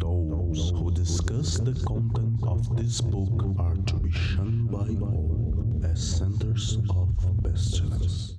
Those 0.00 0.70
who 0.70 0.90
discuss 0.90 1.58
the 1.58 1.74
content 1.84 2.42
of 2.44 2.74
this 2.74 3.02
book 3.02 3.44
are 3.58 3.76
to 3.76 3.96
be 3.96 4.10
shunned 4.10 4.70
by 4.70 4.88
all 4.98 5.54
as 5.84 6.00
centers 6.00 6.78
of 6.88 7.10
pestilence. 7.42 8.38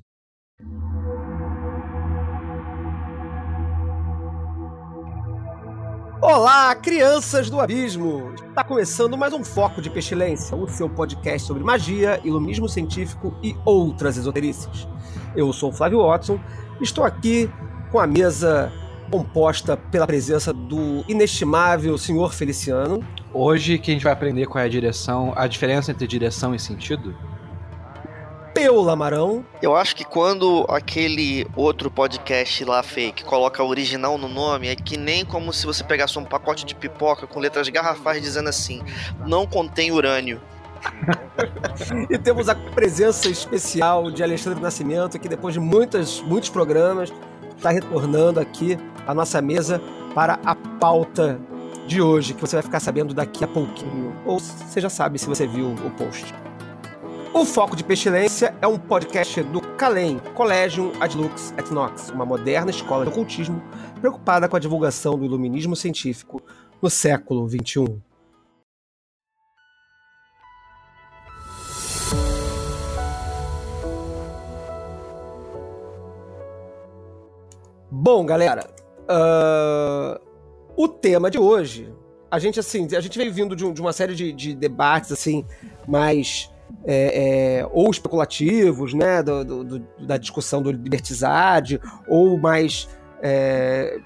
Olá, 6.19 6.73
crianças 6.73 7.47
do 7.51 7.59
abismo! 7.59 8.33
Está 8.49 8.63
começando 8.63 9.15
mais 9.15 9.31
um 9.31 9.43
Foco 9.43 9.83
de 9.83 9.91
Pestilência, 9.91 10.57
o 10.57 10.67
seu 10.67 10.89
podcast 10.89 11.47
sobre 11.47 11.63
magia, 11.63 12.19
iluminismo 12.23 12.67
científico 12.67 13.35
e 13.43 13.55
outras 13.63 14.17
esoterices. 14.17 14.87
Eu 15.35 15.53
sou 15.53 15.69
o 15.69 15.73
Flávio 15.73 15.99
Watson, 15.99 16.39
estou 16.81 17.03
aqui 17.03 17.47
com 17.91 17.99
a 17.99 18.07
mesa 18.07 18.73
composta 19.11 19.75
pela 19.75 20.07
presença 20.07 20.53
do 20.53 21.03
inestimável 21.07 21.97
senhor 21.97 22.33
Feliciano. 22.33 23.05
Hoje 23.33 23.77
que 23.77 23.91
a 23.91 23.93
gente 23.93 24.03
vai 24.03 24.13
aprender 24.13 24.47
qual 24.47 24.61
é 24.63 24.65
a 24.65 24.69
direção, 24.69 25.33
a 25.35 25.45
diferença 25.47 25.91
entre 25.91 26.07
direção 26.07 26.55
e 26.55 26.59
sentido. 26.59 27.15
Peu 28.53 28.81
Lamarão. 28.81 29.45
Eu 29.61 29.75
acho 29.75 29.95
que 29.95 30.05
quando 30.05 30.65
aquele 30.69 31.45
outro 31.55 31.91
podcast 31.91 32.63
lá 32.63 32.81
fake 32.81 33.23
coloca 33.23 33.63
original 33.63 34.17
no 34.17 34.27
nome, 34.27 34.67
é 34.67 34.75
que 34.75 34.97
nem 34.97 35.25
como 35.25 35.51
se 35.51 35.65
você 35.65 35.83
pegasse 35.83 36.17
um 36.17 36.25
pacote 36.25 36.65
de 36.65 36.73
pipoca 36.73 37.27
com 37.27 37.39
letras 37.39 37.67
garrafais 37.69 38.21
dizendo 38.21 38.49
assim: 38.49 38.81
não 39.25 39.45
contém 39.45 39.91
urânio. 39.91 40.41
e 42.09 42.17
temos 42.17 42.49
a 42.49 42.55
presença 42.55 43.29
especial 43.29 44.09
de 44.09 44.23
Alexandre 44.23 44.59
Nascimento, 44.59 45.19
que 45.19 45.29
depois 45.29 45.53
de 45.53 45.59
muitas, 45.59 46.21
muitos 46.21 46.49
programas 46.49 47.13
está 47.55 47.69
retornando 47.69 48.39
aqui 48.39 48.77
à 49.07 49.13
nossa 49.13 49.41
mesa 49.41 49.81
para 50.13 50.39
a 50.45 50.55
pauta 50.55 51.39
de 51.87 52.01
hoje, 52.01 52.33
que 52.33 52.41
você 52.41 52.55
vai 52.55 52.63
ficar 52.63 52.79
sabendo 52.79 53.13
daqui 53.13 53.43
a 53.43 53.47
pouquinho. 53.47 54.15
Ou 54.25 54.39
você 54.39 54.79
já 54.79 54.89
sabe 54.89 55.19
se 55.19 55.27
você 55.27 55.45
viu 55.47 55.67
o 55.73 55.91
post. 55.91 56.33
O 57.33 57.45
Foco 57.45 57.75
de 57.75 57.83
Pestilência 57.83 58.53
é 58.61 58.67
um 58.67 58.77
podcast 58.77 59.41
do 59.43 59.61
CALEM, 59.61 60.19
Collegium 60.35 60.91
Ad 60.99 61.17
Lux 61.17 61.53
et 61.57 61.71
Nox, 61.71 62.09
uma 62.09 62.25
moderna 62.25 62.69
escola 62.69 63.05
de 63.05 63.11
ocultismo 63.11 63.61
preocupada 64.01 64.49
com 64.49 64.57
a 64.57 64.59
divulgação 64.59 65.17
do 65.17 65.23
iluminismo 65.23 65.75
científico 65.75 66.41
no 66.81 66.89
século 66.89 67.47
XXI. 67.47 68.01
Bom, 77.89 78.25
galera, 78.25 78.67
uh, 79.11 80.19
o 80.75 80.87
tema 80.87 81.29
de 81.29 81.37
hoje, 81.37 81.93
a 82.29 82.39
gente 82.39 82.59
assim, 82.59 82.87
a 82.95 83.01
gente 83.01 83.17
veio 83.17 83.31
vindo 83.33 83.55
de, 83.55 83.65
um, 83.65 83.73
de 83.73 83.81
uma 83.81 83.91
série 83.91 84.15
de, 84.15 84.31
de, 84.31 84.55
debates 84.55 85.11
assim 85.11 85.45
mais 85.87 86.49
é, 86.85 87.59
é, 87.59 87.69
ou 87.71 87.91
especulativos, 87.91 88.93
né, 88.93 89.21
do, 89.21 89.63
do, 89.63 89.79
da 89.99 90.17
discussão 90.17 90.61
do 90.61 90.71
libertizade, 90.71 91.79
ou 92.07 92.37
mais 92.37 92.87
é, 93.21 93.99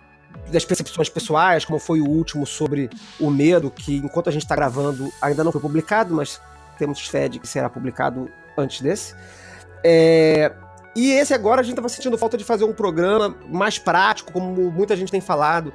das 0.51 0.65
percepções 0.65 1.09
pessoais, 1.09 1.63
como 1.63 1.79
foi 1.79 2.01
o 2.01 2.07
último 2.07 2.45
sobre 2.45 2.89
o 3.19 3.29
medo, 3.29 3.71
que 3.71 3.97
enquanto 3.97 4.29
a 4.29 4.31
gente 4.31 4.43
está 4.43 4.55
gravando 4.55 5.09
ainda 5.21 5.43
não 5.43 5.51
foi 5.51 5.61
publicado, 5.61 6.13
mas 6.13 6.41
temos 6.77 7.07
fé 7.07 7.29
de 7.29 7.39
que 7.39 7.47
será 7.47 7.69
publicado 7.69 8.29
antes 8.57 8.81
desse. 8.81 9.15
É, 9.83 10.51
e 10.95 11.11
esse 11.11 11.33
agora 11.33 11.61
a 11.61 11.63
gente 11.63 11.73
estava 11.73 11.89
sentindo 11.89 12.17
falta 12.17 12.37
de 12.37 12.43
fazer 12.43 12.63
um 12.63 12.73
programa 12.73 13.35
mais 13.49 13.77
prático, 13.77 14.31
como 14.31 14.71
muita 14.71 14.95
gente 14.95 15.11
tem 15.11 15.21
falado, 15.21 15.73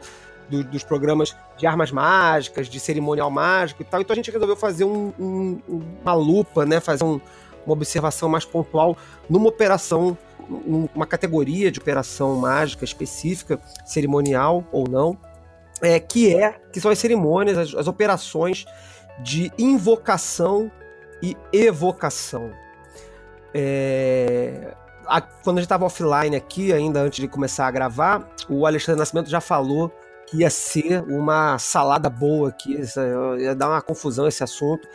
do, 0.49 0.65
dos 0.65 0.83
programas 0.83 1.37
de 1.57 1.67
armas 1.67 1.91
mágicas, 1.93 2.69
de 2.69 2.81
cerimonial 2.81 3.31
mágico 3.31 3.83
e 3.83 3.85
tal. 3.85 4.01
Então 4.01 4.15
a 4.15 4.17
gente 4.17 4.31
resolveu 4.31 4.57
fazer 4.57 4.85
um, 4.85 5.13
um, 5.19 5.61
uma 6.03 6.15
lupa, 6.15 6.67
né? 6.67 6.81
Fazer 6.81 7.05
um, 7.05 7.21
uma 7.65 7.73
observação 7.73 8.29
mais 8.29 8.45
pontual 8.45 8.97
numa 9.29 9.49
operação, 9.49 10.17
uma 10.95 11.07
categoria 11.07 11.71
de 11.71 11.79
operação 11.79 12.35
mágica 12.37 12.85
específica, 12.85 13.61
cerimonial 13.85 14.65
ou 14.73 14.89
não, 14.89 15.17
é, 15.81 16.01
que 16.01 16.35
é 16.35 16.53
que 16.73 16.81
são 16.81 16.91
as 16.91 16.99
cerimônias, 16.99 17.57
as, 17.57 17.75
as 17.75 17.87
operações 17.87 18.67
de 19.23 19.53
invocação 19.59 20.71
e 21.23 21.37
evocação. 21.53 22.51
É, 23.53 24.75
a, 25.11 25.21
quando 25.21 25.59
a 25.59 25.61
gente 25.61 25.67
estava 25.67 25.85
offline 25.85 26.37
aqui, 26.37 26.73
ainda 26.73 27.01
antes 27.01 27.19
de 27.19 27.27
começar 27.27 27.67
a 27.67 27.71
gravar, 27.71 28.29
o 28.49 28.65
Alexandre 28.65 29.01
Nascimento 29.01 29.29
já 29.29 29.41
falou 29.41 29.93
que 30.29 30.39
ia 30.39 30.51
ser 30.51 31.03
uma 31.03 31.59
salada 31.59 32.09
boa 32.09 32.51
aqui, 32.51 32.81
ia 33.39 33.55
dar 33.55 33.69
uma 33.69 33.83
confusão 33.83 34.29
esse 34.29 34.45
assunto. 34.45 34.87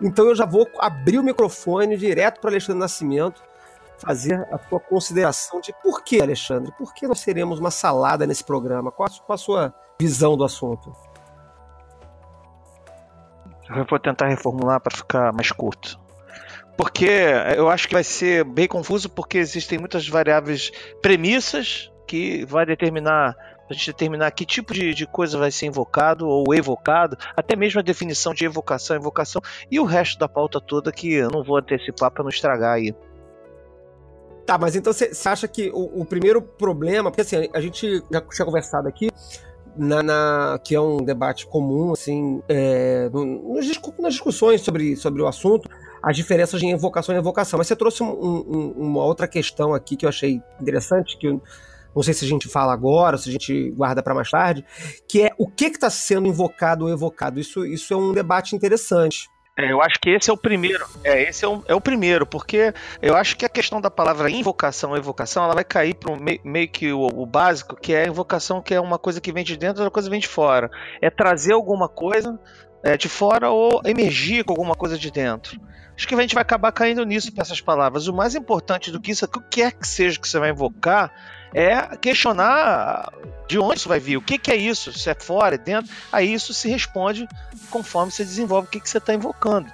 Então 0.00 0.26
eu 0.26 0.34
já 0.36 0.46
vou 0.46 0.68
abrir 0.78 1.18
o 1.18 1.24
microfone 1.24 1.96
direto 1.96 2.40
para 2.40 2.50
Alexandre 2.50 2.78
Nascimento 2.78 3.42
fazer 3.98 4.46
a 4.52 4.58
sua 4.68 4.78
consideração 4.78 5.60
de 5.60 5.72
por 5.82 6.04
que, 6.04 6.22
Alexandre, 6.22 6.72
por 6.78 6.94
que 6.94 7.08
nós 7.08 7.24
teremos 7.24 7.58
uma 7.58 7.70
salada 7.70 8.26
nesse 8.26 8.44
programa? 8.44 8.92
Qual 8.92 9.08
a, 9.08 9.26
qual 9.26 9.34
a 9.34 9.38
sua 9.38 9.74
visão 9.98 10.36
do 10.36 10.44
assunto? 10.44 10.94
Eu 13.70 13.84
vou 13.88 13.98
tentar 13.98 14.28
reformular 14.28 14.80
para 14.80 14.96
ficar 14.96 15.32
mais 15.32 15.50
curto. 15.50 16.03
Porque 16.76 17.08
eu 17.56 17.68
acho 17.68 17.86
que 17.86 17.94
vai 17.94 18.04
ser 18.04 18.44
bem 18.44 18.66
confuso, 18.66 19.08
porque 19.08 19.38
existem 19.38 19.78
muitas 19.78 20.08
variáveis 20.08 20.72
premissas 21.00 21.90
que 22.06 22.44
vai 22.46 22.66
determinar 22.66 23.36
a 23.68 23.72
gente 23.72 23.86
determinar 23.86 24.30
que 24.30 24.44
tipo 24.44 24.74
de, 24.74 24.92
de, 24.92 25.06
coisa 25.06 25.38
vai 25.38 25.50
ser 25.50 25.66
invocado 25.66 26.28
ou 26.28 26.54
evocado, 26.54 27.16
até 27.34 27.56
mesmo 27.56 27.80
a 27.80 27.82
definição 27.82 28.34
de 28.34 28.44
evocação, 28.44 28.94
evocação 28.94 29.40
e 29.70 29.80
o 29.80 29.84
resto 29.84 30.18
da 30.18 30.28
pauta 30.28 30.60
toda 30.60 30.92
que 30.92 31.14
eu 31.14 31.30
não 31.30 31.42
vou 31.42 31.56
antecipar 31.56 32.10
para 32.10 32.22
não 32.22 32.28
estragar 32.28 32.74
aí. 32.74 32.94
Tá, 34.44 34.58
mas 34.58 34.76
então 34.76 34.92
você 34.92 35.10
acha 35.26 35.48
que 35.48 35.70
o, 35.70 36.02
o, 36.02 36.04
primeiro 36.04 36.42
problema, 36.42 37.10
porque 37.10 37.22
assim, 37.22 37.48
a 37.54 37.60
gente 37.60 38.02
já 38.12 38.20
tinha 38.20 38.44
conversado 38.44 38.86
aqui, 38.86 39.08
na, 39.74 40.02
na, 40.02 40.60
que 40.62 40.74
é 40.74 40.80
um 40.80 40.98
debate 40.98 41.46
comum, 41.46 41.92
assim, 41.92 42.42
é, 42.46 43.08
no, 43.10 43.54
nas 43.54 44.12
discussões 44.12 44.60
sobre, 44.60 44.96
sobre 44.96 45.22
o 45.22 45.26
assunto, 45.26 45.68
as 46.04 46.16
diferenças 46.16 46.62
em 46.62 46.70
evocação 46.70 47.14
e 47.14 47.18
evocação. 47.18 47.58
Mas 47.58 47.66
você 47.66 47.74
trouxe 47.74 48.02
um, 48.02 48.10
um, 48.10 48.74
uma 48.76 49.02
outra 49.02 49.26
questão 49.26 49.72
aqui 49.72 49.96
que 49.96 50.04
eu 50.04 50.08
achei 50.08 50.40
interessante, 50.60 51.16
que 51.16 51.26
eu, 51.26 51.42
não 51.96 52.02
sei 52.02 52.12
se 52.12 52.24
a 52.24 52.28
gente 52.28 52.48
fala 52.48 52.72
agora, 52.72 53.16
se 53.16 53.28
a 53.28 53.32
gente 53.32 53.70
guarda 53.70 54.02
para 54.02 54.14
mais 54.14 54.30
tarde, 54.30 54.64
que 55.08 55.22
é 55.22 55.30
o 55.38 55.48
que 55.48 55.66
está 55.66 55.88
sendo 55.88 56.26
invocado 56.26 56.84
ou 56.84 56.90
evocado. 56.90 57.40
Isso, 57.40 57.64
isso 57.64 57.94
é 57.94 57.96
um 57.96 58.12
debate 58.12 58.54
interessante. 58.54 59.28
É, 59.56 59.70
eu 59.70 59.80
acho 59.80 60.00
que 60.00 60.10
esse 60.10 60.28
é 60.28 60.32
o 60.32 60.36
primeiro. 60.36 60.84
É, 61.04 61.22
esse 61.22 61.44
é 61.44 61.48
o, 61.48 61.62
é 61.68 61.74
o 61.74 61.80
primeiro, 61.80 62.26
porque 62.26 62.74
eu 63.00 63.16
acho 63.16 63.36
que 63.36 63.46
a 63.46 63.48
questão 63.48 63.80
da 63.80 63.90
palavra 63.90 64.28
invocação, 64.28 64.96
evocação, 64.96 65.44
ela 65.44 65.54
vai 65.54 65.64
cair 65.64 65.94
para 65.94 66.12
meio, 66.44 66.68
que 66.68 66.92
o, 66.92 67.06
o, 67.06 67.24
básico, 67.24 67.76
que 67.76 67.94
é 67.94 68.04
a 68.04 68.08
invocação, 68.08 68.60
que 68.60 68.74
é 68.74 68.80
uma 68.80 68.98
coisa 68.98 69.20
que 69.20 69.32
vem 69.32 69.44
de 69.44 69.56
dentro, 69.56 69.80
outra 69.80 69.92
coisa 69.92 70.10
vem 70.10 70.18
de 70.18 70.26
fora. 70.26 70.68
É 71.00 71.08
trazer 71.08 71.52
alguma 71.52 71.88
coisa 71.88 72.38
é, 72.82 72.96
de 72.96 73.08
fora 73.08 73.48
ou 73.48 73.80
emergir 73.84 74.44
com 74.44 74.52
alguma 74.52 74.74
coisa 74.74 74.98
de 74.98 75.10
dentro. 75.10 75.60
Acho 75.96 76.08
que 76.08 76.14
a 76.14 76.20
gente 76.20 76.34
vai 76.34 76.42
acabar 76.42 76.72
caindo 76.72 77.04
nisso 77.04 77.32
com 77.32 77.40
essas 77.40 77.60
palavras. 77.60 78.08
O 78.08 78.12
mais 78.12 78.34
importante 78.34 78.90
do 78.90 79.00
que 79.00 79.12
isso, 79.12 79.24
o 79.24 79.28
que 79.28 79.40
quer 79.50 79.72
que 79.72 79.86
seja 79.86 80.18
que 80.18 80.28
você 80.28 80.38
vai 80.38 80.50
invocar, 80.50 81.12
é 81.54 81.96
questionar 81.96 83.12
de 83.48 83.58
onde 83.58 83.78
isso 83.78 83.88
vai 83.88 84.00
vir, 84.00 84.16
o 84.16 84.22
que, 84.22 84.38
que 84.38 84.50
é 84.50 84.56
isso, 84.56 84.92
se 84.92 85.08
é 85.08 85.14
fora, 85.14 85.54
é 85.54 85.58
dentro. 85.58 85.92
Aí 86.10 86.32
isso 86.32 86.52
se 86.52 86.68
responde 86.68 87.28
conforme 87.70 88.10
você 88.10 88.24
desenvolve 88.24 88.66
o 88.66 88.70
que, 88.70 88.80
que 88.80 88.90
você 88.90 88.98
está 88.98 89.14
invocando. 89.14 89.70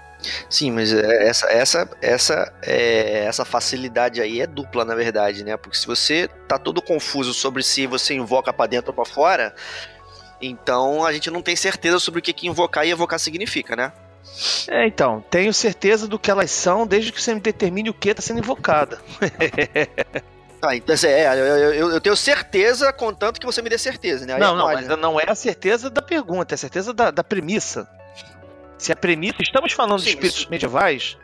Sim, 0.50 0.72
mas 0.72 0.92
é, 0.92 1.28
essa 1.28 1.46
essa 1.46 1.90
essa 2.02 2.52
é, 2.62 3.24
essa 3.24 3.42
facilidade 3.42 4.20
aí 4.20 4.42
é 4.42 4.46
dupla 4.46 4.84
na 4.84 4.94
verdade, 4.94 5.42
né? 5.42 5.56
Porque 5.56 5.78
se 5.78 5.86
você 5.86 6.28
tá 6.46 6.58
todo 6.58 6.82
confuso 6.82 7.32
sobre 7.32 7.62
se 7.62 7.86
você 7.86 8.12
invoca 8.12 8.52
para 8.52 8.68
dentro 8.68 8.90
ou 8.90 8.94
para 8.94 9.10
fora, 9.10 9.54
então 10.38 11.06
a 11.06 11.12
gente 11.14 11.30
não 11.30 11.40
tem 11.40 11.56
certeza 11.56 11.98
sobre 11.98 12.20
o 12.20 12.22
que, 12.22 12.34
que 12.34 12.46
invocar 12.46 12.86
e 12.86 12.90
evocar 12.90 13.18
significa, 13.18 13.74
né? 13.74 13.92
É, 14.68 14.86
então, 14.86 15.24
tenho 15.30 15.52
certeza 15.52 16.08
do 16.08 16.18
que 16.18 16.30
elas 16.30 16.50
são 16.50 16.86
desde 16.86 17.12
que 17.12 17.20
você 17.20 17.34
me 17.34 17.40
determine 17.40 17.90
o 17.90 17.94
que 17.94 18.10
está 18.10 18.22
sendo 18.22 18.40
invocado. 18.40 18.98
Ah, 20.62 20.76
então 20.76 20.94
assim, 20.94 21.06
é, 21.06 21.26
eu, 21.26 21.46
eu, 21.46 21.90
eu, 21.92 22.00
tenho 22.02 22.14
certeza, 22.14 22.92
contanto 22.92 23.40
que 23.40 23.46
você 23.46 23.62
me 23.62 23.70
dê 23.70 23.78
certeza, 23.78 24.26
né? 24.26 24.34
Aí 24.34 24.40
não, 24.40 24.54
não, 24.54 24.66
mas 24.66 24.86
não 24.88 25.18
é 25.18 25.24
a 25.26 25.34
certeza 25.34 25.88
da 25.88 26.02
pergunta, 26.02 26.52
é 26.52 26.56
a 26.56 26.58
certeza 26.58 26.92
da, 26.92 27.10
da 27.10 27.24
premissa. 27.24 27.88
Se 28.76 28.92
a 28.92 28.96
premissa. 28.96 29.40
Estamos 29.40 29.72
falando 29.72 30.00
Sim, 30.00 30.04
de 30.04 30.10
espíritos 30.10 30.40
isso. 30.42 30.50
medievais, 30.50 31.16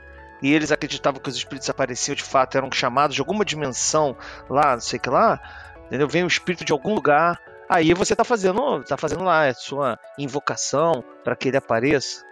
e 0.42 0.52
eles 0.52 0.72
acreditavam 0.72 1.20
que 1.20 1.28
os 1.28 1.36
espíritos 1.36 1.68
apareciam 1.68 2.14
de 2.14 2.22
fato, 2.22 2.56
eram 2.56 2.70
chamados 2.72 3.14
de 3.14 3.20
alguma 3.20 3.44
dimensão 3.44 4.16
lá, 4.48 4.72
não 4.72 4.80
sei 4.80 4.98
o 4.98 5.02
que 5.02 5.10
lá, 5.10 5.40
entendeu? 5.86 6.08
Vem 6.08 6.24
um 6.24 6.28
espírito 6.28 6.64
de 6.64 6.72
algum 6.72 6.94
lugar, 6.94 7.40
aí 7.68 7.92
você 7.94 8.14
está 8.14 8.24
fazendo, 8.24 8.82
tá 8.84 8.96
fazendo 8.96 9.24
lá 9.24 9.48
a 9.48 9.54
sua 9.54 9.98
invocação 10.18 11.04
para 11.22 11.36
que 11.36 11.48
ele 11.48 11.56
apareça. 11.56 12.25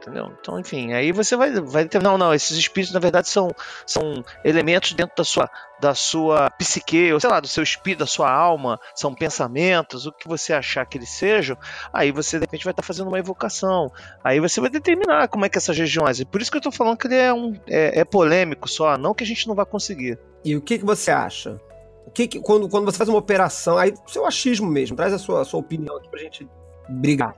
Entendeu? 0.00 0.32
Então, 0.40 0.58
enfim, 0.58 0.94
aí 0.94 1.12
você 1.12 1.36
vai, 1.36 1.52
vai 1.52 1.86
ter. 1.86 2.02
Não, 2.02 2.16
não, 2.16 2.32
esses 2.32 2.56
espíritos, 2.56 2.94
na 2.94 3.00
verdade, 3.00 3.28
são, 3.28 3.54
são 3.86 4.24
elementos 4.42 4.94
dentro 4.94 5.14
da 5.14 5.24
sua, 5.24 5.50
da 5.78 5.94
sua 5.94 6.48
psique, 6.48 7.12
ou 7.12 7.20
sei 7.20 7.28
lá, 7.28 7.38
do 7.38 7.46
seu 7.46 7.62
espírito, 7.62 7.98
da 7.98 8.06
sua 8.06 8.32
alma, 8.32 8.80
são 8.94 9.14
pensamentos, 9.14 10.06
o 10.06 10.12
que 10.12 10.26
você 10.26 10.54
achar 10.54 10.86
que 10.86 10.96
eles 10.96 11.10
sejam, 11.10 11.54
aí 11.92 12.10
você 12.10 12.38
de 12.38 12.46
repente 12.46 12.64
vai 12.64 12.72
estar 12.72 12.82
fazendo 12.82 13.08
uma 13.08 13.18
evocação. 13.18 13.92
Aí 14.24 14.40
você 14.40 14.58
vai 14.58 14.70
determinar 14.70 15.28
como 15.28 15.44
é 15.44 15.50
que 15.50 15.58
essas 15.58 15.76
regiões. 15.76 16.18
E 16.18 16.24
por 16.24 16.40
isso 16.40 16.50
que 16.50 16.56
eu 16.56 16.60
estou 16.60 16.72
falando 16.72 16.96
que 16.96 17.06
ele 17.06 17.16
é, 17.16 17.30
um, 17.30 17.52
é, 17.66 18.00
é, 18.00 18.04
polêmico 18.04 18.70
só, 18.70 18.96
não 18.96 19.12
que 19.12 19.22
a 19.22 19.26
gente 19.26 19.46
não 19.46 19.54
vai 19.54 19.66
conseguir. 19.66 20.18
E 20.42 20.56
o 20.56 20.62
que, 20.62 20.78
que 20.78 20.84
você 20.84 21.10
acha? 21.10 21.60
O 22.06 22.10
que, 22.10 22.26
que 22.26 22.40
quando, 22.40 22.70
quando 22.70 22.86
você 22.86 22.96
faz 22.96 23.10
uma 23.10 23.18
operação, 23.18 23.76
aí 23.76 23.92
seu 24.06 24.24
achismo 24.24 24.66
mesmo, 24.66 24.96
traz 24.96 25.12
a 25.12 25.18
sua, 25.18 25.42
a 25.42 25.44
sua 25.44 25.60
opinião 25.60 25.94
aqui 25.98 26.08
pra 26.08 26.20
gente 26.20 26.48
brigar. 26.88 27.34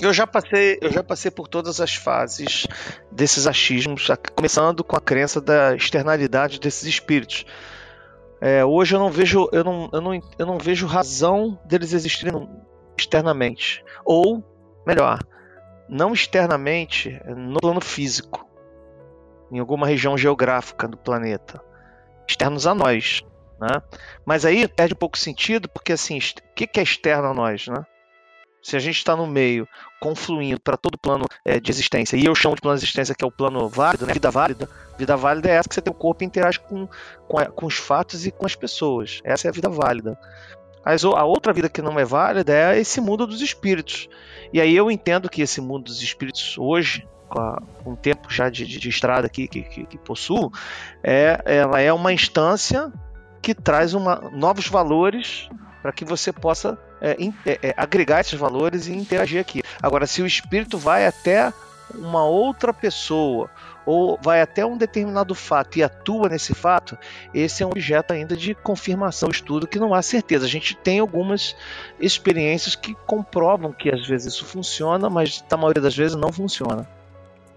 Eu 0.00 0.12
já 0.12 0.26
passei, 0.26 0.78
eu 0.80 0.92
já 0.92 1.02
passei 1.02 1.30
por 1.30 1.48
todas 1.48 1.80
as 1.80 1.94
fases 1.94 2.66
desses 3.10 3.46
achismos, 3.46 4.06
começando 4.34 4.84
com 4.84 4.96
a 4.96 5.00
crença 5.00 5.40
da 5.40 5.74
externalidade 5.74 6.60
desses 6.60 6.84
espíritos. 6.84 7.44
É, 8.40 8.64
hoje 8.64 8.94
eu 8.94 9.00
não 9.00 9.10
vejo, 9.10 9.48
eu 9.52 9.64
não, 9.64 9.90
eu 9.92 10.00
não, 10.00 10.22
eu 10.38 10.46
não 10.46 10.58
vejo 10.58 10.86
razão 10.86 11.58
deles 11.64 11.92
existirem 11.92 12.48
externamente, 12.96 13.84
ou 14.04 14.44
melhor, 14.86 15.18
não 15.88 16.12
externamente 16.12 17.20
no 17.26 17.58
plano 17.58 17.80
físico, 17.80 18.46
em 19.50 19.58
alguma 19.58 19.86
região 19.86 20.16
geográfica 20.16 20.86
do 20.86 20.96
planeta, 20.96 21.60
externos 22.28 22.66
a 22.66 22.74
nós, 22.74 23.24
né? 23.60 23.82
Mas 24.24 24.44
aí 24.44 24.68
perde 24.68 24.94
um 24.94 24.98
pouco 24.98 25.18
sentido, 25.18 25.68
porque 25.68 25.92
assim, 25.92 26.18
o 26.18 26.54
que 26.54 26.78
é 26.78 26.82
externo 26.82 27.28
a 27.28 27.34
nós, 27.34 27.66
né? 27.66 27.84
Se 28.68 28.76
a 28.76 28.78
gente 28.78 28.96
está 28.96 29.16
no 29.16 29.26
meio, 29.26 29.66
confluindo 29.98 30.60
para 30.60 30.76
todo 30.76 30.98
plano 30.98 31.24
é, 31.42 31.58
de 31.58 31.70
existência, 31.70 32.18
e 32.18 32.26
eu 32.26 32.34
chamo 32.34 32.54
de 32.54 32.60
plano 32.60 32.76
de 32.76 32.84
existência 32.84 33.14
que 33.14 33.24
é 33.24 33.26
o 33.26 33.30
plano 33.30 33.66
válido, 33.66 34.04
né? 34.04 34.12
vida 34.12 34.30
válida, 34.30 34.68
vida 34.98 35.16
válida 35.16 35.48
é 35.48 35.52
essa 35.52 35.66
que 35.66 35.74
você 35.74 35.80
tem 35.80 35.90
o 35.90 35.96
corpo 35.96 36.22
e 36.22 36.26
interage 36.26 36.60
com, 36.60 36.86
com, 37.26 37.38
a, 37.38 37.46
com 37.46 37.64
os 37.64 37.78
fatos 37.78 38.26
e 38.26 38.30
com 38.30 38.44
as 38.44 38.54
pessoas. 38.54 39.22
Essa 39.24 39.48
é 39.48 39.48
a 39.48 39.52
vida 39.52 39.70
válida. 39.70 40.18
Mas 40.84 41.02
a 41.02 41.24
outra 41.24 41.50
vida 41.54 41.70
que 41.70 41.80
não 41.80 41.98
é 41.98 42.04
válida 42.04 42.52
é 42.52 42.78
esse 42.78 43.00
mundo 43.00 43.26
dos 43.26 43.40
espíritos. 43.40 44.06
E 44.52 44.60
aí 44.60 44.76
eu 44.76 44.90
entendo 44.90 45.30
que 45.30 45.40
esse 45.40 45.62
mundo 45.62 45.84
dos 45.84 46.02
espíritos 46.02 46.58
hoje, 46.58 47.08
com 47.82 47.92
o 47.92 47.96
tempo 47.96 48.30
já 48.30 48.50
de, 48.50 48.66
de, 48.66 48.78
de 48.78 48.88
estrada 48.90 49.26
aqui 49.26 49.48
que, 49.48 49.62
que, 49.62 49.86
que, 49.86 49.98
possuo, 49.98 50.52
é, 51.02 51.40
ela 51.46 51.80
é 51.80 51.90
uma 51.90 52.12
instância 52.12 52.92
que 53.40 53.54
traz 53.54 53.94
uma, 53.94 54.30
novos 54.30 54.68
valores 54.68 55.48
para 55.80 55.90
que 55.90 56.04
você 56.04 56.34
possa 56.34 56.78
é, 57.00 57.16
é, 57.46 57.68
é, 57.68 57.74
agregar 57.76 58.20
esses 58.20 58.38
valores 58.38 58.86
e 58.86 58.92
interagir 58.92 59.40
aqui. 59.40 59.62
Agora, 59.82 60.06
se 60.06 60.22
o 60.22 60.26
espírito 60.26 60.78
vai 60.78 61.06
até 61.06 61.52
uma 61.94 62.24
outra 62.24 62.72
pessoa 62.72 63.50
ou 63.86 64.18
vai 64.22 64.42
até 64.42 64.66
um 64.66 64.76
determinado 64.76 65.34
fato 65.34 65.78
e 65.78 65.82
atua 65.82 66.28
nesse 66.28 66.54
fato, 66.54 66.98
esse 67.32 67.62
é 67.62 67.66
um 67.66 67.70
objeto 67.70 68.12
ainda 68.12 68.36
de 68.36 68.54
confirmação, 68.54 69.30
estudo 69.30 69.66
que 69.66 69.78
não 69.78 69.94
há 69.94 70.02
certeza. 70.02 70.44
A 70.44 70.48
gente 70.48 70.76
tem 70.76 70.98
algumas 70.98 71.56
experiências 71.98 72.74
que 72.74 72.94
comprovam 73.06 73.72
que 73.72 73.88
às 73.90 74.06
vezes 74.06 74.34
isso 74.34 74.44
funciona, 74.44 75.08
mas 75.08 75.42
na 75.50 75.56
maioria 75.56 75.82
das 75.82 75.96
vezes 75.96 76.16
não 76.16 76.30
funciona 76.30 76.86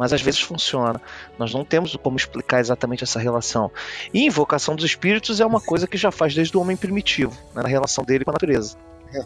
mas 0.01 0.11
às 0.11 0.21
vezes 0.21 0.41
funciona. 0.41 0.99
Nós 1.37 1.53
não 1.53 1.63
temos 1.63 1.95
como 1.95 2.17
explicar 2.17 2.59
exatamente 2.59 3.03
essa 3.03 3.19
relação. 3.19 3.69
E 4.11 4.25
invocação 4.25 4.75
dos 4.75 4.83
espíritos 4.83 5.39
é 5.39 5.45
uma 5.45 5.61
coisa 5.61 5.85
que 5.85 5.95
já 5.95 6.09
faz 6.09 6.33
desde 6.33 6.57
o 6.57 6.59
homem 6.59 6.75
primitivo, 6.75 7.37
né, 7.53 7.61
na 7.61 7.69
relação 7.69 8.03
dele 8.03 8.25
com 8.25 8.31
a 8.31 8.33
natureza. 8.33 8.75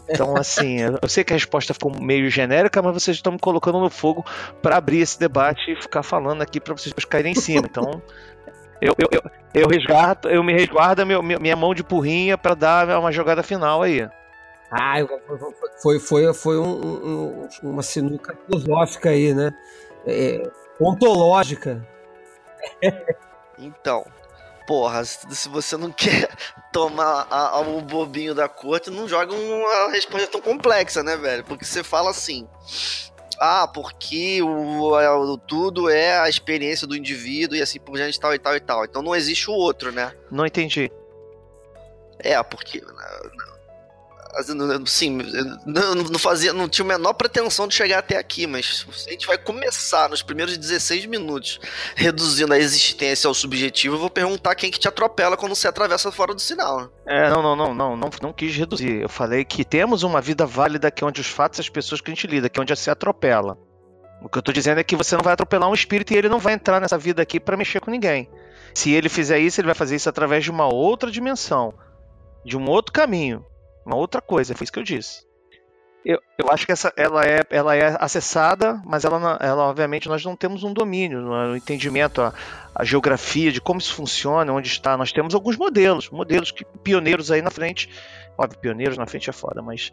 Então, 0.08 0.36
assim, 0.36 0.78
eu 0.80 1.08
sei 1.08 1.24
que 1.24 1.32
a 1.32 1.36
resposta 1.36 1.72
ficou 1.74 1.92
meio 2.00 2.28
genérica, 2.30 2.82
mas 2.82 2.94
vocês 2.94 3.16
estão 3.16 3.32
me 3.32 3.38
colocando 3.38 3.78
no 3.80 3.90
fogo 3.90 4.24
para 4.62 4.76
abrir 4.76 5.00
esse 5.00 5.18
debate 5.18 5.70
e 5.70 5.80
ficar 5.80 6.02
falando 6.02 6.42
aqui 6.42 6.60
para 6.60 6.74
vocês 6.74 6.92
caírem 7.04 7.32
em 7.32 7.34
cima. 7.34 7.66
Então, 7.66 8.02
eu, 8.80 8.94
eu, 8.98 9.08
eu, 9.10 9.22
eu 9.54 9.68
resguardo, 9.68 10.28
eu 10.28 10.42
me 10.42 10.52
resguardo 10.52 11.06
meu, 11.06 11.22
minha 11.22 11.56
mão 11.56 11.74
de 11.74 11.82
porrinha 11.82 12.36
para 12.36 12.54
dar 12.54 12.98
uma 12.98 13.12
jogada 13.12 13.42
final 13.42 13.82
aí. 13.82 14.08
Ah, 14.70 14.96
foi, 15.80 15.98
foi, 15.98 16.34
foi 16.34 16.58
um, 16.58 17.44
um, 17.44 17.48
uma 17.62 17.82
sinuca 17.82 18.36
filosófica 18.46 19.10
aí, 19.10 19.32
né? 19.32 19.54
É, 20.06 20.50
ontológica. 20.80 21.86
Então, 23.58 24.04
porra, 24.66 25.04
se 25.04 25.48
você 25.48 25.76
não 25.76 25.90
quer 25.92 26.28
tomar 26.72 27.26
a, 27.30 27.48
a, 27.48 27.60
o 27.60 27.80
bobinho 27.80 28.34
da 28.34 28.48
corte, 28.48 28.90
não 28.90 29.08
joga 29.08 29.34
uma 29.34 29.90
resposta 29.90 30.26
tão 30.26 30.40
complexa, 30.40 31.02
né, 31.02 31.16
velho? 31.16 31.44
Porque 31.44 31.64
você 31.64 31.82
fala 31.82 32.10
assim. 32.10 32.46
Ah, 33.38 33.68
porque 33.68 34.40
o, 34.40 34.92
o, 34.92 35.36
tudo 35.38 35.90
é 35.90 36.18
a 36.18 36.28
experiência 36.28 36.86
do 36.86 36.96
indivíduo 36.96 37.56
e 37.56 37.60
assim 37.60 37.78
por 37.78 37.96
diante, 37.96 38.18
tal 38.18 38.34
e 38.34 38.38
tal 38.38 38.56
e 38.56 38.60
tal. 38.60 38.84
Então 38.84 39.02
não 39.02 39.14
existe 39.14 39.50
o 39.50 39.52
outro, 39.52 39.92
né? 39.92 40.14
Não 40.30 40.46
entendi. 40.46 40.90
É, 42.18 42.42
porque 42.42 42.82
Sim, 44.86 45.18
não, 45.64 45.94
não, 45.94 46.18
fazia, 46.18 46.52
não 46.52 46.68
tinha 46.68 46.84
a 46.84 46.88
menor 46.88 47.14
pretensão 47.14 47.66
de 47.66 47.74
chegar 47.74 47.98
até 47.98 48.16
aqui, 48.16 48.46
mas 48.46 48.86
a 49.06 49.10
gente 49.10 49.26
vai 49.26 49.38
começar 49.38 50.08
nos 50.08 50.22
primeiros 50.22 50.56
16 50.56 51.06
minutos 51.06 51.60
reduzindo 51.94 52.52
a 52.52 52.58
existência 52.58 53.28
ao 53.28 53.34
subjetivo, 53.34 53.96
eu 53.96 54.00
vou 54.00 54.10
perguntar 54.10 54.54
quem 54.54 54.70
que 54.70 54.78
te 54.78 54.88
atropela 54.88 55.36
quando 55.36 55.54
você 55.54 55.68
atravessa 55.68 56.12
fora 56.12 56.34
do 56.34 56.40
sinal. 56.40 56.90
É, 57.06 57.30
não, 57.30 57.42
não, 57.42 57.56
não, 57.56 57.74
não, 57.74 57.96
não, 57.96 58.10
não 58.22 58.32
quis 58.32 58.54
reduzir. 58.54 59.02
Eu 59.02 59.08
falei 59.08 59.44
que 59.44 59.64
temos 59.64 60.02
uma 60.02 60.20
vida 60.20 60.44
válida 60.44 60.90
que 60.90 61.02
é 61.02 61.06
onde 61.06 61.20
os 61.20 61.28
fatos 61.28 61.60
as 61.60 61.68
pessoas 61.68 62.00
que 62.00 62.10
a 62.10 62.14
gente 62.14 62.26
lida, 62.26 62.48
que 62.48 62.58
é 62.58 62.62
onde 62.62 62.74
se 62.76 62.90
atropela. 62.90 63.56
O 64.22 64.28
que 64.28 64.38
eu 64.38 64.42
tô 64.42 64.52
dizendo 64.52 64.80
é 64.80 64.84
que 64.84 64.96
você 64.96 65.14
não 65.14 65.22
vai 65.22 65.34
atropelar 65.34 65.68
um 65.68 65.74
espírito 65.74 66.12
e 66.12 66.16
ele 66.16 66.28
não 66.28 66.38
vai 66.38 66.54
entrar 66.54 66.80
nessa 66.80 66.98
vida 66.98 67.22
aqui 67.22 67.38
para 67.38 67.56
mexer 67.56 67.80
com 67.80 67.90
ninguém. 67.90 68.28
Se 68.74 68.92
ele 68.92 69.08
fizer 69.08 69.38
isso, 69.38 69.60
ele 69.60 69.66
vai 69.66 69.74
fazer 69.74 69.96
isso 69.96 70.08
através 70.08 70.44
de 70.44 70.50
uma 70.50 70.66
outra 70.66 71.10
dimensão, 71.10 71.72
de 72.44 72.56
um 72.56 72.68
outro 72.68 72.92
caminho 72.92 73.44
uma 73.86 73.96
outra 73.96 74.20
coisa, 74.20 74.54
foi 74.54 74.64
isso 74.64 74.72
que 74.72 74.78
eu 74.80 74.82
disse. 74.82 75.24
Eu, 76.04 76.20
eu 76.38 76.50
acho 76.50 76.64
que 76.66 76.70
essa, 76.70 76.92
ela, 76.96 77.24
é, 77.24 77.40
ela 77.50 77.74
é 77.74 77.96
acessada, 77.98 78.80
mas 78.84 79.04
ela, 79.04 79.38
ela 79.40 79.64
obviamente 79.64 80.08
nós 80.08 80.24
não 80.24 80.36
temos 80.36 80.62
um 80.62 80.72
domínio, 80.72 81.20
um 81.20 81.54
é? 81.54 81.56
entendimento, 81.56 82.22
a, 82.22 82.32
a, 82.74 82.84
geografia 82.84 83.50
de 83.50 83.60
como 83.60 83.80
isso 83.80 83.92
funciona, 83.92 84.52
onde 84.52 84.68
está. 84.68 84.96
Nós 84.96 85.10
temos 85.12 85.34
alguns 85.34 85.56
modelos, 85.56 86.08
modelos 86.10 86.52
que 86.52 86.64
pioneiros 86.64 87.32
aí 87.32 87.42
na 87.42 87.50
frente. 87.50 87.90
Óbvio, 88.38 88.60
pioneiros 88.60 88.96
na 88.96 89.06
frente 89.06 89.30
é 89.30 89.32
foda, 89.32 89.60
mas 89.62 89.92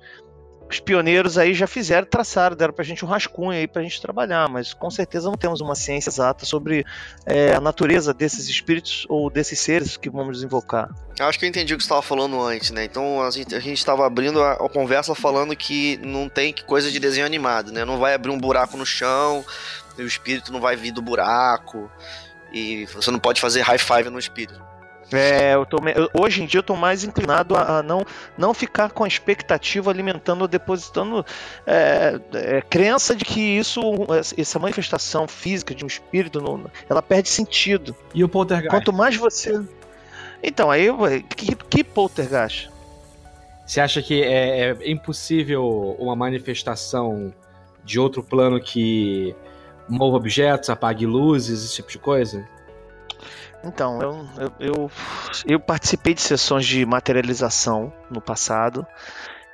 os 0.73 0.79
pioneiros 0.79 1.37
aí 1.37 1.53
já 1.53 1.67
fizeram, 1.67 2.05
traçaram, 2.05 2.55
deram 2.55 2.73
pra 2.73 2.83
gente 2.83 3.05
um 3.05 3.07
rascunho 3.07 3.51
aí 3.51 3.67
pra 3.67 3.83
gente 3.83 4.01
trabalhar, 4.01 4.49
mas 4.49 4.73
com 4.73 4.89
certeza 4.89 5.29
não 5.29 5.37
temos 5.37 5.61
uma 5.61 5.75
ciência 5.75 6.09
exata 6.09 6.45
sobre 6.45 6.85
é, 7.25 7.53
a 7.53 7.61
natureza 7.61 8.13
desses 8.13 8.47
espíritos 8.47 9.05
ou 9.07 9.29
desses 9.29 9.59
seres 9.59 9.95
que 9.95 10.09
vamos 10.09 10.43
invocar. 10.43 10.89
Acho 11.19 11.37
que 11.37 11.45
eu 11.45 11.49
entendi 11.49 11.73
o 11.73 11.77
que 11.77 11.83
você 11.83 11.87
estava 11.87 12.01
falando 12.01 12.41
antes, 12.41 12.71
né? 12.71 12.83
Então 12.83 13.21
a 13.21 13.29
gente 13.29 13.73
estava 13.73 14.05
abrindo 14.05 14.41
a, 14.41 14.53
a, 14.53 14.69
conversa 14.69 15.13
falando 15.13 15.55
que 15.55 15.97
não 15.97 16.27
tem 16.27 16.53
coisa 16.65 16.91
de 16.91 16.99
desenho 16.99 17.25
animado, 17.25 17.71
né? 17.71 17.85
Não 17.85 17.99
vai 17.99 18.15
abrir 18.15 18.31
um 18.31 18.37
buraco 18.37 18.75
no 18.75 18.85
chão, 18.85 19.45
o 19.97 20.01
espírito 20.01 20.51
não 20.51 20.59
vai 20.59 20.75
vir 20.75 20.91
do 20.91 21.01
buraco, 21.01 21.89
e 22.51 22.85
você 22.87 23.11
não 23.11 23.19
pode 23.19 23.39
fazer 23.39 23.61
high 23.61 23.77
five 23.77 24.09
no 24.09 24.17
espírito. 24.19 24.72
É, 25.13 25.53
eu 25.53 25.65
tô, 25.65 25.77
eu, 25.89 26.09
hoje 26.19 26.41
em 26.41 26.45
dia 26.45 26.59
eu 26.59 26.63
tô 26.63 26.75
mais 26.75 27.03
inclinado 27.03 27.55
a, 27.55 27.79
a, 27.79 27.83
não, 27.83 28.05
não 28.37 28.53
ficar 28.53 28.91
com 28.91 29.03
a 29.03 29.07
expectativa 29.07 29.91
alimentando, 29.91 30.47
depositando 30.47 31.25
é, 31.65 32.19
é, 32.33 32.61
crença 32.61 33.15
de 33.15 33.23
que 33.23 33.39
isso, 33.39 33.81
essa 34.37 34.57
manifestação 34.57 35.27
física 35.27 35.75
de 35.75 35.83
um 35.83 35.87
espírito, 35.87 36.41
não, 36.41 36.65
ela 36.89 37.01
perde 37.01 37.29
sentido. 37.29 37.95
E 38.13 38.23
o 38.23 38.29
poltergeist? 38.29 38.69
Quanto 38.69 38.91
mais 38.91 39.15
você. 39.15 39.61
Então, 40.41 40.69
aí, 40.69 40.87
que, 41.35 41.55
que 41.55 41.83
poltergeist? 41.83 42.69
Você 43.65 43.79
acha 43.79 44.01
que 44.01 44.21
é, 44.21 44.71
é 44.71 44.91
impossível 44.91 45.95
uma 45.97 46.15
manifestação 46.15 47.33
de 47.83 47.99
outro 47.99 48.23
plano 48.23 48.59
que 48.59 49.35
mova 49.87 50.17
objetos, 50.17 50.69
apague 50.69 51.05
luzes, 51.05 51.63
esse 51.63 51.75
tipo 51.75 51.89
de 51.89 51.97
coisa? 51.97 52.47
Então, 53.63 54.01
eu, 54.01 54.27
eu, 54.37 54.53
eu, 54.59 54.91
eu, 55.45 55.59
participei 55.59 56.13
de 56.13 56.21
sessões 56.21 56.65
de 56.65 56.85
materialização 56.85 57.93
no 58.11 58.19
passado. 58.19 58.85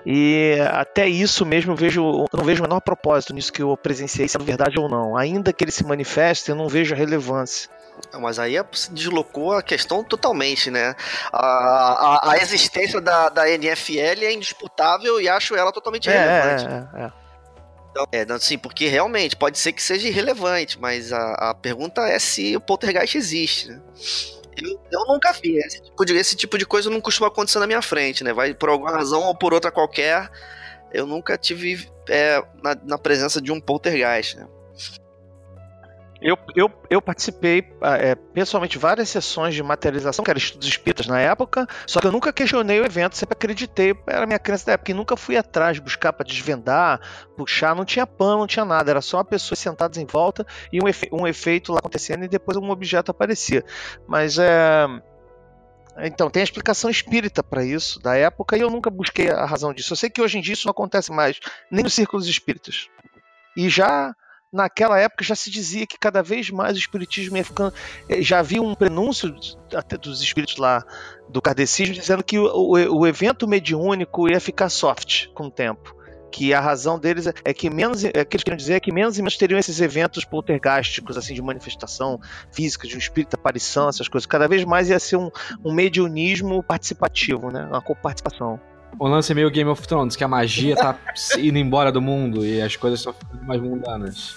E 0.05 0.55
até 0.71 1.07
isso 1.07 1.45
mesmo 1.45 1.73
eu 1.73 1.75
vejo, 1.75 2.01
eu 2.01 2.37
não 2.37 2.45
vejo 2.45 2.61
o 2.61 2.63
menor 2.63 2.79
propósito 2.79 3.33
nisso 3.33 3.51
que 3.51 3.61
eu 3.61 3.75
presenciei, 3.75 4.27
se 4.27 4.37
é 4.37 4.39
verdade 4.39 4.79
ou 4.79 4.89
não. 4.89 5.15
Ainda 5.17 5.51
que 5.51 5.63
ele 5.63 5.71
se 5.71 5.85
manifeste, 5.85 6.49
eu 6.49 6.55
não 6.55 6.67
vejo 6.67 6.93
a 6.93 6.97
relevância. 6.97 7.69
Mas 8.19 8.39
aí 8.39 8.55
se 8.71 8.91
deslocou 8.93 9.53
a 9.53 9.61
questão 9.61 10.03
totalmente, 10.03 10.71
né? 10.71 10.95
A, 11.33 12.29
a, 12.29 12.31
a 12.31 12.37
existência 12.37 13.01
da, 13.01 13.27
da 13.29 13.49
NFL 13.49 13.99
é 13.99 14.33
indisputável 14.33 15.19
e 15.19 15.27
acho 15.27 15.53
ela 15.53 15.71
totalmente 15.71 16.09
é, 16.09 16.17
relevante. 16.17 16.65
É, 16.65 17.01
é, 17.01 17.05
é. 17.05 17.11
Então, 18.11 18.35
é, 18.35 18.37
assim, 18.37 18.57
porque 18.57 18.87
realmente 18.87 19.35
pode 19.35 19.57
ser 19.57 19.73
que 19.73 19.81
seja 19.81 20.07
irrelevante, 20.07 20.79
mas 20.79 21.11
a, 21.11 21.33
a 21.49 21.53
pergunta 21.53 22.01
é 22.01 22.19
se 22.19 22.55
o 22.55 22.61
poltergeist 22.61 23.17
existe, 23.17 23.69
né? 23.69 23.81
Eu, 24.61 24.79
eu, 24.91 25.05
nunca 25.07 25.31
vi. 25.31 25.57
Esse 25.57 25.81
tipo, 25.81 26.05
de, 26.05 26.15
esse 26.15 26.35
tipo 26.35 26.57
de 26.57 26.65
coisa 26.65 26.89
não 26.89 26.99
costuma 26.99 27.27
acontecer 27.27 27.59
na 27.59 27.67
minha 27.67 27.81
frente, 27.81 28.23
né? 28.23 28.33
Vai 28.33 28.53
por 28.53 28.69
alguma 28.69 28.91
razão 28.91 29.23
ou 29.23 29.35
por 29.35 29.53
outra 29.53 29.71
qualquer. 29.71 30.29
Eu 30.91 31.05
nunca 31.05 31.37
tive 31.37 31.89
é, 32.09 32.43
na, 32.61 32.75
na, 32.83 32.97
presença 32.97 33.41
de 33.41 33.51
um 33.51 33.61
poltergeist, 33.61 34.37
né? 34.37 34.47
Eu, 36.21 36.38
eu, 36.53 36.69
eu 36.89 37.01
participei 37.01 37.63
é, 37.81 38.13
pessoalmente 38.13 38.77
várias 38.77 39.07
sessões 39.07 39.55
de 39.55 39.63
materialização, 39.63 40.23
que 40.23 40.29
era 40.29 40.38
estudos 40.38 40.67
espíritas 40.67 41.07
na 41.07 41.19
época, 41.19 41.65
só 41.88 42.01
que 42.01 42.07
eu 42.07 42.11
nunca 42.11 42.33
questionei 42.33 42.79
o 42.81 42.85
evento, 42.85 43.15
sempre 43.15 43.33
acreditei, 43.33 43.95
era 44.05 44.25
minha 44.25 44.39
crença 44.39 44.65
da 44.65 44.73
época, 44.73 44.91
e 44.91 44.93
nunca 44.93 45.15
fui 45.15 45.38
atrás, 45.38 45.79
buscar 45.79 46.11
para 46.11 46.25
desvendar, 46.25 46.99
puxar, 47.38 47.73
não 47.73 47.85
tinha 47.85 48.05
pano, 48.05 48.39
não 48.39 48.47
tinha 48.47 48.65
nada, 48.65 48.91
era 48.91 49.01
só 49.01 49.23
pessoas 49.23 49.59
sentadas 49.59 49.97
em 49.97 50.05
volta 50.05 50.45
e 50.73 50.83
um, 50.83 50.89
efe, 50.89 51.07
um 51.09 51.25
efeito 51.25 51.71
lá 51.71 51.79
acontecendo 51.79 52.25
e 52.25 52.27
depois 52.27 52.57
um 52.57 52.69
objeto 52.69 53.11
aparecia. 53.11 53.63
Mas 54.05 54.38
é. 54.38 54.88
Então, 56.01 56.29
tem 56.29 56.41
a 56.41 56.43
explicação 56.45 56.89
espírita 56.89 57.43
para 57.43 57.63
isso 57.63 57.99
da 57.99 58.15
época 58.15 58.57
e 58.57 58.61
eu 58.61 58.69
nunca 58.69 58.89
busquei 58.89 59.29
a 59.29 59.45
razão 59.45 59.73
disso. 59.73 59.91
Eu 59.91 59.97
sei 59.97 60.09
que 60.09 60.21
hoje 60.21 60.38
em 60.38 60.41
dia 60.41 60.53
isso 60.53 60.65
não 60.65 60.71
acontece 60.71 61.11
mais, 61.11 61.39
nem 61.69 61.83
nos 61.83 61.93
círculos 61.93 62.25
espíritas. 62.25 62.88
E 63.55 63.67
já 63.67 64.15
naquela 64.51 64.99
época 64.99 65.23
já 65.23 65.35
se 65.35 65.49
dizia 65.49 65.85
que 65.85 65.97
cada 65.97 66.21
vez 66.21 66.49
mais 66.49 66.75
o 66.75 66.79
espiritismo 66.79 67.37
ia 67.37 67.43
ficando. 67.43 67.73
Eh, 68.07 68.21
já 68.21 68.39
havia 68.39 68.61
um 68.61 68.75
prenúncio 68.75 69.35
até 69.73 69.97
dos 69.97 70.21
espíritos 70.21 70.57
lá 70.57 70.83
do 71.29 71.41
kardecismo 71.41 71.93
dizendo 71.93 72.23
que 72.23 72.39
o, 72.39 72.71
o, 72.71 73.07
evento 73.07 73.47
mediúnico 73.47 74.27
ia 74.29 74.39
ficar 74.39 74.69
soft 74.69 75.27
com 75.33 75.45
o 75.45 75.51
tempo. 75.51 75.95
Que 76.31 76.53
a 76.53 76.59
razão 76.59 76.99
deles 76.99 77.25
é, 77.25 77.33
é 77.43 77.53
que 77.53 77.71
menos. 77.71 78.03
É 78.03 78.23
que 78.23 78.35
eles 78.35 78.43
queriam 78.43 78.57
dizer 78.57 78.73
é 78.73 78.79
que 78.79 78.91
menos 78.91 79.17
e 79.17 79.21
menos 79.21 79.35
teriam 79.35 79.57
esses 79.57 79.81
eventos 79.81 80.23
poltergásticos, 80.23 81.17
assim, 81.17 81.33
de 81.33 81.41
manifestação 81.41 82.19
física, 82.51 82.87
de 82.87 82.95
um 82.95 82.99
espírito, 82.99 83.33
aparição, 83.33 83.89
essas 83.89 84.07
coisas. 84.07 84.27
Cada 84.27 84.47
vez 84.47 84.63
mais 84.63 84.89
ia 84.89 84.99
ser 84.99 85.15
um, 85.15 85.31
um 85.65 85.73
mediunismo 85.73 86.61
participativo, 86.61 87.49
né? 87.49 87.65
Uma 87.65 87.81
coparticipação. 87.81 88.59
O 88.98 89.08
lance 89.08 89.31
é 89.31 89.36
meio 89.36 89.50
Game 89.50 89.69
of 89.69 89.88
Thrones, 89.88 90.15
que 90.15 90.24
a 90.24 90.27
magia 90.27 90.75
tá 90.75 90.98
indo 91.38 91.58
embora 91.58 91.91
do 91.91 92.01
mundo 92.01 92.46
e 92.46 92.62
as 92.62 92.75
coisas 92.75 93.00
estão 93.00 93.13
ficando 93.13 93.43
mais 93.46 93.62
mundanas. 93.62 94.36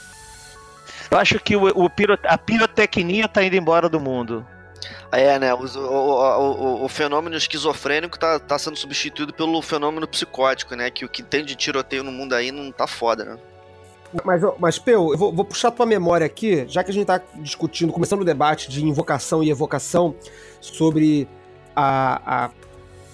Eu 1.11 1.19
acho 1.19 1.39
que 1.41 1.57
o, 1.57 1.67
o 1.67 1.91
piro, 1.91 2.19
a 2.25 2.39
pirotecnia 2.39 3.29
tá 3.29 3.43
indo 3.43 3.57
embora 3.57 3.89
do 3.89 4.01
mundo. 4.01 4.47
É, 5.11 5.39
né? 5.39 5.55
O, 5.55 5.65
o, 5.65 6.81
o, 6.81 6.85
o, 6.85 6.89
fenômeno 6.89 7.37
esquizofrênico 7.37 8.19
tá, 8.19 8.39
tá 8.39 8.59
sendo 8.59 8.77
substituído 8.77 9.33
pelo 9.33 9.61
fenômeno 9.63 10.09
psicótico, 10.09 10.75
né? 10.75 10.91
Que 10.91 11.05
o 11.05 11.09
que 11.09 11.23
tem 11.23 11.45
de 11.45 11.55
tiroteio 11.55 12.03
no 12.03 12.11
mundo 12.11 12.35
aí 12.35 12.51
não 12.51 12.73
tá 12.73 12.87
foda, 12.87 13.25
né? 13.25 13.39
Mas, 14.25 14.43
mas 14.59 14.79
Peu, 14.79 15.13
eu 15.13 15.19
vou, 15.19 15.33
vou 15.33 15.45
puxar 15.45 15.71
tua 15.71 15.87
memória 15.87 16.27
aqui, 16.27 16.67
já 16.69 16.85
que 16.85 16.91
a 16.91 16.95
gente 16.95 17.07
tá 17.07 17.21
discutindo, 17.37 17.93
começando 17.93 18.21
o 18.21 18.25
debate 18.25 18.71
de 18.71 18.85
invocação 18.85 19.43
e 19.43 19.51
evocação 19.51 20.15
sobre 20.61 21.27
a, 21.75 22.45
a 22.45 22.51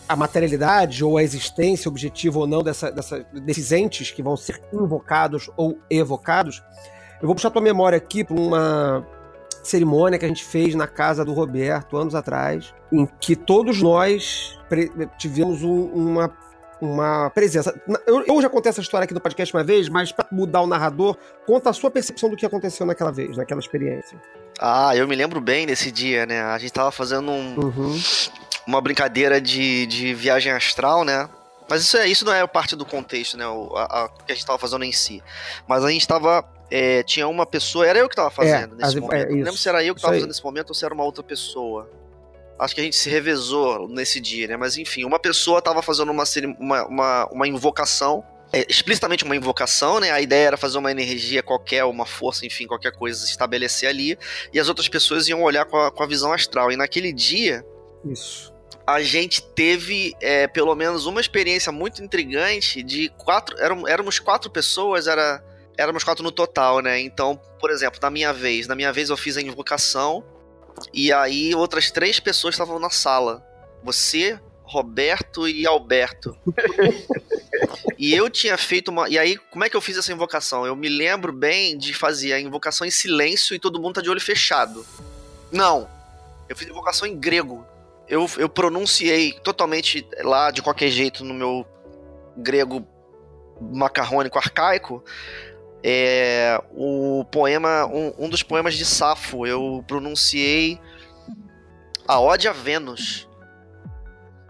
a 0.08 0.16
materialidade 0.16 1.04
ou 1.04 1.18
a 1.18 1.22
existência 1.22 1.88
objetiva 1.88 2.38
ou 2.38 2.46
não 2.46 2.62
dessa, 2.62 2.90
dessa, 2.90 3.24
desses 3.32 3.70
entes 3.72 4.10
que 4.10 4.22
vão 4.22 4.36
ser 4.36 4.60
invocados 4.72 5.50
ou 5.56 5.78
evocados, 5.90 6.62
eu 7.20 7.26
vou 7.26 7.34
puxar 7.34 7.50
tua 7.50 7.60
memória 7.60 7.98
aqui 7.98 8.24
para 8.24 8.36
uma 8.36 9.06
cerimônia 9.62 10.18
que 10.18 10.24
a 10.24 10.28
gente 10.28 10.44
fez 10.44 10.74
na 10.74 10.86
casa 10.86 11.24
do 11.24 11.32
Roberto 11.32 11.96
anos 11.96 12.14
atrás, 12.14 12.72
em 12.90 13.06
que 13.20 13.36
todos 13.36 13.82
nós 13.82 14.58
tivemos 15.18 15.62
um, 15.62 15.84
uma, 15.86 16.32
uma 16.80 17.30
presença. 17.30 17.75
Eu, 18.06 18.25
eu, 18.26 18.42
já 18.42 18.49
contei 18.49 18.70
essa 18.70 18.80
história 18.80 19.04
aqui 19.04 19.14
no 19.14 19.20
podcast 19.20 19.54
uma 19.54 19.64
vez, 19.64 19.88
mas 19.88 20.12
para 20.12 20.26
mudar 20.30 20.61
o 20.62 20.66
narrador, 20.66 21.16
conta 21.47 21.70
a 21.70 21.73
sua 21.73 21.90
percepção 21.90 22.30
do 22.30 22.37
que 22.37 22.47
aconteceu 22.47 22.87
naquela 22.87 23.11
vez, 23.11 23.37
naquela 23.37 23.61
experiência. 23.61 24.20
Ah, 24.61 24.97
eu 24.97 25.06
me 25.06 25.14
lembro 25.14 25.40
bem 25.40 25.66
desse 25.66 25.90
dia, 25.90 26.26
né? 26.26 26.42
A 26.42 26.58
gente 26.58 26.73
tava 26.73 26.90
fazendo 26.90 27.30
um. 27.30 27.56
Uhum 27.58 27.99
uma 28.68 28.82
brincadeira 28.82 29.40
de, 29.40 29.87
de 29.87 30.12
viagem 30.12 30.52
astral, 30.52 31.02
né? 31.02 31.26
Mas 31.70 31.82
isso, 31.82 31.97
é, 31.97 32.06
isso 32.06 32.23
não 32.26 32.35
é 32.35 32.47
parte 32.47 32.76
do 32.76 32.85
contexto, 32.85 33.38
né? 33.38 33.49
O 33.49 33.75
a, 33.75 34.04
a, 34.04 34.08
que 34.08 34.30
a 34.30 34.35
gente 34.35 34.42
estava 34.42 34.58
fazendo 34.58 34.85
em 34.85 34.92
si. 34.92 35.23
Mas 35.66 35.82
a 35.82 35.90
gente 35.90 36.02
estava. 36.02 36.44
É, 36.70 37.02
tinha 37.02 37.26
uma 37.26 37.47
pessoa. 37.47 37.87
Era 37.87 37.99
eu 37.99 38.08
que 38.08 38.12
estava 38.12 38.30
fazendo 38.30 38.75
é, 38.75 38.76
nesse 38.76 38.85
as, 38.85 38.94
momento. 38.94 39.14
É, 39.14 39.30
não 39.30 39.37
lembro 39.37 39.56
se 39.56 39.68
era 39.68 39.82
eu 39.82 39.94
que 39.94 40.00
estava 40.00 40.14
fazendo 40.14 40.28
nesse 40.28 40.44
momento 40.44 40.68
ou 40.68 40.75
se 40.75 40.85
era 40.85 40.92
uma 40.92 41.02
outra 41.02 41.23
pessoa. 41.23 41.88
Acho 42.58 42.74
que 42.74 42.80
a 42.80 42.84
gente 42.84 42.96
se 42.96 43.08
revezou 43.08 43.88
nesse 43.88 44.20
dia, 44.20 44.48
né? 44.48 44.56
Mas 44.56 44.76
enfim, 44.76 45.04
uma 45.04 45.18
pessoa 45.18 45.58
estava 45.58 45.82
fazendo 45.82 46.10
uma, 46.10 46.24
uma, 46.58 46.86
uma, 46.86 47.28
uma 47.30 47.48
invocação 47.48 48.24
é, 48.52 48.64
explicitamente 48.68 49.24
uma 49.24 49.36
invocação, 49.36 50.00
né? 50.00 50.10
A 50.10 50.20
ideia 50.20 50.48
era 50.48 50.56
fazer 50.56 50.78
uma 50.78 50.90
energia 50.90 51.42
qualquer, 51.42 51.84
uma 51.84 52.06
força, 52.06 52.46
enfim, 52.46 52.66
qualquer 52.66 52.92
coisa, 52.92 53.24
estabelecer 53.24 53.88
ali, 53.88 54.18
e 54.52 54.58
as 54.58 54.68
outras 54.68 54.88
pessoas 54.88 55.28
iam 55.28 55.42
olhar 55.42 55.66
com 55.66 55.76
a, 55.76 55.90
com 55.90 56.02
a 56.02 56.06
visão 56.06 56.32
astral. 56.32 56.72
E 56.72 56.76
naquele 56.76 57.12
dia. 57.12 57.64
Isso 58.10 58.56
a 58.88 59.02
gente 59.02 59.42
teve 59.42 60.16
é, 60.18 60.46
pelo 60.46 60.74
menos 60.74 61.04
uma 61.04 61.20
experiência 61.20 61.70
muito 61.70 62.02
intrigante 62.02 62.82
de 62.82 63.10
quatro. 63.18 63.54
Eram, 63.60 63.86
éramos 63.86 64.18
quatro 64.18 64.50
pessoas, 64.50 65.06
era, 65.06 65.44
éramos 65.76 66.02
quatro 66.02 66.24
no 66.24 66.32
total, 66.32 66.80
né? 66.80 66.98
Então, 66.98 67.38
por 67.60 67.70
exemplo, 67.70 67.98
na 68.00 68.08
minha 68.08 68.32
vez, 68.32 68.66
na 68.66 68.74
minha 68.74 68.90
vez 68.90 69.10
eu 69.10 69.16
fiz 69.18 69.36
a 69.36 69.42
invocação 69.42 70.24
e 70.92 71.12
aí 71.12 71.54
outras 71.54 71.90
três 71.90 72.20
pessoas 72.20 72.54
estavam 72.54 72.78
na 72.78 72.90
sala. 72.90 73.44
Você, 73.82 74.38
Roberto 74.62 75.49
e 75.49 75.66
Alberto. 75.66 76.37
e 77.99 78.14
eu 78.14 78.28
tinha 78.28 78.56
feito 78.56 78.88
uma. 78.88 79.08
E 79.08 79.18
aí, 79.18 79.37
como 79.50 79.64
é 79.64 79.70
que 79.70 79.76
eu 79.76 79.80
fiz 79.80 79.97
essa 79.97 80.12
invocação? 80.12 80.66
Eu 80.66 80.76
me 80.76 80.88
lembro 80.88 81.32
bem 81.32 81.76
de 81.76 81.94
fazer 81.94 82.32
a 82.32 82.40
invocação 82.40 82.87
em 82.87 82.90
silêncio 82.90 83.54
e 83.54 83.58
todo 83.58 83.80
mundo 83.80 83.94
tá 83.94 84.00
de 84.00 84.11
olho 84.11 84.20
fechado. 84.20 84.85
Não. 85.50 85.88
Eu 86.49 86.56
fiz 86.56 86.68
invocação 86.68 87.06
em 87.06 87.16
grego 87.16 87.66
eu, 88.08 88.26
eu 88.38 88.49
pronunciei 88.49 89.32
totalmente 89.32 90.06
lá 90.23 90.50
de 90.50 90.62
qualquer 90.62 90.88
jeito 90.88 91.25
no 91.25 91.35
meu 91.35 91.66
grego 92.37 92.87
macarrônico 93.61 94.38
arcaico 94.38 95.04
é, 95.82 96.61
o 96.73 97.25
poema 97.30 97.87
um, 97.87 98.12
um 98.18 98.28
dos 98.28 98.42
poemas 98.42 98.75
de 98.75 98.85
Safo 98.85 99.47
eu 99.47 99.85
pronunciei 99.87 100.80
a 102.06 102.18
Ode 102.18 102.49
a 102.49 102.52
Vênus. 102.52 103.28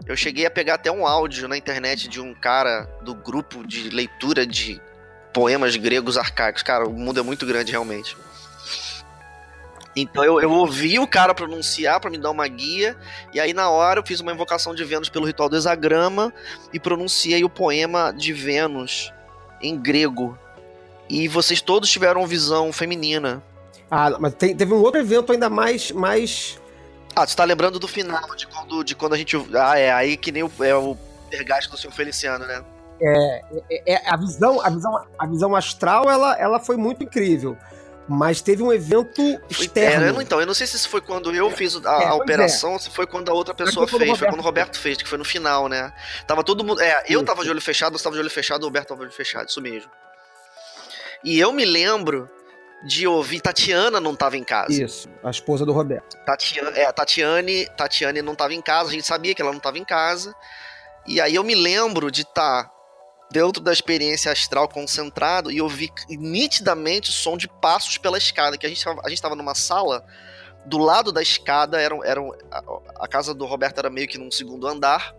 Eu 0.07 0.15
cheguei 0.17 0.45
a 0.45 0.51
pegar 0.51 0.75
até 0.75 0.91
um 0.91 1.05
áudio 1.05 1.47
na 1.47 1.55
internet 1.55 2.07
de 2.07 2.19
um 2.19 2.33
cara 2.33 2.85
do 3.03 3.13
grupo 3.13 3.65
de 3.67 3.89
leitura 3.89 4.45
de 4.47 4.81
poemas 5.33 5.75
gregos 5.75 6.17
arcaicos. 6.17 6.63
Cara 6.63 6.87
o 6.87 6.93
mundo 6.93 7.19
é 7.19 7.23
muito 7.23 7.45
grande 7.45 7.71
realmente. 7.71 8.17
Então 9.95 10.23
eu, 10.23 10.39
eu 10.39 10.51
ouvi 10.51 10.97
o 10.99 11.07
cara 11.07 11.33
pronunciar 11.35 11.99
para 11.99 12.09
me 12.09 12.17
dar 12.17 12.31
uma 12.31 12.47
guia, 12.47 12.95
e 13.33 13.39
aí 13.39 13.53
na 13.53 13.69
hora 13.69 13.99
eu 13.99 14.05
fiz 14.05 14.19
uma 14.19 14.31
invocação 14.31 14.73
de 14.73 14.83
Vênus 14.85 15.09
pelo 15.09 15.25
ritual 15.25 15.49
do 15.49 15.57
hexagrama 15.57 16.33
e 16.71 16.79
pronunciei 16.79 17.43
o 17.43 17.49
poema 17.49 18.11
de 18.11 18.31
Vênus 18.31 19.11
em 19.61 19.77
grego. 19.77 20.37
E 21.09 21.27
vocês 21.27 21.61
todos 21.61 21.89
tiveram 21.89 22.25
visão 22.27 22.71
feminina. 22.71 23.43
Ah, 23.89 24.15
mas 24.19 24.35
tem, 24.35 24.55
teve 24.55 24.73
um 24.73 24.81
outro 24.81 24.99
evento 25.01 25.31
ainda 25.31 25.49
mais. 25.49 25.91
mais... 25.91 26.59
Ah, 27.15 27.25
tu 27.25 27.35
tá 27.35 27.43
lembrando 27.43 27.79
do 27.79 27.87
final, 27.87 28.35
de 28.35 28.45
quando, 28.45 28.83
de 28.83 28.95
quando 28.95 29.13
a 29.13 29.17
gente. 29.17 29.35
Ah, 29.55 29.77
é, 29.77 29.91
aí 29.91 30.15
que 30.15 30.31
nem 30.31 30.43
o, 30.43 30.51
é 30.59 30.75
o 30.75 30.95
Pergasto 31.29 31.71
do 31.71 31.77
Senhor 31.77 31.93
Feliciano, 31.93 32.45
né? 32.45 32.63
É, 33.01 33.41
é, 33.71 33.93
é, 33.93 34.09
a 34.09 34.17
visão, 34.17 34.61
a 34.61 34.69
visão, 34.69 35.07
a 35.17 35.27
visão 35.27 35.55
astral, 35.55 36.09
ela, 36.09 36.37
ela 36.37 36.59
foi 36.59 36.77
muito 36.77 37.03
incrível. 37.03 37.57
Mas 38.07 38.41
teve 38.41 38.63
um 38.63 38.73
evento 38.73 39.21
externo. 39.49 40.19
É, 40.19 40.23
então, 40.23 40.39
eu 40.39 40.47
não 40.47 40.53
sei 40.53 40.65
se 40.65 40.87
foi 40.87 40.99
quando 40.99 41.33
eu 41.33 41.51
fiz 41.51 41.75
a, 41.85 42.01
é, 42.01 42.07
a 42.07 42.15
operação, 42.15 42.73
ou 42.73 42.79
se 42.79 42.89
foi 42.89 43.05
quando 43.05 43.29
a 43.29 43.33
outra 43.33 43.53
pessoa 43.53 43.87
fez. 43.87 44.17
Foi 44.17 44.27
quando 44.27 44.39
o 44.39 44.43
Roberto 44.43 44.79
fez, 44.79 44.97
que 44.97 45.07
foi 45.07 45.19
no 45.19 45.23
final, 45.23 45.69
né? 45.69 45.93
Tava 46.25 46.43
todo 46.43 46.63
mundo. 46.63 46.81
É, 46.81 47.03
eu 47.07 47.23
tava 47.23 47.43
de 47.43 47.49
olho 47.51 47.61
fechado, 47.61 47.97
você 47.97 48.03
tava 48.03 48.15
de 48.15 48.21
olho 48.21 48.29
fechado, 48.29 48.63
o 48.63 48.65
Roberto 48.65 48.87
tava 48.87 49.01
de 49.01 49.05
olho 49.05 49.13
fechado, 49.13 49.47
isso 49.47 49.61
mesmo. 49.61 49.91
E 51.23 51.39
eu 51.39 51.51
me 51.51 51.65
lembro 51.65 52.29
de 52.83 53.07
ouvir. 53.07 53.41
Tatiana 53.41 53.99
não 53.99 54.15
tava 54.15 54.37
em 54.37 54.43
casa. 54.43 54.83
Isso, 54.83 55.09
a 55.23 55.29
esposa 55.29 55.65
do 55.65 55.73
Roberto. 55.73 56.17
Tatiana, 56.25 56.77
é, 56.77 56.91
Tatiane, 56.91 57.67
Tatiane 57.75 58.21
não 58.21 58.35
tava 58.35 58.53
em 58.53 58.61
casa, 58.61 58.89
a 58.89 58.93
gente 58.93 59.05
sabia 59.05 59.35
que 59.35 59.41
ela 59.41 59.51
não 59.51 59.59
tava 59.59 59.77
em 59.77 59.85
casa. 59.85 60.33
E 61.05 61.19
aí 61.19 61.35
eu 61.35 61.43
me 61.43 61.55
lembro 61.55 62.11
de 62.11 62.21
estar 62.21 62.65
tá 62.65 62.71
dentro 63.31 63.61
da 63.61 63.71
experiência 63.71 64.31
astral 64.31 64.67
concentrado 64.67 65.51
e 65.51 65.61
ouvi 65.61 65.91
nitidamente 66.09 67.09
o 67.09 67.13
som 67.13 67.37
de 67.37 67.47
passos 67.47 67.97
pela 67.97 68.17
escada, 68.17 68.57
que 68.57 68.65
a 68.65 68.69
gente 68.69 68.87
a 68.87 69.09
gente 69.09 69.13
estava 69.13 69.35
numa 69.35 69.53
sala 69.53 70.03
do 70.65 70.77
lado 70.77 71.11
da 71.11 71.21
escada 71.21 71.79
era, 71.79 71.95
era 72.03 72.21
a, 72.51 72.63
a, 72.99 73.07
casa 73.07 73.33
do 73.33 73.45
Roberto 73.45 73.77
era 73.79 73.89
meio 73.89 74.07
que 74.07 74.17
num 74.17 74.29
segundo 74.29 74.67
andar 74.67 75.15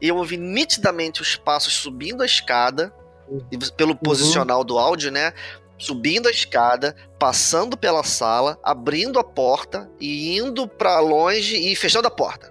e 0.00 0.08
eu 0.08 0.16
ouvi 0.16 0.36
nitidamente 0.36 1.20
os 1.20 1.36
passos 1.36 1.74
subindo 1.74 2.22
a 2.22 2.26
escada 2.26 2.94
pelo 3.76 3.92
uhum. 3.92 3.96
posicional 3.96 4.64
do 4.64 4.78
áudio, 4.78 5.10
né? 5.10 5.32
Subindo 5.78 6.28
a 6.28 6.30
escada, 6.30 6.94
passando 7.18 7.76
pela 7.76 8.04
sala, 8.04 8.58
abrindo 8.62 9.18
a 9.18 9.24
porta 9.24 9.90
e 9.98 10.36
indo 10.36 10.68
para 10.68 11.00
longe 11.00 11.56
e 11.56 11.74
fechando 11.74 12.06
a 12.06 12.10
porta 12.10 12.50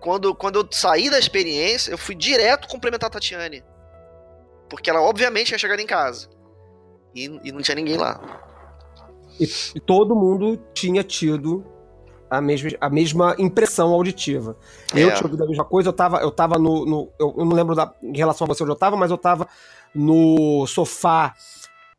quando, 0.00 0.34
quando 0.34 0.60
eu 0.60 0.68
saí 0.70 1.10
da 1.10 1.18
experiência, 1.18 1.90
eu 1.90 1.98
fui 1.98 2.14
direto 2.14 2.68
complementar 2.68 3.08
a 3.08 3.10
Tatiane. 3.10 3.62
Porque 4.68 4.90
ela, 4.90 5.00
obviamente, 5.00 5.52
ia 5.52 5.58
chegar 5.58 5.78
em 5.78 5.86
casa. 5.86 6.28
E, 7.14 7.24
e 7.44 7.52
não 7.52 7.60
tinha 7.60 7.74
ninguém 7.74 7.96
lá. 7.96 8.20
E, 9.40 9.44
e, 9.74 9.80
todo 9.80 10.14
mundo 10.14 10.60
tinha 10.74 11.02
tido 11.02 11.64
a 12.30 12.40
mesma, 12.40 12.70
a 12.80 12.90
mesma 12.90 13.36
impressão 13.38 13.92
auditiva. 13.92 14.56
É. 14.94 15.02
Eu 15.02 15.14
tinha 15.14 15.24
ouvido 15.24 15.44
a 15.44 15.46
mesma 15.46 15.64
coisa, 15.64 15.88
eu 15.88 15.92
tava, 15.92 16.18
eu 16.18 16.30
tava 16.30 16.58
no. 16.58 16.84
no 16.84 17.12
eu, 17.18 17.34
eu, 17.38 17.44
não 17.44 17.54
lembro 17.54 17.74
da, 17.74 17.92
em 18.02 18.16
relação 18.16 18.44
a 18.44 18.48
você 18.48 18.62
onde 18.62 18.72
eu 18.72 18.76
tava, 18.76 18.96
mas 18.96 19.10
eu 19.10 19.18
tava 19.18 19.48
no 19.94 20.66
sofá 20.66 21.34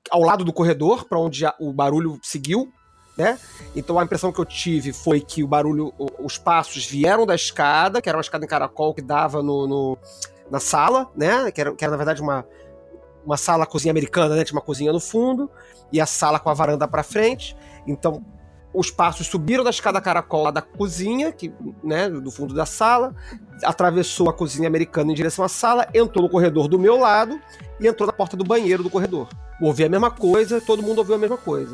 ao 0.09 0.21
lado 0.21 0.43
do 0.43 0.53
corredor, 0.53 1.05
para 1.05 1.19
onde 1.19 1.45
a, 1.45 1.53
o 1.59 1.73
barulho 1.73 2.19
seguiu, 2.21 2.71
né? 3.17 3.37
Então 3.75 3.99
a 3.99 4.03
impressão 4.03 4.31
que 4.31 4.39
eu 4.39 4.45
tive 4.45 4.93
foi 4.93 5.19
que 5.19 5.43
o 5.43 5.47
barulho, 5.47 5.93
os 6.19 6.37
passos 6.37 6.85
vieram 6.85 7.25
da 7.25 7.35
escada, 7.35 8.01
que 8.01 8.09
era 8.09 8.17
uma 8.17 8.21
escada 8.21 8.45
em 8.45 8.47
caracol 8.47 8.93
que 8.93 9.01
dava 9.01 9.43
no, 9.43 9.67
no 9.67 9.97
na 10.49 10.59
sala, 10.59 11.09
né? 11.15 11.51
Que 11.51 11.61
era, 11.61 11.75
que 11.75 11.83
era 11.83 11.91
na 11.91 11.97
verdade 11.97 12.21
uma, 12.21 12.45
uma 13.25 13.37
sala 13.37 13.65
cozinha 13.65 13.91
americana, 13.91 14.35
né? 14.35 14.43
Tinha 14.43 14.57
uma 14.57 14.65
cozinha 14.65 14.91
no 14.91 14.99
fundo 14.99 15.49
e 15.91 15.99
a 15.99 16.05
sala 16.05 16.39
com 16.39 16.49
a 16.49 16.53
varanda 16.53 16.87
para 16.87 17.03
frente. 17.03 17.55
Então 17.85 18.23
os 18.73 18.91
passos 18.91 19.27
subiram 19.27 19.63
da 19.63 19.69
escada 19.69 19.99
caracol 19.99 20.43
lá 20.43 20.51
da 20.51 20.61
cozinha, 20.61 21.31
que, 21.31 21.51
né, 21.83 22.09
do 22.09 22.29
fundo 22.29 22.53
da 22.53 22.65
sala, 22.65 23.15
atravessou 23.63 24.29
a 24.29 24.33
cozinha 24.33 24.67
americana 24.67 25.11
em 25.11 25.15
direção 25.15 25.43
à 25.43 25.49
sala, 25.49 25.87
entrou 25.93 26.23
no 26.23 26.29
corredor 26.29 26.67
do 26.67 26.77
meu 26.77 26.97
lado 26.97 27.39
e 27.79 27.87
entrou 27.87 28.05
na 28.05 28.13
porta 28.13 28.37
do 28.37 28.43
banheiro 28.43 28.83
do 28.83 28.89
corredor. 28.89 29.27
Ouvi 29.61 29.83
a 29.83 29.89
mesma 29.89 30.11
coisa, 30.11 30.61
todo 30.61 30.83
mundo 30.83 30.99
ouviu 30.99 31.15
a 31.15 31.17
mesma 31.17 31.37
coisa. 31.37 31.73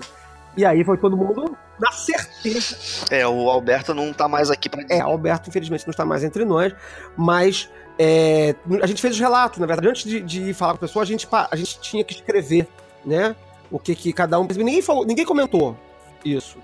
E 0.58 0.66
aí 0.66 0.86
foi 0.86 0.98
todo 0.98 1.18
mundo 1.18 1.56
na 1.78 1.92
certeza. 1.92 2.78
É, 3.12 3.28
o 3.28 3.50
Alberto 3.50 3.94
não 3.94 4.14
tá 4.14 4.28
mais 4.28 4.50
aqui 4.50 4.70
pra 4.70 4.84
É, 4.90 5.04
o 5.04 5.10
Alberto, 5.10 5.50
infelizmente, 5.50 5.86
não 5.86 5.92
está 5.92 6.06
mais 6.06 6.24
entre 6.24 6.46
nós, 6.46 6.74
mas 7.18 7.70
é, 8.00 8.56
a 8.82 8.88
gente 8.88 9.02
fez 9.02 9.16
os 9.16 9.20
relatos, 9.20 9.60
na 9.60 9.66
verdade, 9.66 9.90
antes 9.90 10.04
de, 10.10 10.22
de 10.22 10.54
falar 10.54 10.74
com 10.74 10.78
a 10.78 10.80
pessoa, 10.80 11.04
a 11.04 11.06
gente, 11.06 11.28
a 11.32 11.56
gente 11.58 11.80
tinha 11.82 12.04
que 12.06 12.14
escrever, 12.14 12.68
né? 13.06 13.36
O 13.70 13.78
que, 13.78 13.96
que 13.96 14.14
cada 14.14 14.40
um. 14.40 14.48
Ninguém 14.48 14.82
falou, 14.82 15.06
ninguém 15.06 15.26
comentou 15.26 15.76
isso. 16.24 16.58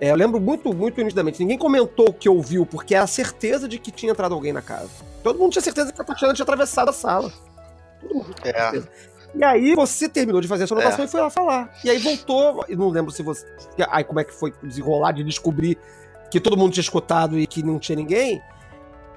É, 0.00 0.10
eu 0.10 0.16
lembro 0.16 0.40
muito, 0.40 0.72
muito 0.74 1.00
nitidamente. 1.02 1.38
Ninguém 1.40 1.56
comentou 1.58 2.08
o 2.08 2.12
que 2.12 2.28
ouviu, 2.28 2.66
porque 2.66 2.94
era 2.94 3.04
a 3.04 3.08
certeza 3.08 3.68
de 3.68 3.78
que 3.78 3.90
tinha 3.90 4.12
entrado 4.12 4.34
alguém 4.34 4.52
na 4.52 4.62
casa. 4.62 4.90
Todo 5.22 5.38
mundo 5.38 5.52
tinha 5.52 5.62
certeza 5.62 5.92
que 5.92 6.00
a 6.00 6.04
Tatiana 6.04 6.34
tinha 6.34 6.42
atravessado 6.42 6.88
a 6.88 6.92
sala. 6.92 7.32
Todo 8.00 8.14
mundo 8.14 8.34
tinha 8.34 8.52
É. 8.54 8.60
certeza. 8.70 8.88
E 9.36 9.42
aí 9.44 9.74
você 9.74 10.08
terminou 10.08 10.40
de 10.40 10.46
fazer 10.46 10.64
a 10.64 10.66
sua 10.66 10.78
anotação 10.78 11.04
É. 11.04 11.08
e 11.08 11.10
foi 11.10 11.20
lá 11.20 11.30
falar. 11.30 11.72
E 11.84 11.90
aí 11.90 11.98
voltou, 11.98 12.64
e 12.68 12.76
não 12.76 12.88
lembro 12.88 13.10
se 13.10 13.22
você. 13.22 13.46
Aí 13.90 14.04
como 14.04 14.20
é 14.20 14.24
que 14.24 14.32
foi 14.32 14.52
desenrolar 14.62 15.12
de 15.12 15.24
descobrir 15.24 15.78
que 16.30 16.38
todo 16.40 16.56
mundo 16.56 16.72
tinha 16.72 16.82
escutado 16.82 17.38
e 17.38 17.46
que 17.46 17.62
não 17.62 17.78
tinha 17.78 17.96
ninguém. 17.96 18.42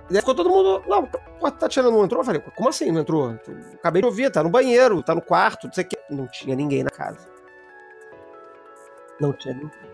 E 0.10 0.16
ficou 0.16 0.34
todo 0.34 0.50
mundo. 0.50 0.82
Não, 0.88 1.08
a 1.44 1.52
Tatiana 1.52 1.92
não 1.92 2.04
entrou? 2.06 2.22
Eu 2.22 2.26
falei, 2.26 2.42
como 2.56 2.70
assim 2.70 2.92
não 2.92 3.02
entrou? 3.02 3.32
Eu 3.32 3.58
Acabei 3.76 4.02
de 4.02 4.08
ouvir, 4.08 4.32
tá 4.32 4.42
no 4.42 4.50
banheiro, 4.50 5.04
tá 5.04 5.14
no 5.14 5.22
quarto, 5.22 5.68
não 5.68 5.74
sei 5.74 5.84
o 5.84 5.88
quê. 5.88 5.98
Não 6.10 6.28
tinha 6.28 6.56
ninguém 6.56 6.84
na 6.84 6.90
casa. 6.90 7.28
Não 9.20 9.34
tinha 9.34 9.54
ninguém. 9.54 9.87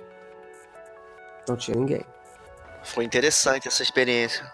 Não 1.48 1.56
tinha 1.56 1.76
ninguém. 1.78 2.06
Foi 2.84 3.04
interessante 3.04 3.68
essa 3.68 3.82
experiência. 3.84 4.46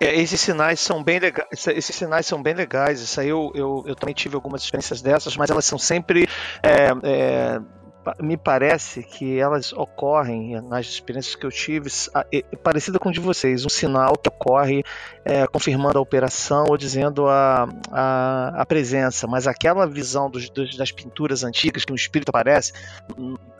É, 0.00 0.14
esses 0.18 0.40
sinais 0.40 0.80
são 0.80 1.02
bem 1.04 1.18
legais. 1.18 1.48
Esses 1.68 1.94
sinais 1.94 2.26
são 2.26 2.42
bem 2.42 2.54
legais. 2.54 3.00
Isso 3.00 3.20
aí 3.20 3.28
eu, 3.28 3.52
eu, 3.54 3.84
eu 3.86 3.94
também 3.94 4.14
tive 4.14 4.34
algumas 4.34 4.62
experiências 4.62 5.02
dessas, 5.02 5.36
mas 5.36 5.50
elas 5.50 5.64
são 5.66 5.78
sempre. 5.78 6.28
é, 6.62 6.88
é, 7.02 7.60
me 8.20 8.36
parece 8.36 9.02
que 9.02 9.36
elas 9.36 9.72
ocorrem 9.72 10.60
nas 10.62 10.86
experiências 10.86 11.34
que 11.34 11.44
eu 11.44 11.50
tive, 11.50 11.90
parecida 12.62 13.00
com 13.00 13.08
o 13.08 13.12
de 13.12 13.18
vocês, 13.18 13.66
um 13.66 13.68
sinal 13.68 14.12
que 14.16 14.28
ocorre 14.28 14.84
é, 15.24 15.44
confirmando 15.48 15.98
a 15.98 16.00
operação 16.00 16.66
ou 16.68 16.76
dizendo 16.76 17.26
a, 17.28 17.68
a, 17.90 18.62
a 18.62 18.64
presença, 18.64 19.26
mas 19.26 19.48
aquela 19.48 19.88
visão 19.88 20.30
dos, 20.30 20.48
dos- 20.48 20.76
das 20.76 20.92
pinturas 20.92 21.42
antigas 21.42 21.84
que 21.84 21.92
um 21.92 21.96
espírito 21.96 22.28
aparece, 22.28 22.72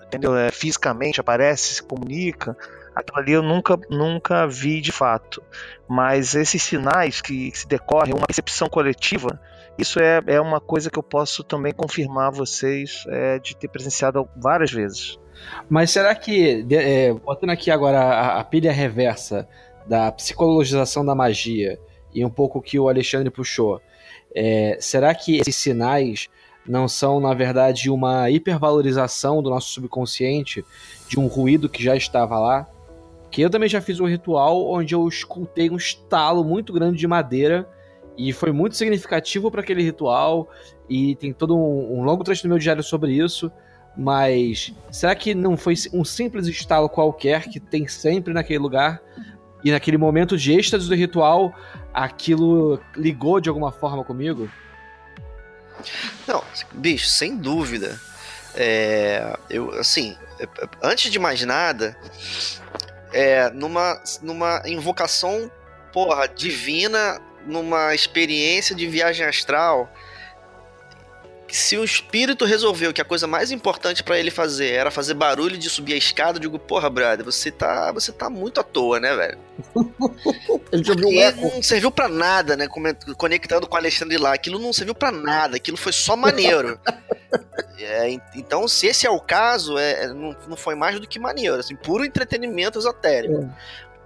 entendeu? 0.07 0.37
É, 0.37 0.51
fisicamente 0.51 1.21
aparece, 1.21 1.75
se 1.75 1.83
comunica, 1.83 2.57
aquilo 2.95 3.19
ali 3.19 3.33
eu 3.33 3.43
nunca, 3.43 3.79
nunca 3.91 4.47
vi 4.47 4.81
de 4.81 4.93
fato 4.93 5.43
mas 5.89 6.35
esses 6.35 6.63
sinais 6.63 7.21
que, 7.21 7.51
que 7.51 7.59
se 7.59 7.69
decorrem, 7.69 8.15
uma 8.15 8.27
percepção 8.27 8.69
coletiva, 8.69 9.41
isso 9.79 10.01
é, 10.01 10.21
é 10.27 10.41
uma 10.41 10.61
coisa 10.61 10.91
que 10.91 10.99
eu 10.99 11.03
posso 11.03 11.45
também 11.45 11.73
confirmar 11.73 12.29
a 12.29 12.31
vocês 12.31 13.05
é, 13.09 13.39
de 13.39 13.55
ter 13.57 13.69
presenciado 13.69 14.29
várias 14.37 14.73
vezes. 14.73 15.19
Mas 15.69 15.91
será 15.91 16.15
que, 16.15 16.67
é, 16.71 17.13
botando 17.13 17.51
aqui 17.51 17.71
agora 17.71 18.01
a, 18.01 18.41
a 18.41 18.45
pilha 18.45 18.73
reversa 18.73 19.47
da 19.87 20.11
psicologização 20.11 21.05
da 21.05 21.15
magia 21.15 21.79
e 22.13 22.25
um 22.25 22.31
pouco 22.31 22.61
que 22.61 22.79
o 22.79 22.89
Alexandre 22.89 23.31
puxou, 23.31 23.81
é, 24.35 24.77
será 24.81 25.15
que 25.15 25.37
esses 25.39 25.55
sinais 25.55 26.29
não 26.69 26.89
são, 26.89 27.21
na 27.21 27.33
verdade, 27.35 27.91
uma 27.91 28.31
hipervalorização 28.31 29.43
do 29.43 29.51
nosso 29.51 29.71
subconsciente 29.71 30.65
de 31.09 31.19
um 31.19 31.27
ruído 31.27 31.69
que 31.69 31.83
já 31.83 31.97
estava 31.97 32.39
lá? 32.39 32.69
Que 33.31 33.43
eu 33.43 33.51
também 33.51 33.69
já 33.69 33.81
fiz 33.81 34.01
um 34.01 34.07
ritual 34.07 34.69
onde 34.69 34.95
eu 34.95 35.07
escutei 35.07 35.71
um 35.71 35.77
estalo 35.77 36.45
muito 36.45 36.73
grande 36.73 36.99
de 36.99 37.07
madeira 37.07 37.69
e 38.17 38.33
foi 38.33 38.51
muito 38.51 38.77
significativo 38.77 39.51
para 39.51 39.61
aquele 39.61 39.83
ritual 39.83 40.49
e 40.89 41.15
tem 41.17 41.33
todo 41.33 41.57
um, 41.57 41.99
um 41.99 42.05
longo 42.05 42.25
trecho 42.25 42.43
do 42.43 42.49
meu 42.49 42.59
diário 42.59 42.83
sobre 42.83 43.13
isso. 43.13 43.51
Mas 43.97 44.75
será 44.91 45.15
que 45.15 45.35
não 45.35 45.57
foi 45.57 45.75
um 45.93 46.05
simples 46.05 46.47
estalo 46.47 46.89
qualquer 46.89 47.49
que 47.49 47.59
tem 47.59 47.87
sempre 47.89 48.33
naquele 48.33 48.59
lugar? 48.59 49.01
E 49.65 49.71
naquele 49.71 49.97
momento 49.97 50.37
de 50.37 50.53
êxtase 50.53 50.89
do 50.89 50.95
ritual, 50.95 51.53
aquilo 51.93 52.79
ligou 52.95 53.41
de 53.41 53.49
alguma 53.49 53.73
forma 53.73 54.05
comigo? 54.05 54.49
Não, 56.27 56.43
bicho, 56.73 57.07
sem 57.07 57.37
dúvida. 57.37 58.01
É, 58.55 59.37
eu, 59.51 59.71
assim, 59.79 60.17
antes 60.83 61.11
de 61.11 61.19
mais 61.19 61.43
nada, 61.43 61.97
é, 63.13 63.51
numa, 63.51 64.01
numa 64.23 64.63
invocação, 64.67 65.51
porra, 65.93 66.27
divina, 66.29 67.21
numa 67.47 67.95
experiência 67.95 68.75
de 68.75 68.87
viagem 68.87 69.27
astral, 69.27 69.93
se 71.55 71.77
o 71.79 71.85
espírito 71.85 72.45
resolveu 72.45 72.93
que 72.93 73.01
a 73.01 73.05
coisa 73.05 73.27
mais 73.27 73.51
importante 73.53 74.03
pra 74.03 74.19
ele 74.19 74.31
fazer 74.31 74.73
era 74.73 74.91
fazer 74.91 75.15
barulho 75.15 75.57
de 75.57 75.69
subir 75.71 75.93
a 75.95 75.97
escada, 75.97 76.39
eu 76.39 76.41
digo, 76.43 76.59
porra, 76.59 76.89
brother, 76.91 77.25
você 77.25 77.51
tá, 77.51 77.93
você 77.93 78.11
tá 78.11 78.29
muito 78.31 78.59
à 78.61 78.63
toa, 78.65 78.99
né, 78.99 79.15
velho? 79.15 79.39
Gente 80.73 80.91
ouviu 80.91 81.09
um 81.09 81.13
E 81.13 81.19
eco. 81.19 81.41
não 81.55 81.63
serviu 81.63 81.91
pra 81.91 82.09
nada, 82.09 82.57
né? 82.57 82.67
Conectando 83.17 83.67
com 83.67 83.75
o 83.75 83.79
Alexandre 83.79 84.17
lá. 84.19 84.33
Aquilo 84.35 84.59
não 84.59 84.73
serviu 84.73 84.95
pra 84.95 85.13
nada, 85.13 85.57
aquilo 85.57 85.77
foi 85.77 85.93
só 85.93 86.17
maneiro. 86.17 86.79
É, 87.79 88.09
en- 88.09 88.21
então, 88.35 88.67
se 88.67 88.87
esse 88.87 89.07
é 89.07 89.11
o 89.11 89.21
caso, 89.21 89.77
é, 89.77 90.05
é, 90.05 90.07
não, 90.09 90.35
não 90.49 90.57
foi 90.57 90.75
mais 90.75 90.99
do 90.99 91.07
que 91.07 91.19
maneiro, 91.19 91.57
assim, 91.57 91.77
puro 91.77 92.07
entretenimento 92.07 92.79
esotérico. 92.79 93.53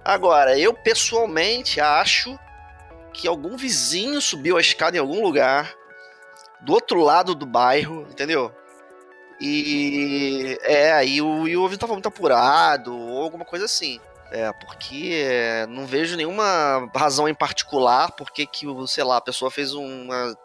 Agora, 0.03 0.59
eu 0.59 0.73
pessoalmente 0.73 1.79
acho 1.79 2.37
que 3.13 3.27
algum 3.29 3.55
vizinho 3.55 4.19
subiu 4.19 4.57
a 4.57 4.61
escada 4.61 4.97
em 4.97 4.99
algum 4.99 5.21
lugar, 5.23 5.73
do 6.61 6.73
outro 6.73 7.01
lado 7.01 7.35
do 7.35 7.45
bairro, 7.45 8.07
entendeu? 8.09 8.51
E 9.39 10.57
é, 10.61 10.93
aí 10.93 11.21
o, 11.21 11.47
e 11.47 11.57
o 11.57 11.61
ouvido 11.63 11.79
tava 11.79 11.93
muito 11.93 12.07
apurado, 12.07 12.95
ou 12.95 13.23
alguma 13.23 13.43
coisa 13.43 13.65
assim. 13.65 13.99
É, 14.31 14.51
porque 14.53 15.11
é, 15.25 15.67
não 15.67 15.85
vejo 15.85 16.15
nenhuma 16.15 16.89
razão 16.95 17.27
em 17.27 17.33
particular 17.33 18.11
porque 18.11 18.45
que, 18.45 18.65
sei 18.87 19.03
lá, 19.03 19.17
a 19.17 19.21
pessoa 19.21 19.51
fez 19.51 19.73
uma, 19.73 20.35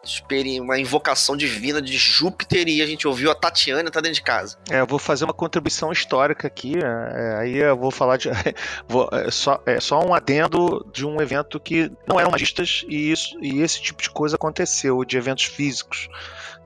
uma 0.61 0.77
invocação 0.77 1.37
divina 1.37 1.81
de 1.81 1.97
Júpiter 1.97 2.67
e 2.67 2.81
a 2.81 2.85
gente 2.85 3.07
ouviu 3.07 3.31
a 3.31 3.35
Tatiana 3.35 3.89
tá 3.89 4.01
dentro 4.01 4.15
de 4.15 4.23
casa. 4.23 4.57
É, 4.69 4.81
eu 4.81 4.85
vou 4.85 4.99
fazer 4.99 5.23
uma 5.23 5.33
contribuição 5.33 5.91
histórica 5.91 6.47
aqui, 6.47 6.73
é, 6.77 7.35
aí 7.39 7.57
eu 7.57 7.77
vou 7.77 7.89
falar 7.91 8.17
de. 8.17 8.29
vou- 8.87 9.09
é, 9.13 9.31
só, 9.31 9.61
é 9.65 9.79
só 9.79 9.99
um 10.05 10.13
adendo 10.13 10.85
de 10.93 11.05
um 11.05 11.21
evento 11.21 11.59
que 11.59 11.89
não 12.05 12.19
eram 12.19 12.31
magistas 12.31 12.83
e, 12.89 13.11
isso, 13.11 13.37
e 13.41 13.61
esse 13.61 13.81
tipo 13.81 14.01
de 14.01 14.09
coisa 14.09 14.35
aconteceu, 14.35 15.05
de 15.05 15.17
eventos 15.17 15.45
físicos. 15.45 16.09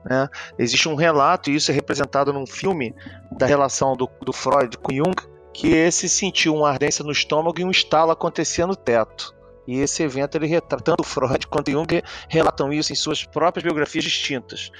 Né? 0.04 0.28
Existe 0.58 0.88
um 0.88 0.96
relato, 0.96 1.50
e 1.50 1.54
isso 1.54 1.70
é 1.70 1.74
representado 1.74 2.32
num 2.32 2.46
filme, 2.46 2.94
da 3.30 3.46
relação 3.46 3.96
do, 3.96 4.10
do 4.20 4.32
Freud 4.32 4.76
com 4.78 4.92
Jung, 4.92 5.14
que 5.52 5.68
esse 5.72 6.08
sentiu 6.08 6.54
uma 6.54 6.70
ardência 6.70 7.04
no 7.04 7.12
estômago 7.12 7.60
e 7.60 7.64
um 7.64 7.70
estalo 7.70 8.10
acontecia 8.10 8.66
no 8.66 8.76
teto. 8.76 9.34
E 9.66 9.78
esse 9.78 10.02
evento, 10.02 10.36
ele 10.36 10.46
retrata, 10.46 10.82
tanto 10.82 11.04
Freud 11.04 11.46
quanto 11.46 11.70
Jung 11.70 12.02
relatam 12.28 12.72
isso 12.72 12.92
em 12.92 12.96
suas 12.96 13.24
próprias 13.24 13.62
biografias 13.62 14.04
distintas. 14.04 14.72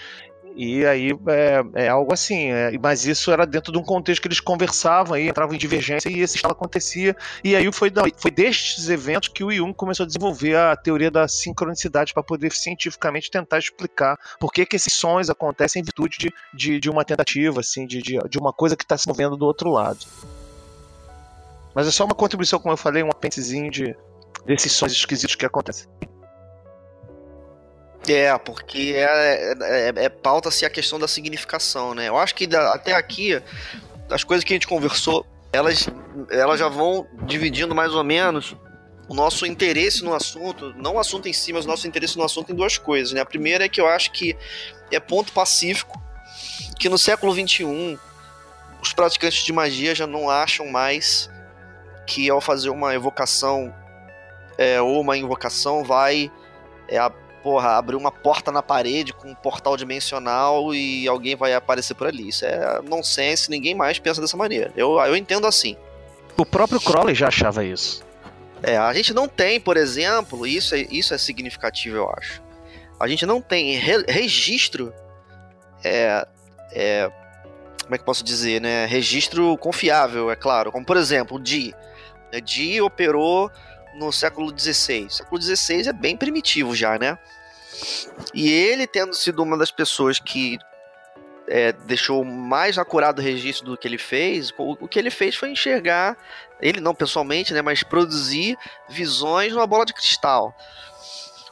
E 0.55 0.85
aí 0.85 1.13
é, 1.29 1.85
é 1.85 1.89
algo 1.89 2.13
assim, 2.13 2.51
é, 2.51 2.77
mas 2.79 3.07
isso 3.07 3.31
era 3.31 3.47
dentro 3.47 3.73
de 3.73 3.79
um 3.79 3.83
contexto 3.83 4.21
que 4.21 4.29
eles 4.29 4.41
conversavam 4.41 5.15
aí, 5.15 5.29
entravam 5.29 5.55
em 5.55 5.59
divergência 5.59 6.11
e 6.11 6.21
esse 6.21 6.37
estalo 6.37 6.53
acontecia. 6.53 7.17
E 7.43 7.57
aí 7.57 7.73
foi, 7.73 7.89
da- 7.91 8.03
foi 8.19 8.31
destes 8.31 8.91
eventos 8.91 9.29
que 9.29 9.43
o 9.43 9.51
Jung 9.51 9.73
começou 9.73 10.05
a 10.05 10.07
desenvolver 10.07 10.57
a 10.57 10.77
teoria 10.77 11.11
da 11.11 11.27
sincronicidade 11.27 12.13
para 12.13 12.23
poder 12.23 12.53
cientificamente 12.53 13.31
tentar 13.31 13.59
explicar 13.59 14.19
por 14.39 14.53
que, 14.53 14.67
que 14.67 14.77
esses 14.77 14.93
sons 14.93 15.31
acontecem 15.31 15.81
em 15.81 15.85
virtude 15.85 16.19
de, 16.19 16.35
de, 16.53 16.81
de 16.81 16.91
uma 16.91 17.05
tentativa, 17.05 17.61
assim, 17.61 17.87
de, 17.87 18.03
de, 18.03 18.19
de 18.29 18.39
uma 18.39 18.53
coisa 18.53 18.77
que 18.77 18.85
está 18.85 18.99
se 18.99 19.09
movendo 19.09 19.37
do 19.39 19.47
outro 19.47 19.71
lado. 19.71 20.01
Mas 21.75 21.87
é 21.87 21.91
só 21.91 22.05
uma 22.05 22.15
contribuição, 22.15 22.59
como 22.59 22.73
eu 22.73 22.77
falei, 22.77 23.03
um 23.03 23.09
apêndicezinho 23.11 23.71
de, 23.71 23.97
desses 24.45 24.73
sons 24.73 24.93
esquisitos 24.93 25.35
que 25.35 25.47
acontecem. 25.47 25.89
É, 28.09 28.37
porque 28.39 28.95
é, 28.97 29.53
é, 29.61 29.93
é- 30.05 30.09
pauta-se 30.09 30.65
a 30.67 30.71
questão 30.71 30.99
da 30.99 31.07
significação, 31.07 31.95
né? 31.95 32.09
Eu 32.09 32.19
acho 32.19 32.35
que 32.35 32.47
da- 32.49 32.75
até 32.75 32.95
aqui, 32.95 33.41
as 34.11 34.25
coisas 34.25 34.45
que 34.45 34.53
a 34.53 34.57
gente 34.57 34.67
conversou, 34.67 35.25
elas, 35.53 35.89
elas 36.31 36.59
já 36.59 36.69
vão 36.69 37.07
dividindo 37.25 37.75
mais 37.75 37.95
ou 37.95 38.03
menos 38.03 38.57
o 39.09 39.15
nosso 39.15 39.47
interesse 39.47 40.03
no 40.03 40.15
assunto, 40.15 40.75
não 40.77 40.95
o 40.95 40.99
assunto 40.99 41.29
em 41.29 41.33
si, 41.33 41.53
mas 41.53 41.65
o 41.65 41.69
nosso 41.69 41.87
interesse 41.87 42.17
no 42.17 42.25
assunto 42.25 42.51
em 42.51 42.57
duas 42.57 42.77
coisas, 42.77 43.13
né? 43.13 43.21
A 43.21 43.27
primeira 43.27 43.65
é 43.67 43.69
que 43.69 43.81
eu 43.81 43.87
acho 43.87 44.11
que 44.11 44.37
é 44.91 44.99
ponto 44.99 45.33
pacífico 45.33 46.01
que 46.81 46.89
no 46.89 46.99
século 46.99 47.33
XXI 47.33 47.99
os 48.83 48.93
praticantes 48.93 49.45
de 49.45 49.53
magia 49.53 49.95
já 49.95 50.09
não 50.09 50.29
acham 50.29 50.67
mais 50.67 51.31
que 52.07 52.29
ao 52.29 52.41
fazer 52.41 52.71
uma 52.71 52.95
evocação 52.95 53.75
é, 54.59 54.81
ou 54.81 55.01
uma 55.01 55.17
invocação 55.17 55.85
vai 55.85 56.31
é, 56.89 56.99
a, 56.99 57.11
porra, 57.43 57.77
abrir 57.77 57.97
uma 57.97 58.13
porta 58.13 58.53
na 58.53 58.63
parede 58.63 59.13
com 59.13 59.29
um 59.29 59.35
portal 59.35 59.77
dimensional 59.77 60.75
e 60.75 61.09
alguém 61.09 61.35
vai 61.35 61.55
aparecer 61.55 61.95
por 61.95 62.07
ali. 62.07 62.29
Isso 62.29 62.45
é 62.45 62.81
nonsense, 62.83 63.51
ninguém 63.51 63.75
mais 63.75 63.99
pensa 63.99 64.21
dessa 64.21 64.37
maneira. 64.37 64.73
Eu, 64.77 64.99
eu 65.01 65.17
entendo 65.17 65.47
assim. 65.47 65.77
O 66.37 66.47
próprio 66.47 66.81
Crowley 66.81 67.15
já 67.15 67.29
achava 67.29 67.65
isso. 67.65 68.03
É, 68.63 68.77
a 68.77 68.93
gente 68.93 69.13
não 69.13 69.27
tem, 69.27 69.61
por 69.61 69.77
exemplo, 69.77 70.47
isso 70.47 70.75
é, 70.75 70.87
isso 70.91 71.13
é 71.13 71.19
significativo, 71.19 71.97
eu 71.97 72.11
acho. 72.11 72.41
A 72.99 73.09
gente 73.09 73.27
não 73.27 73.41
tem 73.41 73.77
re 73.77 74.05
registro 74.09 74.95
é, 75.83 76.27
é, 76.71 77.11
como 77.83 77.95
é 77.95 77.99
que 77.99 78.05
posso 78.05 78.23
dizer, 78.25 78.61
né? 78.61 78.87
Registro 78.87 79.57
confiável, 79.59 80.31
é 80.31 80.37
claro. 80.37 80.71
Como, 80.71 80.87
por 80.87 80.97
exemplo, 80.97 81.37
o 81.37 81.41
Dee 82.41 82.81
operou 82.81 83.51
no 83.95 84.13
século 84.13 84.53
XVI. 84.57 85.07
O 85.07 85.11
século 85.11 85.43
XVI 85.43 85.89
é 85.89 85.93
bem 85.93 86.17
primitivo 86.17 86.75
já, 86.75 86.99
né? 86.99 87.19
E 88.35 88.51
ele, 88.51 88.87
tendo 88.87 89.15
sido 89.15 89.43
uma 89.43 89.57
das 89.57 89.71
pessoas 89.71 90.19
que 90.19 90.59
é, 91.49 91.73
deixou 91.73 92.25
mais 92.25 92.79
acurado 92.79 93.21
registro 93.21 93.67
do 93.67 93.77
que 93.77 93.87
ele 93.87 93.99
fez, 93.99 94.53
o, 94.57 94.73
o, 94.85 94.89
que 94.89 94.99
ele 94.99 95.11
fez 95.11 95.35
foi 95.35 95.51
enxergar, 95.51 96.17
ele 96.61 96.81
não 96.81 96.95
pessoalmente, 96.95 97.53
né, 97.53 97.61
mas 97.61 97.83
produzir 97.83 98.57
visões 98.89 99.53
numa 99.53 99.67
bola 99.67 99.85
de 99.85 99.93
cristal. 99.93 100.55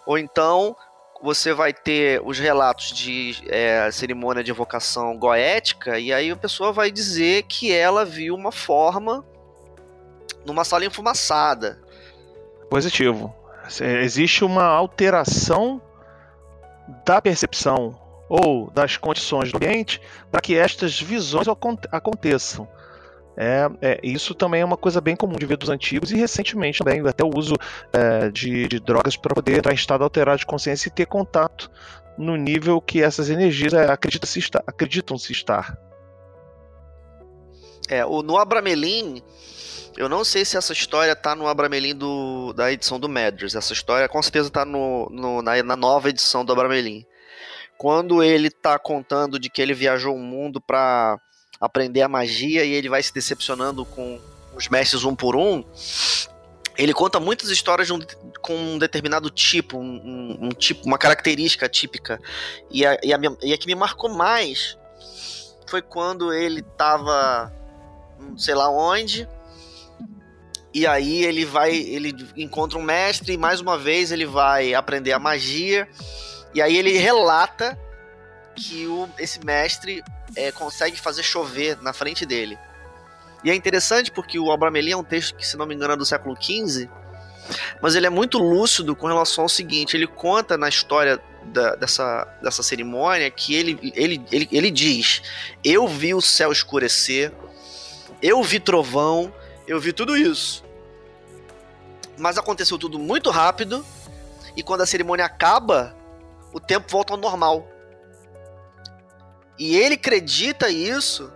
Ou 0.07 0.16
então 0.16 0.77
você 1.23 1.53
vai 1.53 1.73
ter 1.73 2.23
os 2.25 2.38
relatos 2.38 2.93
de 2.93 3.37
é, 3.49 3.90
cerimônia 3.90 4.43
de 4.43 4.51
evocação 4.51 5.19
goética, 5.19 5.99
e 5.99 6.12
aí 6.12 6.31
a 6.31 6.37
pessoa 6.37 6.73
vai 6.73 6.90
dizer 6.90 7.43
que 7.43 7.73
ela 7.73 8.05
viu 8.05 8.35
uma 8.35 8.53
forma 8.53 9.25
numa 10.44 10.64
sala 10.64 10.85
enfumaçada. 10.85 11.79
Positivo. 12.68 13.35
Existe 14.03 14.44
uma 14.44 14.64
alteração 14.64 15.81
da 17.05 17.20
percepção 17.20 17.98
ou 18.29 18.70
das 18.70 18.96
condições 18.96 19.50
do 19.50 19.57
ambiente 19.57 20.00
para 20.31 20.40
que 20.40 20.57
estas 20.57 21.00
visões 21.00 21.46
aconteçam. 21.90 22.68
É, 23.37 23.70
é, 23.81 24.00
isso 24.03 24.35
também 24.35 24.61
é 24.61 24.64
uma 24.64 24.76
coisa 24.76 25.00
bem 25.00 25.16
comum 25.16 25.37
de 25.37 25.46
ver 25.46 25.57
dos 25.57 25.70
antigos 25.70 26.11
e 26.11 26.16
recentemente 26.16 26.81
também, 26.81 27.00
até 27.07 27.24
o 27.24 27.31
uso 27.35 27.55
é, 27.92 28.29
de, 28.31 28.68
de, 28.68 28.79
drogas 28.79 29.16
para 29.16 29.35
poder 29.35 29.59
entrar 29.59 29.72
em 29.72 29.76
estado 29.76 30.05
alterado 30.05 30.38
de 30.38 30.46
consciência 30.46 30.88
e 30.88 30.92
ter 30.92 31.07
contato 31.07 31.70
no 32.18 32.37
nível 32.37 32.81
que 32.81 33.03
essas 33.03 33.31
energias 33.31 33.72
é, 33.72 33.90
acreditam 33.90 34.29
se 34.29 34.38
estar. 34.38 34.62
Acreditam 34.66 35.16
-se 35.16 35.33
estar. 35.33 35.79
É, 37.90 38.07
o, 38.07 38.22
no 38.22 38.38
Abramelin, 38.38 39.20
eu 39.96 40.09
não 40.09 40.24
sei 40.24 40.44
se 40.44 40.57
essa 40.57 40.72
história 40.72 41.16
tá 41.16 41.35
no 41.35 41.48
Abramelin 41.48 41.92
do, 41.92 42.53
da 42.53 42.70
edição 42.70 43.00
do 43.00 43.09
Madras. 43.09 43.57
Essa 43.57 43.72
história 43.72 44.09
com 44.09 44.22
certeza 44.22 44.48
tá 44.48 44.64
no, 44.64 45.11
no 45.11 45.42
na, 45.42 45.61
na, 45.64 45.74
nova 45.74 46.09
edição 46.09 46.44
do 46.44 46.53
Abramelin. 46.53 47.05
Quando 47.76 48.22
ele 48.22 48.48
tá 48.48 48.79
contando 48.79 49.40
de 49.40 49.50
que 49.50 49.61
ele 49.61 49.74
viajou 49.74 50.14
o 50.14 50.20
mundo 50.20 50.61
para 50.61 51.18
aprender 51.61 52.03
a 52.03 52.09
magia 52.09 52.64
e 52.64 52.72
ele 52.72 52.88
vai 52.88 53.03
se 53.03 53.12
decepcionando 53.12 53.85
com 53.85 54.20
os 54.55 54.68
mestres 54.68 55.03
um 55.03 55.16
por 55.16 55.35
um, 55.35 55.64
ele 56.79 56.94
conta 56.94 57.18
muitas 57.18 57.48
histórias 57.50 57.88
de 57.88 57.92
um, 57.92 57.98
com 58.40 58.55
um 58.55 58.79
determinado 58.79 59.29
tipo, 59.31 59.79
um, 59.79 60.38
um, 60.40 60.48
tipo, 60.50 60.87
uma 60.87 60.96
característica 60.96 61.68
típica. 61.68 62.20
E 62.70 62.87
a, 62.87 62.96
e, 63.03 63.12
a, 63.12 63.18
e 63.42 63.53
a 63.53 63.59
que 63.59 63.66
me 63.66 63.74
marcou 63.74 64.09
mais 64.11 64.79
foi 65.66 65.83
quando 65.83 66.33
ele 66.33 66.62
tava, 68.20 68.38
sei 68.38 68.54
lá 68.54 68.70
onde, 68.70 69.28
e 70.72 70.87
aí 70.87 71.24
ele 71.24 71.44
vai, 71.44 71.74
ele 71.74 72.14
encontra 72.37 72.78
um 72.78 72.83
mestre 72.83 73.33
e 73.33 73.38
mais 73.38 73.61
uma 73.61 73.76
vez 73.76 74.12
ele 74.12 74.24
vai 74.24 74.72
aprender 74.72 75.12
a 75.12 75.18
magia. 75.18 75.88
E 76.54 76.62
aí 76.62 76.76
ele 76.76 76.96
relata 76.96 77.78
que 78.54 78.87
o, 78.87 79.09
esse 79.18 79.44
mestre 79.44 80.02
é, 80.37 80.52
consegue 80.52 80.98
fazer 80.98 81.22
chover 81.22 81.80
na 81.83 81.92
frente 81.92 82.24
dele. 82.24 82.59
E 83.42 83.50
é 83.50 83.54
interessante 83.54 84.12
porque 84.12 84.38
o 84.38 84.52
Abramelin 84.52 84.92
é 84.92 84.96
um 84.96 85.04
texto 85.04 85.35
que, 85.35 85.46
se 85.46 85.56
não 85.56 85.66
me 85.66 85.74
engano, 85.74 85.94
é 85.94 85.96
do 85.96 86.04
século 86.04 86.37
XV, 86.40 86.88
mas 87.83 87.94
ele 87.94 88.06
é 88.06 88.11
muito 88.11 88.38
lúcido 88.38 88.94
com 88.94 89.06
relação 89.06 89.44
ao 89.44 89.48
seguinte: 89.48 89.96
ele 89.96 90.06
conta 90.06 90.56
na 90.56 90.68
história 90.68 91.20
da, 91.46 91.74
dessa, 91.74 92.24
dessa 92.42 92.62
cerimônia 92.62 93.30
que 93.30 93.54
ele, 93.54 93.92
ele, 93.94 94.22
ele, 94.30 94.48
ele 94.52 94.70
diz: 94.70 95.22
Eu 95.64 95.88
vi 95.88 96.14
o 96.14 96.20
céu 96.20 96.52
escurecer, 96.52 97.33
eu 98.22 98.42
vi 98.42 98.61
trovão, 98.61 99.33
eu 99.66 99.80
vi 99.80 99.92
tudo 99.92 100.16
isso. 100.16 100.64
Mas 102.18 102.37
aconteceu 102.37 102.78
tudo 102.78 102.98
muito 102.98 103.30
rápido, 103.30 103.85
e 104.56 104.62
quando 104.62 104.83
a 104.83 104.87
cerimônia 104.87 105.24
acaba, 105.24 105.96
o 106.52 106.61
tempo 106.61 106.90
volta 106.90 107.12
ao 107.14 107.18
normal. 107.18 107.66
E 109.59 109.76
ele 109.76 109.94
acredita 109.94 110.68
isso, 110.68 111.33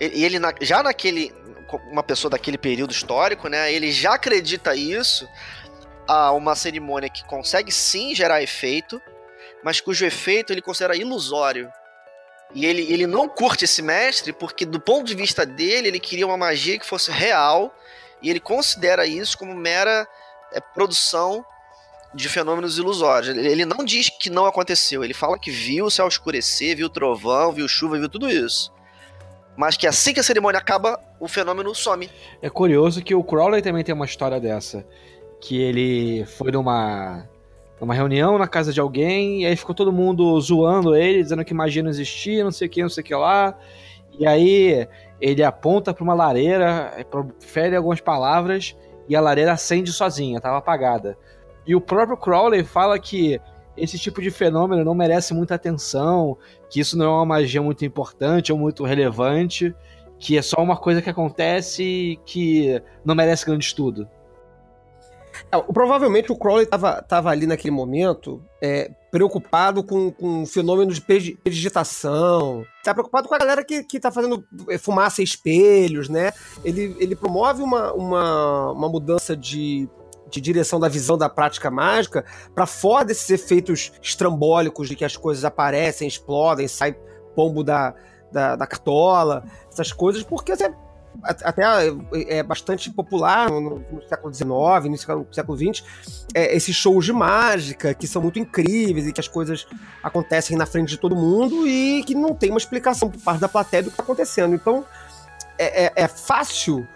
e 0.00 0.24
ele 0.24 0.38
já 0.60 0.82
naquele 0.82 1.34
uma 1.90 2.02
pessoa 2.02 2.30
daquele 2.30 2.58
período 2.58 2.92
histórico, 2.92 3.48
né? 3.48 3.72
Ele 3.72 3.90
já 3.90 4.14
acredita 4.14 4.76
isso 4.76 5.28
a 6.06 6.30
uma 6.30 6.54
cerimônia 6.54 7.08
que 7.08 7.24
consegue 7.24 7.72
sim 7.72 8.14
gerar 8.14 8.42
efeito, 8.42 9.02
mas 9.64 9.80
cujo 9.80 10.04
efeito 10.04 10.52
ele 10.52 10.62
considera 10.62 10.96
ilusório. 10.96 11.68
E 12.54 12.64
ele, 12.64 12.82
ele 12.92 13.06
não 13.06 13.28
curte 13.28 13.64
esse 13.64 13.82
mestre 13.82 14.32
porque, 14.32 14.64
do 14.64 14.80
ponto 14.80 15.04
de 15.04 15.14
vista 15.14 15.44
dele, 15.44 15.88
ele 15.88 16.00
queria 16.00 16.26
uma 16.26 16.36
magia 16.36 16.78
que 16.78 16.86
fosse 16.86 17.10
real 17.10 17.74
e 18.22 18.30
ele 18.30 18.40
considera 18.40 19.06
isso 19.06 19.36
como 19.36 19.54
mera 19.54 20.06
é, 20.52 20.60
produção 20.60 21.44
de 22.14 22.28
fenômenos 22.28 22.78
ilusórios. 22.78 23.36
Ele 23.36 23.64
não 23.64 23.84
diz 23.84 24.08
que 24.08 24.30
não 24.30 24.46
aconteceu, 24.46 25.04
ele 25.04 25.12
fala 25.12 25.38
que 25.38 25.50
viu 25.50 25.86
o 25.86 25.90
céu 25.90 26.08
escurecer, 26.08 26.76
viu 26.76 26.88
trovão, 26.88 27.52
viu 27.52 27.68
chuva, 27.68 27.98
viu 27.98 28.08
tudo 28.08 28.30
isso. 28.30 28.72
Mas 29.56 29.76
que 29.76 29.86
assim 29.86 30.12
que 30.12 30.20
a 30.20 30.22
cerimônia 30.22 30.58
acaba, 30.58 31.00
o 31.18 31.26
fenômeno 31.26 31.74
some. 31.74 32.10
É 32.42 32.50
curioso 32.50 33.02
que 33.02 33.14
o 33.14 33.24
Crowley 33.24 33.62
também 33.62 33.82
tem 33.82 33.94
uma 33.94 34.04
história 34.04 34.38
dessa. 34.38 34.86
Que 35.40 35.60
ele 35.60 36.26
foi 36.26 36.50
numa, 36.50 37.28
numa 37.80 37.94
reunião 37.94 38.38
na 38.38 38.48
casa 38.48 38.72
de 38.72 38.80
alguém, 38.80 39.42
e 39.42 39.46
aí 39.46 39.56
ficou 39.56 39.74
todo 39.74 39.92
mundo 39.92 40.40
zoando 40.40 40.94
ele, 40.94 41.22
dizendo 41.22 41.44
que 41.44 41.54
magia 41.54 41.82
não 41.82 41.90
existia, 41.90 42.42
não 42.42 42.50
sei 42.50 42.68
o 42.68 42.70
que, 42.70 42.82
não 42.82 42.88
sei 42.88 43.02
o 43.02 43.04
que 43.04 43.14
lá. 43.14 43.56
E 44.18 44.26
aí 44.26 44.88
ele 45.20 45.42
aponta 45.42 45.92
para 45.92 46.02
uma 46.02 46.14
lareira, 46.14 47.06
profere 47.10 47.76
algumas 47.76 48.00
palavras, 48.00 48.76
e 49.08 49.14
a 49.14 49.20
lareira 49.20 49.52
acende 49.52 49.92
sozinha, 49.92 50.38
estava 50.38 50.58
apagada. 50.58 51.16
E 51.66 51.74
o 51.74 51.80
próprio 51.80 52.16
Crowley 52.16 52.64
fala 52.64 52.98
que 52.98 53.40
esse 53.76 53.98
tipo 53.98 54.22
de 54.22 54.30
fenômeno 54.30 54.84
não 54.84 54.94
merece 54.94 55.34
muita 55.34 55.54
atenção, 55.54 56.36
que 56.70 56.80
isso 56.80 56.96
não 56.96 57.04
é 57.04 57.08
uma 57.08 57.26
magia 57.26 57.60
muito 57.60 57.84
importante 57.84 58.52
ou 58.52 58.58
muito 58.58 58.84
relevante, 58.84 59.74
que 60.18 60.38
é 60.38 60.42
só 60.42 60.62
uma 60.62 60.76
coisa 60.76 61.02
que 61.02 61.10
acontece 61.10 61.82
e 61.82 62.16
que 62.24 62.82
não 63.04 63.14
merece 63.14 63.44
grande 63.44 63.66
estudo. 63.66 64.08
É, 65.52 65.60
provavelmente 65.72 66.32
o 66.32 66.36
Crowley 66.36 66.64
estava 66.64 67.30
ali 67.30 67.46
naquele 67.46 67.70
momento 67.70 68.42
é, 68.60 68.90
preocupado 69.10 69.82
com, 69.84 70.10
com 70.10 70.44
fenômenos 70.44 70.98
de 70.98 71.38
digitação, 71.44 72.66
está 72.78 72.92
preocupado 72.92 73.28
com 73.28 73.34
a 73.34 73.38
galera 73.38 73.64
que, 73.64 73.84
que 73.84 74.00
tá 74.00 74.10
fazendo 74.10 74.44
é, 74.68 74.76
fumaça 74.76 75.20
e 75.20 75.24
espelhos, 75.24 76.08
né? 76.08 76.32
Ele, 76.64 76.96
ele 76.98 77.14
promove 77.14 77.62
uma, 77.62 77.92
uma, 77.92 78.72
uma 78.72 78.88
mudança 78.88 79.36
de 79.36 79.88
de 80.28 80.40
direção 80.40 80.80
da 80.80 80.88
visão 80.88 81.16
da 81.16 81.28
prática 81.28 81.70
mágica 81.70 82.24
para 82.52 82.66
fora 82.66 83.04
desses 83.04 83.30
efeitos 83.30 83.92
estrambólicos 84.02 84.88
de 84.88 84.96
que 84.96 85.04
as 85.04 85.16
coisas 85.16 85.44
aparecem, 85.44 86.08
explodem, 86.08 86.66
sai 86.66 86.96
pombo 87.34 87.62
da, 87.62 87.94
da, 88.32 88.56
da 88.56 88.66
cartola, 88.66 89.44
essas 89.70 89.92
coisas, 89.92 90.22
porque 90.22 90.52
até 91.22 91.62
é, 91.62 92.38
é 92.38 92.42
bastante 92.42 92.90
popular 92.90 93.50
no, 93.50 93.78
no 93.90 94.02
século 94.08 94.32
XIX, 94.32 94.48
no 94.90 95.26
século 95.32 95.56
XX, 95.56 95.84
é, 96.34 96.54
esses 96.56 96.74
shows 96.74 97.04
de 97.04 97.12
mágica 97.12 97.94
que 97.94 98.06
são 98.06 98.22
muito 98.22 98.38
incríveis 98.38 99.06
e 99.06 99.12
que 99.12 99.20
as 99.20 99.28
coisas 99.28 99.66
acontecem 100.02 100.56
na 100.56 100.66
frente 100.66 100.90
de 100.90 100.98
todo 100.98 101.16
mundo 101.16 101.66
e 101.66 102.02
que 102.04 102.14
não 102.14 102.34
tem 102.34 102.50
uma 102.50 102.58
explicação 102.58 103.10
por 103.10 103.20
parte 103.20 103.40
da 103.40 103.48
plateia 103.48 103.82
do 103.82 103.86
que 103.86 103.94
está 103.94 104.02
acontecendo. 104.02 104.54
Então, 104.54 104.84
é, 105.58 105.86
é, 105.86 105.92
é 105.96 106.08
fácil 106.08 106.86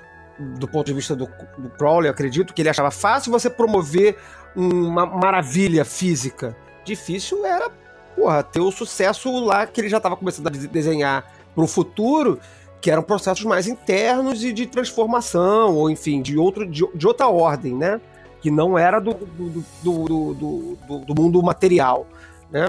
do 0.59 0.67
ponto 0.67 0.87
de 0.87 0.95
vista 0.95 1.15
do, 1.15 1.29
do 1.59 1.69
Crowley, 1.71 2.09
eu 2.09 2.13
acredito 2.13 2.55
que 2.55 2.63
ele 2.63 2.71
achava 2.71 2.91
fácil 2.91 3.31
você 3.31 3.51
promover 3.51 4.17
uma 4.57 5.05
maravilha 5.05 5.85
física. 5.85 6.57
Difícil 6.85 7.45
era, 7.45 7.71
porra, 8.17 8.43
ter 8.43 8.61
o 8.61 8.73
sucesso 8.73 9.31
lá 9.45 9.67
que 9.67 9.81
ele 9.81 9.89
já 9.89 9.99
estava 9.99 10.17
começando 10.17 10.47
a 10.47 10.51
desenhar 10.51 11.31
para 11.55 11.65
o 11.65 11.67
futuro, 11.67 12.41
que 12.81 12.91
eram 12.91 13.03
processos 13.03 13.45
mais 13.45 13.67
internos 13.67 14.43
e 14.43 14.53
de 14.53 14.67
transformação, 14.67 15.75
ou 15.77 15.91
enfim, 15.91 16.23
de, 16.23 16.39
outro, 16.39 16.67
de, 16.67 16.87
de 16.95 17.07
outra 17.07 17.29
ordem, 17.29 17.75
né? 17.75 18.01
Que 18.41 18.51
não 18.51 18.79
era 18.79 18.99
do, 19.01 19.13
do, 19.13 19.65
do, 19.83 20.35
do, 20.35 20.99
do 21.05 21.15
mundo 21.23 21.43
material, 21.43 22.07
né? 22.51 22.69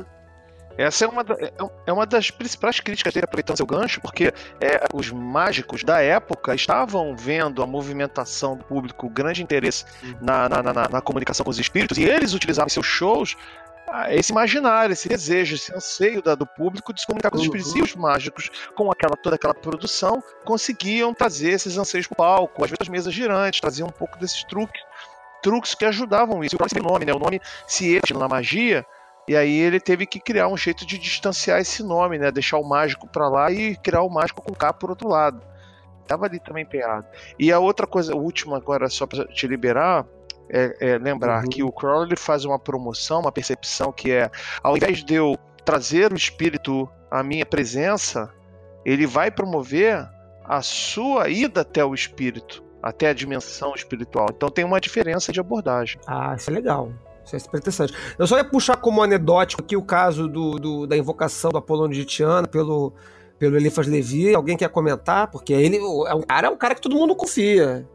Essa 0.77 1.03
é 1.05 1.07
uma, 1.07 1.21
é- 1.21 1.53
é 1.85 1.93
uma 1.93 2.05
das 2.05 2.31
principais 2.31 2.79
críticas 2.79 3.13
dele, 3.13 3.25
aproveitando 3.25 3.57
seu 3.57 3.65
gancho, 3.65 3.99
porque 4.01 4.33
é, 4.59 4.81
os 4.93 5.11
mágicos 5.11 5.83
da 5.83 6.01
época 6.01 6.55
estavam 6.55 7.15
vendo 7.15 7.61
a 7.61 7.67
movimentação 7.67 8.55
do 8.55 8.63
público, 8.63 9.05
o 9.05 9.09
grande 9.09 9.43
interesse 9.43 9.83
na, 10.21 10.47
na, 10.49 10.63
na- 10.63 10.89
na 10.89 11.01
comunicação 11.01 11.43
com 11.43 11.51
os 11.51 11.59
espíritos, 11.59 11.97
e 11.97 12.03
eles 12.03 12.33
utilizavam 12.33 12.69
seus 12.69 12.85
shows 12.87 13.35
esse 14.09 14.31
imaginário, 14.31 14.93
esse 14.93 15.07
desejo, 15.07 15.55
esse 15.55 15.73
anseio 15.73 16.21
do 16.21 16.45
público 16.45 16.93
de 16.93 17.01
se 17.01 17.07
comunicar 17.07 17.29
com 17.29 17.37
os 17.37 17.43
espíritos. 17.43 17.75
E 17.75 17.81
os 17.81 17.95
mágicos, 17.95 18.49
com 18.75 18.91
aquela, 18.91 19.15
toda 19.15 19.35
aquela 19.35 19.53
produção, 19.53 20.23
conseguiam 20.45 21.13
trazer 21.13 21.51
esses 21.51 21.77
anseios 21.77 22.07
para 22.07 22.13
o 22.13 22.17
palco, 22.17 22.63
às 22.63 22.69
vezes 22.69 22.81
as 22.81 22.89
mesas 22.89 23.13
girantes, 23.13 23.59
traziam 23.59 23.87
um 23.87 23.91
pouco 23.91 24.17
desses 24.17 24.43
truques, 24.43 24.81
truques 25.41 25.75
que 25.75 25.85
ajudavam 25.85 26.43
isso. 26.43 26.55
E 26.55 26.57
o 26.57 26.57
próprio 26.57 26.83
nome, 26.83 27.05
né? 27.05 27.13
O 27.13 27.19
nome 27.19 27.41
se 27.67 27.87
ele 27.89 28.17
na 28.17 28.27
magia, 28.27 28.85
e 29.27 29.35
aí 29.35 29.55
ele 29.59 29.79
teve 29.79 30.05
que 30.05 30.19
criar 30.19 30.47
um 30.47 30.57
jeito 30.57 30.85
de 30.85 30.97
distanciar 30.97 31.59
esse 31.59 31.83
nome, 31.83 32.17
né? 32.17 32.31
Deixar 32.31 32.57
o 32.57 32.67
mágico 32.67 33.07
para 33.07 33.29
lá 33.29 33.51
e 33.51 33.75
criar 33.77 34.01
o 34.01 34.09
mágico 34.09 34.41
com 34.41 34.53
K 34.53 34.73
por 34.73 34.89
outro 34.89 35.07
lado. 35.07 35.41
Tava 36.07 36.25
ali 36.25 36.39
também 36.39 36.63
empenhado. 36.63 37.05
E 37.39 37.51
a 37.51 37.59
outra 37.59 37.87
coisa, 37.87 38.13
a 38.13 38.17
última 38.17 38.57
agora, 38.57 38.89
só 38.89 39.05
para 39.05 39.25
te 39.25 39.47
liberar, 39.47 40.05
é, 40.51 40.75
é 40.93 40.97
lembrar 40.97 41.43
Uhum. 41.43 41.49
que 41.49 41.63
o 41.63 41.71
Crowley 41.71 42.09
ele 42.09 42.15
faz 42.17 42.43
uma 42.45 42.59
promoção, 42.59 43.21
uma 43.21 43.31
percepção 43.31 43.91
que 43.91 44.11
é, 44.11 44.29
ao 44.61 44.75
invés 44.75 45.03
de 45.03 45.15
eu 45.15 45.35
trazer 45.63 46.11
o 46.11 46.15
espírito 46.15 46.89
à 47.09 47.23
minha 47.23 47.45
presença, 47.45 48.29
ele 48.85 49.05
vai 49.07 49.31
promover 49.31 50.07
a 50.43 50.61
sua 50.61 51.29
ida 51.29 51.61
até 51.61 51.85
o 51.85 51.93
espírito, 51.93 52.63
até 52.81 53.09
a 53.09 53.13
dimensão 53.13 53.73
espiritual. 53.75 54.27
Então 54.35 54.49
tem 54.49 54.65
uma 54.65 54.81
diferença 54.81 55.31
de 55.31 55.39
abordagem. 55.39 55.99
Ah, 56.05 56.33
isso 56.35 56.49
é 56.49 56.53
legal. 56.53 56.91
Isso 57.23 57.35
é 57.35 57.39
super 57.39 57.57
interessante. 57.59 57.93
Eu 58.17 58.25
só 58.25 58.35
ia 58.37 58.43
puxar 58.43 58.75
como 58.77 59.01
anedótico 59.03 59.61
aqui 59.61 59.77
o 59.77 59.83
caso 59.83 60.27
do, 60.27 60.55
do- 60.59 60.87
da 60.87 60.97
invocação 60.97 61.51
do 61.51 61.57
Apolônio 61.59 61.95
de 61.95 62.03
Tiana 62.03 62.47
pelo, 62.47 62.91
pelo 63.37 63.55
Eliphas 63.55 63.85
Levi. 63.87 64.33
Alguém 64.33 64.57
quer 64.57 64.69
comentar? 64.69 65.27
Porque 65.29 65.53
ele 65.53 65.77
é 65.77 66.15
um 66.15 66.23
cara, 66.23 66.47
é 66.47 66.49
um 66.49 66.57
cara 66.57 66.73
que 66.73 66.81
todo 66.81 66.95
mundo 66.95 67.15
confia. 67.15 67.87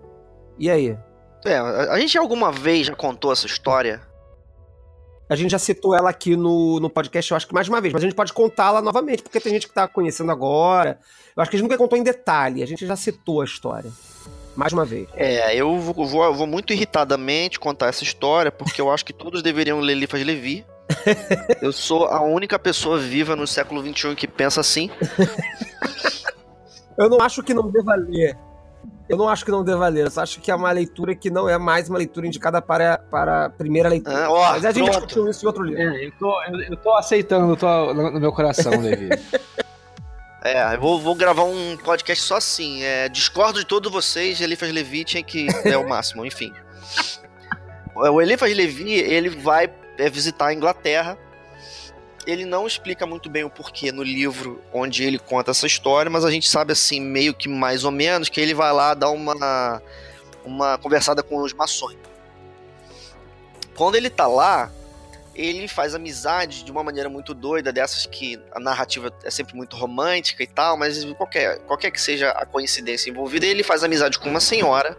E 0.57 0.71
aí? 0.71 0.97
É, 1.47 1.59
a 1.59 1.99
gente 1.99 2.17
alguma 2.19 2.51
vez 2.53 2.87
já 2.87 2.95
contou 2.95 3.33
essa 3.33 3.47
história? 3.47 4.01
A 5.29 5.35
gente 5.35 5.51
já 5.51 5.59
citou 5.59 5.95
ela 5.95 6.09
aqui 6.11 6.37
no, 6.37 6.79
no 6.79 6.89
podcast, 6.89 7.31
eu 7.31 7.37
acho 7.37 7.49
que 7.49 7.55
mais 7.55 7.69
uma 7.69 7.81
vez, 7.81 7.93
mas 7.93 8.03
a 8.03 8.07
gente 8.07 8.15
pode 8.15 8.33
contá-la 8.33 8.81
novamente, 8.81 9.23
porque 9.25 9.41
tem 9.41 9.53
gente 9.53 9.67
que 9.67 9.75
tá 9.75 9.89
conhecendo 9.89 10.31
agora. 10.31 11.01
Eu 11.37 11.43
acho 11.43 11.51
que 11.51 11.57
a 11.57 11.59
gente 11.59 11.69
nunca 11.69 11.77
contou 11.79 11.99
em 11.99 12.03
detalhe, 12.05 12.63
a 12.63 12.67
gente 12.67 12.87
já 12.87 12.95
citou 12.95 13.41
a 13.41 13.45
história. 13.45 13.91
Mais 14.55 14.73
uma 14.73 14.85
vez. 14.85 15.09
É, 15.15 15.55
eu 15.55 15.79
vou, 15.79 16.07
vou- 16.07 16.33
vou 16.35 16.47
muito 16.47 16.73
irritadamente 16.73 17.59
contar 17.61 17.89
essa 17.89 18.05
história, 18.05 18.51
porque 18.53 18.81
eu 18.81 18.91
acho 18.91 19.05
que 19.05 19.13
todos 19.13 19.43
deveriam 19.43 19.81
ler 19.81 19.93
Eliphas 19.93 20.25
Levi. 20.25 20.65
Eu 21.61 21.73
sou 21.73 22.05
a 22.07 22.23
única 22.23 22.59
pessoa 22.61 22.97
viva 22.97 23.35
no 23.35 23.45
século 23.47 23.83
XXI 23.83 24.15
que 24.15 24.29
pensa 24.29 24.61
assim. 24.61 24.89
Eu 26.97 27.11
não 27.11 27.21
acho 27.21 27.43
que 27.43 27.53
não 27.53 27.69
deva 27.71 27.95
ler. 27.97 28.37
Eu 29.09 29.17
não 29.17 29.29
acho 29.29 29.45
que 29.45 29.51
não 29.51 29.63
deva 29.63 29.87
ler, 29.89 30.07
eu 30.07 30.11
só 30.11 30.23
acho 30.23 30.41
que 30.41 30.51
é 30.51 30.55
uma 30.55 30.71
leitura 30.73 31.15
que 31.15 31.31
não 31.31 31.49
é 31.49 31.57
mais 31.57 31.89
uma 31.89 31.99
leitura 31.99 32.27
indicada 32.27 32.61
para, 32.61 32.99
para 32.99 33.47
a 33.47 33.51
primeira 33.51 33.89
leitura. 33.89 34.27
Ah, 34.27 34.31
ó, 34.31 34.53
Mas 34.53 34.65
a 34.65 34.73
gente 34.73 34.91
pronto. 34.91 35.07
discutiu 35.07 35.31
isso 35.31 35.45
em 35.45 35.47
outro 35.47 35.63
livro. 35.63 35.81
É, 35.81 36.07
eu 36.07 36.13
tô, 36.19 36.43
eu, 36.45 36.61
eu 36.63 36.77
tô 36.77 36.93
aceitando 36.95 37.53
eu 37.53 37.57
tô 37.57 37.95
no, 37.95 38.11
no 38.11 38.21
meu 38.21 38.33
coração, 38.33 38.73
Levi. 38.81 39.09
É, 40.45 40.77
eu 40.77 40.81
vou, 40.81 41.01
vou 41.01 41.17
gravar 41.17 41.43
um 41.43 41.77
podcast 41.79 42.23
só 42.23 42.37
assim. 42.37 42.81
É, 42.85 43.09
discordo 43.09 43.59
de 43.59 43.67
todos 43.67 43.91
vocês, 43.91 44.41
Eliphas 44.41 44.71
Levi 44.71 45.03
tinha 45.03 45.21
que 45.21 45.49
é 45.65 45.77
o 45.77 45.89
máximo, 45.89 46.25
enfim. 46.25 46.53
O 47.99 48.21
Eliphas 48.21 48.55
Levi, 48.55 48.93
ele 48.93 49.31
vai 49.31 49.73
é, 49.97 50.11
visitar 50.11 50.49
a 50.49 50.55
Inglaterra. 50.55 51.17
Ele 52.27 52.45
não 52.45 52.67
explica 52.67 53.07
muito 53.07 53.31
bem 53.31 53.45
o 53.45 53.51
porquê 53.51 53.93
no 53.93 54.03
livro 54.03 54.61
onde 54.73 55.05
ele 55.05 55.19
conta 55.19 55.53
essa 55.53 55.67
história, 55.67 56.11
mas 56.11 56.25
a 56.25 56.31
gente 56.31 56.49
sabe 56.49 56.73
assim, 56.73 57.01
meio 57.01 57.33
que 57.33 57.49
mais 57.49 57.85
ou 57.85 57.93
menos, 57.93 58.29
que 58.29 58.41
ele 58.41 58.53
vai 58.53 58.73
lá 58.73 58.95
dar 58.95 59.11
uma, 59.11 59.81
uma 60.45 60.77
conversada 60.79 61.23
com 61.23 61.41
os 61.41 61.53
maçons. 61.53 61.97
Quando 63.77 63.95
ele 63.95 64.11
tá 64.11 64.27
lá, 64.27 64.73
ele 65.35 65.69
faz 65.69 65.95
amizade 65.95 66.65
de 66.65 66.73
uma 66.73 66.83
maneira 66.83 67.09
muito 67.09 67.35
doida, 67.35 67.73
dessas 67.73 68.07
que 68.07 68.41
a 68.51 68.59
narrativa 68.59 69.13
é 69.23 69.31
sempre 69.31 69.55
muito 69.55 69.77
romântica 69.77 70.43
e 70.43 70.47
tal, 70.47 70.77
mas 70.77 71.05
qualquer, 71.15 71.59
qualquer 71.61 71.91
que 71.91 72.01
seja 72.01 72.31
a 72.31 72.47
coincidência 72.47 73.11
envolvida, 73.11 73.47
ele 73.47 73.63
faz 73.63 73.85
amizade 73.85 74.19
com 74.19 74.29
uma 74.29 74.41
senhora 74.41 74.97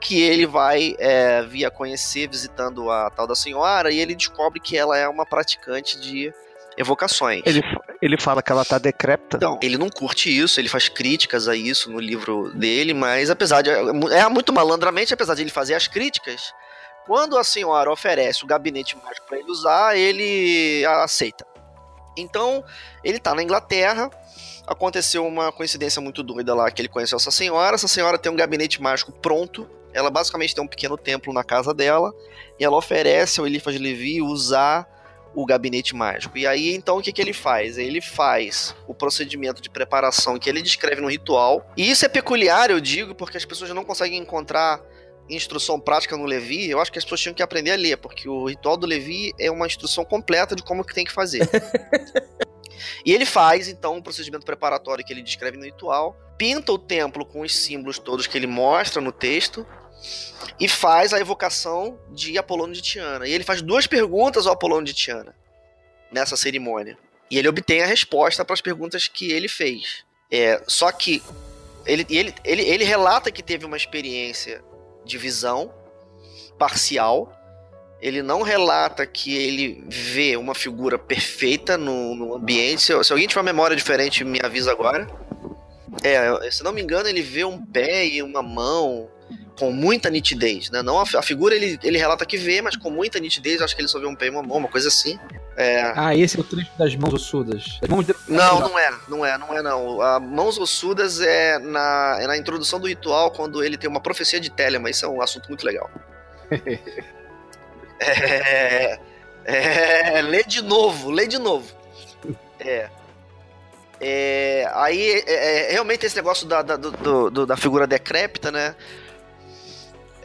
que 0.00 0.20
ele 0.20 0.46
vai 0.46 0.94
é, 0.98 1.42
vir 1.42 1.64
a 1.64 1.70
conhecer 1.70 2.28
visitando 2.28 2.90
a 2.90 3.10
tal 3.10 3.26
da 3.26 3.34
senhora 3.34 3.92
e 3.92 3.98
ele 3.98 4.14
descobre 4.14 4.58
que 4.58 4.76
ela 4.76 4.96
é 4.96 5.08
uma 5.08 5.26
praticante 5.26 6.00
de 6.00 6.32
evocações. 6.76 7.42
Ele, 7.44 7.62
ele 8.00 8.18
fala 8.18 8.42
que 8.42 8.50
ela 8.50 8.64
tá 8.64 8.78
decrépita. 8.78 9.36
Então, 9.36 9.58
ele 9.62 9.76
não 9.76 9.90
curte 9.90 10.30
isso, 10.30 10.58
ele 10.58 10.68
faz 10.68 10.88
críticas 10.88 11.46
a 11.46 11.54
isso 11.54 11.90
no 11.90 12.00
livro 12.00 12.50
dele, 12.54 12.94
mas 12.94 13.30
apesar 13.30 13.62
de. 13.62 13.70
É 13.70 14.28
muito 14.28 14.52
malandramente, 14.52 15.12
apesar 15.12 15.34
de 15.34 15.42
ele 15.42 15.50
fazer 15.50 15.74
as 15.74 15.86
críticas, 15.86 16.54
quando 17.06 17.36
a 17.36 17.44
senhora 17.44 17.92
oferece 17.92 18.44
o 18.44 18.46
gabinete 18.46 18.96
mágico 18.96 19.26
para 19.26 19.38
ele 19.38 19.50
usar, 19.50 19.96
ele 19.96 20.84
aceita. 20.86 21.46
Então, 22.16 22.64
ele 23.04 23.18
tá 23.18 23.34
na 23.34 23.42
Inglaterra. 23.42 24.10
Aconteceu 24.66 25.26
uma 25.26 25.50
coincidência 25.50 26.00
muito 26.00 26.22
doida 26.22 26.54
lá 26.54 26.70
que 26.70 26.80
ele 26.80 26.88
conheceu 26.88 27.16
essa 27.16 27.30
senhora. 27.30 27.74
Essa 27.74 27.88
senhora 27.88 28.18
tem 28.18 28.30
um 28.30 28.36
gabinete 28.36 28.80
mágico 28.80 29.10
pronto. 29.10 29.68
Ela 29.92 30.10
basicamente 30.10 30.54
tem 30.54 30.62
um 30.62 30.68
pequeno 30.68 30.96
templo 30.96 31.32
na 31.32 31.44
casa 31.44 31.74
dela. 31.74 32.14
E 32.58 32.64
ela 32.64 32.76
oferece 32.76 33.40
ao 33.40 33.46
Eliphas 33.46 33.78
Levi 33.78 34.22
usar 34.22 34.88
o 35.34 35.46
gabinete 35.46 35.94
mágico. 35.94 36.36
E 36.36 36.46
aí, 36.46 36.74
então, 36.74 36.98
o 36.98 37.02
que, 37.02 37.12
que 37.12 37.22
ele 37.22 37.32
faz? 37.32 37.78
Ele 37.78 38.00
faz 38.00 38.74
o 38.86 38.94
procedimento 38.94 39.62
de 39.62 39.70
preparação 39.70 40.38
que 40.38 40.48
ele 40.48 40.62
descreve 40.62 41.00
no 41.00 41.08
ritual. 41.08 41.64
E 41.76 41.90
isso 41.90 42.04
é 42.04 42.08
peculiar, 42.08 42.70
eu 42.70 42.80
digo, 42.80 43.14
porque 43.14 43.36
as 43.36 43.44
pessoas 43.44 43.70
não 43.70 43.84
conseguem 43.84 44.18
encontrar 44.18 44.80
instrução 45.28 45.78
prática 45.78 46.16
no 46.16 46.24
Levi. 46.24 46.68
Eu 46.68 46.80
acho 46.80 46.90
que 46.90 46.98
as 46.98 47.04
pessoas 47.04 47.20
tinham 47.20 47.34
que 47.34 47.42
aprender 47.42 47.72
a 47.72 47.76
ler, 47.76 47.96
porque 47.96 48.28
o 48.28 48.46
ritual 48.46 48.76
do 48.76 48.86
Levi 48.86 49.32
é 49.38 49.50
uma 49.50 49.66
instrução 49.66 50.04
completa 50.04 50.56
de 50.56 50.62
como 50.62 50.84
que 50.84 50.94
tem 50.94 51.04
que 51.04 51.12
fazer. 51.12 51.48
e 53.06 53.12
ele 53.12 53.24
faz, 53.24 53.68
então, 53.68 53.96
um 53.96 54.02
procedimento 54.02 54.44
preparatório 54.44 55.04
que 55.04 55.12
ele 55.12 55.22
descreve 55.22 55.56
no 55.56 55.64
ritual, 55.64 56.16
pinta 56.36 56.72
o 56.72 56.78
templo 56.78 57.24
com 57.24 57.42
os 57.42 57.56
símbolos 57.56 57.98
todos 57.98 58.26
que 58.26 58.36
ele 58.36 58.46
mostra 58.46 59.00
no 59.00 59.12
texto, 59.12 59.66
e 60.58 60.68
faz 60.68 61.12
a 61.12 61.20
evocação 61.20 61.98
de 62.10 62.36
Apolônio 62.38 62.74
de 62.74 62.82
Tiana. 62.82 63.26
E 63.26 63.32
ele 63.32 63.44
faz 63.44 63.62
duas 63.62 63.86
perguntas 63.86 64.46
ao 64.46 64.52
Apolônio 64.52 64.84
de 64.84 64.94
Tiana 64.94 65.34
nessa 66.12 66.36
cerimônia. 66.36 66.98
E 67.30 67.38
ele 67.38 67.48
obtém 67.48 67.82
a 67.82 67.86
resposta 67.86 68.44
para 68.44 68.54
as 68.54 68.60
perguntas 68.60 69.06
que 69.08 69.32
ele 69.32 69.48
fez. 69.48 70.04
É, 70.30 70.62
só 70.66 70.90
que 70.90 71.22
ele, 71.86 72.06
ele, 72.10 72.34
ele, 72.44 72.62
ele 72.62 72.84
relata 72.84 73.30
que 73.30 73.42
teve 73.42 73.64
uma 73.64 73.76
experiência 73.76 74.62
de 75.04 75.16
visão 75.16 75.72
parcial. 76.58 77.32
Ele 78.00 78.22
não 78.22 78.42
relata 78.42 79.06
que 79.06 79.36
ele 79.36 79.84
vê 79.88 80.36
uma 80.36 80.54
figura 80.54 80.98
perfeita 80.98 81.78
no, 81.78 82.14
no 82.14 82.34
ambiente. 82.34 82.82
Se, 82.82 83.04
se 83.04 83.12
alguém 83.12 83.28
tiver 83.28 83.40
uma 83.40 83.52
memória 83.52 83.76
diferente, 83.76 84.24
me 84.24 84.40
avisa 84.42 84.72
agora. 84.72 85.06
É, 86.02 86.50
se 86.50 86.62
não 86.62 86.72
me 86.72 86.82
engano, 86.82 87.08
ele 87.08 87.22
vê 87.22 87.44
um 87.44 87.64
pé 87.64 88.06
e 88.06 88.22
uma 88.22 88.42
mão 88.42 89.08
com 89.58 89.70
muita 89.72 90.08
nitidez, 90.08 90.70
né? 90.70 90.82
Não 90.82 90.98
a, 90.98 91.02
a, 91.02 91.22
figura 91.22 91.54
ele, 91.54 91.78
ele 91.82 91.98
relata 91.98 92.24
que 92.24 92.38
vê, 92.38 92.62
mas 92.62 92.76
com 92.76 92.90
muita 92.90 93.18
nitidez, 93.20 93.60
acho 93.60 93.76
que 93.76 93.82
ele 93.82 93.88
só 93.88 94.00
vê 94.00 94.06
um 94.06 94.14
pé 94.14 94.26
e 94.26 94.30
uma 94.30 94.42
mão, 94.42 94.56
uma 94.56 94.68
coisa 94.68 94.88
assim. 94.88 95.18
É... 95.56 95.92
Ah, 95.94 96.16
esse 96.16 96.38
é 96.38 96.40
o 96.40 96.44
trecho 96.44 96.70
das 96.78 96.94
mãos 96.96 97.12
ossudas. 97.12 97.78
Das 97.80 97.90
mãos 97.90 98.06
de... 98.06 98.14
Não, 98.26 98.60
não 98.60 98.78
é, 98.78 98.90
não 99.08 99.26
é, 99.26 99.36
não 99.38 99.58
é 99.58 99.62
não. 99.62 100.00
A 100.00 100.18
mãos 100.18 100.56
ossudas 100.58 101.20
é 101.20 101.58
na, 101.58 102.16
é 102.20 102.26
na 102.26 102.36
introdução 102.38 102.80
do 102.80 102.86
ritual, 102.86 103.30
quando 103.30 103.62
ele 103.62 103.76
tem 103.76 103.90
uma 103.90 104.00
profecia 104.00 104.40
de 104.40 104.48
Telema, 104.50 104.88
isso 104.88 105.04
é 105.04 105.08
um 105.08 105.20
assunto 105.20 105.48
muito 105.48 105.66
legal. 105.66 105.90
é, 108.00 108.98
é, 109.44 110.22
lê 110.22 110.42
de 110.42 110.62
novo, 110.62 111.10
lê 111.10 111.26
de 111.26 111.38
novo. 111.38 111.70
É. 112.58 112.88
É, 114.00 114.70
aí 114.74 115.22
é, 115.26 115.68
é, 115.68 115.72
realmente 115.72 116.06
esse 116.06 116.16
negócio 116.16 116.46
da, 116.46 116.62
da, 116.62 116.76
do, 116.76 117.30
do, 117.30 117.46
da 117.46 117.56
figura 117.56 117.86
decrépita, 117.86 118.50
né? 118.50 118.74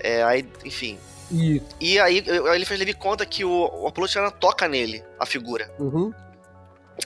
É, 0.06 0.24
aí, 0.24 0.48
enfim. 0.64 1.00
E, 1.32 1.62
e 1.82 2.00
aí 2.00 2.24
ele 2.54 2.66
fez 2.66 2.80
ele 2.80 2.94
conta 2.94 3.26
que 3.26 3.44
o, 3.44 3.50
o 3.82 3.88
Apollo 3.88 4.08
toca 4.40 4.68
nele, 4.68 5.04
a 5.20 5.26
figura. 5.26 5.72
Uhum. 5.80 6.14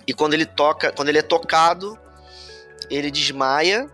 E 0.05 0.13
quando 0.13 0.33
ele 0.33 0.45
toca, 0.45 0.91
quando 0.91 1.07
ele 1.09 1.19
é 1.19 1.21
tocado, 1.21 1.97
ele 2.89 3.09
desmaia. 3.09 3.87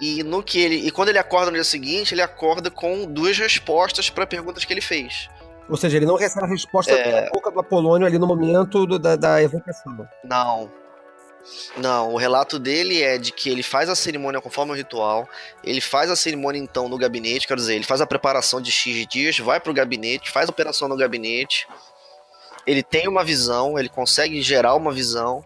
E 0.00 0.22
no 0.22 0.42
que 0.42 0.58
ele. 0.58 0.76
E 0.76 0.90
quando 0.90 1.10
ele 1.10 1.18
acorda 1.18 1.46
no 1.50 1.54
dia 1.56 1.64
seguinte, 1.64 2.14
ele 2.14 2.22
acorda 2.22 2.70
com 2.70 3.04
duas 3.06 3.36
respostas 3.38 4.10
para 4.10 4.26
perguntas 4.26 4.64
que 4.64 4.72
ele 4.72 4.80
fez. 4.80 5.28
Ou 5.68 5.76
seja, 5.76 5.96
ele 5.96 6.06
não 6.06 6.16
recebe 6.16 6.44
a 6.44 6.48
resposta 6.48 6.92
É. 6.92 7.22
da 7.26 7.30
boca 7.30 7.50
do 7.50 7.60
Apolônio 7.60 8.06
ali 8.06 8.18
no 8.18 8.26
momento 8.26 8.84
do- 8.86 8.98
da, 8.98 9.14
da 9.16 9.42
evocação. 9.42 10.06
Não. 10.24 10.70
Não, 11.76 12.12
o 12.12 12.16
relato 12.16 12.58
dele 12.58 13.02
é 13.02 13.18
de 13.18 13.32
que 13.32 13.50
ele 13.50 13.62
faz 13.62 13.88
a 13.88 13.96
cerimônia 13.96 14.40
conforme 14.40 14.72
o 14.72 14.74
ritual, 14.74 15.28
ele 15.64 15.80
faz 15.80 16.10
a 16.10 16.16
cerimônia 16.16 16.58
então 16.58 16.88
no 16.88 16.96
gabinete, 16.96 17.48
quer 17.48 17.56
dizer, 17.56 17.74
ele 17.74 17.84
faz 17.84 18.00
a 18.00 18.06
preparação 18.06 18.60
de 18.60 18.70
X 18.70 19.06
dias, 19.06 19.38
vai 19.38 19.58
pro 19.58 19.74
gabinete, 19.74 20.30
faz 20.30 20.48
a 20.48 20.52
operação 20.52 20.88
no 20.88 20.96
gabinete, 20.96 21.66
ele 22.66 22.82
tem 22.82 23.08
uma 23.08 23.24
visão, 23.24 23.78
ele 23.78 23.88
consegue 23.88 24.40
gerar 24.40 24.74
uma 24.74 24.92
visão. 24.92 25.44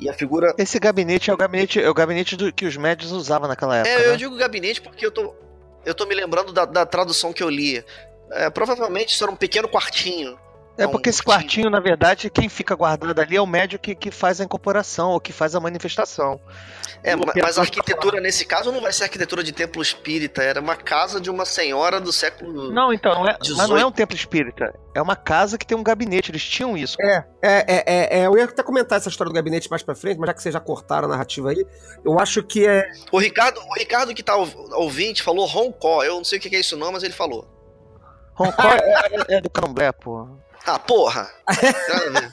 E 0.00 0.08
a 0.08 0.12
figura. 0.12 0.54
Esse 0.56 0.78
gabinete 0.78 1.28
é 1.28 1.34
o 1.34 1.36
gabinete, 1.36 1.80
é 1.80 1.90
o 1.90 1.94
gabinete 1.94 2.36
do, 2.36 2.52
que 2.52 2.64
os 2.64 2.76
médios 2.76 3.10
usavam 3.10 3.48
naquela 3.48 3.78
época. 3.78 3.90
É, 3.90 4.06
eu 4.06 4.10
né? 4.12 4.16
digo 4.16 4.36
gabinete 4.36 4.80
porque 4.80 5.04
eu 5.04 5.10
tô, 5.10 5.34
eu 5.84 5.92
tô 5.92 6.06
me 6.06 6.14
lembrando 6.14 6.52
da, 6.52 6.64
da 6.64 6.86
tradução 6.86 7.32
que 7.32 7.42
eu 7.42 7.50
li. 7.50 7.84
É, 8.30 8.48
provavelmente 8.48 9.14
isso 9.14 9.24
era 9.24 9.32
um 9.32 9.36
pequeno 9.36 9.68
quartinho. 9.68 10.38
É 10.78 10.86
um 10.86 10.90
porque 10.90 11.10
esse 11.10 11.22
quartinho, 11.22 11.68
na 11.68 11.80
verdade, 11.80 12.30
quem 12.30 12.48
fica 12.48 12.74
guardado 12.74 13.20
ali 13.20 13.36
é 13.36 13.40
o 13.40 13.46
médio 13.46 13.78
que, 13.78 13.94
que 13.94 14.10
faz 14.10 14.40
a 14.40 14.44
incorporação 14.44 15.10
ou 15.10 15.20
que 15.20 15.32
faz 15.32 15.54
a 15.54 15.60
manifestação. 15.60 16.40
É, 17.02 17.14
mas 17.16 17.58
a 17.58 17.60
pode 17.60 17.60
arquitetura 17.60 18.20
nesse 18.20 18.44
caso 18.44 18.72
não 18.72 18.80
vai 18.80 18.92
ser 18.92 19.04
arquitetura 19.04 19.42
de 19.42 19.52
templo 19.52 19.82
espírita, 19.82 20.42
era 20.42 20.60
uma 20.60 20.76
casa 20.76 21.20
de 21.20 21.30
uma 21.30 21.44
senhora 21.44 22.00
do 22.00 22.12
século. 22.12 22.72
Não, 22.72 22.92
então, 22.92 23.12
não 23.14 23.28
é, 23.28 23.36
mas 23.40 23.48
não 23.48 23.64
é 23.64 23.80
18. 23.80 23.86
um 23.86 23.92
templo 23.92 24.16
espírita. 24.16 24.74
É 24.94 25.02
uma 25.02 25.14
casa 25.16 25.56
que 25.58 25.66
tem 25.66 25.76
um 25.76 25.82
gabinete. 25.82 26.30
Eles 26.30 26.42
tinham 26.42 26.76
isso. 26.76 26.96
É, 27.00 27.24
é, 27.42 27.52
é, 27.52 27.84
é, 27.86 28.18
é, 28.20 28.26
eu 28.26 28.36
ia 28.36 28.44
até 28.44 28.62
comentar 28.62 28.98
essa 28.98 29.08
história 29.08 29.30
do 29.30 29.34
gabinete 29.34 29.70
mais 29.70 29.82
pra 29.82 29.94
frente, 29.94 30.18
mas 30.18 30.28
já 30.28 30.34
que 30.34 30.42
vocês 30.42 30.52
já 30.52 30.60
cortaram 30.60 31.06
a 31.06 31.10
narrativa 31.10 31.50
aí, 31.50 31.64
eu 32.04 32.18
acho 32.18 32.42
que 32.42 32.66
é. 32.66 32.88
O 33.12 33.18
Ricardo, 33.18 33.60
o 33.60 33.74
Ricardo 33.74 34.14
que 34.14 34.22
tá 34.22 34.36
ouv- 34.36 34.54
ouvinte 34.74 35.22
falou 35.22 35.46
Roncó. 35.46 36.02
Eu 36.02 36.16
não 36.16 36.24
sei 36.24 36.38
o 36.38 36.40
que 36.40 36.54
é 36.54 36.60
isso 36.60 36.76
não, 36.76 36.90
mas 36.92 37.02
ele 37.02 37.14
falou. 37.14 37.46
Hong 38.38 38.52
Kong 38.52 38.76
é, 39.28 39.36
é 39.36 39.40
do 39.40 39.50
candomblé, 39.50 39.90
pô. 39.92 40.28
Ah, 40.70 40.78
porra! 40.78 41.30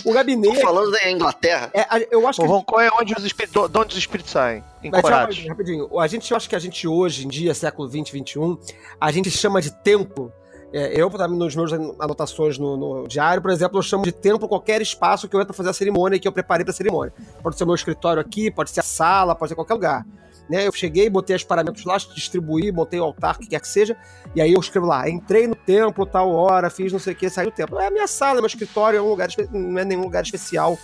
O 0.00 0.08
Tô 0.08 0.12
gabinete. 0.12 0.62
falando 0.62 0.90
da 0.90 1.10
Inglaterra. 1.10 1.70
É, 1.74 2.08
eu 2.10 2.26
acho 2.26 2.40
O 2.40 2.46
que. 2.46 2.50
Hong 2.50 2.64
Kong 2.64 2.82
é 2.82 2.90
onde 3.00 3.14
os 3.14 3.24
espíritos, 3.24 3.70
de 3.70 3.78
onde 3.78 3.92
os 3.92 3.98
espíritos 3.98 4.32
saem. 4.32 4.62
Mas 4.82 4.84
Encorados. 4.84 5.36
rapidinho, 5.36 5.48
rapidinho. 5.50 6.00
A 6.00 6.06
gente, 6.06 6.30
eu 6.30 6.36
acho 6.36 6.48
que 6.48 6.56
a 6.56 6.58
gente 6.58 6.88
hoje, 6.88 7.26
em 7.26 7.28
dia, 7.28 7.52
século 7.52 7.86
20, 7.88 8.10
21, 8.12 8.58
a 9.00 9.10
gente 9.12 9.30
chama 9.30 9.60
de 9.60 9.70
templo. 9.70 10.32
é, 10.72 10.98
eu, 10.98 11.10
pra 11.10 11.28
nos 11.28 11.54
meus 11.54 11.72
anotações 11.72 12.58
no, 12.58 12.76
no 12.76 13.08
diário, 13.08 13.42
por 13.42 13.50
exemplo, 13.50 13.78
eu 13.78 13.82
chamo 13.82 14.04
de 14.04 14.12
templo 14.12 14.48
qualquer 14.48 14.80
espaço 14.80 15.28
que 15.28 15.36
eu 15.36 15.40
entro 15.40 15.48
pra 15.52 15.56
fazer 15.56 15.70
a 15.70 15.74
cerimônia 15.74 16.16
e 16.16 16.20
que 16.20 16.26
eu 16.26 16.32
preparei 16.32 16.64
pra 16.64 16.72
cerimônia. 16.72 17.12
Pode 17.42 17.56
ser 17.58 17.64
o 17.64 17.66
meu 17.66 17.76
escritório 17.76 18.20
aqui, 18.20 18.50
pode 18.50 18.70
ser 18.70 18.80
a 18.80 18.84
sala, 18.84 19.34
pode 19.34 19.50
ser 19.50 19.54
qualquer 19.54 19.74
lugar. 19.74 20.06
Né, 20.48 20.66
eu 20.66 20.72
cheguei, 20.72 21.08
botei 21.08 21.34
os 21.34 21.42
paramentos 21.42 21.84
lá, 21.86 21.96
distribuí, 21.96 22.70
montei 22.70 23.00
o 23.00 23.04
altar, 23.04 23.36
o 23.36 23.38
que 23.38 23.46
quer 23.46 23.60
que 23.60 23.68
seja, 23.68 23.96
e 24.34 24.42
aí 24.42 24.52
eu 24.52 24.60
escrevo 24.60 24.86
lá, 24.86 25.08
entrei 25.08 25.46
no 25.46 25.54
templo, 25.54 26.04
tal 26.04 26.30
hora, 26.30 26.68
fiz 26.68 26.92
não 26.92 26.98
sei 26.98 27.14
o 27.14 27.16
que, 27.16 27.30
saí 27.30 27.46
do 27.46 27.50
templo. 27.52 27.78
É 27.80 27.86
a 27.86 27.90
minha 27.90 28.06
sala, 28.06 28.40
meu 28.42 28.46
escritório, 28.46 28.98
é 28.98 29.00
um 29.00 29.08
lugar, 29.08 29.28
não 29.50 29.78
é 29.78 29.84
nenhum 29.86 30.02
lugar 30.02 30.22
especial 30.22 30.76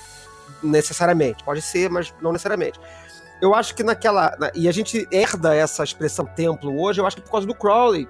necessariamente. 0.63 1.45
Pode 1.45 1.61
ser, 1.63 1.91
mas 1.91 2.13
não 2.21 2.33
necessariamente 2.33 2.81
eu 3.41 3.55
acho 3.55 3.75
que 3.75 3.83
naquela. 3.83 4.37
na- 4.39 4.51
e 4.55 4.69
a 4.69 4.73
gente 4.73 5.09
herda 5.11 5.55
essa 5.55 5.83
expressão 5.83 6.27
templo 6.27 6.79
hoje, 6.79 7.01
eu 7.01 7.07
acho 7.07 7.17
que 7.17 7.23
por 7.23 7.31
causa 7.31 7.47
do 7.47 7.55
Crowley, 7.55 8.07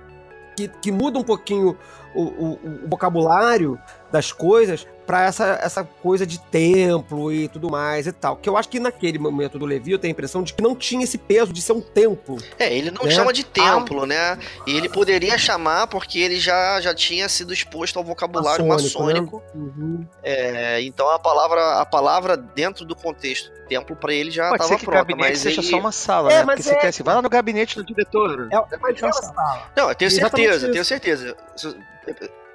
que, 0.57 0.67
que 0.67 0.91
muda 0.91 1.21
um 1.21 1.23
pouquinho 1.23 1.79
o, 2.15 2.23
o- 2.23 2.85
o 2.85 2.89
vocabulário 2.89 3.79
das 4.11 4.33
coisas 4.33 4.87
para 5.11 5.25
essa, 5.25 5.59
essa 5.61 5.83
coisa 5.83 6.25
de 6.25 6.39
templo 6.39 7.33
e 7.33 7.49
tudo 7.49 7.69
mais 7.69 8.07
e 8.07 8.13
tal. 8.13 8.37
Que 8.37 8.49
eu 8.49 8.57
acho 8.57 8.69
que 8.69 8.79
naquele 8.79 9.19
momento 9.19 9.59
do 9.59 9.67
Levi 9.67 9.91
eu 9.91 9.99
tenho 9.99 10.13
a 10.13 10.15
impressão 10.15 10.41
de 10.41 10.55
que 10.55 10.63
não 10.63 10.77
tinha 10.77 11.03
esse 11.03 11.19
peso 11.19 11.53
de 11.53 11.61
ser 11.61 11.73
um 11.73 11.81
templo. 11.81 12.37
É, 12.57 12.73
ele 12.73 12.93
não 12.93 13.03
Né? 13.03 13.11
chama 13.11 13.33
de 13.33 13.43
templo, 13.43 14.07
né? 14.07 14.39
E 14.69 14.77
ele 14.77 14.89
poderia 14.89 15.37
chamar 15.37 15.89
porque 15.89 16.21
ele 16.21 16.39
já, 16.39 16.81
já 16.81 16.95
tinha 16.95 17.29
sido 17.29 17.53
exposto 17.53 17.99
ao 17.99 18.05
vocabulário 18.05 18.65
Maçônico, 18.65 19.43
maçônico. 19.43 20.11
É, 20.23 20.81
então 20.83 21.11
a 21.11 21.19
palavra, 21.19 21.81
a 21.81 21.85
palavra 21.87 22.37
dentro 22.37 22.85
do 22.85 22.95
contexto 22.95 23.51
templo 23.69 23.97
pra 23.97 24.13
ele 24.13 24.31
já 24.31 24.49
Pode 24.51 24.63
estava 24.63 24.69
ser 24.69 24.77
que 24.79 24.83
o 24.83 24.87
pronta, 24.93 24.99
gabinete 25.05 25.31
mas 25.31 25.39
seja 25.41 25.61
ele... 25.61 25.71
só 25.71 25.79
uma 25.79 25.93
sala, 25.93 26.33
É, 26.33 26.39
né? 26.39 26.45
mas 26.45 26.57
Porque 26.57 26.69
você 26.71 26.75
é- 26.77 26.81
quer 26.81 26.89
assim, 26.89 27.03
vai 27.03 27.15
lá 27.17 27.23
no 27.23 27.29
gabinete 27.29 27.75
do 27.77 27.85
diretor. 27.85 28.49
É, 28.53 28.75
é 28.75 28.77
mais 28.79 29.01
uma 29.03 29.13
sala. 29.13 29.71
Não, 29.77 29.89
eu 29.89 29.95
tenho 29.97 30.09
Exatamente 30.09 30.47
certeza, 30.59 30.67
isso. 30.67 30.73
tenho 30.73 30.85
certeza. 30.85 31.37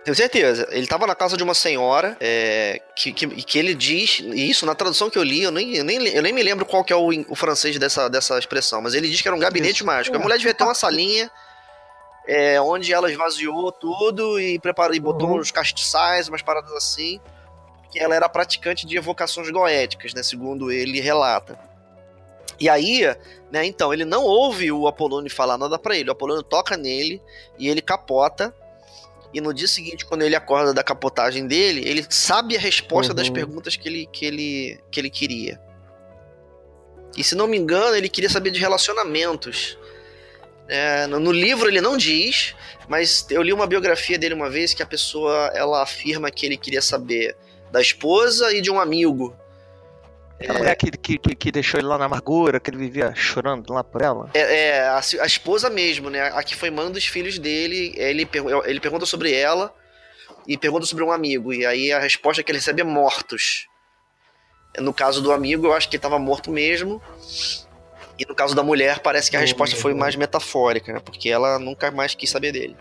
Tenho 0.06 0.16
certeza. 0.16 0.68
Ele 0.72 0.86
tava 0.86 1.08
na 1.08 1.16
casa 1.16 1.36
de 1.36 1.44
uma 1.44 1.56
senhora 1.56 2.16
é, 2.22 2.80
que, 2.96 3.12
que, 3.12 3.28
que 3.28 3.58
ele 3.58 3.74
diz, 3.74 4.20
e 4.20 4.50
isso 4.50 4.64
na 4.64 4.76
tradução 4.76 5.10
que 5.10 5.18
eu 5.18 5.24
li, 5.24 5.42
eu 5.42 5.52
nem, 5.52 5.76
eu 5.76 5.84
nem, 5.84 5.98
eu 6.08 6.22
nem 6.22 6.32
me 6.32 6.44
lembro 6.44 6.64
qual 6.64 6.84
que 6.84 6.94
é 6.94 6.96
o, 6.96 7.10
o 7.28 7.36
francês 7.36 7.78
dessa, 7.80 8.08
dessa 8.08 8.38
expressão, 8.38 8.82
mas 8.84 8.94
ele 8.94 9.10
diz 9.10 9.20
que 9.20 9.28
era 9.28 9.36
um 9.36 9.40
gabinete 9.40 9.84
mágico. 9.84 10.16
A 10.16 10.20
mulher 10.20 10.38
devia 10.38 10.54
ter 10.54 10.64
uma 10.64 10.76
salinha 10.76 11.30
é, 12.28 12.62
onde 12.62 12.94
ela 12.94 13.10
esvaziou 13.10 13.72
tudo 13.72 14.40
e 14.40 14.60
preparou 14.60 14.96
e 14.96 15.00
botou 15.00 15.30
Uhum. 15.30 15.40
uns 15.40 15.50
castiçais, 15.52 16.28
umas 16.30 16.44
paradas 16.44 16.72
assim. 16.74 17.20
Que 17.92 18.00
ela 18.00 18.16
era 18.16 18.30
praticante 18.30 18.86
de 18.86 18.98
evocações 18.98 19.50
goéticas, 19.50 20.14
né? 20.14 20.22
Segundo 20.22 20.72
ele 20.72 21.00
relata. 21.00 21.58
E 22.60 22.70
aí, 22.70 23.02
né, 23.52 23.66
então, 23.66 23.94
ele 23.94 24.06
não 24.06 24.24
ouve 24.24 24.72
o 24.72 24.88
Apolônio 24.88 25.30
falar 25.34 25.58
nada 25.58 25.78
pra 25.78 25.96
ele. 25.96 26.10
O 26.10 26.14
Apolônio 26.14 26.44
toca 26.44 26.78
nele 26.78 27.22
e 27.58 27.68
ele 27.68 27.82
capota. 27.82 28.54
E 29.36 29.42
no 29.42 29.54
dia 29.54 29.68
seguinte, 29.68 30.06
quando 30.06 30.22
ele 30.22 30.34
acorda 30.34 30.74
da 30.74 30.82
capotagem 30.82 31.46
dele, 31.46 31.82
ele 31.86 32.06
sabe 32.10 32.56
a 32.56 32.60
resposta 32.60 33.14
das 33.14 33.28
Uhum. 33.28 33.34
perguntas 33.34 33.76
que 33.76 33.86
ele, 33.90 34.06
que, 34.10 34.26
ele, 34.26 34.80
que 34.90 34.98
ele 34.98 35.10
queria. 35.10 35.60
E 37.18 37.22
se 37.22 37.36
não 37.36 37.46
me 37.46 37.58
engano, 37.58 37.98
ele 37.98 38.08
queria 38.08 38.30
saber 38.30 38.50
de 38.50 38.62
relacionamentos. 38.62 39.78
É, 40.70 41.06
no, 41.08 41.20
no 41.20 41.34
livro 41.34 41.68
ele 41.68 41.82
não 41.82 41.98
diz, 41.98 42.56
mas 42.88 43.28
eu 43.30 43.42
li 43.42 43.52
uma 43.52 43.68
biografia 43.68 44.18
dele 44.18 44.34
uma 44.34 44.50
vez 44.50 44.74
que 44.74 44.82
a 44.82 44.86
pessoa 44.86 45.52
ela 45.54 45.84
afirma 45.84 46.32
que 46.32 46.46
ele 46.46 46.56
queria 46.56 46.82
saber 46.82 47.36
da 47.74 47.82
esposa 47.82 48.54
e 48.54 48.62
de 48.62 48.72
um 48.72 48.80
amigo. 48.80 49.36
A 50.48 50.54
mulher 50.54 50.76
que, 50.76 50.92
que, 50.92 51.18
que, 51.18 51.52
deixou 51.52 51.80
ele 51.80 51.88
lá 51.88 51.98
na 51.98 52.06
amargura, 52.06 52.60
que 52.60 52.70
ele 52.70 52.78
vivia 52.78 53.14
chorando 53.16 53.72
lá 53.72 53.84
por 53.84 54.02
ela. 54.02 54.30
É, 54.34 54.40
é, 54.40 54.80
a, 54.82 55.02
a 55.22 55.26
esposa 55.26 55.70
mesmo, 55.70 56.10
né? 56.10 56.28
A 56.34 56.44
que 56.44 56.56
foi 56.56 56.70
mãe 56.70 56.92
dos 56.92 57.06
filhos 57.06 57.40
dele. 57.40 57.94
Ele, 57.96 58.28
ele 58.66 58.80
pergunta 58.80 59.06
sobre 59.06 59.34
ela 59.34 59.74
e 60.46 60.58
pergunta 60.58 60.86
sobre 60.86 61.04
um 61.04 61.12
amigo. 61.12 61.54
E 61.54 61.66
aí 61.66 61.92
a 61.92 62.00
resposta 62.00 62.44
que 62.44 62.52
ele 62.52 62.60
recebe 62.60 62.82
é 62.82 62.84
mortos. 62.84 63.68
No 64.78 64.94
caso 64.94 65.22
do 65.22 65.32
amigo, 65.32 65.68
eu 65.68 65.74
acho 65.74 65.88
que 65.88 65.96
ele 65.96 66.00
estava 66.00 66.20
morto 66.20 66.52
mesmo. 66.52 67.02
E 68.20 68.26
no 68.26 68.36
caso 68.36 68.54
da 68.54 68.64
mulher, 68.64 69.00
parece 69.00 69.30
que 69.30 69.38
a 69.38 69.40
resposta 69.40 69.76
foi 69.76 69.94
mais 69.94 70.16
metafórica, 70.16 70.92
né? 70.92 71.00
Porque 71.00 71.30
ela 71.30 71.58
nunca 71.60 71.92
mais 71.92 72.14
quis 72.14 72.30
saber 72.30 72.52
dele. 72.52 72.76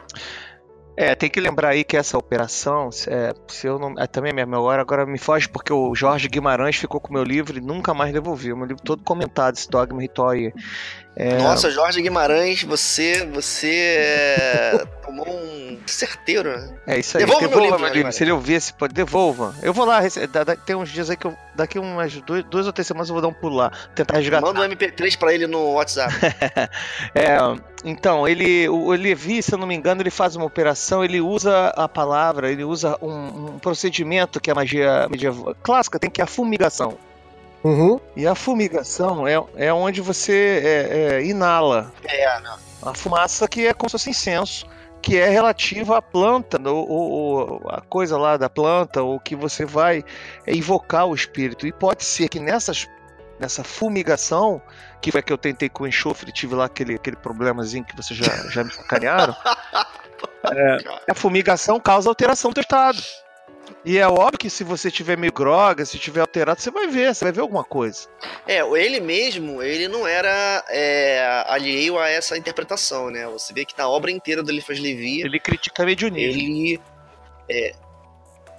É, 0.97 1.15
tem 1.15 1.29
que 1.29 1.41
lembrar 1.41 1.71
aí 1.71 1.83
que 1.83 1.97
essa 1.97 2.17
operação, 2.17 2.89
é, 3.09 3.35
se 3.49 3.67
eu 3.67 3.79
não. 3.79 3.95
É, 3.99 4.07
também 4.07 4.31
é 4.31 4.33
minha 4.33 4.47
memória, 4.47 4.81
agora 4.81 5.05
me 5.05 5.19
foge 5.19 5.49
porque 5.49 5.73
o 5.73 5.93
Jorge 5.95 6.29
Guimarães 6.29 6.77
ficou 6.77 7.01
com 7.01 7.09
o 7.09 7.13
meu 7.13 7.25
livro 7.25 7.59
e 7.59 7.61
nunca 7.61 7.93
mais 7.93 8.13
devolveu. 8.13 8.57
Meu 8.57 8.67
livro 8.67 8.83
todo 8.83 9.03
comentado, 9.03 9.55
esse 9.55 9.69
dogma 9.69 10.01
ritual. 10.01 10.35
É, 11.17 11.39
Nossa, 11.39 11.71
Jorge 11.71 12.03
Guimarães, 12.03 12.63
você, 12.65 13.25
você 13.27 13.97
é, 13.99 14.85
tomou 15.05 15.29
um 15.29 15.79
certeiro. 15.87 16.51
né? 16.51 16.77
É 16.87 16.99
isso 16.99 17.17
aí. 17.17 17.25
Devolva 17.25 17.43
meu 17.43 17.49
Devolva 17.51 17.67
livro, 17.67 17.79
meu 17.79 17.87
livro. 17.87 17.95
Guimarães? 17.95 18.17
Se 18.17 18.25
ele 18.25 18.33
ouvir 18.33 18.55
esse, 18.55 18.73
pode, 18.73 18.93
devolva. 18.93 19.55
Eu 19.63 19.73
vou 19.73 19.85
lá, 19.85 20.01
tem 20.67 20.75
uns 20.75 20.91
dias 20.91 21.11
aí 21.11 21.17
que 21.17 21.27
eu. 21.27 21.37
Daqui 21.55 21.79
umas 21.79 22.13
duas, 22.23 22.43
duas 22.45 22.67
ou 22.67 22.73
três 22.73 22.87
semanas 22.87 23.09
eu 23.09 23.13
vou 23.13 23.23
dar 23.23 23.29
um 23.29 23.33
pulo 23.33 23.57
lá. 23.57 23.71
Tentar 23.95 24.17
resgatar. 24.17 24.45
Manda 24.45 24.61
um 24.61 24.65
MP3 24.69 25.17
pra 25.17 25.33
ele 25.33 25.47
no 25.47 25.75
WhatsApp. 25.75 26.13
É, 27.15 27.39
então, 27.85 28.27
ele, 28.27 28.69
o, 28.69 28.87
o 28.87 28.93
Levi, 28.93 29.43
se 29.43 29.53
eu 29.53 29.59
não 29.59 29.67
me 29.67 29.75
engano, 29.75 30.03
ele 30.03 30.11
faz 30.11 30.35
uma 30.35 30.45
operação, 30.45 31.05
ele 31.05 31.21
usa 31.21 31.69
a 31.69 31.89
palavra, 31.89 32.51
ele 32.51 32.65
usa 32.65 32.97
um, 33.01 33.55
um 33.55 33.59
procedimento 33.59 34.41
que 34.41 34.51
a 34.51 34.55
magia 34.55 35.07
medieval 35.09 35.55
clássica 35.63 35.99
tem, 35.99 36.11
que 36.11 36.21
é 36.21 36.25
a 36.25 36.27
fumigação. 36.27 36.99
Uhum. 37.65 37.99
E 38.15 38.27
a 38.27 38.35
fumigação 38.35 39.27
é, 39.27 39.43
é 39.57 39.73
onde 39.73 40.01
você 40.03 40.61
é, 40.63 40.99
é, 41.17 41.25
inala 41.25 41.91
é, 42.05 42.41
não. 42.41 42.59
a 42.91 42.95
fumaça 42.95 43.49
que 43.49 43.67
é 43.67 43.73
como 43.73 43.89
se 43.89 43.93
fosse 43.93 44.11
incenso, 44.11 44.67
que 45.01 45.17
é 45.19 45.29
relativa 45.31 45.97
à 45.97 46.03
planta, 46.03 46.61
ou, 46.71 46.87
ou- 46.89 47.11
ou 47.63 47.71
a 47.71 47.81
coisa 47.81 48.19
lá 48.19 48.37
da 48.37 48.51
planta, 48.51 49.03
ou 49.03 49.19
que 49.19 49.35
você 49.35 49.65
vai 49.65 50.05
invocar 50.47 51.07
o 51.07 51.15
espírito. 51.15 51.67
E 51.67 51.73
pode 51.73 52.05
ser 52.05 52.29
que 52.29 52.39
nessas, 52.39 52.87
nessa 53.41 53.65
fumigação, 53.65 54.61
que 55.01 55.11
foi 55.11 55.21
a 55.21 55.23
que 55.23 55.33
eu 55.33 55.39
tentei 55.39 55.69
com 55.71 55.85
o 55.85 55.87
enxofre, 55.87 56.31
tive 56.33 56.55
lá 56.55 56.67
aquele, 56.67 56.95
aquele 56.97 57.17
problemazinho 57.17 57.85
que 57.85 57.97
vocês 57.97 58.19
já, 58.19 58.31
já 58.51 58.63
me 58.63 58.71
sacanearam, 58.73 59.35
é, 60.53 60.77
a 61.11 61.15
fumigação 61.15 61.81
causa 61.81 62.09
alteração 62.11 62.51
do 62.51 62.61
estado. 62.61 62.99
E 63.85 63.99
é 63.99 64.07
óbvio 64.09 64.39
que 64.39 64.49
se 64.49 64.65
você 64.65 64.91
tiver 64.91 65.17
meio 65.17 65.33
groga, 65.33 65.85
se 65.85 65.99
tiver 65.99 66.21
alterado, 66.21 66.61
você 66.61 66.71
vai 66.71 66.87
ver, 66.87 67.15
você 67.15 67.25
vai 67.25 67.33
ver 67.33 67.41
alguma 67.41 67.65
coisa. 67.65 68.09
É, 68.47 68.61
ele 68.61 69.01
mesmo, 69.01 69.63
ele 69.63 69.89
não 69.89 70.07
era 70.07 70.65
é, 70.69 71.45
alheio 71.47 71.99
a 71.99 72.09
essa 72.09 72.37
interpretação, 72.37 73.11
né? 73.11 73.27
Você 73.27 73.53
vê 73.53 73.65
que 73.65 73.77
na 73.77 73.89
obra 73.89 74.11
inteira 74.11 74.43
do 74.43 74.51
Eliphas 74.51 74.79
Levi, 74.79 75.21
Ele 75.21 75.39
critica 75.39 75.85
mediunismo. 75.85 76.41
ele 76.41 76.81
é, 77.49 77.75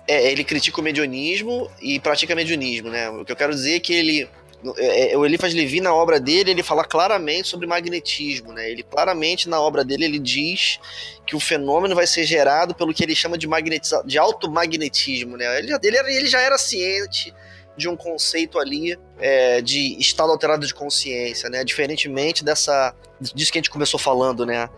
é, 0.08 0.32
ele 0.32 0.44
critica 0.44 0.80
o 0.80 0.84
mediunismo 0.84 1.70
e 1.82 2.00
pratica 2.00 2.36
mediunismo, 2.36 2.90
né? 2.90 3.10
O 3.10 3.26
que 3.26 3.32
eu 3.32 3.36
quero 3.36 3.54
dizer 3.54 3.76
é 3.76 3.80
que 3.80 3.94
ele 3.94 4.30
é, 4.78 5.14
é, 5.14 5.18
o 5.18 5.26
Eliphas 5.26 5.54
Levi 5.54 5.82
na 5.82 5.94
obra 5.94 6.20
dele 6.20 6.52
ele 6.52 6.64
fala 6.64 6.84
claramente 6.84 7.48
sobre 7.48 7.68
magnetismo, 7.68 8.52
né? 8.54 8.70
Ele 8.70 8.84
claramente 8.84 9.48
na 9.50 9.60
obra 9.60 9.84
dele 9.84 10.06
ele 10.06 10.20
diz 10.20 10.80
que 11.26 11.36
o 11.36 11.40
fenômeno 11.40 11.94
vai 11.96 12.08
ser 12.08 12.24
gerado 12.26 12.74
pelo 12.74 12.94
que 12.94 13.04
ele 13.04 13.16
chama 13.16 13.38
de 13.38 13.48
magnetiza 13.48 14.04
de 14.06 14.18
automagnetismo, 14.18 15.38
né? 15.38 15.60
Ele, 15.60 15.74
ele, 15.84 15.98
era- 15.98 16.12
ele 16.12 16.28
já 16.28 16.42
era 16.42 16.58
ciente 16.58 17.34
de 17.78 17.90
um 17.90 17.96
conceito 17.96 18.58
ali 18.58 18.98
é, 19.20 19.62
de 19.62 20.00
estado 20.00 20.32
alterado 20.32 20.66
de 20.66 20.74
consciência, 20.74 21.50
né? 21.50 21.64
Diferentemente 21.64 22.44
dessa 22.44 22.96
disso 23.34 23.52
que 23.52 23.58
a 23.58 23.62
gente 23.62 23.70
começou 23.70 24.00
falando, 24.00 24.46
né? 24.46 24.70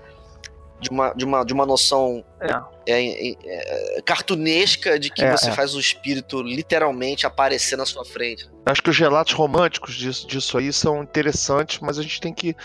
De 0.79 0.89
uma, 0.89 1.13
de 1.13 1.25
uma, 1.25 1.43
de 1.43 1.53
uma 1.53 1.65
noção 1.65 2.23
É. 2.39 2.93
é, 2.93 3.29
é, 3.29 3.97
é, 3.97 4.01
cartunesca 4.03 4.99
de 4.99 5.09
que 5.09 5.23
É, 5.23 5.35
você 5.35 5.49
é. 5.49 5.51
faz 5.51 5.73
o 5.73 5.79
espírito 5.79 6.41
literalmente 6.41 7.25
aparecer 7.25 7.75
na 7.75 7.85
sua 7.85 8.05
frente. 8.05 8.47
Acho 8.65 8.83
que 8.83 8.89
os 8.89 8.97
relatos 8.97 9.33
românticos 9.33 9.95
disso, 9.95 10.27
disso 10.27 10.57
aí 10.57 10.71
são 10.71 11.01
interessantes, 11.01 11.79
mas 11.79 11.97
a 11.97 12.01
gente 12.01 12.21
tem 12.21 12.33
que, 12.33 12.55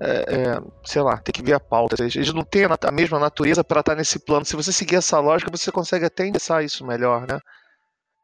é, 0.00 0.06
é, 0.06 0.60
sei 0.84 1.02
lá, 1.02 1.18
tem 1.18 1.32
que 1.32 1.42
ver 1.42 1.54
a 1.54 1.60
pauta. 1.60 1.96
Eles 2.02 2.32
não 2.32 2.44
têm 2.44 2.64
a 2.64 2.92
mesma 2.92 3.18
natureza 3.18 3.62
para 3.62 3.80
estar 3.80 3.94
nesse 3.94 4.18
plano. 4.18 4.44
Se 4.44 4.56
você 4.56 4.72
seguir 4.72 4.96
essa 4.96 5.18
lógica, 5.20 5.50
você 5.50 5.70
consegue 5.70 6.06
até 6.06 6.24
endereçar 6.24 6.64
isso 6.64 6.86
melhor, 6.86 7.26
né? 7.26 7.38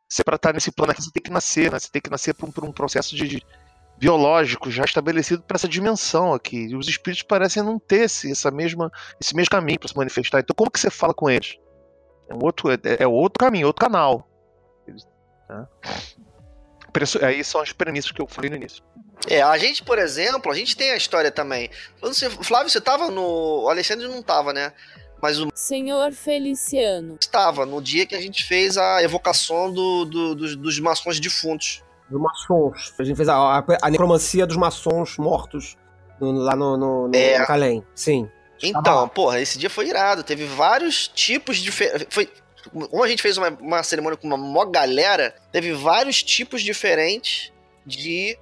Se 0.08 0.22
é 0.22 0.24
para 0.24 0.36
estar 0.36 0.52
nesse 0.54 0.70
plano 0.70 0.92
aqui, 0.92 1.02
você 1.02 1.10
tem 1.10 1.22
que 1.22 1.30
nascer, 1.30 1.72
né? 1.72 1.78
Você 1.78 1.90
tem 1.90 2.00
que 2.00 2.10
nascer 2.10 2.34
por 2.34 2.48
um, 2.48 2.52
por 2.52 2.64
um 2.64 2.72
processo 2.72 3.16
de, 3.16 3.26
de 3.26 3.42
biológico 4.04 4.70
já 4.70 4.84
estabelecido 4.84 5.42
para 5.42 5.56
essa 5.56 5.66
dimensão 5.66 6.34
aqui. 6.34 6.66
E 6.68 6.76
os 6.76 6.86
espíritos 6.88 7.22
parecem 7.22 7.62
não 7.62 7.78
ter 7.78 8.02
esse, 8.04 8.30
essa 8.30 8.50
mesma, 8.50 8.92
esse 9.18 9.34
mesmo 9.34 9.50
caminho 9.50 9.78
para 9.80 9.88
se 9.88 9.96
manifestar. 9.96 10.40
Então, 10.40 10.54
como 10.54 10.70
que 10.70 10.78
você 10.78 10.90
fala 10.90 11.14
com 11.14 11.30
eles? 11.30 11.56
É 12.28 12.34
um 12.34 12.38
outro, 12.42 12.70
é, 12.70 12.76
é 13.00 13.06
outro 13.06 13.38
caminho, 13.38 13.66
outro 13.66 13.82
canal. 13.84 14.28
Eles- 14.86 15.06
né? 15.48 15.66
Aí 17.22 17.42
são 17.42 17.60
as 17.60 17.72
premissas 17.72 18.12
que 18.12 18.20
eu 18.20 18.26
falei 18.28 18.50
no 18.50 18.56
início. 18.56 18.82
É, 19.28 19.40
a 19.42 19.56
gente, 19.58 19.82
por 19.82 19.98
exemplo, 19.98 20.52
a 20.52 20.54
gente 20.54 20.76
tem 20.76 20.90
a 20.90 20.96
história 20.96 21.30
também. 21.30 21.68
Sei, 22.12 22.28
Flávio, 22.30 22.68
você 22.70 22.80
tava 22.80 23.10
no. 23.10 23.62
O 23.64 23.68
Alexandre 23.68 24.06
não 24.06 24.22
tava, 24.22 24.52
né? 24.52 24.72
Mas 25.20 25.40
o 25.40 25.48
Senhor 25.54 26.12
Feliciano. 26.12 27.16
estava 27.20 27.64
no 27.66 27.80
dia 27.80 28.06
que 28.06 28.14
a 28.14 28.20
gente 28.20 28.44
fez 28.44 28.76
a 28.76 29.02
evocação 29.02 29.72
do, 29.72 30.04
do- 30.04 30.34
dos, 30.34 30.54
dos 30.56 30.78
maçons 30.78 31.18
defuntos. 31.18 31.82
Dos 32.08 32.20
maçons. 32.20 32.92
A 32.98 33.04
gente 33.04 33.16
fez 33.16 33.28
a, 33.28 33.34
a, 33.36 33.64
a 33.82 33.90
necromancia 33.90 34.46
dos 34.46 34.56
maçons 34.56 35.16
mortos 35.16 35.76
no- 36.20 36.32
lá 36.32 36.54
no, 36.54 36.76
no, 36.76 37.08
no, 37.08 37.16
É. 37.16 37.44
Calém. 37.46 37.84
Sim. 37.94 38.28
Então, 38.62 39.08
porra, 39.08 39.40
esse 39.40 39.58
dia 39.58 39.68
foi 39.70 39.88
irado. 39.88 40.22
Teve 40.22 40.44
vários 40.46 41.08
tipos 41.08 41.58
de. 41.58 41.70
Foi, 41.72 42.30
como 42.90 43.02
a 43.02 43.08
gente 43.08 43.20
fez 43.20 43.36
uma, 43.36 43.48
uma 43.60 43.82
cerimônia 43.82 44.16
com 44.16 44.26
uma 44.26 44.36
mó 44.36 44.64
galera, 44.64 45.34
teve 45.52 45.72
vários 45.72 46.22
tipos 46.22 46.62
diferentes 46.62 47.52
de, 47.84 48.38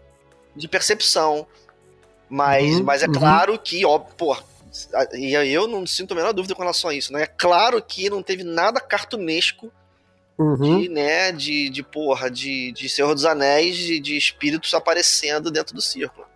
de 0.55 0.69
percepção. 0.69 1.47
Mas, 2.29 2.77
Uhum, 2.77 2.85
mas 2.85 3.03
é 3.03 3.07
uhum. 3.07 3.13
claro 3.13 3.59
que, 3.59 3.85
ó, 3.85 3.99
porra, 3.99 4.43
e 5.15 5.35
eu 5.35 5.67
não 5.69 5.87
sinto 5.87 6.13
a 6.13 6.15
menor 6.15 6.33
dúvida 6.33 6.55
com 6.55 6.63
relação 6.63 6.89
a 6.91 6.95
isso, 6.95 7.13
né? 7.13 7.23
É 7.25 7.27
claro 7.27 7.83
que 7.83 8.09
não 8.09 8.23
teve 8.23 8.43
nada 8.43 8.81
cartunesco 8.81 9.71
Uhum. 10.39 10.81
de, 10.81 10.89
né, 10.89 11.31
de, 11.31 11.69
de 11.69 11.83
porra, 11.83 12.31
de, 12.31 12.73
de 12.73 12.89
Senhor 12.89 13.15
dos 13.15 13.25
Anéis, 13.25 13.77
de, 13.77 14.01
de 14.01 14.17
espíritos 14.17 14.73
aparecendo 14.75 15.51
dentro 15.51 15.75
do 15.75 15.83
círculo. 15.83 16.27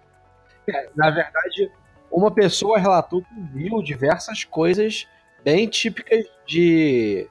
Na 0.95 1.11
verdade, 1.11 1.71
uma 2.11 2.31
pessoa 2.31 2.79
relatou 2.79 3.23
que 3.23 3.41
viu 3.55 3.83
diversas 3.83 4.45
coisas 4.45 5.07
bem 5.45 5.67
típicas 5.69 6.25
de, 6.47 7.29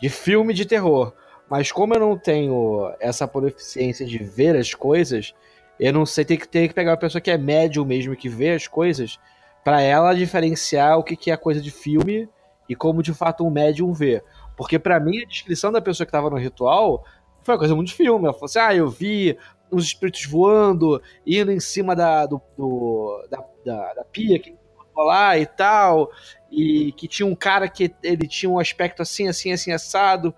de 0.00 0.08
filme 0.08 0.54
de 0.54 0.64
terror. 0.64 1.12
Mas 1.48 1.72
como 1.72 1.94
eu 1.94 2.00
não 2.00 2.16
tenho 2.16 2.94
essa 3.00 3.26
proficiência 3.26 4.06
de 4.06 4.18
ver 4.18 4.54
as 4.54 4.72
coisas, 4.72 5.34
eu 5.80 5.92
não 5.92 6.06
sei, 6.06 6.24
tem 6.24 6.38
que, 6.38 6.46
tem 6.46 6.68
que 6.68 6.74
pegar 6.74 6.92
uma 6.92 6.96
pessoa 6.96 7.20
que 7.20 7.30
é 7.30 7.36
médium 7.36 7.84
mesmo, 7.84 8.14
que 8.14 8.28
vê 8.28 8.50
as 8.50 8.68
coisas, 8.68 9.18
pra 9.64 9.80
ela 9.80 10.14
diferenciar 10.14 10.98
o 10.98 11.02
que, 11.02 11.16
que 11.16 11.30
é 11.30 11.36
coisa 11.36 11.60
de 11.60 11.70
filme 11.70 12.28
e 12.68 12.76
como 12.76 13.02
de 13.02 13.12
fato 13.12 13.44
um 13.44 13.50
médium 13.50 13.92
vê. 13.92 14.22
Porque 14.60 14.78
pra 14.78 15.00
mim, 15.00 15.22
a 15.22 15.26
descrição 15.26 15.72
da 15.72 15.80
pessoa 15.80 16.04
que 16.04 16.12
tava 16.12 16.28
no 16.28 16.36
ritual 16.36 17.02
foi 17.42 17.54
uma 17.54 17.58
coisa 17.58 17.74
muito 17.74 17.88
de 17.88 17.94
filme. 17.94 18.24
Ela 18.26 18.34
falou 18.34 18.44
assim, 18.44 18.58
ah, 18.58 18.74
eu 18.74 18.90
vi 18.90 19.38
uns 19.72 19.84
espíritos 19.84 20.26
voando, 20.26 21.00
indo 21.26 21.50
em 21.50 21.58
cima 21.58 21.96
da, 21.96 22.26
do, 22.26 22.38
do- 22.58 23.26
da, 23.30 23.42
da, 23.64 23.94
da 23.94 24.04
pia 24.04 24.38
que 24.38 24.54
lá 24.94 25.38
e 25.38 25.46
tal, 25.46 26.10
e 26.50 26.92
que 26.92 27.08
tinha 27.08 27.26
um 27.26 27.34
cara 27.34 27.70
que 27.70 27.90
ele 28.02 28.28
tinha 28.28 28.50
um 28.50 28.58
aspecto 28.58 29.00
assim, 29.00 29.28
assim, 29.28 29.50
assim, 29.50 29.72
assado. 29.72 30.34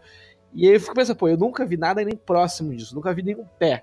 E 0.54 0.68
aí 0.68 0.74
eu 0.74 0.80
fico 0.80 0.94
pensando, 0.94 1.16
pô, 1.16 1.26
eu 1.26 1.36
nunca 1.36 1.66
vi 1.66 1.76
nada 1.76 2.04
nem 2.04 2.14
próximo 2.14 2.72
disso, 2.72 2.94
nunca 2.94 3.12
vi 3.12 3.24
nenhum 3.24 3.44
pé. 3.58 3.82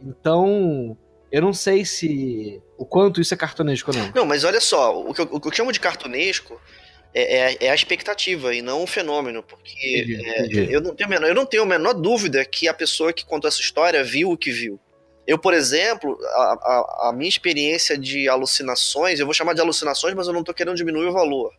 Então, 0.00 0.96
eu 1.32 1.42
não 1.42 1.52
sei 1.52 1.84
se 1.84 2.62
o 2.78 2.84
quanto 2.86 3.20
isso 3.20 3.34
é 3.34 3.36
cartunesco 3.36 3.90
ou 3.90 3.96
não. 3.96 4.12
Não, 4.14 4.24
mas 4.26 4.44
olha 4.44 4.60
só, 4.60 4.96
o 4.96 5.12
que 5.12 5.22
eu, 5.22 5.28
o 5.32 5.40
que 5.40 5.48
eu 5.48 5.52
chamo 5.52 5.72
de 5.72 5.80
cartunesco 5.80 6.60
é, 7.14 7.52
é- 7.52 7.56
é 7.66 7.70
a 7.70 7.74
expectativa 7.74 8.54
e 8.54 8.62
não 8.62 8.82
o 8.82 8.86
fenômeno, 8.86 9.42
porque 9.42 9.72
Entendi, 9.72 10.26
é, 10.28 10.40
entendi. 10.46 10.72
eu, 10.72 10.80
não 10.80 10.94
tenho 10.94 11.06
a 11.08 11.10
menor, 11.10 11.28
eu 11.28 11.34
não 11.34 11.44
tenho 11.46 11.62
a 11.62 11.66
menor 11.66 11.92
dúvida 11.94 12.44
que 12.44 12.66
a 12.68 12.74
pessoa 12.74 13.12
que 13.12 13.24
contou 13.24 13.48
essa 13.48 13.60
história 13.60 14.02
viu 14.02 14.30
o 14.30 14.36
que 14.36 14.50
viu. 14.50 14.78
Eu, 15.26 15.38
por 15.38 15.54
exemplo, 15.54 16.18
a, 16.24 16.42
a- 16.42 17.08
a 17.08 17.12
minha 17.12 17.28
experiência 17.28 17.96
de 17.96 18.28
alucinações, 18.28 19.20
eu 19.20 19.26
vou 19.26 19.34
chamar 19.34 19.52
de 19.54 19.60
alucinações, 19.60 20.14
mas 20.14 20.26
eu 20.26 20.32
não 20.32 20.40
estou 20.40 20.54
querendo 20.54 20.76
diminuir 20.76 21.06
o 21.06 21.12
valor, 21.12 21.52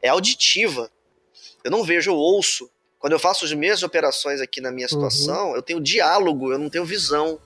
é 0.00 0.08
auditiva. 0.08 0.90
Eu 1.64 1.70
não 1.70 1.82
vejo, 1.84 2.10
eu 2.10 2.16
ouço. 2.16 2.70
Quando 2.98 3.14
eu 3.14 3.18
faço 3.18 3.44
as 3.44 3.52
minhas 3.52 3.82
operações 3.82 4.40
aqui 4.40 4.60
na 4.60 4.70
minha 4.70 4.86
situação, 4.88 5.54
eu 5.56 5.62
tenho 5.62 5.80
diálogo, 5.80 6.52
eu 6.52 6.58
não 6.58 6.68
tenho 6.70 6.84
visão. 6.84 7.40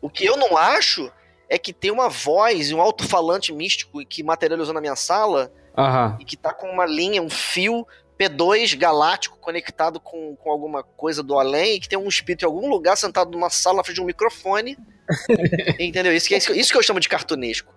O 0.00 0.08
que 0.08 0.24
eu 0.24 0.36
não 0.36 0.56
acho 0.56 1.12
é 1.48 1.58
que 1.58 1.72
tem 1.72 1.90
uma 1.90 2.08
voz 2.08 2.70
e 2.70 2.74
um 2.74 2.80
alto-falante 2.80 3.52
místico 3.52 4.04
que 4.06 4.22
materializou 4.22 4.72
na 4.72 4.80
minha 4.80 4.96
sala 4.96 5.52
Aham. 5.76 6.16
e 6.20 6.24
que 6.24 6.36
tá 6.36 6.52
com 6.54 6.68
uma 6.70 6.86
linha, 6.86 7.20
um 7.22 7.28
fio 7.30 7.86
P2 8.18 8.76
galáctico 8.78 9.36
conectado 9.38 10.00
com, 10.00 10.34
com 10.36 10.50
alguma 10.50 10.82
coisa 10.82 11.22
do 11.22 11.38
além 11.38 11.74
e 11.76 11.80
que 11.80 11.88
tem 11.88 11.98
um 11.98 12.08
espírito 12.08 12.44
em 12.44 12.46
algum 12.46 12.68
lugar 12.68 12.96
sentado 12.96 13.30
numa 13.30 13.50
sala 13.50 13.76
na 13.78 13.84
frente 13.84 13.96
de 13.96 14.02
um 14.02 14.06
microfone. 14.06 14.78
Entendeu? 15.78 16.12
Isso 16.14 16.26
que, 16.26 16.34
é- 16.34 16.38
isso, 16.38 16.72
que- 16.72 16.78
eu 16.78 16.82
chamo 16.82 16.98
de 16.98 17.08
cartunesco. 17.08 17.72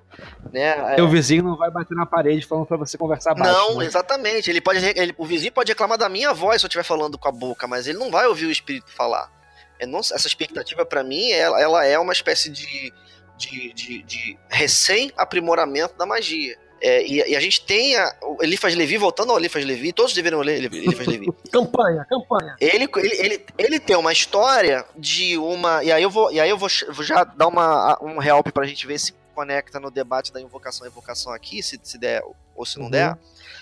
Né? 0.51 0.93
É- 0.93 0.95
Teu 0.95 1.07
vizinho 1.09 1.43
não 1.43 1.57
vai 1.57 1.69
bater 1.69 1.93
na 1.95 2.05
parede 2.05 2.45
falando 2.45 2.65
pra 2.65 2.77
você 2.77 2.97
conversar 2.97 3.35
baixo. 3.35 3.51
não, 3.53 3.77
né? 3.79 3.85
exatamente. 3.85 4.49
Ele 4.49 4.61
pode, 4.61 4.79
ele- 4.97 5.13
o 5.17 5.25
vizinho 5.25 5.51
pode 5.51 5.71
reclamar 5.71 5.97
da 5.97 6.07
minha 6.09 6.33
voz 6.33 6.61
se 6.61 6.65
eu 6.65 6.69
estiver 6.69 6.83
falando 6.83 7.17
com 7.17 7.27
a 7.27 7.31
boca, 7.31 7.67
mas 7.67 7.85
ele 7.87 7.97
não 7.99 8.09
vai 8.09 8.25
ouvir 8.25 8.45
o 8.45 8.51
espírito 8.51 8.89
falar. 8.91 9.29
É, 9.77 9.85
não- 9.85 9.99
essa 9.99 10.25
expectativa, 10.27 10.85
pra 10.85 11.03
mim, 11.03 11.29
ela, 11.31 11.61
ela 11.61 11.85
é 11.85 11.99
uma 11.99 12.13
espécie 12.13 12.49
de, 12.49 12.91
de, 13.37 13.73
de, 13.73 14.03
de 14.03 14.37
recém-aprimoramento 14.49 15.95
da 15.97 16.05
magia. 16.05 16.57
É, 16.81 17.05
e, 17.05 17.31
e 17.31 17.35
a 17.35 17.39
gente 17.39 17.61
tem 17.61 17.95
a, 17.97 18.15
o 18.21 18.37
Eliphas 18.41 18.73
Levi, 18.75 18.97
voltando 18.97 19.31
ao 19.31 19.37
Eliphas 19.37 19.65
Levi, 19.65 19.91
todos 19.91 20.13
deveriam 20.13 20.41
ler 20.41 20.57
Eli- 20.63 20.77
Eliphas 20.85 21.07
Levi. 21.07 21.27
Campanha, 21.51 22.05
campanha. 22.09 22.55
Ele, 22.59 22.87
ele, 22.95 23.15
ele, 23.19 23.45
ele 23.57 23.79
tem 23.79 23.95
uma 23.97 24.13
história 24.13 24.85
de 24.97 25.37
uma. 25.37 25.83
E 25.83 25.91
aí 25.91 26.01
eu 26.03 26.09
vou, 26.09 26.31
e 26.31 26.39
aí 26.39 26.49
eu 26.49 26.57
vou, 26.57 26.69
vou 26.91 27.03
já 27.03 27.23
dar 27.23 27.47
uma, 27.47 27.97
um 28.01 28.21
help 28.21 28.47
pra 28.51 28.65
gente 28.65 28.85
ver 28.87 28.99
se 28.99 29.13
conecta 29.35 29.79
no 29.79 29.89
debate 29.91 30.31
da 30.33 30.39
invocação 30.41 30.85
e 30.85 30.89
evocação 30.89 31.31
aqui, 31.33 31.61
se, 31.63 31.79
se 31.81 31.97
der 31.97 32.21
ou 32.55 32.65
se 32.65 32.77
não 32.77 32.85
Uhum. 32.85 32.91
der. 32.91 33.17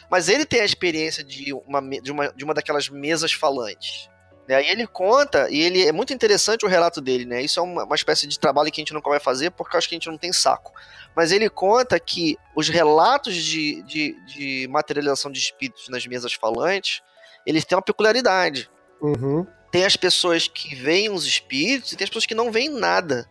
Mas 0.10 0.30
ele 0.30 0.46
tem 0.46 0.62
a 0.62 0.66
experiência 0.66 1.24
de 1.24 1.54
uma, 1.54 1.82
de 1.82 2.12
uma, 2.12 2.28
de 2.34 2.44
uma 2.44 2.54
daquelas 2.54 2.90
mesas 2.90 3.32
falantes. 3.34 4.10
Né? 4.48 4.64
E 4.64 4.70
ele 4.72 4.88
conta, 4.88 5.48
e 5.52 5.60
ele 5.62 5.86
é 5.86 5.92
muito 5.92 6.14
interessante 6.14 6.66
o 6.66 6.70
relato 6.70 7.02
dele, 7.02 7.26
né? 7.26 7.42
Isso 7.42 7.60
é 7.60 7.64
uma, 7.64 7.84
uma 7.84 7.96
espécie 7.96 8.26
de 8.26 8.40
trabalho 8.40 8.72
que 8.72 8.80
a 8.80 8.84
gente 8.84 8.94
nunca 8.94 9.10
vai 9.10 9.20
fazer 9.20 9.52
porque 9.52 9.76
eu 9.76 9.78
acho 9.78 9.90
que 9.90 9.96
a 9.96 9.98
gente 9.98 10.08
não 10.10 10.18
tem 10.18 10.32
saco. 10.32 10.72
Mas 11.18 11.32
ele 11.32 11.50
conta 11.50 12.00
que 12.00 12.38
os 12.56 12.70
relatos 12.70 13.34
de, 13.34 13.82
de, 13.82 14.16
de 14.28 14.68
materialização 14.70 15.32
de 15.32 15.40
espíritos 15.40 15.90
nas 15.90 16.06
mesas 16.06 16.32
falantes, 16.34 17.02
eles 17.44 17.66
têm 17.66 17.76
uma 17.76 17.82
peculiaridade 17.82 18.70
Uhum. 19.02 19.46
tem 19.72 19.86
as 19.86 19.96
pessoas 19.96 20.48
que 20.48 20.76
veem 20.76 21.10
os 21.10 21.26
espíritos 21.26 21.92
e 21.92 21.96
tem 21.96 22.04
as 22.04 22.10
pessoas 22.10 22.28
que 22.28 22.36
não 22.36 22.52
veem 22.52 22.70
nada. 22.70 23.28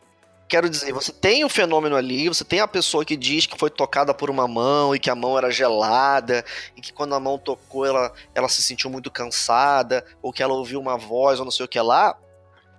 Quero 0.48 0.68
dizer, 0.68 0.92
você 0.92 1.12
tem 1.12 1.44
o 1.44 1.48
fenômeno 1.48 1.94
ali, 1.94 2.28
você 2.28 2.44
tem 2.44 2.58
a 2.58 2.66
pessoa 2.66 3.04
que 3.04 3.16
diz 3.16 3.46
que 3.46 3.58
foi 3.58 3.70
tocada 3.70 4.12
por 4.12 4.30
uma 4.30 4.48
mão 4.48 4.92
e 4.92 4.98
que 4.98 5.10
a 5.10 5.14
mão 5.14 5.38
era 5.38 5.50
gelada, 5.50 6.44
e 6.76 6.80
que 6.80 6.92
quando 6.92 7.14
a 7.14 7.20
mão 7.20 7.38
tocou 7.38 7.86
ela, 7.86 8.12
ela 8.34 8.48
se 8.48 8.62
sentiu 8.62 8.90
muito 8.90 9.12
cansada, 9.12 10.04
ou 10.20 10.32
que 10.32 10.42
ela 10.42 10.54
ouviu 10.54 10.80
uma 10.80 10.96
voz 10.96 11.38
ou 11.38 11.44
não 11.44 11.52
sei 11.52 11.64
o 11.64 11.68
que 11.68 11.80
lá. 11.80 12.16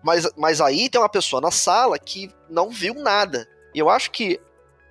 Mas, 0.04 0.30
mas 0.36 0.60
aí 0.60 0.90
tem 0.90 1.00
uma 1.00 1.10
pessoa 1.10 1.42
na 1.42 1.52
sala 1.52 1.98
que 1.98 2.30
não 2.50 2.70
viu 2.70 2.94
nada. 2.94 3.48
E 3.74 3.80
eu 3.80 3.90
acho 3.90 4.12
que 4.12 4.40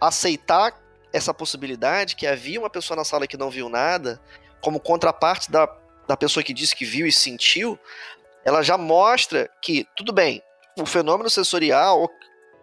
aceitar 0.00 0.78
essa 1.12 1.32
possibilidade, 1.32 2.16
que 2.16 2.26
havia 2.26 2.60
uma 2.60 2.70
pessoa 2.70 2.96
na 2.96 3.04
sala 3.04 3.26
que 3.26 3.36
não 3.36 3.50
viu 3.50 3.68
nada, 3.68 4.20
como 4.60 4.80
contraparte 4.80 5.50
da, 5.50 5.68
da 6.06 6.16
pessoa 6.16 6.42
que 6.42 6.52
disse 6.52 6.74
que 6.74 6.84
viu 6.84 7.06
e 7.06 7.12
sentiu, 7.12 7.78
ela 8.44 8.62
já 8.62 8.76
mostra 8.76 9.50
que, 9.60 9.86
tudo 9.96 10.12
bem, 10.12 10.42
o 10.78 10.86
fenômeno 10.86 11.30
sensorial 11.30 12.08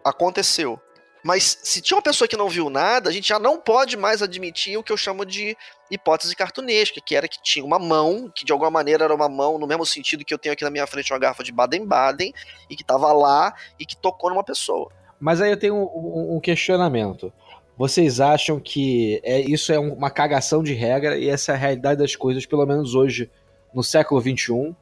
aconteceu. 0.04 0.80
Mas 1.24 1.58
se 1.62 1.80
tinha 1.80 1.96
uma 1.96 2.02
pessoa 2.02 2.28
que 2.28 2.36
não 2.36 2.50
viu 2.50 2.68
nada, 2.68 3.08
a 3.08 3.12
gente 3.12 3.28
já 3.28 3.38
não 3.38 3.58
pode 3.58 3.96
mais 3.96 4.20
admitir 4.20 4.76
o 4.76 4.82
que 4.82 4.92
eu 4.92 4.96
chamo 4.96 5.24
de 5.24 5.56
hipótese 5.90 6.36
cartunesca, 6.36 7.00
que 7.00 7.16
era 7.16 7.26
que 7.26 7.42
tinha 7.42 7.64
uma 7.64 7.78
mão, 7.78 8.30
que 8.34 8.44
de 8.44 8.52
alguma 8.52 8.70
maneira 8.70 9.04
era 9.04 9.14
uma 9.14 9.28
mão, 9.28 9.58
no 9.58 9.66
mesmo 9.66 9.86
sentido 9.86 10.22
que 10.22 10.34
eu 10.34 10.38
tenho 10.38 10.52
aqui 10.52 10.62
na 10.62 10.70
minha 10.70 10.86
frente 10.86 11.12
uma 11.12 11.18
garrafa 11.18 11.42
de 11.42 11.50
Baden-Baden, 11.50 12.32
e 12.68 12.76
que 12.76 12.82
estava 12.82 13.10
lá 13.12 13.54
e 13.78 13.86
que 13.86 13.96
tocou 13.96 14.28
numa 14.28 14.44
pessoa. 14.44 14.92
Mas 15.24 15.40
aí 15.40 15.50
eu 15.50 15.56
tenho 15.56 15.74
um, 15.74 16.36
um- 16.36 16.40
questionamento. 16.40 17.32
Vocês 17.78 18.20
acham 18.20 18.60
que 18.60 19.22
é, 19.24 19.40
isso 19.40 19.72
é 19.72 19.80
um- 19.80 19.94
uma 19.94 20.10
cagação 20.10 20.62
de 20.62 20.74
regra 20.74 21.16
e 21.16 21.30
essa 21.30 21.52
é 21.52 21.54
a 21.54 21.58
realidade 21.58 21.98
das 21.98 22.14
coisas, 22.14 22.44
pelo 22.44 22.66
menos 22.66 22.94
hoje, 22.94 23.30
no 23.74 23.82
século 23.82 24.20
XXI? 24.20 24.76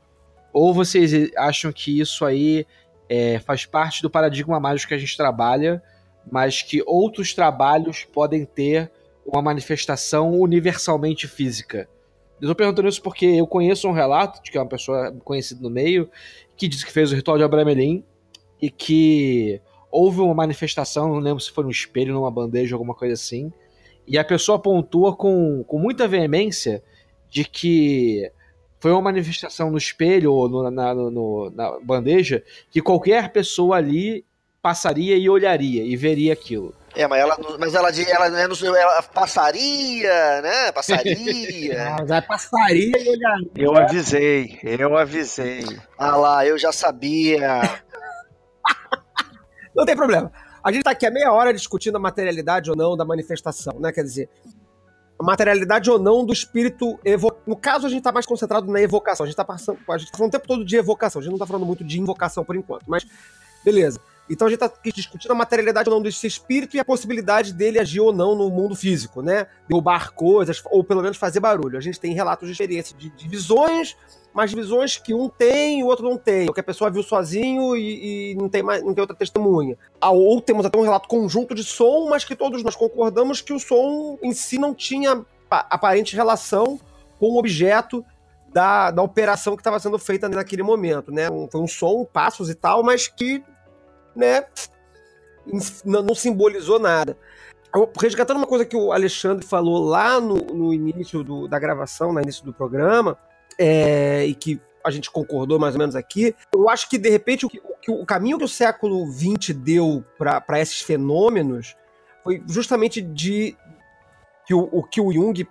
Ou 0.52 0.74
vocês 0.74 1.30
acham 1.36 1.70
que 1.70 2.00
isso 2.00 2.24
aí 2.24 2.66
é, 3.08 3.38
faz 3.38 3.64
parte 3.64 4.02
do 4.02 4.10
paradigma 4.10 4.58
mágico 4.58 4.88
que 4.88 4.94
a 4.94 4.98
gente 4.98 5.16
trabalha, 5.16 5.80
mas 6.28 6.60
que 6.60 6.82
outros 6.88 7.32
trabalhos 7.32 8.02
podem 8.04 8.44
ter 8.44 8.90
uma 9.24 9.40
manifestação 9.40 10.32
universalmente 10.32 11.28
física. 11.28 11.88
Eu 12.40 12.48
tô 12.48 12.54
perguntando 12.56 12.88
isso 12.88 13.00
porque 13.00 13.26
eu 13.26 13.46
conheço 13.46 13.86
um 13.86 13.92
relato 13.92 14.42
de 14.42 14.50
que 14.50 14.58
é 14.58 14.60
uma 14.60 14.68
pessoa 14.68 15.12
conhecida 15.24 15.62
no 15.62 15.70
meio 15.70 16.10
que 16.56 16.66
disse 16.66 16.84
que 16.84 16.90
fez 16.90 17.12
o 17.12 17.14
ritual 17.14 17.38
de 17.38 17.44
Abramelin 17.44 18.02
e 18.60 18.68
que 18.70 19.60
houve 19.92 20.20
uma 20.20 20.34
manifestação, 20.34 21.08
não 21.08 21.18
lembro 21.18 21.38
se 21.38 21.50
foi 21.50 21.64
no 21.64 21.70
espelho, 21.70 22.14
numa 22.14 22.30
bandeja, 22.30 22.74
alguma 22.74 22.94
coisa 22.94 23.12
assim, 23.12 23.52
e 24.08 24.18
a 24.18 24.24
pessoa 24.24 24.58
pontua 24.58 25.14
com, 25.14 25.62
com 25.64 25.78
muita 25.78 26.08
veemência 26.08 26.82
de 27.30 27.44
que 27.44 28.32
foi 28.80 28.90
uma 28.90 29.02
manifestação 29.02 29.70
no 29.70 29.78
espelho 29.78 30.32
ou 30.32 30.48
no, 30.48 30.70
na, 30.70 30.94
no, 30.94 31.50
na 31.50 31.78
bandeja 31.80 32.42
que 32.70 32.80
qualquer 32.80 33.30
pessoa 33.30 33.76
ali 33.76 34.24
passaria 34.60 35.16
e 35.16 35.28
olharia 35.28 35.84
e 35.84 35.94
veria 35.94 36.32
aquilo. 36.32 36.74
É, 36.94 37.06
mas 37.06 37.20
ela, 37.20 37.36
mas 37.58 37.74
ela, 37.74 37.88
ela, 37.90 38.26
ela, 38.26 38.78
ela 38.78 39.02
passaria, 39.02 40.42
né? 40.42 40.72
Passaria. 40.72 41.96
Mas 42.06 42.26
passaria 42.26 43.02
e 43.02 43.08
olharia. 43.08 43.50
Eu 43.56 43.74
avisei, 43.74 44.58
eu 44.62 44.96
avisei. 44.96 45.64
Ah 45.96 46.16
lá, 46.16 46.46
eu 46.46 46.58
já 46.58 46.70
sabia. 46.70 47.82
Não 49.74 49.84
tem 49.84 49.96
problema. 49.96 50.32
A 50.62 50.70
gente 50.70 50.84
tá 50.84 50.90
aqui 50.90 51.06
há 51.06 51.10
meia 51.10 51.32
hora 51.32 51.52
discutindo 51.52 51.96
a 51.96 51.98
materialidade 51.98 52.70
ou 52.70 52.76
não 52.76 52.96
da 52.96 53.04
manifestação, 53.04 53.78
né? 53.80 53.90
Quer 53.90 54.04
dizer, 54.04 54.28
a 55.18 55.24
materialidade 55.24 55.90
ou 55.90 55.98
não 55.98 56.24
do 56.24 56.32
espírito 56.32 56.98
evo... 57.04 57.32
No 57.46 57.56
caso, 57.56 57.86
a 57.86 57.90
gente 57.90 58.02
tá 58.02 58.12
mais 58.12 58.26
concentrado 58.26 58.70
na 58.70 58.80
evocação. 58.80 59.24
A 59.24 59.26
gente 59.26 59.36
tá 59.36 59.44
passando. 59.44 59.78
A 59.88 59.98
gente 59.98 60.10
tá 60.10 60.18
falando 60.18 60.30
o 60.30 60.32
tempo 60.32 60.48
todo 60.48 60.64
de 60.64 60.76
evocação. 60.76 61.20
A 61.20 61.22
gente 61.22 61.32
não 61.32 61.38
tá 61.38 61.46
falando 61.46 61.66
muito 61.66 61.84
de 61.84 62.00
invocação 62.00 62.44
por 62.44 62.56
enquanto. 62.56 62.84
Mas, 62.86 63.06
beleza. 63.64 64.00
Então 64.30 64.46
a 64.46 64.50
gente 64.50 64.64
está 64.64 64.72
discutindo 64.94 65.32
a 65.32 65.34
materialidade 65.34 65.88
ou 65.88 65.94
não 65.94 66.02
desse 66.02 66.26
espírito 66.26 66.76
e 66.76 66.80
a 66.80 66.84
possibilidade 66.84 67.52
dele 67.52 67.78
agir 67.78 68.00
ou 68.00 68.12
não 68.12 68.34
no 68.34 68.48
mundo 68.50 68.74
físico, 68.74 69.20
né? 69.20 69.46
Derrubar 69.68 70.12
coisas, 70.12 70.62
ou 70.66 70.82
pelo 70.82 71.02
menos 71.02 71.16
fazer 71.16 71.40
barulho. 71.40 71.76
A 71.76 71.80
gente 71.80 72.00
tem 72.00 72.14
relatos 72.14 72.46
de 72.46 72.52
experiência 72.52 72.96
de, 72.96 73.10
de 73.10 73.28
visões, 73.28 73.96
mas 74.34 74.52
visões 74.52 74.96
que 74.96 75.12
um 75.12 75.28
tem 75.28 75.80
e 75.80 75.84
o 75.84 75.86
outro 75.86 76.08
não 76.08 76.16
tem. 76.16 76.48
Ou 76.48 76.54
que 76.54 76.60
a 76.60 76.64
pessoa 76.64 76.90
viu 76.90 77.02
sozinho 77.02 77.76
e, 77.76 78.32
e, 78.32 78.34
não, 78.34 78.48
tem 78.48 78.62
mais, 78.62 78.82
não 78.82 78.94
tem 78.94 79.02
outra 79.02 79.16
testemunha. 79.16 79.76
Ou 80.00 80.40
temos 80.40 80.64
até 80.64 80.78
um 80.78 80.82
relato 80.82 81.08
conjunto 81.08 81.54
de 81.54 81.62
som, 81.62 82.08
mas 82.08 82.24
que 82.24 82.34
todos 82.34 82.62
nós 82.62 82.74
concordamos 82.74 83.40
que 83.40 83.52
o 83.52 83.60
som 83.60 84.18
em 84.22 84.32
si 84.32 84.58
não 84.58 84.74
tinha 84.74 85.24
aparente 85.50 86.16
relação 86.16 86.80
com 87.18 87.26
o 87.26 87.38
objeto 87.38 88.04
da, 88.52 88.90
da 88.90 89.02
operação 89.02 89.54
que 89.54 89.60
estava 89.60 89.78
sendo 89.78 89.98
feita 89.98 90.28
naquele 90.28 90.62
momento, 90.62 91.10
né? 91.10 91.30
Um, 91.30 91.48
foi 91.50 91.60
um 91.60 91.68
som, 91.68 92.04
passos 92.04 92.50
e 92.50 92.54
tal, 92.54 92.82
mas 92.82 93.08
que 93.08 93.42
né, 94.14 94.44
não 95.84 96.14
simbolizou 96.14 96.78
nada. 96.78 97.16
Resgatando 97.98 98.36
uma 98.36 98.46
coisa 98.46 98.66
que 98.66 98.76
o 98.76 98.92
Alexandre 98.92 99.46
falou 99.46 99.82
lá 99.82 100.20
no, 100.20 100.36
no 100.36 100.74
início 100.74 101.24
do, 101.24 101.48
da 101.48 101.58
gravação, 101.58 102.12
no 102.12 102.20
início 102.20 102.44
do 102.44 102.52
programa, 102.52 103.16
é, 103.58 104.26
e 104.26 104.34
que 104.34 104.60
a 104.84 104.90
gente 104.90 105.10
concordou 105.10 105.58
mais 105.58 105.74
ou 105.74 105.78
menos 105.78 105.94
aqui, 105.94 106.34
eu 106.52 106.68
acho 106.68 106.88
que 106.88 106.98
de 106.98 107.08
repente 107.08 107.46
o, 107.46 107.50
o, 107.88 108.02
o 108.02 108.06
caminho 108.06 108.38
que 108.38 108.44
o 108.44 108.48
século 108.48 109.06
XX 109.06 109.54
deu 109.54 110.04
para 110.18 110.60
esses 110.60 110.80
fenômenos 110.80 111.76
foi 112.22 112.42
justamente 112.48 113.00
de 113.00 113.56
que 114.46 114.54
o, 114.54 114.68
o 114.72 114.82
que 114.82 115.00
o 115.00 115.12
Jung 115.12 115.46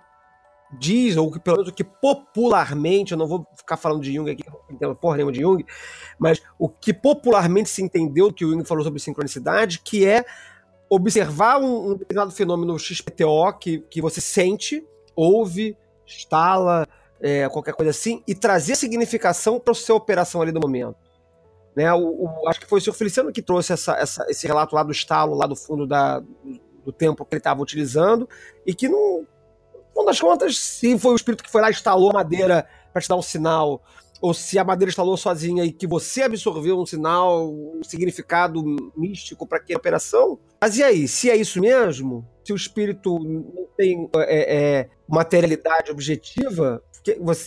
diz, 0.78 1.16
ou 1.16 1.30
que 1.30 1.38
pelo 1.38 1.58
menos 1.58 1.70
o 1.70 1.74
que 1.74 1.84
popularmente, 1.84 3.12
eu 3.12 3.18
não 3.18 3.26
vou 3.26 3.46
ficar 3.56 3.76
falando 3.76 4.02
de 4.02 4.14
Jung 4.14 4.30
aqui, 4.30 4.44
não 4.46 4.58
entendo 4.70 4.94
porra 4.94 5.16
nenhuma 5.16 5.32
de 5.32 5.40
Jung, 5.40 5.64
mas 6.18 6.42
o 6.58 6.68
que 6.68 6.92
popularmente 6.92 7.68
se 7.68 7.82
entendeu 7.82 8.32
que 8.32 8.44
o 8.44 8.50
Jung 8.50 8.64
falou 8.64 8.82
sobre 8.82 9.00
sincronicidade, 9.00 9.80
que 9.80 10.06
é 10.06 10.24
observar 10.88 11.58
um, 11.60 11.90
um 11.90 11.94
determinado 11.94 12.30
fenômeno 12.30 12.78
XPTO 12.78 13.52
que, 13.58 13.80
que 13.90 14.00
você 14.00 14.20
sente, 14.20 14.86
ouve, 15.14 15.76
instala, 16.06 16.86
é, 17.22 17.48
qualquer 17.48 17.74
coisa 17.74 17.90
assim, 17.90 18.22
e 18.26 18.34
trazer 18.34 18.74
significação 18.74 19.60
para 19.60 19.72
a 19.72 19.74
sua 19.74 19.96
operação 19.96 20.42
ali 20.42 20.52
do 20.52 20.60
momento. 20.60 20.96
Né, 21.74 21.90
o, 21.94 21.98
o, 21.98 22.48
acho 22.48 22.60
que 22.60 22.66
foi 22.66 22.80
o 22.80 22.82
senhor 22.82 22.94
Feliciano 22.94 23.32
que 23.32 23.40
trouxe 23.40 23.72
essa, 23.72 23.94
essa, 23.94 24.26
esse 24.28 24.46
relato 24.46 24.74
lá 24.74 24.82
do 24.82 24.92
estalo, 24.92 25.34
lá 25.34 25.46
do 25.46 25.56
fundo 25.56 25.86
da, 25.86 26.22
do 26.84 26.92
tempo 26.92 27.24
que 27.24 27.34
ele 27.34 27.40
estava 27.40 27.62
utilizando, 27.62 28.28
e 28.66 28.74
que 28.74 28.88
no 28.88 29.24
das 30.04 30.20
contas, 30.20 30.58
se 30.58 30.98
foi 30.98 31.12
o 31.12 31.16
espírito 31.16 31.44
que 31.44 31.50
foi 31.50 31.60
lá 31.60 31.68
e 31.68 31.72
instalou 31.72 32.10
a 32.10 32.14
madeira 32.14 32.66
para 32.92 33.00
te 33.00 33.08
dar 33.08 33.16
um 33.16 33.22
sinal, 33.22 33.80
ou 34.20 34.32
se 34.32 34.58
a 34.58 34.64
madeira 34.64 34.88
instalou 34.88 35.16
sozinha 35.16 35.64
e 35.64 35.72
que 35.72 35.86
você 35.86 36.22
absorveu 36.22 36.78
um 36.78 36.86
sinal, 36.86 37.52
um 37.52 37.82
significado 37.82 38.62
místico 38.96 39.46
para 39.46 39.58
aquela 39.58 39.78
operação. 39.78 40.38
Mas 40.60 40.76
e 40.76 40.82
aí, 40.82 41.08
se 41.08 41.28
é 41.28 41.36
isso 41.36 41.60
mesmo, 41.60 42.26
se 42.44 42.52
o 42.52 42.56
espírito 42.56 43.18
não 43.18 43.66
tem 43.76 44.08
é, 44.16 44.56
é, 44.56 44.90
materialidade 45.12 45.90
objetiva, 45.90 46.82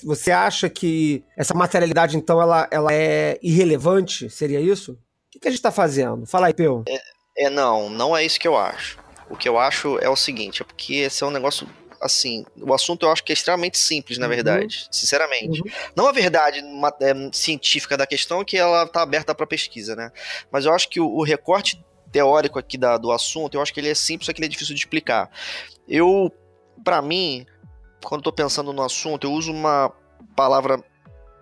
você 0.03 0.32
acha 0.32 0.70
que 0.70 1.24
essa 1.36 1.53
materialidade, 1.53 2.16
então, 2.16 2.41
ela, 2.41 2.68
ela 2.70 2.93
é 2.93 3.39
irrelevante? 3.41 4.30
Seria 4.30 4.59
isso? 4.59 4.93
O 5.36 5.39
que, 5.39 5.47
a 5.47 5.51
gente 5.51 5.59
está 5.59 5.72
fazendo? 5.72 6.26
Fala 6.26 6.47
aí, 6.47 6.53
Peu. 6.53 6.84
É, 6.88 7.45
é, 7.45 7.49
não, 7.49 7.89
não 7.89 8.16
é 8.16 8.24
isso 8.24 8.39
que 8.39 8.47
eu 8.47 8.55
acho. 8.55 8.99
O 9.30 9.36
que 9.36 9.49
eu 9.49 9.57
acho 9.57 9.97
é 9.99 10.07
o 10.07 10.16
seguinte, 10.16 10.61
é 10.61 10.66
porque 10.66 10.95
esse 10.95 11.24
é 11.24 11.28
um 11.28 11.32
negócio 11.32 11.68
assim, 11.99 12.45
o 12.61 12.72
assunto 12.74 13.05
eu 13.05 13.11
acho 13.11 13.24
que 13.24 13.32
é 13.32 13.34
extremamente 13.34 13.80
simples, 13.80 14.20
na 14.20 14.28
uhum. 14.28 14.34
verdade, 14.34 14.88
sinceramente. 14.91 15.59
Uhum. 15.59 15.72
Não 15.95 16.07
a 16.07 16.11
verdade 16.11 16.61
uma, 16.61 16.93
é, 17.01 17.13
científica 17.34 17.97
da 17.97 18.05
questão, 18.05 18.45
que 18.45 18.57
ela 18.57 18.86
tá 18.86 19.01
aberta 19.01 19.34
para 19.34 19.47
pesquisa, 19.47 19.95
né? 19.95 20.11
Mas 20.51 20.66
eu 20.66 20.74
acho 20.74 20.88
que 20.88 20.99
o, 20.99 21.07
o 21.07 21.24
recorte 21.24 21.84
teórico 22.11 22.59
aqui 22.59 22.78
da, 22.78 22.97
do 22.97 23.11
assunto, 23.11 23.55
eu 23.55 23.61
acho 23.61 23.74
que 23.74 23.80
ele 23.80 23.89
é 23.89 23.95
simples, 23.95 24.28
só 24.28 24.34
que 24.34 24.39
ele 24.39 24.45
é 24.45 24.49
difícil 24.49 24.76
de 24.76 24.82
explicar. 24.82 25.32
Eu, 25.88 26.32
para 26.84 27.01
mim, 27.01 27.45
quando 28.05 28.21
tô 28.21 28.31
pensando 28.31 28.71
no 28.71 28.83
assunto, 28.83 29.25
eu 29.25 29.31
uso 29.31 29.51
uma 29.51 29.91
palavra 30.35 30.81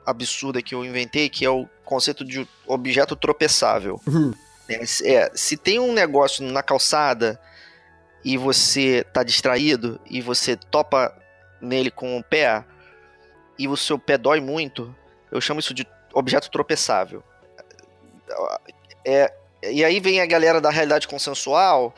absurda 0.05 0.61
que 0.61 0.73
eu 0.73 0.83
inventei, 0.83 1.29
que 1.29 1.45
é 1.45 1.49
o 1.49 1.67
conceito 1.83 2.23
de 2.23 2.47
objeto 2.65 3.15
tropeçável. 3.15 4.01
Uhum. 4.07 4.33
É, 4.69 4.83
é, 5.13 5.31
se 5.35 5.57
tem 5.57 5.77
um 5.79 5.91
negócio 5.91 6.43
na 6.43 6.63
calçada 6.63 7.39
e 8.23 8.37
você 8.37 9.05
tá 9.13 9.23
distraído 9.23 9.99
e 10.09 10.21
você 10.21 10.55
topa 10.55 11.13
nele 11.61 11.91
com 11.91 12.17
o 12.17 12.23
pé 12.23 12.63
e 13.59 13.67
o 13.67 13.75
seu 13.75 13.99
pé 13.99 14.17
dói 14.17 14.39
muito, 14.39 14.95
eu 15.31 15.41
chamo 15.41 15.59
isso 15.59 15.73
de 15.73 15.85
objeto 16.13 16.49
tropeçável. 16.49 17.21
É, 19.05 19.33
e 19.69 19.83
aí 19.83 19.99
vem 19.99 20.21
a 20.21 20.25
galera 20.25 20.61
da 20.61 20.69
realidade 20.69 21.07
consensual 21.07 21.93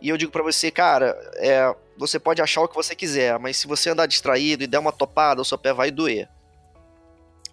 e 0.00 0.08
eu 0.08 0.16
digo 0.16 0.32
para 0.32 0.42
você, 0.42 0.70
cara, 0.70 1.16
é, 1.36 1.74
você 1.96 2.18
pode 2.18 2.42
achar 2.42 2.60
o 2.60 2.68
que 2.68 2.74
você 2.74 2.94
quiser, 2.94 3.38
mas 3.38 3.56
se 3.56 3.66
você 3.66 3.90
andar 3.90 4.06
distraído 4.06 4.64
e 4.64 4.66
der 4.66 4.78
uma 4.78 4.92
topada, 4.92 5.40
o 5.40 5.44
seu 5.44 5.58
pé 5.58 5.72
vai 5.72 5.90
doer. 5.90 6.28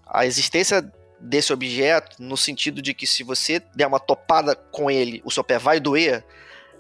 A 0.06 0.26
existência 0.26 0.84
desse 1.20 1.54
objeto, 1.54 2.22
no 2.22 2.36
sentido 2.36 2.82
de 2.82 2.94
que 2.94 3.08
se 3.08 3.24
você 3.24 3.62
der 3.74 3.88
uma 3.88 4.00
topada 4.00 4.56
com 4.56 4.92
ele, 4.92 5.22
o 5.24 5.32
seu 5.32 5.44
pé 5.44 5.58
vai 5.58 5.80
doer, 5.80 6.24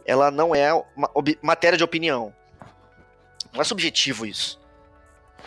ela 0.06 0.30
não 0.30 0.54
é 0.54 0.70
matéria 1.42 1.78
de 1.78 1.84
opinião. 1.84 2.34
Não 3.54 3.62
é 3.62 3.64
subjetivo 3.64 4.26
isso. 4.26 4.60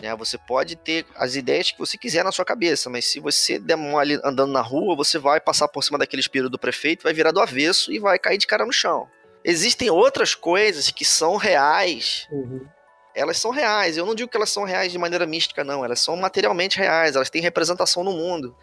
Né? 0.03 0.15
Você 0.17 0.39
pode 0.39 0.77
ter 0.77 1.05
as 1.15 1.35
ideias 1.37 1.71
que 1.71 1.79
você 1.79 1.99
quiser 1.99 2.25
na 2.25 2.33
sua 2.33 2.45
cabeça, 2.45 2.89
mas 2.89 3.05
se 3.05 3.21
você 3.21 3.59
der 3.59 3.77
mole 3.77 4.19
andando 4.25 4.53
na 4.53 4.61
rua, 4.63 4.97
você 4.97 5.19
vai 5.19 5.41
passar 5.41 5.69
por 5.69 5.83
cima 5.83 5.99
daquele 5.99 6.21
espírito 6.21 6.51
do 6.51 6.59
prefeito, 6.59 7.03
vai 7.03 7.13
virar 7.13 7.33
do 7.33 7.41
avesso 7.41 7.93
e 7.93 7.99
vai 7.99 8.19
cair 8.19 8.39
de 8.39 8.47
cara 8.47 8.65
no 8.65 8.73
chão. 8.73 9.09
Existem 9.49 9.89
outras 9.89 10.35
coisas 10.35 10.91
que 10.91 11.05
são 11.05 11.37
reais. 11.37 12.27
Uhum. 12.33 12.67
Elas 13.15 13.39
são 13.39 13.53
reais. 13.53 13.97
Eu 13.97 14.05
não 14.05 14.13
digo 14.13 14.29
que 14.29 14.37
elas 14.37 14.51
são 14.51 14.65
reais 14.65 14.91
de 14.91 14.99
maneira 14.99 15.25
mística, 15.25 15.63
não. 15.63 15.85
Elas 15.85 16.01
são 16.01 16.17
materialmente 16.17 16.77
reais. 16.77 17.15
Elas 17.15 17.31
têm 17.31 17.41
representação 17.41 18.03
no 18.03 18.11
mundo. 18.11 18.57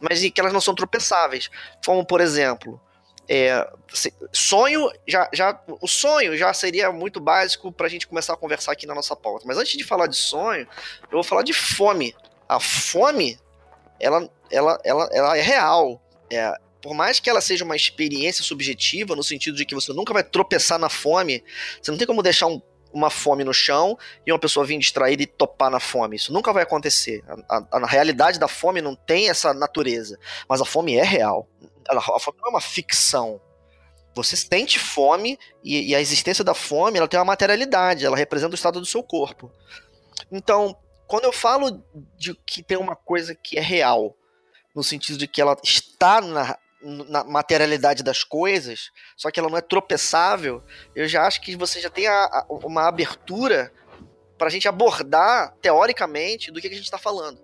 Mas 0.00 0.20
que 0.20 0.40
elas 0.40 0.54
não 0.54 0.60
são 0.60 0.74
tropeçáveis. 0.74 1.50
Como, 1.84 2.02
por 2.02 2.22
exemplo, 2.22 2.80
é, 3.28 3.70
sonho 4.32 4.90
já, 5.06 5.28
já 5.34 5.60
o 5.68 5.86
sonho 5.86 6.34
já 6.34 6.52
seria 6.54 6.90
muito 6.90 7.20
básico 7.20 7.70
para 7.70 7.86
a 7.86 7.90
gente 7.90 8.08
começar 8.08 8.32
a 8.32 8.36
conversar 8.36 8.72
aqui 8.72 8.86
na 8.86 8.94
nossa 8.94 9.14
pauta. 9.14 9.44
Mas 9.46 9.58
antes 9.58 9.76
de 9.76 9.84
falar 9.84 10.06
de 10.06 10.16
sonho, 10.16 10.66
eu 11.02 11.10
vou 11.10 11.22
falar 11.22 11.42
de 11.42 11.52
fome. 11.52 12.16
A 12.48 12.58
fome, 12.58 13.38
ela, 14.00 14.26
ela, 14.50 14.80
ela, 14.82 15.08
ela 15.12 15.36
é 15.36 15.42
real. 15.42 16.02
É, 16.30 16.56
por 16.82 16.94
mais 16.94 17.20
que 17.20 17.30
ela 17.30 17.40
seja 17.40 17.64
uma 17.64 17.76
experiência 17.76 18.44
subjetiva, 18.44 19.16
no 19.16 19.22
sentido 19.22 19.56
de 19.56 19.64
que 19.64 19.74
você 19.74 19.92
nunca 19.92 20.12
vai 20.12 20.24
tropeçar 20.24 20.78
na 20.78 20.88
fome, 20.88 21.42
você 21.80 21.90
não 21.90 21.98
tem 21.98 22.06
como 22.06 22.22
deixar 22.22 22.48
um, 22.48 22.60
uma 22.92 23.08
fome 23.08 23.44
no 23.44 23.54
chão 23.54 23.96
e 24.26 24.32
uma 24.32 24.38
pessoa 24.38 24.66
vir 24.66 24.78
distraída 24.78 25.22
e 25.22 25.26
topar 25.26 25.70
na 25.70 25.80
fome. 25.80 26.16
Isso 26.16 26.32
nunca 26.32 26.52
vai 26.52 26.64
acontecer. 26.64 27.22
A, 27.48 27.56
a, 27.56 27.66
a 27.84 27.86
realidade 27.86 28.38
da 28.38 28.48
fome 28.48 28.82
não 28.82 28.94
tem 28.94 29.30
essa 29.30 29.54
natureza. 29.54 30.18
Mas 30.48 30.60
a 30.60 30.64
fome 30.64 30.96
é 30.96 31.04
real 31.04 31.48
a 31.88 32.20
fome 32.20 32.38
não 32.38 32.48
é 32.48 32.50
uma 32.50 32.60
ficção. 32.60 33.40
Você 34.14 34.36
sente 34.36 34.78
fome 34.78 35.38
e, 35.64 35.90
e, 35.90 35.94
a 35.94 36.00
existência 36.00 36.44
da 36.44 36.54
fome 36.54 36.98
ela 36.98 37.08
tem 37.08 37.18
uma 37.18 37.24
materialidade, 37.24 38.04
ela 38.04 38.16
representa 38.16 38.52
o 38.52 38.54
estado 38.54 38.78
do 38.78 38.86
seu 38.86 39.02
corpo. 39.02 39.50
Então, 40.30 40.76
quando 41.06 41.24
eu 41.24 41.32
falo 41.32 41.82
de 42.16 42.34
que 42.34 42.62
tem 42.62 42.76
uma 42.76 42.94
coisa 42.94 43.34
que 43.34 43.58
é 43.58 43.62
real, 43.62 44.14
no 44.74 44.82
sentido 44.82 45.18
de 45.18 45.26
que 45.26 45.40
ela 45.40 45.56
está 45.62 46.20
na, 46.20 46.58
na 46.82 47.24
materialidade 47.24 48.02
das 48.02 48.24
coisas, 48.24 48.90
só 49.16 49.30
que 49.30 49.38
ela 49.38 49.48
não 49.48 49.58
é 49.58 49.60
tropeçável, 49.60 50.62
eu 50.94 51.06
já 51.06 51.26
acho 51.26 51.40
que 51.40 51.56
você 51.56 51.80
já 51.80 51.88
tem 51.88 52.06
a, 52.06 52.24
a, 52.24 52.46
uma 52.48 52.88
abertura 52.88 53.72
para 54.36 54.48
a 54.48 54.50
gente 54.50 54.66
abordar 54.66 55.54
teoricamente 55.62 56.50
do 56.50 56.60
que, 56.60 56.68
que 56.68 56.74
a 56.74 56.76
gente 56.76 56.86
está 56.86 56.98
falando. 56.98 57.40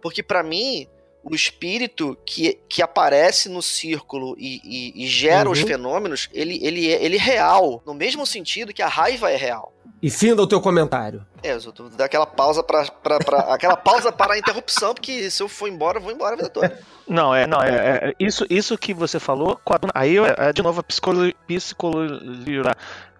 Porque 0.00 0.22
para 0.22 0.42
mim, 0.42 0.86
o 1.24 1.34
espírito 1.34 2.16
que, 2.26 2.58
que 2.68 2.82
aparece 2.82 3.48
no 3.48 3.62
círculo 3.62 4.34
e, 4.38 4.60
e, 4.64 5.04
e 5.04 5.06
gera 5.06 5.46
Uhum. 5.46 5.52
os 5.52 5.60
fenômenos, 5.60 6.28
ele, 6.32 6.58
ele, 6.64 6.92
é, 6.92 7.04
ele 7.04 7.16
é 7.16 7.20
real, 7.20 7.82
no 7.86 7.94
mesmo 7.94 8.26
sentido 8.26 8.72
que 8.72 8.82
a 8.82 8.88
raiva 8.88 9.30
é 9.30 9.36
real. 9.36 9.72
E 10.02 10.10
finda 10.10 10.42
o 10.42 10.46
teu 10.48 10.60
comentário. 10.60 11.24
É, 11.44 11.52
eu 11.52 11.72
tô 11.72 11.84
dando 11.88 12.00
aquela 12.00 12.26
pausa 12.26 12.60
para 12.60 12.82
aquela 13.54 13.76
pausa 13.76 14.10
para 14.10 14.34
a 14.34 14.38
interrupção, 14.38 14.92
porque 14.92 15.30
se 15.30 15.40
eu 15.40 15.48
for 15.48 15.68
embora, 15.68 15.98
eu 15.98 16.02
vou 16.02 16.10
embora 16.10 16.34
a 16.34 16.36
vida 16.36 16.48
toda. 16.48 16.76
Não, 17.06 17.32
é, 17.32 17.46
não, 17.46 17.62
é, 17.62 18.08
é- 18.08 18.14
isso, 18.18 18.44
isso 18.50 18.76
que 18.76 18.92
você 18.92 19.20
falou, 19.20 19.60
aí 19.94 20.18
é, 20.18 20.34
é 20.38 20.52
de 20.52 20.60
novo 20.60 20.80
a 20.80 20.82
psicologia, 20.82 21.34
psicologia, 21.46 22.76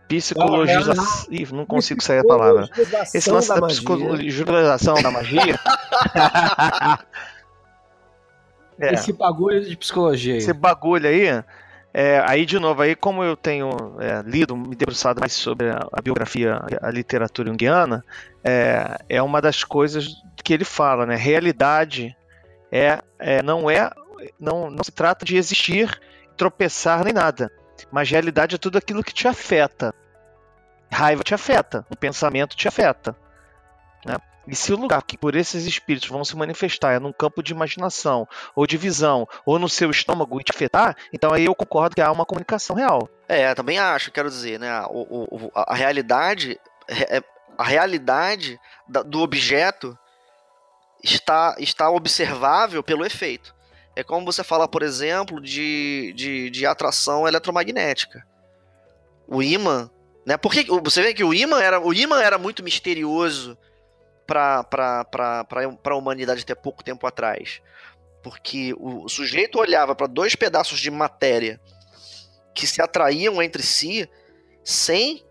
psicologia, 0.09 0.81
Ih, 1.31 1.47
não 1.53 1.65
consigo 1.65 2.03
sair 2.03 2.19
a 2.19 2.25
palavra. 2.25 2.69
Esse 3.15 3.31
lance 3.31 3.49
da, 3.49 3.63
psicologização 3.67 5.01
da 5.01 5.11
magia, 5.11 5.59
é, 8.81 8.95
Esse 8.95 9.13
bagulho 9.13 9.65
de 9.65 9.77
psicologia 9.77 10.35
aí. 10.35 10.39
esse 10.39 10.53
bagulho 10.53 11.09
aí, 11.09 11.45
é, 11.95 12.23
aí 12.27 12.47
de 12.47 12.59
novo, 12.59 12.81
aí 12.81 12.97
como 12.97 13.23
eu 13.23 13.37
tenho 13.37 13.97
é, 14.01 14.23
lido, 14.25 14.57
me 14.57 14.75
debruçado 14.75 15.21
mais 15.21 15.33
sobre 15.33 15.69
a, 15.69 15.87
a 15.93 16.01
biografia, 16.01 16.59
a 16.81 16.91
literatura 16.91 17.51
junguiana, 17.51 18.03
é, 18.43 18.99
é 19.09 19.23
uma 19.23 19.43
das 19.43 19.63
coisas 19.63 20.17
que 20.43 20.55
ele 20.55 20.65
fala, 20.65 21.05
né? 21.05 21.17
Realidade 21.17 22.17
é, 22.71 22.99
é 23.19 23.43
não 23.43 23.71
é, 23.71 23.91
não, 24.41 24.71
não 24.71 24.83
se 24.83 24.91
trata 24.91 25.25
de 25.25 25.37
existir, 25.37 26.01
tropeçar 26.37 27.05
nem 27.05 27.13
nada, 27.13 27.53
mas 27.91 28.09
realidade 28.11 28.55
é 28.55 28.59
tudo 28.59 28.79
aquilo 28.79 29.05
que 29.05 29.13
te 29.13 29.29
afeta. 29.29 29.95
Raiva 30.91 31.23
te 31.23 31.35
afeta, 31.35 31.87
o 31.91 31.97
pensamento 31.97 32.57
te 32.57 32.69
afeta. 32.69 33.15
Né? 34.05 34.17
E 34.47 34.57
se 34.57 34.73
o 34.73 34.77
lugar 34.77 35.03
que 35.03 35.17
por 35.17 35.37
esses 35.37 35.67
espíritos 35.67 36.09
vão 36.09 36.25
se 36.25 36.37
manifestar 36.37 36.93
é 36.93 36.99
num 36.99 37.13
campo 37.13 37.43
de 37.43 37.53
imaginação, 37.53 38.27
ou 38.57 38.67
de 38.67 38.77
visão, 38.77 39.27
ou 39.47 39.59
no 39.59 39.69
seu 39.69 39.91
estômago 39.91 40.41
e 40.41 40.45
te 40.45 40.51
afetar, 40.51 40.97
então 41.13 41.33
aí 41.33 41.45
eu 41.45 41.55
concordo 41.55 41.95
que 41.95 42.01
há 42.01 42.11
uma 42.11 42.27
comunicação 42.27 42.75
real. 42.75 43.09
É, 43.29 43.55
também 43.55 43.79
acho, 43.79 44.11
quero 44.11 44.29
dizer, 44.29 44.59
né? 44.59 44.83
O- 44.91 45.47
o- 45.47 45.53
a 45.55 45.75
realidade, 45.75 46.59
é- 46.89 47.23
a 47.57 47.65
realidade 47.65 48.59
da- 48.89 49.03
do 49.03 49.21
objeto 49.21 49.97
está, 51.03 51.55
está 51.59 51.91
observável 51.91 52.83
pelo 52.83 53.05
efeito. 53.05 53.55
É 53.95 54.03
como 54.03 54.25
você 54.25 54.43
fala, 54.43 54.67
por 54.67 54.83
exemplo, 54.83 55.41
de, 55.41 56.13
de, 56.17 56.51
de 56.51 56.67
atração 56.67 57.29
eletromagnética. 57.29 58.27
O 59.29 59.43
ímã, 59.43 59.91
né? 60.27 60.37
Porque 60.37 60.65
você 60.83 61.03
vê 61.03 61.15
que 61.15 61.23
o 61.25 61.35
ímã 61.35 61.61
era, 61.63 61.79
o 61.81 61.93
ímã 61.93 62.21
era 62.21 62.39
muito 62.39 62.63
misterioso 62.63 63.57
para 64.27 64.67
a 65.85 65.95
humanidade 65.95 66.43
até 66.43 66.55
pouco 66.55 66.83
tempo 66.83 67.07
atrás. 67.07 67.61
Porque 68.23 68.75
o, 68.79 69.09
sujeito 69.09 69.59
olhava 69.59 69.95
para 69.95 70.07
dois 70.07 70.37
pedaços 70.37 70.79
de 70.79 70.91
matéria 70.91 71.61
que 72.55 72.67
se 72.67 72.81
atraíam 72.81 73.43
entre 73.43 73.63
si 73.63 74.09
sem, 74.63 75.25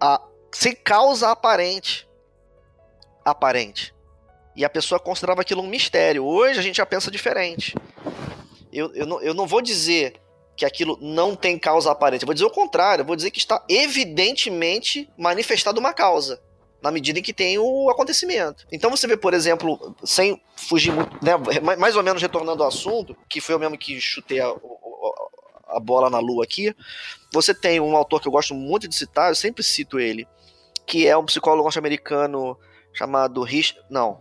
a, 0.00 0.22
sem 0.52 0.74
causa 0.74 1.30
aparente. 1.30 2.08
Aparente. 3.24 3.94
E 4.54 4.64
a 4.64 4.70
pessoa 4.70 5.00
considerava 5.00 5.40
aquilo 5.40 5.62
um 5.62 5.66
mistério. 5.66 6.24
Hoje 6.24 6.60
a 6.60 6.62
gente 6.62 6.76
já 6.76 6.86
pensa 6.86 7.10
diferente. 7.10 7.74
Eu, 8.72 8.94
eu, 8.94 9.06
não, 9.06 9.20
eu 9.20 9.34
não 9.34 9.46
vou 9.46 9.60
dizer 9.60 10.20
que 10.56 10.64
aquilo 10.64 10.98
não 11.00 11.34
tem 11.34 11.58
causa 11.58 11.90
aparente. 11.90 12.22
Eu 12.22 12.26
vou 12.26 12.34
dizer 12.34 12.46
o 12.46 12.50
contrário. 12.50 13.02
Eu 13.02 13.06
vou 13.06 13.16
dizer 13.16 13.30
que 13.30 13.38
está 13.38 13.64
evidentemente 13.68 15.10
manifestada 15.16 15.80
uma 15.80 15.92
causa. 15.92 16.40
Na 16.82 16.90
medida 16.90 17.18
em 17.18 17.22
que 17.22 17.32
tem 17.32 17.58
o 17.58 17.88
acontecimento. 17.90 18.66
Então 18.72 18.90
você 18.90 19.06
vê, 19.06 19.16
por 19.16 19.32
exemplo, 19.34 19.94
sem 20.04 20.42
fugir 20.56 20.92
muito, 20.92 21.12
né, 21.24 21.32
mais 21.78 21.96
ou 21.96 22.02
menos 22.02 22.20
retornando 22.20 22.62
ao 22.62 22.68
assunto, 22.68 23.16
que 23.28 23.40
foi 23.40 23.54
eu 23.54 23.58
mesmo 23.58 23.78
que 23.78 24.00
chutei 24.00 24.40
a, 24.40 24.50
o- 24.52 25.14
a 25.68 25.78
bola 25.80 26.10
na 26.10 26.18
lua 26.18 26.44
aqui. 26.44 26.74
Você 27.32 27.54
tem 27.54 27.78
um 27.80 27.96
autor 27.96 28.20
que 28.20 28.28
eu 28.28 28.32
gosto 28.32 28.52
muito 28.54 28.88
de 28.88 28.94
citar, 28.96 29.30
eu 29.30 29.34
sempre 29.34 29.62
cito 29.62 29.98
ele, 30.00 30.26
que 30.86 31.06
é 31.06 31.16
um 31.16 31.24
psicólogo 31.24 31.62
norte-americano 31.62 32.58
chamado 32.92 33.42
Rich, 33.42 33.76
não, 33.88 34.20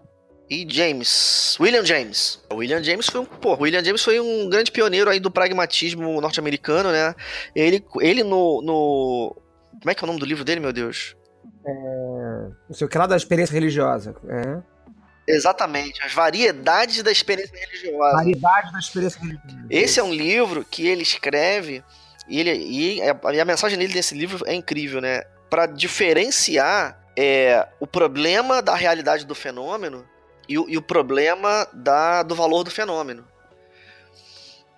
E. 0.49 0.65
James, 0.69 1.57
William 1.59 1.83
James. 1.83 2.41
O 2.51 2.57
William 2.57 2.83
James 2.83 3.07
foi 3.07 3.21
um, 3.21 3.25
pô, 3.25 3.55
o 3.55 3.61
William 3.63 3.83
James 3.83 4.03
foi 4.03 4.19
um 4.19 4.47
grande 4.49 4.71
pioneiro 4.71 5.09
aí 5.09 5.19
do 5.19 5.31
pragmatismo 5.31 6.21
norte-americano, 6.21 6.91
né? 6.91 7.15
Ele, 7.55 7.83
ele 7.99 8.23
no, 8.23 8.61
no, 8.61 9.35
como 9.79 9.89
é 9.89 9.95
que 9.95 10.03
é 10.03 10.05
o 10.05 10.07
nome 10.07 10.19
do 10.19 10.25
livro 10.25 10.45
dele, 10.45 10.59
meu 10.61 10.71
Deus? 10.71 11.15
Não 12.69 12.75
sei 12.75 12.85
o 12.85 12.89
que 12.89 12.97
lá 12.97 13.07
da 13.07 13.17
experiência 13.17 13.53
religiosa. 13.53 14.15
É. 14.27 14.61
Exatamente, 15.27 16.01
as 16.03 16.13
variedades 16.13 17.03
da 17.03 17.11
experiência 17.11 17.55
religiosa. 17.57 18.15
Variedade 18.17 18.71
da 18.73 18.79
experiência 18.79 19.19
religiosa. 19.19 19.65
Esse 19.69 19.99
é 19.99 20.03
um 20.03 20.13
livro 20.13 20.65
que 20.65 20.87
ele 20.87 21.03
escreve 21.03 21.83
e, 22.27 22.39
ele, 22.39 22.51
e 22.51 23.01
a, 23.01 23.33
e 23.33 23.39
a 23.39 23.45
mensagem 23.45 23.77
dele 23.77 23.93
nesse 23.93 24.15
livro 24.15 24.43
é 24.47 24.53
incrível, 24.53 24.99
né? 24.99 25.21
Para 25.49 25.65
diferenciar 25.65 26.99
é, 27.17 27.67
o 27.79 27.85
problema 27.85 28.61
da 28.61 28.75
realidade 28.75 29.25
do 29.25 29.35
fenômeno 29.35 30.07
e 30.47 30.57
o, 30.57 30.69
e 30.69 30.77
o 30.77 30.81
problema 30.81 31.67
da, 31.73 32.23
do 32.23 32.35
valor 32.35 32.63
do 32.63 32.71
fenômeno. 32.71 33.25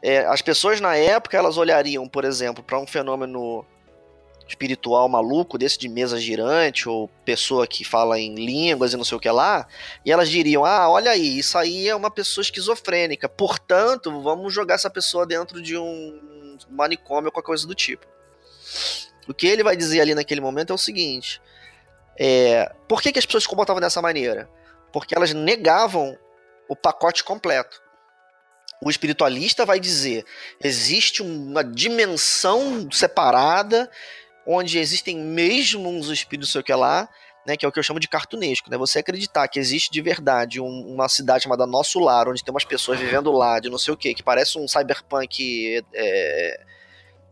É, 0.02 0.26
as 0.26 0.42
pessoas 0.42 0.82
na 0.82 0.96
época 0.96 1.38
elas 1.38 1.58
olhariam, 1.58 2.08
por 2.08 2.26
exemplo, 2.26 2.64
para 2.64 2.78
um 2.78 2.86
fenômeno 2.86 3.66
espiritual 4.48 5.08
maluco 5.08 5.58
desse 5.58 5.78
de 5.78 5.88
mesa 5.88 6.20
girante 6.20 6.88
ou 6.88 7.08
pessoa 7.26 7.66
que 7.66 7.84
fala 7.84 8.20
em 8.20 8.36
línguas 8.36 8.94
e 8.94 8.98
não 8.98 9.04
sei 9.04 9.18
o 9.18 9.20
que 9.20 9.30
lá, 9.30 9.68
e 10.06 10.12
elas 10.12 10.30
diriam: 10.30 10.66
"Ah, 10.66 10.90
olha 10.90 11.12
aí, 11.12 11.40
isso 11.40 11.58
aí 11.58 11.88
é 11.88 11.96
uma 11.96 12.12
pessoa 12.12 12.44
esquizofrênica. 12.44 13.28
Portanto, 13.30 14.22
vamos 14.22 14.54
jogar 14.54 14.76
essa 14.76 14.90
pessoa 14.90 15.26
dentro 15.26 15.62
de 15.62 15.78
um 15.78 16.58
manicômio 16.70 17.28
ou 17.28 17.32
qualquer 17.32 17.48
coisa 17.48 17.68
do 17.68 17.76
tipo". 17.76 18.06
O 19.28 19.34
que 19.34 19.48
ele 19.48 19.64
vai 19.64 19.76
dizer 19.76 20.02
ali 20.02 20.14
naquele 20.14 20.42
momento 20.42 20.72
é 20.72 20.74
o 20.74 20.78
seguinte: 20.78 21.42
é, 22.20 22.72
por 22.88 23.02
que, 23.02 23.12
que 23.12 23.20
as 23.20 23.26
pessoas 23.26 23.44
se 23.44 23.50
comportavam 23.50 23.82
dessa 23.82 24.02
maneira? 24.02 24.50
Porque 24.92 25.16
elas 25.16 25.34
negavam 25.34 26.18
o 26.68 26.76
pacote 26.76 27.24
completo. 27.24 27.82
O 28.82 28.90
espiritualista 28.90 29.66
vai 29.66 29.80
dizer: 29.80 30.26
existe 30.62 31.22
uma 31.22 31.64
dimensão 31.64 32.90
separada 32.92 33.90
onde 34.46 34.78
existem 34.78 35.18
mesmo 35.18 35.90
uns 35.90 36.10
espíritos, 36.10 36.52
sei 36.52 36.62
o 36.62 36.64
que 36.64 36.74
lá, 36.74 37.08
né, 37.46 37.58
que 37.58 37.66
é 37.66 37.68
o 37.68 37.72
que 37.72 37.80
eu 37.80 37.84
chamo 37.84 38.00
de 38.00 38.08
cartunesco, 38.08 38.70
né? 38.70 38.78
Você 38.78 39.00
acreditar 39.00 39.48
que 39.48 39.60
existe 39.60 39.92
de 39.92 40.02
verdade 40.02 40.62
um- 40.62 40.94
uma 40.94 41.10
cidade 41.10 41.44
chamada 41.44 41.66
Nosso 41.68 42.00
Lar, 42.00 42.28
onde 42.30 42.44
tem 42.44 42.54
umas 42.54 42.64
pessoas 42.64 43.00
vivendo 43.00 43.32
lá, 43.32 43.60
de 43.60 43.70
não 43.70 43.78
sei 43.78 43.94
o 43.94 43.98
que, 43.98 44.14
que 44.14 44.24
parece 44.24 44.58
um 44.58 44.68
cyberpunk 44.68 45.84
é, 45.94 46.64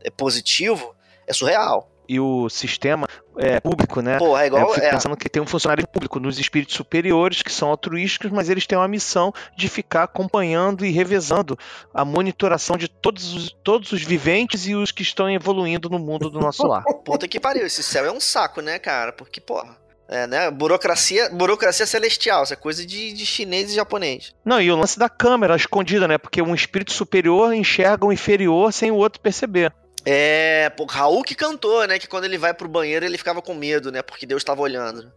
é 0.03 0.09
positivo, 0.09 0.95
é 1.27 1.33
surreal. 1.33 1.90
E 2.07 2.19
o 2.19 2.49
sistema 2.49 3.07
é, 3.37 3.59
público, 3.59 4.01
né? 4.01 4.17
Pô, 4.17 4.37
é 4.37 4.47
igual. 4.47 4.63
eu 4.63 4.73
fico 4.73 4.85
é, 4.85 4.91
pensando 4.91 5.15
que 5.15 5.29
tem 5.29 5.41
um 5.41 5.47
funcionário 5.47 5.87
público 5.87 6.19
nos 6.19 6.39
espíritos 6.39 6.75
superiores 6.75 7.41
que 7.41 7.51
são 7.51 7.69
altruísticos, 7.69 8.31
mas 8.31 8.49
eles 8.49 8.67
têm 8.67 8.77
uma 8.77 8.87
missão 8.87 9.33
de 9.55 9.69
ficar 9.69 10.03
acompanhando 10.03 10.85
e 10.85 10.91
revezando 10.91 11.57
a 11.93 12.03
monitoração 12.03 12.77
de 12.77 12.87
todos 12.87 13.33
os, 13.33 13.51
todos 13.63 13.91
os 13.91 14.03
viventes 14.03 14.67
e 14.67 14.75
os 14.75 14.91
que 14.91 15.01
estão 15.01 15.29
evoluindo 15.29 15.89
no 15.89 15.99
mundo 15.99 16.29
do 16.29 16.39
nosso 16.39 16.65
lar. 16.67 16.83
Puta 17.05 17.27
que 17.27 17.39
pariu, 17.39 17.65
esse 17.65 17.83
céu 17.83 18.05
é 18.05 18.11
um 18.11 18.19
saco, 18.19 18.61
né, 18.61 18.77
cara? 18.79 19.13
Porque, 19.13 19.39
porra. 19.39 19.79
É, 20.11 20.27
né? 20.27 20.51
Burocracia, 20.51 21.29
burocracia 21.29 21.85
celestial, 21.85 22.43
isso 22.43 22.51
é 22.51 22.57
coisa 22.57 22.85
de, 22.85 23.13
de 23.13 23.25
chinês 23.25 23.71
e 23.71 23.75
japonês. 23.75 24.35
Não, 24.43 24.59
e 24.59 24.69
o 24.69 24.75
lance 24.75 24.99
da 24.99 25.07
câmera 25.07 25.55
escondida, 25.55 26.05
né? 26.05 26.17
Porque 26.17 26.41
um 26.41 26.53
espírito 26.53 26.91
superior 26.91 27.53
enxerga 27.53 28.05
o 28.05 28.11
inferior 28.11 28.73
sem 28.73 28.91
o 28.91 28.95
outro 28.95 29.21
perceber. 29.21 29.73
É, 30.05 30.69
pô, 30.71 30.85
Raul 30.85 31.23
que 31.23 31.35
cantou, 31.35 31.85
né? 31.87 31.99
Que 31.99 32.07
quando 32.07 32.25
ele 32.25 32.37
vai 32.37 32.53
pro 32.53 32.67
banheiro 32.67 33.05
ele 33.05 33.17
ficava 33.17 33.41
com 33.41 33.53
medo, 33.53 33.91
né? 33.91 34.01
Porque 34.01 34.25
Deus 34.25 34.43
tava 34.43 34.61
olhando. 34.61 35.11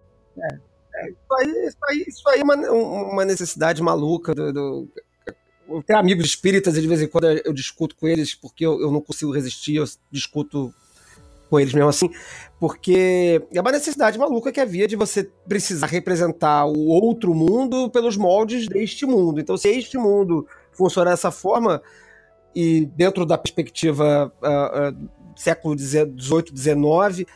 Isso 1.09 1.35
aí, 1.39 1.67
isso 1.67 1.79
aí, 1.89 2.05
isso 2.07 2.29
aí 2.29 2.41
é 2.41 2.45
uma, 2.45 2.55
uma 2.55 3.25
necessidade 3.25 3.83
maluca 3.83 4.35
do. 4.35 4.53
do... 4.53 4.89
Eu 5.67 5.83
tenho 5.83 5.99
amigos 5.99 6.27
espíritas 6.27 6.77
e 6.77 6.81
de 6.81 6.87
vez 6.87 7.01
em 7.01 7.09
quando 7.09 7.25
eu 7.25 7.53
discuto 7.53 7.97
com 7.97 8.07
eles 8.07 8.35
porque 8.35 8.67
eu, 8.67 8.81
eu 8.81 8.93
não 8.93 9.01
consigo 9.01 9.33
resistir, 9.33 9.77
eu 9.77 9.85
discuto 10.11 10.75
com 11.49 11.59
eles 11.59 11.73
mesmo 11.73 11.89
assim, 11.89 12.11
porque 12.61 13.43
é 13.53 13.61
uma 13.61 13.73
necessidade 13.73 14.19
maluca 14.19 14.53
que 14.53 14.61
havia 14.61 14.87
de 14.87 14.97
você 14.97 15.31
precisar 15.49 15.87
representar 15.87 16.67
o 16.67 16.89
outro 16.89 17.35
mundo 17.35 17.89
pelos 17.91 18.17
moldes 18.17 18.67
deste 18.67 19.07
mundo. 19.07 19.41
Então, 19.41 19.57
se 19.57 19.69
este 19.69 19.97
mundo 19.97 20.47
funciona 20.73 21.11
dessa 21.13 21.31
forma, 21.31 21.81
e 22.55 22.87
dentro 22.87 23.25
da 23.27 23.37
perspectiva 23.39 24.33
ah, 24.43 24.91
ah, 24.91 24.95
século 25.37 25.77
XVIII, 25.79 26.45
XIX, 26.55 27.27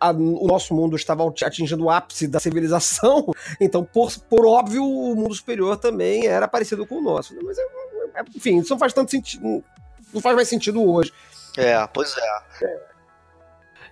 a- 0.00 0.12
o 0.12 0.46
nosso 0.46 0.74
mundo 0.74 0.94
estava 0.96 1.26
atingindo 1.26 1.84
o 1.84 1.90
ápice 1.90 2.28
da 2.28 2.38
civilização, 2.38 3.26
então, 3.60 3.84
por, 3.84 4.12
por 4.28 4.46
óbvio, 4.46 4.84
o 4.84 5.14
mundo 5.16 5.34
superior 5.34 5.76
também 5.76 6.26
era 6.26 6.46
parecido 6.46 6.86
com 6.86 6.96
o 6.96 7.02
nosso. 7.02 7.34
Mas 7.42 7.58
é, 7.58 7.62
é, 7.62 8.22
enfim, 8.34 8.58
isso 8.58 8.70
não 8.70 8.78
faz 8.78 8.92
tanto 8.92 9.10
sentido. 9.10 9.64
Não 10.12 10.20
faz 10.20 10.34
mais 10.34 10.48
sentido 10.48 10.82
hoje. 10.82 11.12
É, 11.56 11.86
pois 11.88 12.14
é. 12.16 12.88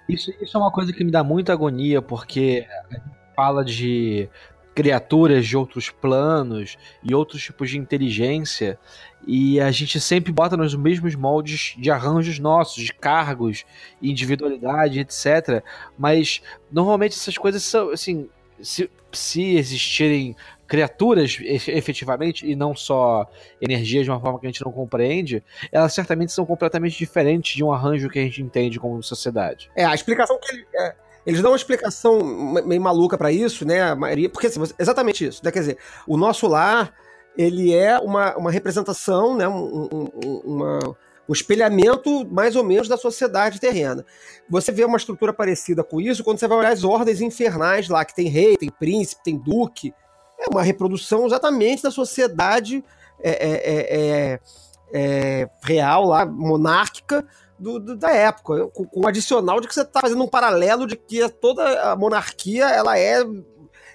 Isso, 0.09 0.33
isso 0.41 0.57
é 0.57 0.61
uma 0.61 0.71
coisa 0.71 0.93
que 0.93 1.03
me 1.03 1.11
dá 1.11 1.25
muita 1.25 1.53
agonia, 1.53 2.01
porque 2.01 2.67
a 2.89 2.95
gente 2.95 3.05
fala 3.35 3.65
de 3.65 4.29
criaturas 4.75 5.47
de 5.47 5.57
outros 5.57 5.91
planos 5.91 6.77
e 7.03 7.15
outros 7.15 7.43
tipos 7.43 7.71
de 7.71 7.79
inteligência, 7.79 8.79
e 9.27 9.61
a 9.61 9.71
gente 9.71 10.01
sempre 10.01 10.33
bota 10.33 10.57
nos 10.57 10.75
mesmos 10.75 11.15
moldes 11.15 11.75
de 11.77 11.91
arranjos 11.91 12.39
nossos, 12.39 12.85
de 12.85 12.93
cargos, 12.93 13.65
individualidade, 14.01 15.01
etc. 15.01 15.65
Mas 15.99 16.41
normalmente 16.71 17.17
essas 17.17 17.37
coisas 17.37 17.63
são 17.63 17.91
assim. 17.91 18.29
Se, 18.63 18.91
se 19.13 19.57
existirem 19.57 20.35
criaturas 20.67 21.39
efetivamente 21.41 22.47
e 22.47 22.57
não 22.57 22.75
só 22.75 23.27
energias 23.61 24.05
de 24.05 24.11
uma 24.11 24.21
forma 24.21 24.39
que 24.39 24.47
a 24.47 24.51
gente 24.51 24.65
não 24.65 24.73
compreende, 24.73 25.43
elas 25.71 25.93
certamente 25.93 26.33
são 26.33 26.45
completamente 26.45 26.97
diferentes 26.97 27.55
de 27.55 27.63
um 27.63 27.73
arranjo 27.73 28.09
que 28.09 28.19
a 28.19 28.23
gente 28.23 28.43
entende 28.43 28.81
como 28.81 29.03
sociedade. 29.03 29.71
É, 29.77 29.85
a 29.85 29.95
explicação 29.95 30.39
que 30.41 30.55
ele, 30.55 30.67
é, 30.75 30.95
eles 31.27 31.43
dão 31.43 31.51
uma 31.53 31.57
explicação 31.57 32.23
meio 32.65 32.81
maluca 32.81 33.19
para 33.19 33.31
isso, 33.31 33.67
né? 33.67 33.83
A 33.83 33.97
maioria, 33.97 34.29
porque 34.29 34.47
assim, 34.47 34.63
exatamente 34.79 35.27
isso, 35.27 35.45
né? 35.45 35.53
Quer 35.53 35.61
dizer, 35.61 35.79
o 36.07 36.17
nosso 36.17 36.47
lar 36.47 36.95
ele 37.37 37.75
é 37.75 37.99
uma, 37.99 38.37
uma 38.37 38.51
representação, 38.51 39.37
né? 39.37 39.47
Um, 39.47 39.89
um, 39.93 40.41
uma, 40.45 40.79
um 41.29 41.33
espelhamento 41.33 42.27
mais 42.31 42.57
ou 42.57 42.65
menos 42.65 42.89
da 42.89 42.97
sociedade 42.97 43.61
terrena. 43.61 44.05
Você 44.49 44.71
vê 44.73 44.85
uma 44.85 44.97
estrutura 44.97 45.33
parecida 45.33 45.83
com 45.83 46.01
isso 46.01 46.23
quando 46.25 46.39
você 46.39 46.49
vai 46.49 46.59
olhar 46.59 46.73
as 46.73 46.85
ordens 46.85 47.21
infernais 47.21 47.89
lá, 47.89 48.05
que 48.05 48.15
tem 48.15 48.29
rei, 48.29 48.57
tem 48.57 48.71
príncipe, 48.71 49.25
tem 49.25 49.37
duque, 49.37 49.93
é 50.39 50.49
uma 50.51 50.63
reprodução 50.63 51.27
exatamente 51.27 51.83
da 51.83 51.91
sociedade 51.91 52.85
é, 53.21 53.31
é, 53.31 54.33
é, 54.33 54.41
é 54.93 55.51
real 55.63 56.07
lá, 56.07 56.25
monárquica, 56.25 57.27
do, 57.59 57.79
do, 57.79 57.97
da 57.97 58.11
época, 58.11 58.69
com, 58.69 58.85
com 58.85 59.01
o 59.01 59.09
adicional 59.09 59.61
de 59.61 59.67
que 59.67 59.75
você 59.75 59.81
está 59.81 60.01
fazendo 60.01 60.23
um 60.23 60.29
paralelo 60.29 60.87
de 60.87 60.95
que 60.95 61.27
toda 61.29 61.91
a 61.91 61.97
monarquia 61.97 62.67
ela 62.67 62.99
é, 62.99 63.25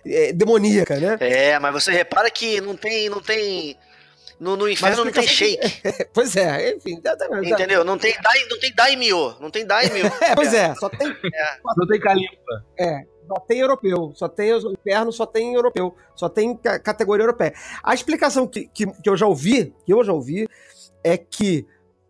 é, 0.06 0.34
demoníaca, 0.34 1.00
né? 1.00 1.18
É, 1.20 1.60
mas 1.60 1.74
você 1.74 1.92
repara 1.92 2.30
que 2.30 2.60
não 2.62 2.76
tem, 2.76 3.10
não 3.10 3.22
tem 3.22 3.78
no, 4.42 4.58
no 4.58 4.68
inferno 4.68 5.06
não 5.06 5.12
tem 5.12 5.28
shake. 5.28 5.60
pois 6.12 6.36
é, 6.36 6.74
enfim. 6.76 7.00
Entendeu? 7.44 7.84
Não 7.84 7.96
tem, 7.96 8.16
dai, 8.20 8.46
não 8.50 8.60
tem 8.60 8.74
daimyo. 8.74 9.36
Não 9.40 9.52
tem 9.52 9.66
daimyo. 9.66 10.08
é, 10.20 10.34
pois 10.34 10.52
é, 10.52 10.74
só 10.74 10.90
tem. 10.90 11.08
É. 11.08 11.58
Não 11.78 11.88
tem 11.88 12.00
calimba. 12.00 12.66
É, 12.80 13.06
só 13.28 13.40
tem 13.40 13.60
europeu. 13.60 14.12
Só 14.16 14.28
tem 14.28 14.52
o 14.52 14.72
inferno, 14.72 15.12
só 15.12 15.28
tem 15.28 15.54
europeu. 15.54 15.96
Só 16.16 16.28
tem 16.28 16.58
categoria 16.58 17.24
europeia. 17.24 17.54
A 17.84 17.94
explicação 17.94 18.48
que, 18.48 18.68
que, 18.68 18.88
que 18.88 19.10
eu 19.10 19.16
já 19.16 19.28
ouvi, 19.28 19.76
que 19.86 19.94
eu 19.94 20.04
já 20.04 20.12
ouvi, 20.12 20.50
é 21.04 21.18
que 21.18 21.68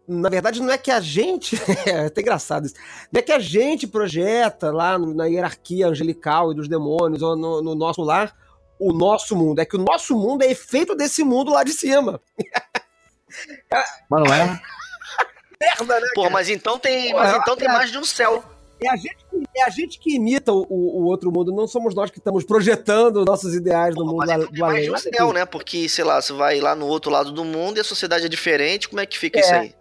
na 0.08 0.30
verdade, 0.30 0.62
não 0.62 0.72
é 0.72 0.78
que 0.78 0.92
a 0.92 1.00
gente. 1.00 1.56
é 1.86 2.06
até 2.06 2.22
engraçado 2.22 2.66
isso. 2.66 2.76
Não 3.12 3.20
é 3.20 3.22
que 3.22 3.32
a 3.32 3.40
gente 3.40 3.88
projeta 3.88 4.72
lá 4.72 4.98
na 4.98 5.26
hierarquia 5.26 5.88
angelical 5.88 6.52
e 6.52 6.56
dos 6.56 6.68
demônios, 6.68 7.22
ou 7.22 7.36
no, 7.36 7.62
no 7.62 7.76
nosso 7.76 8.02
lar, 8.02 8.36
o 8.80 8.92
nosso 8.92 9.36
mundo. 9.36 9.60
É 9.60 9.66
que 9.66 9.76
o 9.76 9.84
nosso 9.84 10.16
mundo 10.16 10.44
é 10.44 10.52
efeito 10.52 10.96
desse 10.96 11.24
mundo 11.24 11.52
lá 11.52 11.64
de 11.64 11.72
cima. 11.72 12.20
Mas 14.10 14.24
não 14.24 14.34
é? 14.34 14.62
Merda, 15.62 16.00
né? 16.00 16.08
Pô, 16.16 16.28
mas 16.28 16.50
então 16.50 16.80
tem, 16.80 17.14
mas 17.14 17.36
então 17.36 17.56
tem 17.56 17.68
mais 17.68 17.92
de 17.92 17.98
um 17.98 18.04
céu. 18.04 18.44
É 18.84 18.90
a 18.90 18.96
gente, 18.96 19.18
é 19.56 19.64
a 19.64 19.70
gente 19.70 20.00
que 20.00 20.16
imita 20.16 20.52
o, 20.52 20.66
o, 20.68 21.04
outro 21.06 21.32
mundo, 21.32 21.52
não 21.52 21.68
somos 21.68 21.94
nós 21.94 22.10
que 22.10 22.18
estamos 22.18 22.44
projetando 22.44 23.24
nossos 23.24 23.54
ideais 23.54 23.96
no 23.96 24.04
mundo 24.04 24.24
então 24.24 24.40
do 24.52 24.66
além. 24.66 24.90
Mais 24.90 25.04
de 25.04 25.10
um 25.10 25.14
céu, 25.14 25.32
né? 25.32 25.46
Porque, 25.46 25.88
sei 25.88 26.04
lá, 26.04 26.20
você 26.20 26.34
vai 26.34 26.60
lá 26.60 26.76
no 26.76 26.88
outro 26.88 27.12
lado 27.12 27.32
do 27.32 27.46
mundo 27.46 27.78
e 27.78 27.80
a 27.80 27.84
sociedade 27.84 28.26
é 28.26 28.28
diferente, 28.28 28.90
como 28.90 29.00
é 29.00 29.06
que 29.06 29.20
fica 29.20 29.38
é, 29.38 29.42
isso 29.42 29.54
aí? 29.54 29.76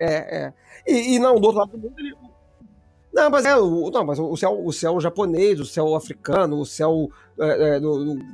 É, 0.00 0.14
é. 0.14 0.52
E, 0.86 1.14
e, 1.14 1.18
não, 1.18 1.34
do 1.38 1.46
outro 1.46 1.60
lado 1.60 1.72
do 1.72 1.78
mundo 1.78 1.94
ele, 1.98 2.14
não, 3.12 3.28
mas 3.28 3.44
é 3.44 3.56
o, 3.56 3.90
não, 3.90 4.04
mas 4.04 4.18
o 4.18 4.36
céu, 4.36 4.64
o 4.64 4.72
céu 4.72 5.00
japonês, 5.00 5.58
o 5.58 5.64
céu 5.64 5.94
africano, 5.94 6.60
o 6.60 6.64
céu 6.64 7.08
é, 7.38 7.76
é, 7.76 7.80
do, 7.80 8.14
do, 8.14 8.24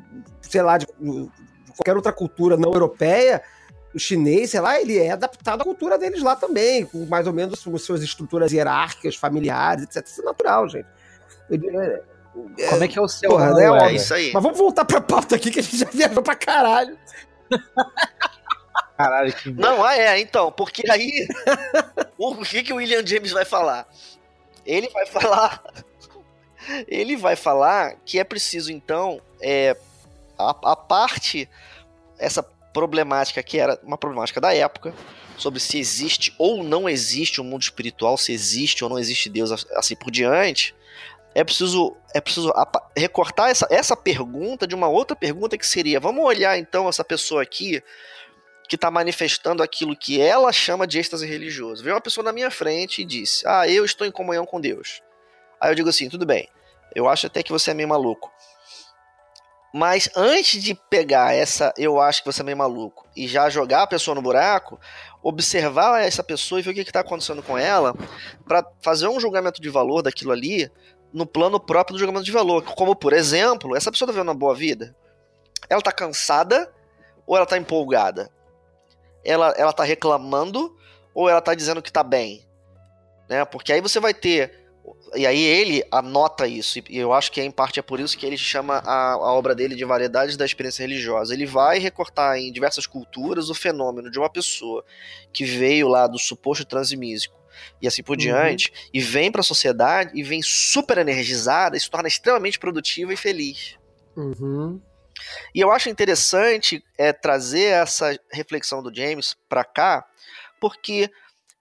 sei 0.42 0.62
lá, 0.62 0.76
de, 0.76 0.86
de, 0.86 1.30
qualquer 1.74 1.96
outra 1.96 2.12
cultura 2.12 2.56
não 2.56 2.72
europeia, 2.72 3.42
o 3.94 3.98
chinês, 3.98 4.50
sei 4.50 4.60
lá, 4.60 4.78
ele 4.78 4.98
é 4.98 5.12
adaptado 5.12 5.62
à 5.62 5.64
cultura 5.64 5.98
deles 5.98 6.22
lá 6.22 6.36
também, 6.36 6.84
com 6.84 7.06
mais 7.06 7.26
ou 7.26 7.32
menos 7.32 7.64
com 7.64 7.76
suas 7.78 8.02
estruturas 8.02 8.52
hierárquicas, 8.52 9.16
familiares, 9.16 9.84
etc. 9.84 10.06
Isso 10.06 10.20
é 10.20 10.24
natural, 10.24 10.68
gente. 10.68 10.86
Ele, 11.48 11.74
é, 11.74 12.02
é, 12.58 12.68
Como 12.68 12.84
é 12.84 12.88
que 12.88 12.98
é 12.98 13.02
o 13.02 13.08
céu? 13.08 13.30
Porra, 13.30 13.54
né? 13.54 13.64
É 13.88 13.94
isso 13.94 14.12
aí. 14.12 14.30
Mas 14.34 14.42
vamos 14.42 14.58
voltar 14.58 14.84
pra 14.84 15.00
pauta 15.00 15.36
aqui 15.36 15.50
que 15.50 15.60
a 15.60 15.62
gente 15.62 15.78
já 15.78 15.86
viajou 15.90 16.22
pra 16.22 16.34
caralho. 16.34 16.98
Caralho, 18.97 19.32
que... 19.32 19.51
Não, 19.51 19.84
ah, 19.84 19.97
é, 19.97 20.18
então, 20.18 20.51
porque 20.51 20.82
aí. 20.90 21.26
o 22.16 22.36
que, 22.44 22.62
que 22.62 22.72
o 22.72 22.76
William 22.76 23.07
James 23.07 23.30
vai 23.30 23.44
falar? 23.44 23.86
Ele 24.64 24.88
vai 24.88 25.07
falar. 25.07 25.62
ele 26.88 27.16
vai 27.16 27.36
falar 27.36 27.97
que 28.05 28.18
é 28.18 28.24
preciso, 28.24 28.72
então, 28.72 29.20
é, 29.40 29.76
a, 30.38 30.51
a 30.72 30.76
parte, 30.76 31.49
essa 32.18 32.42
problemática 32.72 33.42
que 33.42 33.59
era 33.59 33.78
uma 33.82 33.99
problemática 33.99 34.40
da 34.40 34.55
época, 34.55 34.94
sobre 35.36 35.61
se 35.61 35.78
existe 35.78 36.34
ou 36.38 36.62
não 36.62 36.88
existe 36.88 37.40
um 37.40 37.44
mundo 37.44 37.62
espiritual, 37.62 38.16
se 38.16 38.32
existe 38.32 38.82
ou 38.82 38.90
não 38.90 38.99
existe 38.99 39.28
Deus, 39.28 39.66
assim 39.74 39.94
por 39.94 40.11
diante, 40.11 40.74
é 41.34 41.44
preciso, 41.44 41.94
é 42.14 42.20
preciso 42.20 42.51
recortar 42.97 43.51
essa, 43.51 43.66
essa 43.70 43.94
pergunta 43.94 44.66
de 44.66 44.74
uma 44.74 44.88
outra 44.88 45.14
pergunta 45.14 45.59
que 45.59 45.66
seria: 45.66 46.01
vamos 46.01 46.24
olhar 46.24 46.59
então 46.59 46.88
essa 46.88 47.05
pessoa 47.05 47.42
aqui 47.42 47.82
que 48.68 48.76
está 48.76 48.90
manifestando 48.90 49.62
aquilo 49.62 49.96
que 49.96 50.20
ela 50.20 50.52
chama 50.52 50.86
de 50.86 50.98
êxtase 50.98 51.26
religioso. 51.26 51.82
Veio 51.82 51.94
uma 51.94 52.00
pessoa 52.00 52.24
na 52.24 52.32
minha 52.32 52.50
frente 52.50 53.02
e 53.02 53.04
disse: 53.04 53.46
Ah, 53.46 53.68
eu 53.68 53.84
estou 53.84 54.06
em 54.06 54.10
comunhão 54.10 54.44
com 54.44 54.60
Deus. 54.60 55.02
Aí 55.60 55.70
eu 55.70 55.74
digo 55.74 55.88
assim: 55.88 56.08
tudo 56.08 56.26
bem, 56.26 56.48
eu 56.94 57.08
acho 57.08 57.26
até 57.26 57.42
que 57.42 57.52
você 57.52 57.70
é 57.70 57.74
meio 57.74 57.88
maluco. 57.88 58.30
Mas 59.74 60.08
antes 60.16 60.62
de 60.62 60.74
pegar 60.74 61.34
essa, 61.34 61.72
eu 61.76 62.00
acho 62.00 62.22
que 62.22 62.32
você 62.32 62.40
é 62.40 62.44
meio 62.44 62.56
maluco, 62.56 63.06
e 63.14 63.28
já 63.28 63.50
jogar 63.50 63.82
a 63.82 63.86
pessoa 63.86 64.14
no 64.14 64.22
buraco, 64.22 64.80
observar 65.22 66.02
essa 66.02 66.24
pessoa 66.24 66.58
e 66.58 66.62
ver 66.62 66.70
o 66.70 66.74
que 66.74 66.80
está 66.80 67.00
acontecendo 67.00 67.42
com 67.42 67.58
ela, 67.58 67.94
para 68.46 68.64
fazer 68.80 69.06
um 69.06 69.20
julgamento 69.20 69.60
de 69.60 69.68
valor 69.68 70.00
daquilo 70.00 70.32
ali 70.32 70.70
no 71.12 71.26
plano 71.26 71.60
próprio 71.60 71.94
do 71.94 71.98
julgamento 71.98 72.24
de 72.24 72.32
valor. 72.32 72.62
Como, 72.62 72.96
por 72.96 73.12
exemplo, 73.12 73.76
essa 73.76 73.90
pessoa 73.90 74.06
está 74.06 74.12
vivendo 74.12 74.28
uma 74.28 74.38
boa 74.38 74.54
vida? 74.54 74.96
Ela 75.68 75.80
está 75.80 75.92
cansada 75.92 76.72
ou 77.26 77.36
ela 77.36 77.44
está 77.44 77.58
empolgada? 77.58 78.30
Ela, 79.26 79.54
ela 79.56 79.72
tá 79.72 79.84
reclamando 79.84 80.76
ou 81.14 81.28
ela 81.28 81.40
tá 81.40 81.54
dizendo 81.54 81.82
que 81.82 81.92
tá 81.92 82.02
bem? 82.02 82.46
Né? 83.28 83.44
Porque 83.44 83.72
aí 83.72 83.80
você 83.80 83.98
vai 83.98 84.14
ter. 84.14 84.64
E 85.14 85.26
aí 85.26 85.42
ele 85.42 85.82
anota 85.90 86.46
isso, 86.46 86.78
e 86.88 86.96
eu 86.96 87.12
acho 87.12 87.32
que 87.32 87.42
em 87.42 87.50
parte 87.50 87.80
é 87.80 87.82
por 87.82 87.98
isso 87.98 88.16
que 88.16 88.24
ele 88.24 88.38
chama 88.38 88.76
a, 88.84 89.12
a 89.14 89.32
obra 89.32 89.52
dele 89.52 89.74
de 89.74 89.84
Variedades 89.84 90.36
da 90.36 90.44
Experiência 90.44 90.82
Religiosa. 90.82 91.34
Ele 91.34 91.44
vai 91.44 91.78
recortar 91.78 92.36
em 92.38 92.52
diversas 92.52 92.86
culturas 92.86 93.50
o 93.50 93.54
fenômeno 93.54 94.10
de 94.10 94.18
uma 94.18 94.30
pessoa 94.30 94.84
que 95.32 95.44
veio 95.44 95.88
lá 95.88 96.06
do 96.06 96.18
suposto 96.18 96.64
transimísico 96.64 97.36
e 97.80 97.88
assim 97.88 98.02
por 98.02 98.12
uhum. 98.12 98.18
diante, 98.18 98.72
e 98.92 99.00
vem 99.00 99.32
para 99.32 99.40
a 99.40 99.44
sociedade 99.44 100.12
e 100.14 100.22
vem 100.22 100.42
super 100.42 100.98
energizada 100.98 101.76
e 101.76 101.80
se 101.80 101.90
torna 101.90 102.08
extremamente 102.08 102.58
produtiva 102.58 103.12
e 103.12 103.16
feliz. 103.16 103.76
Uhum. 104.16 104.80
E 105.54 105.60
eu 105.60 105.70
acho 105.70 105.88
interessante 105.88 106.84
é, 106.98 107.12
trazer 107.12 107.72
essa 107.72 108.18
reflexão 108.30 108.82
do 108.82 108.94
James 108.94 109.36
para 109.48 109.64
cá, 109.64 110.06
porque 110.60 111.10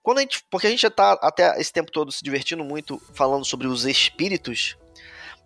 quando 0.02 0.18
a 0.18 0.20
gente, 0.20 0.44
porque 0.50 0.66
a 0.66 0.70
gente 0.70 0.82
já 0.82 0.88
está 0.88 1.12
até 1.22 1.60
esse 1.60 1.72
tempo 1.72 1.90
todo 1.90 2.12
se 2.12 2.22
divertindo 2.22 2.64
muito 2.64 3.00
falando 3.12 3.44
sobre 3.44 3.66
os 3.66 3.84
espíritos, 3.84 4.76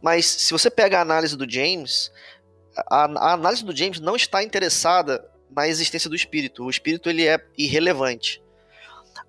mas 0.03 0.27
se 0.27 0.53
você 0.53 0.71
pega 0.71 0.99
a 0.99 1.03
análise 1.03 1.37
do 1.37 1.51
James, 1.51 2.11
a, 2.77 3.05
a 3.05 3.33
análise 3.33 3.65
do 3.65 3.77
James 3.77 4.01
não 4.01 4.17
está 4.17 4.43
interessada 4.43 5.25
na 5.51 5.67
existência 5.67 6.09
do 6.09 6.17
espírito. 6.17 6.65
O 6.65 6.71
espírito 6.71 7.09
ele 7.09 7.27
é 7.27 7.43
irrelevante. 7.57 8.43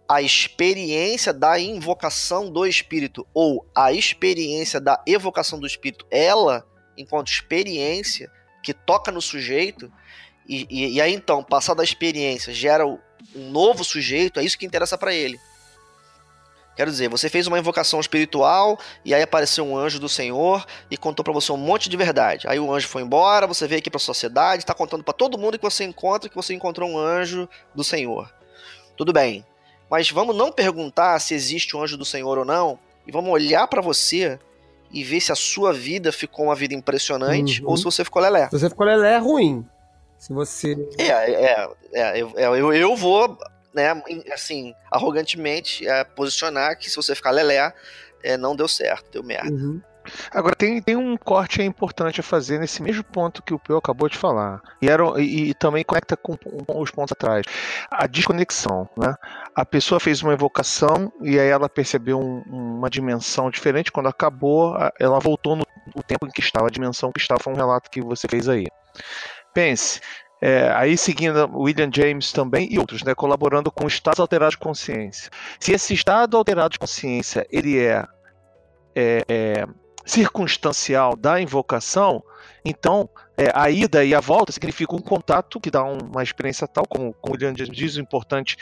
A 0.08 0.22
experiência 0.22 1.34
da 1.34 1.60
invocação 1.60 2.52
do 2.52 2.66
espírito 2.66 3.26
ou 3.34 3.66
a 3.74 3.94
experiência 3.94 4.80
da 4.80 5.02
evocação 5.08 5.60
do 5.60 5.68
espírito, 5.68 6.06
ela, 6.12 6.66
enquanto 6.98 7.32
experiência, 7.32 8.30
que 8.62 8.74
toca 8.74 9.12
no 9.12 9.22
sujeito, 9.22 9.92
e, 10.48 10.68
e, 10.70 10.96
e 10.96 11.02
aí 11.02 11.14
então, 11.14 11.44
passada 11.44 11.82
a 11.82 11.84
experiência, 11.84 12.54
gera 12.54 12.86
um 12.86 13.00
novo 13.50 13.84
sujeito, 13.84 14.40
é 14.40 14.44
isso 14.44 14.58
que 14.58 14.66
interessa 14.66 14.98
para 14.98 15.14
ele. 15.14 15.40
Quero 16.76 16.90
dizer, 16.90 17.10
você 17.10 17.30
fez 17.30 17.48
uma 17.48 17.60
invocação 17.60 18.00
espiritual 18.00 18.80
e 19.04 19.14
aí 19.14 19.22
apareceu 19.22 19.66
um 19.66 19.78
anjo 19.78 20.00
do 20.00 20.08
Senhor 20.08 20.66
e 20.90 20.98
contou 20.98 21.24
para 21.24 21.34
você 21.34 21.52
um 21.52 21.58
monte 21.58 21.90
de 21.90 21.98
verdade. 21.98 22.48
Aí 22.48 22.60
o 22.60 22.74
anjo 22.74 22.88
foi 22.88 23.02
embora, 23.02 23.46
você 23.46 23.68
veio 23.68 23.80
aqui 23.80 23.90
para 23.90 23.98
a 23.98 24.00
sociedade, 24.00 24.64
está 24.64 24.74
contando 24.74 25.04
para 25.04 25.14
todo 25.14 25.38
mundo 25.38 25.60
que 25.60 25.64
você 25.64 25.84
encontra 25.84 26.30
que 26.30 26.36
você 26.36 26.54
encontrou 26.54 26.90
um 26.90 26.98
anjo 26.98 27.48
do 27.76 27.84
Senhor. 27.84 28.34
Tudo 28.96 29.12
bem. 29.12 29.46
Mas 29.90 30.10
vamos 30.10 30.36
não 30.36 30.52
perguntar 30.52 31.20
se 31.20 31.34
existe 31.34 31.76
um 31.76 31.84
anjo 31.84 31.98
do 31.98 32.06
Senhor 32.06 32.38
ou 32.38 32.46
não, 32.46 32.80
e 33.06 33.12
vamos 33.12 33.30
olhar 33.32 33.68
para 33.68 33.82
você 33.82 34.40
e 34.94 35.04
ver 35.04 35.22
se 35.22 35.32
a 35.32 35.36
sua 35.36 35.74
vida 35.74 36.12
ficou 36.12 36.46
uma 36.46 36.56
vida 36.56 36.74
impressionante 36.74 37.62
uhum. 37.62 37.70
ou 37.70 37.78
se 37.78 37.84
você 37.84 38.04
ficou 38.04 38.22
lelé. 38.22 38.46
Se 38.50 38.60
você 38.60 38.70
ficou 38.70 38.86
lelé, 38.86 39.14
é 39.14 39.18
ruim. 39.18 39.66
Se 40.18 40.34
você. 40.34 40.76
É, 40.98 41.08
é, 41.08 41.70
é, 41.94 42.22
eu, 42.22 42.34
eu, 42.38 42.74
eu 42.74 42.96
vou, 42.96 43.38
né, 43.74 44.02
assim, 44.32 44.76
arrogantemente 44.92 45.88
é, 45.88 46.04
posicionar 46.04 46.78
que 46.78 46.90
se 46.90 46.96
você 46.96 47.16
ficar 47.16 47.32
lelé, 47.32 47.74
é, 48.24 48.38
não 48.38 48.56
deu 48.56 48.68
certo, 48.68 49.12
deu 49.12 49.24
merda. 49.24 49.52
Uhum. 49.52 49.82
Agora, 50.32 50.56
tem, 50.56 50.82
tem 50.82 50.96
um 50.96 51.16
corte 51.18 51.62
importante 51.62 52.20
a 52.20 52.24
fazer 52.24 52.60
nesse 52.60 52.82
mesmo 52.82 53.04
ponto 53.04 53.42
que 53.44 53.54
o 53.54 53.60
Peu 53.60 53.78
acabou 53.78 54.10
de 54.10 54.18
falar. 54.18 54.62
E, 54.82 54.90
era, 54.90 55.04
e, 55.20 55.50
e 55.50 55.54
também 55.54 55.84
conecta 55.84 56.18
com, 56.18 56.36
com, 56.38 56.82
os 56.82 56.92
pontos 56.92 57.12
atrás. 57.12 57.46
A 57.90 58.08
desconexão. 58.08 58.90
Né? 58.98 59.14
A 59.56 59.66
pessoa 59.66 60.00
fez 60.00 60.22
uma 60.22 60.34
evocação 60.34 61.12
e 61.22 61.40
aí 61.40 61.50
ela 61.50 61.70
percebeu 61.70 62.20
um, 62.20 62.42
uma 62.48 62.90
dimensão 62.90 63.50
diferente. 63.50 63.92
Quando 63.92 64.10
acabou, 64.10 64.76
ela 65.00 65.20
voltou 65.20 65.56
no, 65.56 65.66
no 65.96 66.04
tempo 66.04 66.26
em 66.26 66.32
que 66.32 66.42
estava, 66.42 66.68
a 66.68 66.72
dimensão 66.72 67.12
que 67.12 67.20
estava. 67.20 67.42
Foi 67.42 67.54
um 67.54 67.58
relato 67.58 67.90
que 67.90 68.02
você 68.02 68.28
fez 68.28 68.48
aí. 68.48 68.68
Pense, 69.54 70.00
é, 70.42 70.72
aí 70.72 70.98
seguindo 70.98 71.48
William 71.54 71.90
James 71.94 72.32
também 72.32 72.68
e 72.72 72.80
outros, 72.80 73.04
né, 73.04 73.14
colaborando 73.14 73.72
com 73.72 73.86
estados 73.86 74.20
alterados 74.20 74.56
de 74.56 74.60
consciência. 74.60 75.30
Se 75.60 75.72
esse 75.72 75.94
estado 75.94 76.36
alterado 76.36 76.72
de 76.72 76.80
consciência 76.80 77.46
ele 77.52 77.78
é, 77.78 78.04
é, 78.96 79.24
é 79.30 79.68
circunstancial 80.06 81.16
da 81.16 81.40
invocação, 81.40 82.24
então 82.64 83.10
é, 83.38 83.52
a 83.54 83.70
ida 83.70 84.04
e 84.04 84.14
a 84.14 84.20
volta 84.20 84.52
significa 84.52 84.96
um 84.96 85.02
contato 85.02 85.60
que 85.60 85.72
dá 85.72 85.84
uma 85.84 86.24
experiência 86.24 86.68
tal, 86.68 86.86
como, 86.88 87.14
como 87.14 87.34
o 87.34 87.38
William 87.38 87.54
diz, 87.54 87.96
o 87.96 88.00
importante 88.00 88.58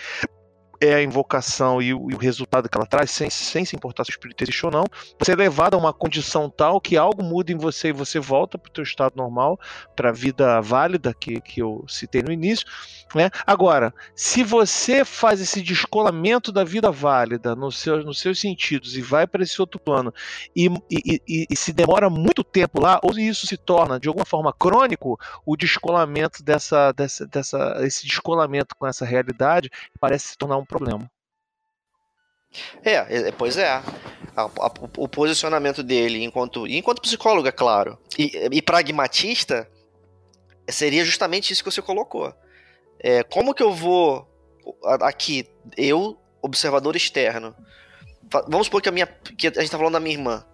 é 0.81 0.93
a 0.95 1.03
invocação 1.03 1.81
e 1.81 1.93
o, 1.93 2.09
e 2.09 2.15
o, 2.15 2.17
resultado 2.17 2.69
que 2.69 2.77
ela 2.77 2.85
traz, 2.85 3.11
sem, 3.11 3.29
sem 3.29 3.65
se 3.65 3.75
importar 3.75 4.05
se 4.05 4.11
o 4.11 4.13
espírito 4.13 4.43
existe 4.43 4.65
ou 4.65 4.71
não, 4.71 4.85
você 5.19 5.33
é 5.33 5.35
levado 5.35 5.73
a 5.73 5.77
uma 5.77 5.93
condição 5.93 6.49
tal 6.49 6.79
que 6.79 6.95
algo 6.95 7.21
muda 7.21 7.51
em 7.51 7.57
você 7.57 7.89
e 7.89 7.93
você 7.93 8.19
volta 8.19 8.57
para 8.57 8.69
o 8.69 8.73
teu 8.73 8.83
estado 8.83 9.13
normal, 9.15 9.59
para 9.95 10.09
a 10.09 10.13
vida 10.13 10.61
válida 10.61 11.13
que, 11.13 11.41
que 11.41 11.61
eu 11.61 11.83
citei 11.87 12.21
no 12.21 12.31
início. 12.31 12.65
Né? 13.13 13.29
Agora, 13.45 13.93
se 14.15 14.43
você 14.43 15.03
faz 15.03 15.41
esse 15.41 15.61
descolamento 15.61 16.51
da 16.51 16.63
vida 16.63 16.91
válida 16.91 17.55
no 17.55 17.71
seu, 17.71 18.03
nos 18.03 18.19
seus 18.19 18.39
sentidos 18.39 18.95
e 18.95 19.01
vai 19.01 19.25
para 19.25 19.43
esse 19.43 19.59
outro 19.59 19.79
plano 19.79 20.13
e, 20.55 20.67
e, 20.89 21.21
e, 21.27 21.47
e 21.49 21.55
se 21.55 21.73
demora 21.73 22.09
muito 22.09 22.43
tempo 22.43 22.81
lá, 22.81 22.99
ou 23.03 23.17
isso 23.17 23.47
se 23.47 23.57
torna 23.57 23.99
de 23.99 24.07
alguma 24.07 24.25
forma 24.25 24.53
crônico, 24.53 25.19
o 25.45 25.57
descolamento 25.57 26.43
dessa, 26.43 26.91
dessa, 26.91 27.25
dessa 27.25 27.77
esse 27.81 28.05
descolamento 28.05 28.75
com 28.77 28.85
essa 28.85 29.05
realidade 29.05 29.69
parece 29.99 30.29
se 30.29 30.37
tornar 30.37 30.57
um 30.57 30.65
problema. 30.69 31.11
É, 32.85 32.93
é, 32.93 33.31
pois 33.31 33.57
é. 33.57 33.67
A, 33.67 33.83
a, 34.37 34.71
o 34.97 35.07
posicionamento 35.07 35.83
dele 35.83 36.23
enquanto, 36.23 36.65
enquanto 36.65 37.01
psicólogo, 37.01 37.47
é 37.47 37.51
claro, 37.51 37.97
e, 38.17 38.31
e, 38.51 38.61
pragmatista, 38.61 39.69
seria 40.69 41.03
justamente 41.03 41.51
isso 41.51 41.63
que 41.63 41.69
você 41.69 41.81
colocou. 41.81 42.33
É, 42.99 43.23
como 43.23 43.53
que 43.53 43.63
eu 43.63 43.73
vou 43.73 44.27
aqui, 45.01 45.49
eu, 45.75 46.17
observador 46.41 46.95
externo, 46.95 47.53
vamos 48.47 48.67
supor 48.67 48.81
que 48.81 48.87
a 48.87 48.91
minha, 48.91 49.07
que 49.07 49.47
a 49.47 49.51
gente 49.51 49.63
está 49.63 49.77
falando 49.77 49.93
da 49.93 49.99
minha 49.99 50.15
irmã, 50.15 50.45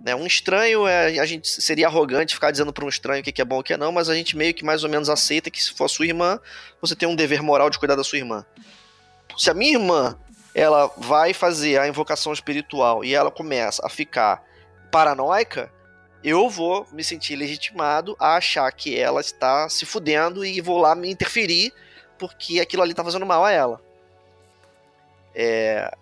né? 0.00 0.14
Um 0.14 0.26
estranho 0.26 0.86
é 0.86 1.18
a 1.18 1.26
gente 1.26 1.48
seria 1.48 1.86
arrogante 1.86 2.34
ficar 2.34 2.50
dizendo 2.50 2.72
para 2.72 2.84
um 2.84 2.88
estranho 2.88 3.20
o 3.20 3.24
que 3.24 3.42
é 3.42 3.44
bom 3.44 3.58
e 3.58 3.60
o 3.60 3.62
que 3.62 3.72
é 3.72 3.76
não, 3.76 3.92
mas 3.92 4.08
a 4.08 4.14
gente 4.14 4.36
meio 4.36 4.54
que 4.54 4.64
mais 4.64 4.82
ou 4.82 4.90
menos 4.90 5.08
aceita 5.08 5.50
que 5.50 5.62
se 5.62 5.72
for 5.72 5.84
a 5.84 5.88
sua 5.88 6.06
irmã, 6.06 6.40
você 6.80 6.96
tem 6.96 7.08
um 7.08 7.14
dever 7.14 7.42
moral 7.42 7.68
de 7.68 7.78
cuidar 7.78 7.94
da 7.94 8.04
sua 8.04 8.18
irmã 8.18 8.44
se 9.38 9.48
a 9.48 9.54
minha 9.54 9.74
irmã 9.74 10.18
ela 10.54 10.92
vai 10.96 11.32
fazer 11.32 11.78
a 11.78 11.86
invocação 11.86 12.32
espiritual 12.32 13.04
e 13.04 13.14
ela 13.14 13.30
começa 13.30 13.86
a 13.86 13.88
ficar 13.88 14.42
paranoica, 14.90 15.72
eu 16.24 16.50
vou 16.50 16.84
me 16.92 17.04
sentir 17.04 17.36
legitimado 17.36 18.16
a 18.18 18.34
achar 18.34 18.70
que 18.72 18.98
ela 18.98 19.20
está 19.20 19.68
se 19.68 19.86
fudendo 19.86 20.44
e 20.44 20.60
vou 20.60 20.78
lá 20.78 20.96
me 20.96 21.08
interferir 21.08 21.72
porque 22.18 22.58
aquilo 22.58 22.82
ali 22.82 22.90
está 22.90 23.04
fazendo 23.04 23.24
mal 23.24 23.44
a 23.44 23.52
ela. 23.52 23.80
É, 25.32 25.96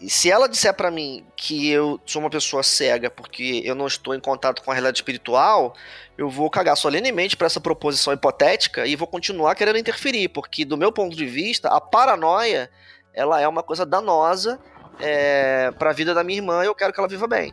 e 0.00 0.08
se 0.08 0.30
ela 0.30 0.48
disser 0.48 0.72
para 0.72 0.90
mim 0.90 1.26
que 1.36 1.68
eu 1.70 2.00
sou 2.06 2.22
uma 2.22 2.30
pessoa 2.30 2.62
cega 2.62 3.10
porque 3.10 3.60
eu 3.64 3.74
não 3.74 3.86
estou 3.86 4.14
em 4.14 4.20
contato 4.20 4.62
com 4.62 4.70
a 4.70 4.74
realidade 4.74 4.98
espiritual, 4.98 5.74
eu 6.16 6.30
vou 6.30 6.48
cagar 6.48 6.76
solenemente 6.76 7.36
para 7.36 7.46
essa 7.46 7.60
proposição 7.60 8.12
hipotética 8.12 8.86
e 8.86 8.96
vou 8.96 9.06
continuar 9.06 9.54
querendo 9.54 9.78
interferir, 9.78 10.28
porque 10.30 10.64
do 10.64 10.76
meu 10.76 10.90
ponto 10.90 11.14
de 11.14 11.26
vista, 11.26 11.68
a 11.68 11.80
paranoia 11.80 12.70
ela 13.12 13.40
é 13.40 13.46
uma 13.46 13.62
coisa 13.62 13.84
danosa 13.84 14.58
é, 15.00 15.70
para 15.72 15.90
a 15.90 15.92
vida 15.92 16.14
da 16.14 16.24
minha 16.24 16.38
irmã 16.38 16.62
e 16.62 16.66
eu 16.66 16.74
quero 16.74 16.92
que 16.92 17.00
ela 17.00 17.08
viva 17.08 17.26
bem. 17.26 17.52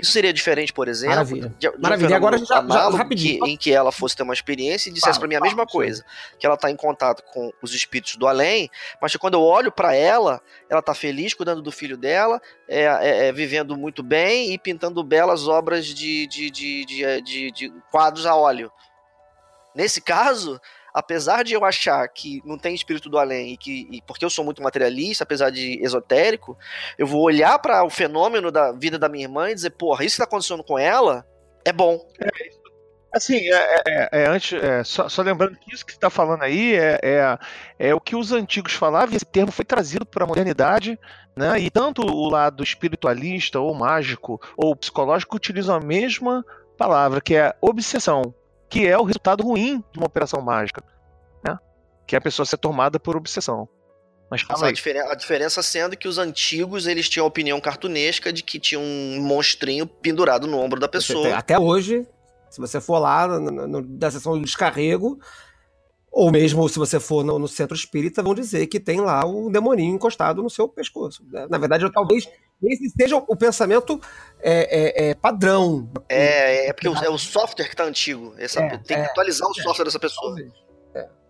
Isso 0.00 0.12
seria 0.12 0.32
diferente, 0.32 0.72
por 0.72 0.88
exemplo, 0.88 1.16
Maravilha. 1.16 1.54
de, 1.58 1.70
de 1.70 1.78
Maravilha. 1.78 2.10
Um 2.10 2.16
agora 2.16 2.38
já, 2.38 2.66
já 2.66 2.88
rapidinho. 2.90 3.44
Que, 3.44 3.50
em 3.50 3.56
que 3.56 3.72
ela 3.72 3.92
fosse 3.92 4.16
ter 4.16 4.22
uma 4.22 4.34
experiência 4.34 4.90
e 4.90 4.92
dissesse 4.92 5.18
para 5.18 5.28
mim 5.28 5.34
a 5.34 5.40
mesma 5.40 5.66
coisa, 5.66 6.04
que 6.38 6.46
ela 6.46 6.54
está 6.54 6.70
em 6.70 6.76
contato 6.76 7.22
com 7.32 7.52
os 7.62 7.74
espíritos 7.74 8.16
do 8.16 8.26
além, 8.26 8.70
mas 9.00 9.12
que 9.12 9.18
quando 9.18 9.34
eu 9.34 9.42
olho 9.42 9.70
para 9.70 9.94
ela, 9.94 10.40
ela 10.68 10.80
está 10.80 10.94
feliz 10.94 11.34
cuidando 11.34 11.62
do 11.62 11.72
filho 11.72 11.96
dela, 11.96 12.40
é, 12.68 12.84
é, 12.84 13.26
é, 13.28 13.32
vivendo 13.32 13.76
muito 13.76 14.02
bem 14.02 14.52
e 14.52 14.58
pintando 14.58 15.02
belas 15.02 15.48
obras 15.48 15.86
de, 15.86 16.26
de, 16.26 16.50
de, 16.50 16.84
de, 17.22 17.50
de 17.50 17.72
quadros 17.90 18.26
a 18.26 18.34
óleo. 18.34 18.70
Nesse 19.74 20.00
caso, 20.00 20.60
apesar 20.92 21.44
de 21.44 21.54
eu 21.54 21.64
achar 21.64 22.06
que 22.08 22.42
não 22.44 22.58
tem 22.58 22.74
espírito 22.74 23.08
do 23.08 23.18
além 23.18 23.52
e 23.52 23.56
que 23.56 23.88
e 23.90 24.02
porque 24.02 24.24
eu 24.24 24.30
sou 24.30 24.44
muito 24.44 24.62
materialista, 24.62 25.24
apesar 25.24 25.50
de 25.50 25.82
esotérico, 25.82 26.56
eu 26.98 27.06
vou 27.06 27.22
olhar 27.22 27.58
para 27.58 27.84
o 27.84 27.90
fenômeno 27.90 28.50
da 28.50 28.72
vida 28.72 28.98
da 28.98 29.08
minha 29.08 29.24
irmã 29.24 29.50
e 29.50 29.54
dizer, 29.54 29.70
porra, 29.70 30.04
isso 30.04 30.16
que 30.16 30.22
tá 30.22 30.24
acontecendo 30.24 30.64
com 30.64 30.78
ela 30.78 31.24
é 31.64 31.72
bom. 31.72 32.00
É, 32.20 32.28
assim, 33.12 33.38
é, 33.48 33.82
é, 33.86 34.08
é 34.22 34.26
antes, 34.28 34.60
é, 34.62 34.84
só, 34.84 35.08
só, 35.08 35.22
lembrando 35.22 35.56
que 35.56 35.74
isso 35.74 35.84
que 35.84 35.92
você 35.92 35.98
está 35.98 36.10
falando 36.10 36.42
aí 36.42 36.74
é, 36.74 36.98
é, 37.02 37.38
é, 37.78 37.94
o 37.94 38.00
que 38.00 38.16
os 38.16 38.32
antigos 38.32 38.72
falavam, 38.72 39.14
esse 39.14 39.24
termo 39.24 39.52
foi 39.52 39.64
trazido 39.64 40.06
para 40.06 40.24
a 40.24 40.26
modernidade, 40.26 40.98
né? 41.36 41.58
E 41.58 41.70
tanto 41.70 42.02
o 42.02 42.28
lado 42.28 42.62
espiritualista, 42.62 43.60
ou 43.60 43.74
mágico, 43.74 44.40
ou 44.56 44.74
psicológico 44.76 45.36
utilizam 45.36 45.76
a 45.76 45.80
mesma 45.80 46.44
palavra, 46.76 47.20
que 47.20 47.34
é 47.34 47.54
obsessão 47.60 48.34
que 48.70 48.86
é 48.86 48.96
o 48.96 49.02
resultado 49.02 49.42
ruim 49.42 49.84
de 49.92 49.98
uma 49.98 50.06
operação 50.06 50.40
mágica, 50.40 50.82
né? 51.44 51.58
Que 52.06 52.14
é 52.14 52.18
a 52.18 52.20
pessoa 52.20 52.46
ser 52.46 52.56
tomada 52.56 53.00
por 53.00 53.16
obsessão. 53.16 53.68
Mas 54.30 54.44
a, 54.48 54.70
diferen 54.70 55.02
a, 55.02 55.14
diferença 55.16 55.60
sendo 55.60 55.96
que 55.96 56.06
os 56.06 56.16
antigos 56.16 56.86
eles 56.86 57.08
tinham 57.08 57.24
a 57.24 57.28
opinião 57.28 57.60
cartunesca 57.60 58.32
de 58.32 58.44
que 58.44 58.60
tinha 58.60 58.80
um 58.80 59.20
monstrinho 59.20 59.84
pendurado 59.88 60.46
no 60.46 60.56
ombro 60.56 60.78
da 60.78 60.86
pessoa. 60.86 61.34
Até 61.34 61.58
hoje, 61.58 62.06
se 62.48 62.60
você 62.60 62.80
for 62.80 63.00
lá 63.00 63.26
na, 63.26 63.50
na, 63.50 63.82
na 63.82 64.10
sessão 64.10 64.38
do 64.38 64.44
descarrego, 64.44 65.18
ou 66.10 66.30
mesmo 66.30 66.68
se 66.68 66.78
você 66.78 66.98
for 66.98 67.24
no, 67.24 67.38
no, 67.38 67.46
centro 67.46 67.76
espírita, 67.76 68.22
vão 68.22 68.34
dizer 68.34 68.66
que 68.66 68.80
tem 68.80 69.00
lá 69.00 69.24
um 69.24 69.50
demoninho 69.50 69.94
encostado 69.94 70.42
no 70.42 70.50
seu 70.50 70.68
pescoço. 70.68 71.24
Né? 71.30 71.46
Na 71.48 71.58
verdade, 71.58 71.84
eu, 71.84 71.92
talvez 71.92 72.28
esse 72.62 72.90
seja 72.90 73.16
o 73.16 73.36
pensamento 73.36 74.00
é, 74.40 75.06
é, 75.06 75.10
é 75.10 75.14
padrão. 75.14 75.88
É, 76.08 76.68
é 76.68 76.72
porque 76.72 76.88
é 76.88 77.10
o 77.10 77.18
software 77.18 77.66
que 77.66 77.74
está 77.74 77.84
antigo. 77.84 78.34
Essa, 78.36 78.60
é, 78.60 78.68
tem 78.70 78.96
que 78.96 79.02
é. 79.02 79.04
atualizar 79.04 79.48
o 79.48 79.54
software 79.54 79.84
dessa 79.84 80.00
pessoa. 80.00 80.36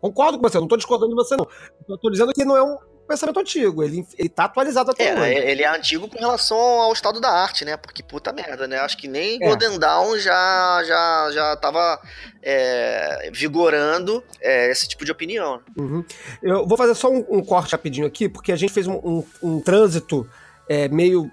Concordo 0.01 0.39
com 0.39 0.49
você, 0.49 0.57
não 0.57 0.64
estou 0.64 0.78
discordando 0.78 1.11
de 1.11 1.14
você, 1.14 1.37
não. 1.37 1.47
Estou 1.95 2.11
dizendo 2.11 2.33
que 2.33 2.45
não 2.45 2.57
é 2.57 2.62
um 2.62 2.78
pensamento 3.11 3.40
antigo. 3.40 3.82
Ele, 3.82 4.06
ele 4.16 4.28
tá 4.28 4.44
atualizado 4.44 4.92
até 4.92 5.08
é, 5.08 5.14
hoje. 5.14 5.48
Ele 5.48 5.62
é 5.62 5.68
antigo 5.68 6.08
com 6.08 6.18
relação 6.18 6.56
ao 6.56 6.92
estado 6.92 7.20
da 7.20 7.28
arte, 7.28 7.64
né? 7.64 7.76
Porque 7.76 8.02
puta 8.02 8.32
merda, 8.32 8.68
né? 8.68 8.78
Acho 8.78 8.96
que 8.96 9.08
nem 9.08 9.34
é. 9.42 9.46
Golden 9.46 9.78
Dawn 9.78 10.16
já, 10.18 10.82
já, 10.84 11.30
já 11.32 11.56
tava 11.56 12.00
é, 12.42 13.30
vigorando 13.32 14.22
é, 14.40 14.70
esse 14.70 14.88
tipo 14.88 15.04
de 15.04 15.11
opinião. 15.11 15.61
Uhum. 15.76 16.04
Eu 16.40 16.66
vou 16.66 16.78
fazer 16.78 16.94
só 16.94 17.11
um, 17.11 17.24
um, 17.28 17.44
corte 17.44 17.72
rapidinho 17.72 18.06
aqui, 18.06 18.28
porque 18.28 18.52
a 18.52 18.56
gente 18.56 18.72
fez 18.72 18.86
um, 18.86 18.94
um, 18.94 19.24
um 19.42 19.61
trânsito 19.61 20.28
é, 20.68 20.88
meio. 20.88 21.30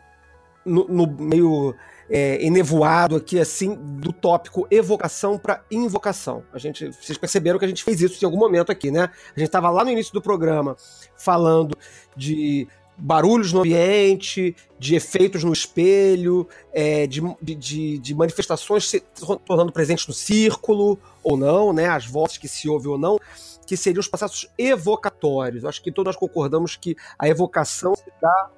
No, 0.65 0.85
no 0.89 1.07
meio 1.07 1.73
é, 2.09 2.43
enevoado 2.45 3.15
aqui, 3.15 3.39
assim, 3.39 3.75
do 3.75 4.11
tópico 4.11 4.67
evocação 4.71 5.37
para 5.37 5.63
invocação. 5.69 6.43
A 6.53 6.57
gente, 6.57 6.91
vocês 6.91 7.17
perceberam 7.17 7.59
que 7.59 7.65
a 7.65 7.67
gente 7.67 7.83
fez 7.83 8.01
isso 8.01 8.23
em 8.23 8.25
algum 8.25 8.37
momento 8.37 8.71
aqui, 8.71 8.91
né? 8.91 9.09
A 9.35 9.39
gente 9.39 9.47
estava 9.47 9.69
lá 9.69 9.83
no 9.83 9.91
início 9.91 10.13
do 10.13 10.21
programa 10.21 10.75
falando 11.15 11.77
de 12.15 12.67
barulhos 12.97 13.53
no 13.53 13.59
ambiente, 13.59 14.55
de 14.79 14.95
efeitos 14.95 15.43
no 15.43 15.53
espelho, 15.53 16.47
é, 16.73 17.05
de, 17.05 17.21
de, 17.41 17.99
de, 17.99 18.15
manifestações 18.15 18.89
se 18.89 19.03
tornando 19.45 19.71
presentes 19.71 20.07
no 20.07 20.13
círculo 20.13 20.99
ou 21.23 21.37
não, 21.37 21.71
né? 21.71 21.87
As 21.87 22.07
vozes 22.07 22.37
que 22.37 22.47
se 22.47 22.67
ouvem 22.67 22.91
ou 22.91 22.97
não, 22.97 23.19
que 23.67 23.77
seriam 23.77 23.99
os 23.99 24.07
processos 24.07 24.49
evocatórios. 24.57 25.63
Acho 25.63 25.81
que 25.83 25.91
todos 25.91 26.07
nós 26.07 26.15
concordamos 26.15 26.75
que 26.75 26.95
a 27.19 27.27
evocação 27.27 27.95
se 27.95 28.11
dá 28.19 28.49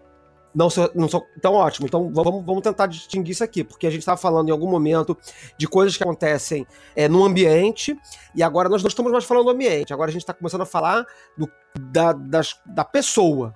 não 0.60 0.68
não 0.94 1.08
tão 1.42 1.54
ótimo. 1.54 1.88
Então 1.88 2.12
vamos, 2.14 2.46
vamos 2.46 2.62
tentar 2.62 2.88
distinguir 2.88 3.32
isso 3.32 3.44
aqui, 3.44 3.64
porque 3.64 3.88
a 3.88 3.90
gente 3.90 4.02
estava 4.02 4.18
falando 4.18 4.50
em 4.50 4.52
algum 4.52 4.70
momento 4.70 5.18
de 5.58 5.68
coisas 5.68 5.96
que 5.96 6.04
acontecem 6.04 6.68
é, 6.96 7.08
no 7.08 7.24
ambiente, 7.24 7.98
e 8.36 8.44
agora 8.44 8.68
nós 8.68 8.84
não 8.84 8.90
estamos 8.90 9.12
mais 9.12 9.24
falando 9.24 9.46
do 9.46 9.52
ambiente, 9.52 9.94
agora 9.94 10.10
a 10.10 10.12
gente 10.12 10.24
está 10.24 10.34
começando 10.34 10.62
a 10.62 10.66
falar 10.66 11.06
do, 11.38 11.50
da, 11.80 12.12
das, 12.12 12.60
da 12.66 12.84
pessoa. 12.84 13.56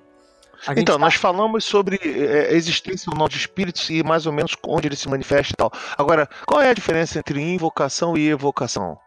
Então, 0.77 0.95
tá... 0.95 0.97
nós 0.97 1.15
falamos 1.15 1.65
sobre 1.65 1.99
é, 2.01 2.53
existência 2.53 3.11
ou 3.11 3.17
não 3.17 3.27
de 3.27 3.35
espíritos 3.35 3.89
e 3.89 4.01
mais 4.01 4.25
ou 4.25 4.31
menos 4.31 4.55
onde 4.65 4.87
ele 4.87 4.95
se 4.95 5.09
manifesta 5.09 5.51
e 5.51 5.57
tal. 5.57 5.69
Agora, 5.97 6.29
qual 6.47 6.61
é 6.61 6.69
a 6.69 6.73
diferença 6.73 7.19
entre 7.19 7.41
invocação 7.41 8.15
e 8.15 8.29
evocação? 8.29 8.97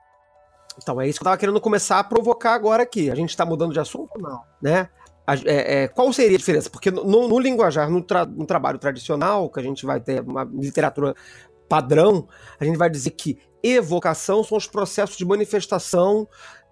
Então, 0.77 1.01
é 1.01 1.09
isso 1.09 1.19
que 1.19 1.23
eu 1.23 1.25
tava 1.25 1.39
querendo 1.39 1.59
começar 1.59 1.99
a 1.99 2.05
provocar 2.05 2.53
agora 2.53 2.83
aqui. 2.83 3.11
A 3.11 3.15
gente 3.15 3.31
está 3.31 3.47
mudando 3.47 3.73
de 3.73 3.81
assunto 3.81 4.11
ou 4.17 4.23
não? 4.23 4.43
Né? 4.61 4.87
É, 5.45 5.83
é, 5.85 5.89
qual 5.89 6.13
seria 6.13 6.37
a 6.37 6.39
diferença? 6.39 6.71
Porque 6.71 6.91
no, 6.91 7.27
no 7.29 7.39
linguajar, 7.39 7.91
no, 7.91 8.01
tra- 8.03 8.25
no 8.25 8.47
trabalho 8.47 8.79
tradicional, 8.79 9.51
que 9.51 9.59
a 9.59 9.63
gente 9.63 9.85
vai 9.85 10.01
ter 10.01 10.21
uma 10.23 10.45
literatura 10.45 11.15
padrão, 11.69 12.29
a 12.61 12.65
gente 12.65 12.79
vai 12.79 12.89
dizer 12.89 13.11
que 13.11 13.39
evocação 13.63 14.45
são 14.45 14.57
os 14.57 14.67
processos 14.69 15.17
de 15.17 15.25
manifestação 15.25 16.29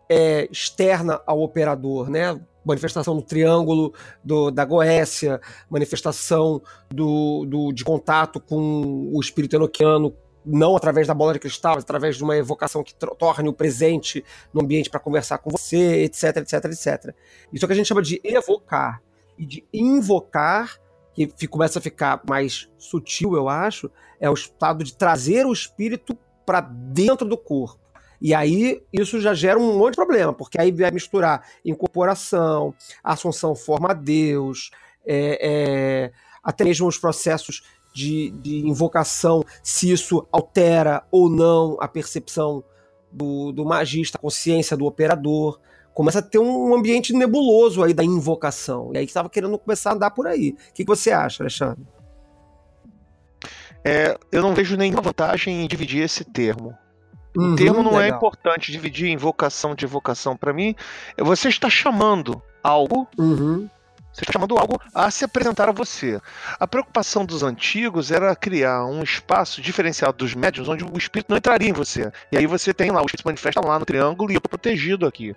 é, 0.08 0.46
externa 0.52 1.20
ao 1.26 1.40
operador, 1.40 2.08
né? 2.08 2.40
Manifestação 2.64 3.16
do 3.16 3.22
triângulo 3.22 3.92
do- 4.22 4.50
da 4.50 4.64
Goécia, 4.64 5.40
manifestação 5.68 6.62
do, 6.88 7.44
do- 7.46 7.72
de 7.72 7.84
contato 7.84 8.38
com 8.40 9.10
o 9.12 9.20
espírito 9.20 9.56
enoquiano, 9.56 10.14
não 10.44 10.76
através 10.76 11.06
da 11.06 11.14
bola 11.14 11.32
de 11.32 11.38
cristal, 11.38 11.74
mas 11.74 11.84
através 11.84 12.16
de 12.16 12.24
uma 12.24 12.36
evocação 12.36 12.82
que 12.82 12.94
torne 12.94 13.48
o 13.48 13.52
presente 13.52 14.24
no 14.52 14.62
ambiente 14.62 14.90
para 14.90 15.00
conversar 15.00 15.38
com 15.38 15.50
você, 15.50 16.02
etc, 16.04 16.36
etc, 16.36 16.64
etc. 16.64 17.14
Isso 17.52 17.64
é 17.64 17.66
o 17.66 17.68
que 17.68 17.72
a 17.72 17.76
gente 17.76 17.86
chama 17.86 18.02
de 18.02 18.20
evocar. 18.22 19.02
E 19.38 19.46
de 19.46 19.64
invocar, 19.72 20.78
que 21.14 21.48
começa 21.48 21.78
a 21.78 21.82
ficar 21.82 22.22
mais 22.28 22.68
sutil, 22.78 23.34
eu 23.34 23.48
acho, 23.48 23.90
é 24.20 24.28
o 24.28 24.34
estado 24.34 24.84
de 24.84 24.94
trazer 24.94 25.46
o 25.46 25.52
espírito 25.52 26.16
para 26.44 26.60
dentro 26.60 27.26
do 27.26 27.36
corpo. 27.36 27.84
E 28.20 28.32
aí 28.32 28.82
isso 28.92 29.20
já 29.20 29.34
gera 29.34 29.58
um 29.58 29.76
monte 29.78 29.92
de 29.92 29.96
problema, 29.96 30.32
porque 30.32 30.60
aí 30.60 30.72
vai 30.72 30.90
misturar 30.90 31.46
incorporação, 31.64 32.74
assunção 33.02 33.54
forma 33.54 33.90
a 33.90 33.94
Deus, 33.94 34.70
é, 35.06 35.38
é, 35.42 36.12
até 36.42 36.64
mesmo 36.64 36.86
os 36.86 36.98
processos 36.98 37.62
de, 37.94 38.30
de 38.42 38.66
invocação, 38.66 39.44
se 39.62 39.90
isso 39.92 40.26
altera 40.32 41.04
ou 41.10 41.30
não 41.30 41.78
a 41.80 41.86
percepção 41.86 42.62
do, 43.10 43.52
do 43.52 43.64
magista, 43.64 44.18
a 44.18 44.20
consciência 44.20 44.76
do 44.76 44.84
operador. 44.84 45.60
Começa 45.94 46.18
a 46.18 46.22
ter 46.22 46.40
um 46.40 46.74
ambiente 46.74 47.12
nebuloso 47.12 47.84
aí 47.84 47.94
da 47.94 48.02
invocação. 48.02 48.90
E 48.92 48.98
aí 48.98 49.04
estava 49.04 49.30
querendo 49.30 49.56
começar 49.56 49.90
a 49.90 49.94
andar 49.94 50.10
por 50.10 50.26
aí. 50.26 50.50
O 50.50 50.74
que, 50.74 50.84
que 50.84 50.88
você 50.88 51.12
acha, 51.12 51.44
Alexandre? 51.44 51.86
É, 53.84 54.18
eu 54.32 54.42
não 54.42 54.54
vejo 54.54 54.76
nenhuma 54.76 55.02
vantagem 55.02 55.62
em 55.62 55.68
dividir 55.68 56.02
esse 56.02 56.24
termo. 56.24 56.74
O 57.36 57.40
Uhum, 57.40 57.56
termo 57.56 57.82
não 57.82 58.00
é 58.00 58.04
legal. 58.04 58.18
importante 58.18 58.72
dividir 58.72 59.08
invocação 59.10 59.74
de 59.74 59.84
evocação. 59.84 60.36
Para 60.36 60.52
mim, 60.52 60.74
é 61.16 61.22
você 61.22 61.48
está 61.48 61.68
chamando 61.70 62.42
algo 62.62 63.06
Uhum. 63.18 63.68
Você 64.14 64.22
está 64.22 64.32
chamando 64.32 64.56
algo 64.56 64.80
a 64.94 65.10
se 65.10 65.24
apresentar 65.24 65.68
a 65.68 65.72
você. 65.72 66.20
A 66.60 66.68
preocupação 66.68 67.26
dos 67.26 67.42
antigos 67.42 68.12
era 68.12 68.36
criar 68.36 68.86
um 68.86 69.02
espaço 69.02 69.60
diferenciado 69.60 70.16
dos 70.16 70.36
médiums 70.36 70.68
onde 70.68 70.84
o 70.84 70.96
espírito 70.96 71.30
não 71.30 71.36
entraria 71.36 71.68
em 71.68 71.72
você. 71.72 72.12
E 72.30 72.38
aí 72.38 72.46
você 72.46 72.72
tem 72.72 72.92
lá, 72.92 73.02
o 73.02 73.06
espírito 73.06 73.22
se 73.22 73.26
manifesta 73.26 73.60
lá 73.60 73.76
no 73.76 73.84
triângulo 73.84 74.30
e 74.30 74.36
eu 74.36 74.40
protegido 74.40 75.04
aqui. 75.04 75.34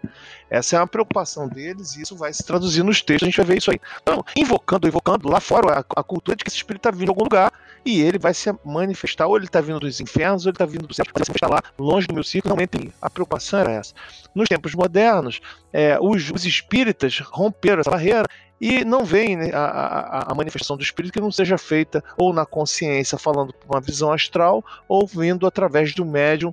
Essa 0.47 0.75
é 0.75 0.80
uma 0.80 0.86
preocupação 0.86 1.49
deles 1.49 1.95
e 1.95 2.03
isso 2.03 2.15
vai 2.15 2.32
se 2.32 2.45
traduzir 2.45 2.84
nos 2.84 3.01
textos, 3.01 3.25
a 3.25 3.30
gente 3.32 3.38
vai 3.38 3.47
ver 3.47 3.57
isso 3.57 3.71
aí. 3.71 3.82
Então, 3.99 4.23
invocando, 4.36 4.88
invocando, 4.88 5.28
lá 5.28 5.39
fora, 5.39 5.80
a, 5.80 5.99
a 5.99 6.03
cultura 6.03 6.38
de 6.38 6.43
que 6.43 6.49
esse 6.51 6.57
espírito 6.57 6.88
está 6.88 6.91
vindo 6.91 7.05
de 7.05 7.09
algum 7.09 7.23
lugar 7.23 7.51
e 7.84 7.99
ele 8.01 8.19
vai 8.19 8.34
se 8.34 8.53
manifestar, 8.63 9.25
ou 9.25 9.38
ele 9.38 9.45
está 9.45 9.59
vindo 9.59 9.80
dos 9.80 9.99
infernos, 9.99 10.45
ou 10.45 10.49
ele 10.51 10.55
está 10.55 10.65
vindo 10.65 10.86
do 10.86 10.93
céu, 10.93 11.05
vai 11.11 11.23
se 11.23 11.32
manifestar 11.32 11.49
lá, 11.49 11.63
longe 11.80 12.05
do 12.05 12.13
meu 12.13 12.23
círculo, 12.23 12.55
não 12.55 12.61
entre. 12.61 12.93
A 13.01 13.09
preocupação 13.09 13.59
era 13.59 13.71
essa. 13.71 13.93
Nos 14.36 14.47
tempos 14.47 14.75
modernos, 14.75 15.41
é, 15.73 15.97
os, 15.99 16.30
os 16.30 16.45
espíritas 16.45 17.19
romperam 17.19 17.80
essa 17.80 17.89
barreira 17.89 18.25
e 18.60 18.84
não 18.84 19.05
veem 19.05 19.36
né, 19.36 19.51
a, 19.53 19.60
a- 19.66 20.32
a 20.32 20.36
manifestação 20.36 20.76
do 20.78 20.84
espírito 20.84 21.14
que 21.14 21.22
não 21.22 21.32
seja 21.32 21.58
feita 21.58 22.03
ou 22.18 22.34
na 22.34 22.45
consciência, 22.45 23.18
falando 23.18 23.53
por 23.53 23.76
uma 23.76 23.82
visão 23.82 24.12
astral, 24.12 24.64
ou 24.88 25.05
vindo 25.05 25.45
através 25.45 25.93
do 25.93 26.05
médium 26.05 26.51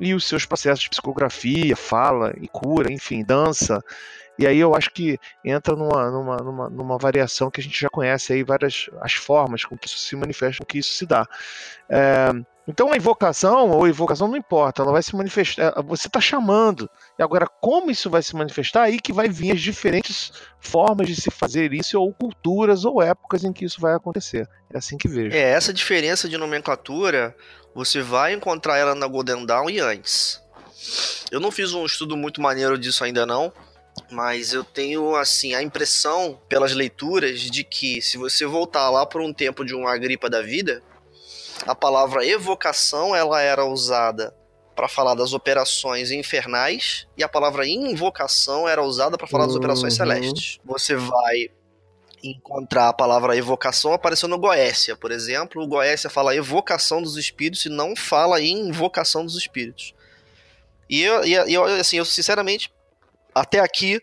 e 0.00 0.14
os 0.14 0.26
seus 0.26 0.44
processos 0.46 0.84
de 0.84 0.90
psicografia, 0.90 1.76
fala 1.76 2.32
e 2.40 2.48
cura, 2.48 2.92
enfim, 2.92 3.22
dança. 3.22 3.80
E 4.38 4.46
aí 4.46 4.58
eu 4.58 4.74
acho 4.74 4.90
que 4.90 5.18
entra 5.44 5.76
numa, 5.76 6.10
numa, 6.10 6.36
numa, 6.38 6.70
numa 6.70 6.98
variação 6.98 7.50
que 7.50 7.60
a 7.60 7.62
gente 7.62 7.78
já 7.80 7.88
conhece 7.90 8.32
aí, 8.32 8.42
várias 8.42 8.88
as 9.00 9.12
formas 9.12 9.64
com 9.64 9.76
que 9.76 9.86
isso 9.86 9.98
se 9.98 10.16
manifesta, 10.16 10.64
com 10.64 10.66
que 10.66 10.78
isso 10.78 10.92
se 10.94 11.06
dá. 11.06 11.28
É, 11.88 12.30
então 12.66 12.92
a 12.92 12.96
invocação 12.96 13.70
ou 13.70 13.88
invocação 13.88 14.28
não 14.28 14.36
importa, 14.36 14.82
ela 14.82 14.92
vai 14.92 15.02
se 15.02 15.14
manifestar, 15.16 15.74
você 15.82 16.06
está 16.06 16.20
chamando. 16.20 16.88
E 17.18 17.22
agora, 17.22 17.46
como 17.60 17.90
isso 17.90 18.08
vai 18.08 18.22
se 18.22 18.34
manifestar, 18.36 18.82
aí 18.82 19.00
que 19.00 19.12
vai 19.12 19.28
vir 19.28 19.52
as 19.52 19.60
diferentes 19.60 20.32
formas 20.60 21.08
de 21.08 21.20
se 21.20 21.30
fazer 21.30 21.72
isso, 21.72 22.00
ou 22.00 22.12
culturas 22.12 22.84
ou 22.84 23.02
épocas 23.02 23.42
em 23.42 23.52
que 23.52 23.64
isso 23.64 23.80
vai 23.80 23.94
acontecer. 23.94 24.48
É 24.72 24.78
assim 24.78 24.96
que 24.96 25.08
vejo. 25.08 25.34
É, 25.34 25.50
essa 25.50 25.72
diferença 25.72 26.28
de 26.28 26.38
nomenclatura, 26.38 27.34
você 27.74 28.00
vai 28.00 28.32
encontrar 28.32 28.78
ela 28.78 28.94
na 28.94 29.06
Golden 29.06 29.44
Dawn 29.44 29.68
e 29.68 29.80
antes. 29.80 30.40
Eu 31.30 31.40
não 31.40 31.50
fiz 31.50 31.72
um 31.72 31.84
estudo 31.84 32.16
muito 32.16 32.40
maneiro 32.40 32.78
disso 32.78 33.02
ainda 33.02 33.26
não, 33.26 33.52
mas 34.10 34.52
eu 34.52 34.62
tenho 34.62 35.14
assim 35.16 35.54
a 35.54 35.62
impressão 35.62 36.40
pelas 36.48 36.72
leituras 36.72 37.40
de 37.40 37.64
que 37.64 38.00
se 38.00 38.16
você 38.16 38.46
voltar 38.46 38.88
lá 38.90 39.04
por 39.04 39.20
um 39.20 39.32
tempo 39.32 39.64
de 39.64 39.74
uma 39.74 39.96
gripa 39.96 40.30
da 40.30 40.42
vida, 40.42 40.82
a 41.66 41.74
palavra 41.74 42.24
evocação 42.26 43.14
ela 43.14 43.40
era 43.40 43.64
usada 43.64 44.34
para 44.74 44.88
falar 44.88 45.14
das 45.14 45.32
operações 45.32 46.10
infernais 46.10 47.06
e 47.16 47.22
a 47.22 47.28
palavra 47.28 47.66
invocação 47.66 48.66
era 48.68 48.82
usada 48.82 49.18
para 49.18 49.26
falar 49.26 49.46
das 49.46 49.54
operações 49.54 49.92
Uhum. 49.94 49.98
celestes. 49.98 50.58
Você 50.64 50.96
vai 50.96 51.50
encontrar 52.24 52.88
a 52.88 52.92
palavra 52.92 53.36
evocação 53.36 53.92
aparecendo 53.92 54.30
no 54.30 54.38
Goécia, 54.38 54.96
por 54.96 55.10
exemplo. 55.10 55.62
O 55.62 55.66
Goécia 55.66 56.08
fala 56.08 56.34
evocação 56.34 57.02
dos 57.02 57.16
espíritos 57.16 57.64
e 57.66 57.68
não 57.68 57.94
fala 57.96 58.40
invocação 58.40 59.24
dos 59.24 59.36
espíritos. 59.36 59.92
E 60.88 61.02
eu, 61.02 61.24
e 61.24 61.52
eu, 61.52 61.64
assim, 61.64 61.96
eu 61.96 62.04
sinceramente, 62.04 62.72
até 63.34 63.60
aqui, 63.60 64.00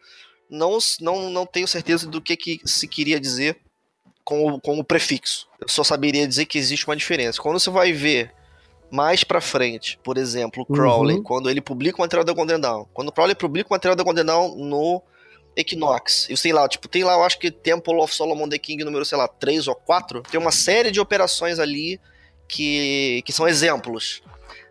não, 0.49 0.78
não, 0.99 1.30
não 1.30 1.45
tenho 1.45 1.68
certeza 1.68 2.07
do 2.07 2.22
que, 2.22 2.36
que 2.36 2.62
se 2.66 2.88
queria 2.88 3.20
dizer 3.20 3.57
com 4.30 4.45
o, 4.45 4.61
com 4.61 4.77
o 4.77 4.84
prefixo. 4.84 5.47
Eu 5.59 5.67
só 5.67 5.84
saberia 5.84 6.27
dizer 6.27 6.45
que 6.45 6.59
existe 6.59 6.86
uma 6.86 6.95
diferença. 6.95 7.41
Quando 7.41 7.59
você 7.59 7.71
vai 7.71 7.91
ver 7.91 8.32
mais 8.91 9.23
pra 9.23 9.41
frente, 9.41 9.99
por 10.03 10.19
exemplo, 10.19 10.61
o 10.61 10.71
Crowley, 10.71 11.17
Uhum. 11.17 11.23
quando 11.23 11.49
ele 11.49 11.59
publica 11.61 11.97
o 11.97 12.01
material 12.01 12.23
da 12.23 12.32
Golden 12.34 12.59
Dawn. 12.59 12.86
Quando 12.93 13.07
o 13.07 13.11
Crowley 13.11 13.34
publica 13.36 13.67
o 13.69 13.73
material 13.73 13.95
da 13.95 14.03
Golden 14.03 14.25
Dawn 14.25 14.55
no 14.55 15.01
Equinox. 15.55 16.27
Eu 16.30 16.38
sei 16.38 16.53
lá, 16.53 16.67
tipo, 16.69 16.88
tem 16.88 17.03
lá, 17.03 17.13
eu 17.13 17.23
acho 17.23 17.39
que 17.39 17.49
Temple 17.49 17.95
of 17.95 18.13
Solomon 18.13 18.47
the 18.47 18.59
King 18.59 18.84
número, 18.84 19.03
sei 19.03 19.17
lá, 19.17 19.27
3 19.27 19.67
ou 19.67 19.73
4. 19.73 20.21
Tem 20.21 20.39
uma 20.39 20.51
série 20.51 20.91
de 20.91 20.99
operações 20.99 21.57
ali 21.57 21.99
que, 22.47 23.23
que 23.25 23.34
são 23.34 23.47
exemplos. 23.47 24.21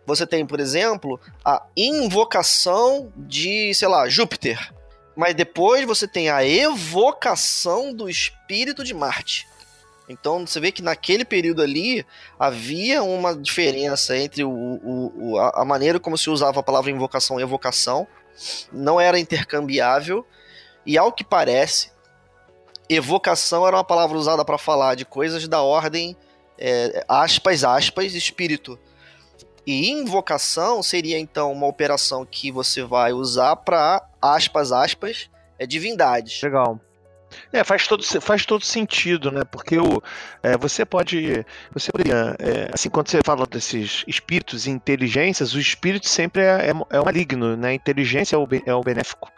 Você 0.05 0.25
tem, 0.25 0.45
por 0.45 0.59
exemplo, 0.61 1.19
a 1.43 1.65
invocação 1.75 3.11
de, 3.15 3.73
sei 3.73 3.87
lá, 3.89 4.07
Júpiter. 4.07 4.73
Mas 5.19 5.35
depois 5.35 5.85
você 5.85 6.07
tem 6.07 6.29
a 6.29 6.45
evocação 6.45 7.93
do 7.93 8.09
espírito 8.09 8.85
de 8.85 8.93
Marte. 8.93 9.45
Então 10.07 10.47
você 10.47 10.61
vê 10.61 10.71
que 10.71 10.81
naquele 10.81 11.25
período 11.25 11.61
ali 11.61 12.05
havia 12.39 13.03
uma 13.03 13.35
diferença 13.35 14.17
entre 14.17 14.45
o, 14.45 14.49
o- 14.49 15.33
o- 15.33 15.37
a, 15.37 15.65
maneira 15.65 15.99
como 15.99 16.17
se 16.17 16.29
usava 16.29 16.61
a 16.61 16.63
palavra 16.63 16.89
invocação 16.89 17.37
e 17.37 17.43
evocação. 17.43 18.07
Não 18.71 18.97
era 18.97 19.19
intercambiável. 19.19 20.25
E 20.85 20.97
ao 20.97 21.11
que 21.11 21.25
parece, 21.25 21.91
evocação 22.87 23.67
era 23.67 23.75
uma 23.75 23.83
palavra 23.83 24.17
usada 24.17 24.45
para 24.45 24.57
falar 24.57 24.95
de 24.95 25.03
coisas 25.03 25.45
da 25.49 25.61
ordem 25.61 26.15
é, 26.57 27.03
aspas, 27.09 27.65
aspas, 27.65 28.13
espírito. 28.13 28.79
E 29.69 29.91
invocação 29.91 30.81
seria 30.81 31.19
então 31.19 31.51
uma 31.51 31.67
operação 31.67 32.25
que 32.25 32.51
você 32.51 32.81
vai 32.83 33.13
usar 33.13 33.55
para 33.55 34.03
aspas, 34.19 34.71
aspas, 34.71 35.29
é, 35.59 35.67
divindades. 35.67 36.41
Legal. 36.41 36.79
É, 37.53 37.63
faz 37.63 37.87
todo, 37.87 38.03
faz 38.19 38.47
todo 38.47 38.65
sentido, 38.65 39.29
né? 39.29 39.43
Porque 39.43 39.77
o, 39.77 40.01
é, 40.41 40.57
você 40.57 40.83
pode. 40.83 41.45
Você 41.71 41.91
poderia. 41.91 42.35
é, 42.39 42.71
assim, 42.73 42.89
quando 42.89 43.09
você 43.09 43.19
fala 43.23 43.45
desses 43.45 44.03
espíritos 44.07 44.65
e 44.65 44.71
inteligências, 44.71 45.53
o 45.53 45.59
espírito 45.59 46.07
sempre 46.07 46.41
é, 46.41 46.71
é, 46.71 46.73
é 46.89 46.99
o 46.99 47.05
maligno, 47.05 47.55
né? 47.55 47.69
A 47.69 47.73
inteligência 47.75 48.35
é 48.35 48.39
o, 48.39 48.47
é 48.65 48.73
o 48.73 48.81
benéfico. 48.81 49.31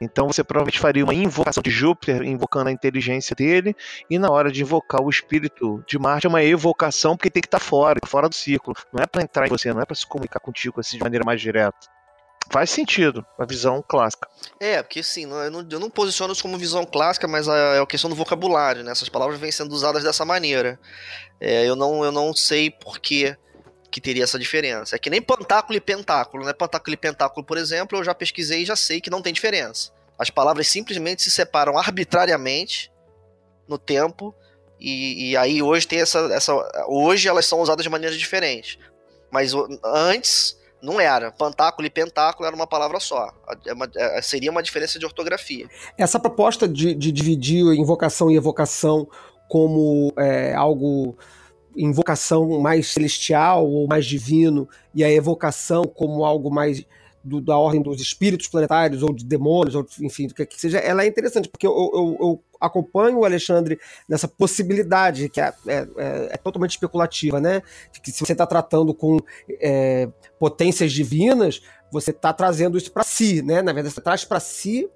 Então 0.00 0.26
você 0.26 0.44
provavelmente 0.44 0.78
faria 0.78 1.04
uma 1.04 1.14
invocação 1.14 1.62
de 1.62 1.70
Júpiter, 1.70 2.22
invocando 2.22 2.68
a 2.68 2.72
inteligência 2.72 3.34
dele, 3.34 3.74
e 4.10 4.18
na 4.18 4.30
hora 4.30 4.50
de 4.50 4.62
invocar 4.62 5.02
o 5.02 5.10
espírito 5.10 5.82
de 5.86 5.98
Marte 5.98 6.26
é 6.26 6.28
uma 6.28 6.42
evocação, 6.42 7.16
porque 7.16 7.30
tem 7.30 7.40
que 7.40 7.48
estar 7.48 7.60
fora, 7.60 7.98
fora 8.06 8.28
do 8.28 8.34
círculo. 8.34 8.76
Não 8.92 9.02
é 9.02 9.06
para 9.06 9.22
entrar 9.22 9.46
em 9.46 9.50
você, 9.50 9.72
não 9.72 9.80
é 9.80 9.86
para 9.86 9.96
se 9.96 10.06
comunicar 10.06 10.40
contigo 10.40 10.80
assim 10.80 10.98
de 10.98 11.02
maneira 11.02 11.24
mais 11.24 11.40
direta. 11.40 11.96
Faz 12.48 12.70
sentido, 12.70 13.26
a 13.38 13.44
visão 13.44 13.82
clássica. 13.86 14.28
É, 14.60 14.80
porque 14.80 15.00
assim, 15.00 15.24
eu 15.24 15.50
não, 15.50 15.66
eu 15.68 15.80
não 15.80 15.90
posiciono 15.90 16.32
isso 16.32 16.42
como 16.42 16.56
visão 16.56 16.84
clássica, 16.84 17.26
mas 17.26 17.48
é 17.48 17.80
a 17.80 17.86
questão 17.86 18.08
do 18.08 18.14
vocabulário, 18.14 18.84
né? 18.84 18.92
Essas 18.92 19.08
palavras 19.08 19.40
vêm 19.40 19.50
sendo 19.50 19.72
usadas 19.72 20.04
dessa 20.04 20.24
maneira. 20.24 20.78
É, 21.40 21.68
eu, 21.68 21.74
não, 21.74 22.04
eu 22.04 22.12
não 22.12 22.32
sei 22.34 22.70
por 22.70 23.00
que, 23.96 24.00
teria 24.00 24.24
essa 24.24 24.38
diferença. 24.38 24.96
É 24.96 24.98
que 24.98 25.08
nem 25.08 25.22
pantáculo 25.22 25.76
e 25.76 25.80
pentáculo, 25.80 26.44
né? 26.44 26.52
Pantáculo 26.52 26.94
e 26.94 26.96
pentáculo, 26.96 27.44
por 27.44 27.56
exemplo, 27.56 27.98
eu 27.98 28.04
já 28.04 28.14
pesquisei 28.14 28.62
e 28.62 28.66
já 28.66 28.76
sei 28.76 29.00
que 29.00 29.10
não 29.10 29.22
tem 29.22 29.32
diferença. 29.32 29.90
As 30.18 30.30
palavras 30.30 30.68
simplesmente 30.68 31.22
se 31.22 31.30
separam 31.30 31.78
arbitrariamente 31.78 32.92
no 33.66 33.78
tempo, 33.78 34.34
e, 34.78 35.30
e 35.30 35.36
aí 35.36 35.62
hoje 35.62 35.86
tem 35.86 36.00
essa, 36.00 36.18
essa. 36.32 36.54
Hoje 36.88 37.28
elas 37.28 37.46
são 37.46 37.60
usadas 37.60 37.82
de 37.82 37.88
maneiras 37.88 38.18
diferentes. 38.18 38.78
Mas 39.30 39.52
antes 39.84 40.56
Não 40.82 41.00
era. 41.00 41.32
Pantáculo 41.32 41.86
e 41.86 41.90
pentáculo 41.90 42.46
era 42.46 42.54
uma 42.54 42.66
palavra 42.66 43.00
só. 43.00 43.32
É 43.66 43.72
uma, 43.72 43.90
é, 43.96 44.22
seria 44.22 44.50
uma 44.50 44.62
diferença 44.62 44.98
de 44.98 45.06
ortografia. 45.06 45.68
Essa 45.96 46.20
proposta 46.20 46.68
de, 46.68 46.94
de 46.94 47.10
dividir 47.10 47.64
invocação 47.74 48.30
e 48.30 48.36
evocação 48.36 49.08
como 49.48 50.12
é, 50.18 50.54
algo 50.54 51.16
invocação 51.76 52.60
mais 52.60 52.88
celestial 52.88 53.68
ou 53.68 53.86
mais 53.86 54.06
divino 54.06 54.68
e 54.94 55.04
a 55.04 55.10
evocação 55.10 55.84
como 55.84 56.24
algo 56.24 56.50
mais 56.50 56.84
do, 57.26 57.40
da 57.40 57.56
ordem 57.56 57.82
dos 57.82 58.00
espíritos 58.00 58.46
planetários 58.46 59.02
ou 59.02 59.12
de 59.12 59.24
demônios, 59.24 59.74
ou 59.74 59.84
enfim, 60.00 60.28
do 60.28 60.34
que, 60.34 60.46
que 60.46 60.60
seja, 60.60 60.78
ela 60.78 61.02
é 61.02 61.06
interessante, 61.06 61.48
porque 61.48 61.66
eu, 61.66 61.72
eu, 61.72 62.16
eu, 62.20 62.42
acompanho 62.58 63.18
o 63.18 63.24
Alexandre 63.24 63.78
nessa 64.08 64.26
possibilidade, 64.26 65.28
que 65.28 65.40
é, 65.40 65.52
é, 65.66 65.74
é, 65.74 66.28
é 66.30 66.36
totalmente 66.38 66.70
especulativa, 66.70 67.38
né? 67.38 67.60
Que 68.02 68.10
se 68.10 68.24
você 68.24 68.32
está 68.32 68.46
tratando 68.46 68.94
com 68.94 69.18
é, 69.60 70.08
potências 70.38 70.90
divinas, 70.90 71.60
você 71.92 72.12
está 72.12 72.32
trazendo 72.32 72.78
isso 72.78 72.90
para 72.90 73.02
si, 73.02 73.42
né? 73.42 73.60
Na 73.60 73.72
verdade, 73.72 73.94
você 73.94 74.00
traz 74.00 74.24
para 74.24 74.40
si 74.40 74.88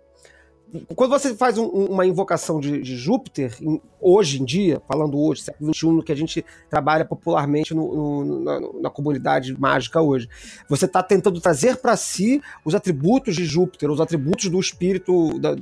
quando 0.94 1.10
você 1.10 1.34
faz 1.34 1.58
um, 1.58 1.66
uma 1.66 2.06
invocação 2.06 2.60
de, 2.60 2.80
de 2.80 2.96
Júpiter, 2.96 3.56
em, 3.60 3.80
hoje 4.00 4.40
em 4.40 4.44
dia, 4.44 4.80
falando 4.86 5.18
hoje, 5.18 5.42
século 5.42 5.74
XXI, 5.74 5.86
no 5.86 6.02
que 6.02 6.12
a 6.12 6.16
gente 6.16 6.44
trabalha 6.68 7.04
popularmente 7.04 7.74
no, 7.74 8.24
no, 8.24 8.40
na, 8.40 8.60
na, 8.82 8.90
comunidade 8.90 9.58
mágica 9.58 10.00
hoje, 10.00 10.28
você 10.68 10.84
está 10.84 11.02
tentando 11.02 11.40
trazer 11.40 11.76
para 11.76 11.96
si 11.96 12.40
os 12.64 12.74
atributos 12.74 13.34
de 13.34 13.44
Júpiter, 13.44 13.90
os 13.90 14.00
atributos 14.00 14.48
do 14.48 14.60
espírito, 14.60 15.38
da, 15.38 15.56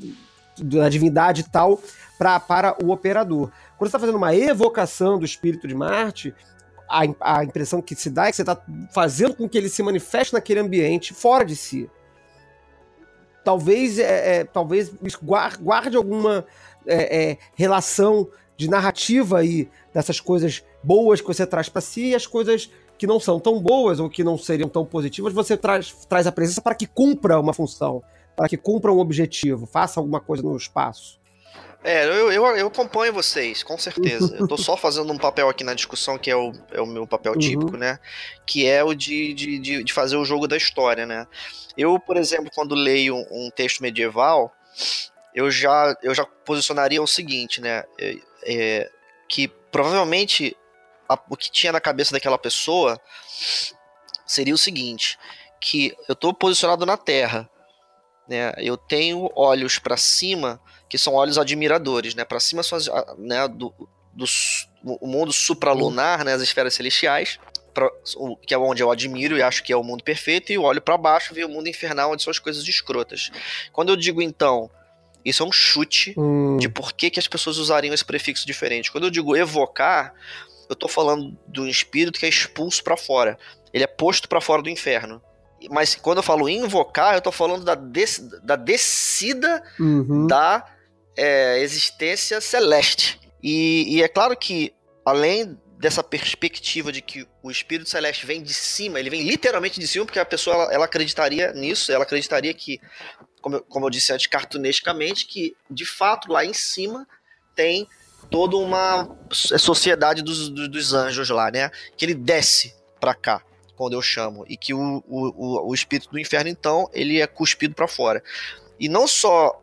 da 0.59 0.89
divindade 0.89 1.43
e 1.43 1.45
tal, 1.45 1.81
pra, 2.19 2.39
para 2.39 2.77
o 2.83 2.91
operador. 2.91 3.51
Quando 3.77 3.91
você 3.91 3.97
está 3.97 3.99
fazendo 3.99 4.17
uma 4.17 4.35
evocação 4.35 5.19
do 5.19 5.25
espírito 5.25 5.67
de 5.67 5.75
Marte, 5.75 6.35
a, 6.89 7.03
a 7.21 7.45
impressão 7.45 7.81
que 7.81 7.95
se 7.95 8.11
dá 8.11 8.27
é 8.27 8.31
que 8.31 8.37
você 8.37 8.43
está 8.43 8.61
fazendo 8.93 9.35
com 9.35 9.49
que 9.49 9.57
ele 9.57 9.69
se 9.69 9.83
manifeste 9.83 10.35
naquele 10.35 10.61
ambiente 10.61 11.15
fora 11.15 11.45
de 11.45 11.57
si 11.57 11.89
talvez, 13.49 13.99
é, 13.99 14.41
é, 14.41 14.45
talvez 14.45 14.93
guarde 15.59 15.97
alguma 15.97 16.45
é, 16.87 17.31
é, 17.31 17.39
relação 17.55 18.29
de 18.59 18.69
narrativa 18.69 19.39
aí 19.39 19.71
dessas 19.91 20.21
coisas 20.21 20.63
boas 20.85 21.23
que 21.23 21.27
você 21.27 21.47
traz 21.47 21.67
para 21.67 21.81
si 21.81 22.09
e 22.09 22.15
as 22.15 22.27
coisas 22.27 22.71
que 22.99 23.07
não 23.07 23.19
são 23.19 23.41
tão 23.41 23.59
boas 23.59 24.01
ou 24.01 24.11
que 24.11 24.23
não 24.23 24.37
seriam 24.37 24.69
tão 24.69 24.85
positivas, 24.85 25.33
você 25.33 25.57
traz, 25.57 25.93
traz 26.07 26.27
a 26.27 26.33
presença 26.33 26.61
para 26.61 26.75
que 26.75 26.87
cumpra 26.87 27.41
uma 27.41 27.55
função, 27.55 28.03
para 28.37 28.51
que 28.51 28.59
cumpra 28.59 28.93
um 28.93 28.99
objetivo, 28.99 29.65
faça 29.65 29.99
alguma 29.99 30.21
coisa 30.21 30.43
no 30.43 30.55
espaço. 30.55 31.19
É, 31.85 32.05
eu, 32.05 32.33
eu, 32.33 32.45
eu 32.57 32.67
acompanho 32.67 33.13
vocês, 33.13 33.63
com 33.63 33.79
certeza. 33.79 34.35
Eu 34.37 34.49
tô 34.49 34.57
só 34.57 34.77
fazendo 34.77 35.13
um 35.13 35.19
papel 35.19 35.49
aqui 35.49 35.63
na 35.63 35.75
discussão, 35.75 36.19
que 36.19 36.31
é 36.31 36.37
o, 36.37 36.53
é 36.73 36.81
o 36.81 36.87
meu 36.87 37.07
papel 37.07 37.33
uhum. 37.33 37.39
típico, 37.39 37.77
né? 37.77 38.01
Que 38.45 38.67
é 38.67 38.83
o 38.83 38.95
de, 38.95 39.33
de, 39.33 39.59
de, 39.59 39.85
de, 39.85 39.93
fazer 39.93 40.17
o 40.17 40.25
jogo 40.25 40.49
da 40.49 40.57
história, 40.57 41.07
né? 41.07 41.27
Eu, 41.77 41.99
por 42.01 42.17
exemplo, 42.17 42.51
quando 42.53 42.75
leio 42.75 43.17
um 43.31 43.49
texto 43.55 43.81
medieval, 43.81 44.53
eu 45.33 45.51
já, 45.51 45.97
eu 46.03 46.13
já 46.13 46.25
posicionaria 46.45 47.01
o 47.01 47.07
seguinte, 47.07 47.61
né? 47.61 47.85
É, 47.99 48.17
é, 48.43 48.91
que 49.29 49.47
provavelmente 49.47 50.57
a, 51.09 51.17
o 51.31 51.37
que 51.37 51.51
tinha 51.51 51.73
na 51.73 51.81
cabeça 51.81 52.13
daquela 52.13 52.39
pessoa 52.39 53.01
seria 54.27 54.55
o 54.55 54.59
seguinte: 54.59 55.17
que 55.61 55.95
eu 56.09 56.17
tô 56.17 56.35
posicionado 56.35 56.85
na 56.85 56.97
Terra, 56.97 57.49
né? 58.29 58.53
Eu 58.59 58.77
tenho 58.77 59.31
olhos 59.37 59.79
para 59.79 59.97
cima 59.97 60.61
que 60.89 60.99
são 60.99 61.15
olhos 61.15 61.39
admiradores, 61.39 62.15
né? 62.15 62.25
Para 62.25 62.41
cima 62.41 62.63
são 62.63 62.79
as, 62.79 62.89
né, 63.19 63.47
do, 63.47 63.73
do, 64.13 64.25
o 64.83 65.07
mundo 65.07 65.33
supralunar, 65.33 66.25
né, 66.25 66.33
as 66.33 66.43
esferas 66.43 66.75
celestiais, 66.75 67.39
pra, 67.75 67.91
o, 68.17 68.37
que 68.37 68.55
é 68.55 68.59
onde 68.59 68.83
eu 68.83 68.91
admiro 68.91 69.37
e 69.37 69.43
acho 69.43 69.63
que 69.63 69.73
é 69.73 69.77
o 69.77 69.85
mundo 69.85 70.03
perfeito, 70.03 70.51
e 70.51 70.55
eu 70.55 70.63
olho 70.63 70.81
para 70.81 70.97
baixo 70.97 71.39
e 71.39 71.45
o 71.45 71.49
mundo 71.49 71.69
infernal, 71.69 72.13
onde 72.13 72.23
são 72.23 72.31
as 72.31 72.39
coisas 72.39 72.67
escrotas. 72.67 73.31
Quando 73.73 73.91
eu 73.91 73.97
digo 73.97 74.23
então, 74.23 74.71
isso 75.25 75.43
é 75.43 75.47
um 75.47 75.53
chute 75.53 76.15
hum. 76.17 76.57
de 76.57 76.69
por 76.69 76.93
que, 76.93 77.11
que 77.11 77.21
as 77.21 77.29
pessoas 77.29 77.59
usariam 77.59 77.95
esse 77.95 78.05
prefixo 78.05 78.47
diferente. 78.47 78.91
Quando 78.91 79.05
eu 79.05 79.11
digo 79.11 79.37
evocar, 79.37 80.15
eu 80.69 80.75
estou 80.75 80.89
falando 80.89 81.37
do 81.47 81.69
espírito 81.69 82.19
que 82.19 82.27
é 82.27 82.29
expulso 82.29 82.83
para 82.83 82.97
fora. 82.97 83.39
Ele 83.73 83.85
é 83.85 83.87
posto 83.87 84.29
para 84.29 84.41
fora 84.41 84.63
do 84.63 84.71
inferno. 84.71 85.21
Mas 85.71 85.95
quando 85.97 86.19
eu 86.19 86.23
falo 86.23 86.49
invocar, 86.49 87.15
eu 87.15 87.19
estou 87.19 87.33
falando 87.33 87.65
da, 87.65 87.75
des, 87.75 88.19
da 88.43 88.55
descida 88.55 89.63
uhum. 89.79 90.27
da 90.27 90.65
é, 91.19 91.61
existência 91.61 92.41
celeste. 92.41 93.21
E, 93.43 93.97
e 93.97 94.03
é 94.03 94.09
claro 94.09 94.37
que, 94.37 94.73
além 95.05 95.59
dessa 95.79 96.03
perspectiva 96.03 96.93
de 96.93 97.03
que 97.03 97.27
o 97.43 97.51
espírito 97.51 97.91
celeste 97.91 98.25
vem 98.25 98.43
de 98.43 98.55
cima, 98.55 98.99
ele 98.99 99.11
vem 99.11 99.23
literalmente 99.23 99.81
de 99.81 99.87
cima, 99.87 100.05
porque 100.05 100.19
a 100.19 100.25
pessoa 100.25 100.55
ela, 100.55 100.75
ela 100.75 100.85
acreditaria 100.85 101.53
nisso, 101.53 101.93
ela 101.93 102.05
acreditaria 102.05 102.55
que, 102.55 102.81
como 103.41 103.57
eu, 103.57 103.63
como 103.63 103.87
eu 103.87 103.91
disse 103.91 104.13
antes, 104.13 104.27
cartunescamente, 104.29 105.27
que 105.27 105.57
de 105.69 105.85
fato 105.85 106.33
lá 106.33 106.45
em 106.45 106.55
cima 106.55 107.07
tem 107.55 107.87
toda 108.31 108.57
uma 108.57 109.09
sociedade 109.33 110.23
dos, 110.23 110.49
dos 110.49 110.95
anjos 110.95 111.31
lá, 111.31 111.51
né? 111.51 111.71
Que 111.97 112.05
ele 112.05 112.15
desce 112.15 112.75
para 113.01 113.15
cá 113.15 113.43
quando 113.77 113.95
eu 113.95 114.03
chamo 114.03 114.45
e 114.49 114.57
que 114.57 114.75
o, 114.75 115.03
o, 115.07 115.71
o 115.71 115.75
espírito 115.75 116.11
do 116.11 116.19
inferno 116.19 116.51
então 116.51 116.91
ele 116.93 117.21
é 117.21 117.27
cuspido 117.27 117.75
para 117.75 117.89
fora. 117.89 118.23
E 118.79 118.89
não 118.89 119.07
só 119.07 119.63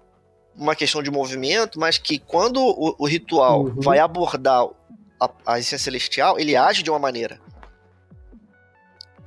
uma 0.58 0.76
questão 0.76 1.04
de 1.04 1.12
movimento, 1.12 1.80
mas 1.80 1.98
que 1.98 2.20
quando 2.20 2.62
o, 2.62 2.96
o 2.98 3.06
ritual 3.06 3.66
uhum. 3.66 3.82
vai 3.82 4.00
abordar 4.00 4.66
a, 5.20 5.30
a 5.46 5.60
essência 5.60 5.80
celestial, 5.80 6.40
ele 6.40 6.56
age 6.56 6.84
de 6.84 6.90
uma 6.90 7.00
maneira. 7.00 7.40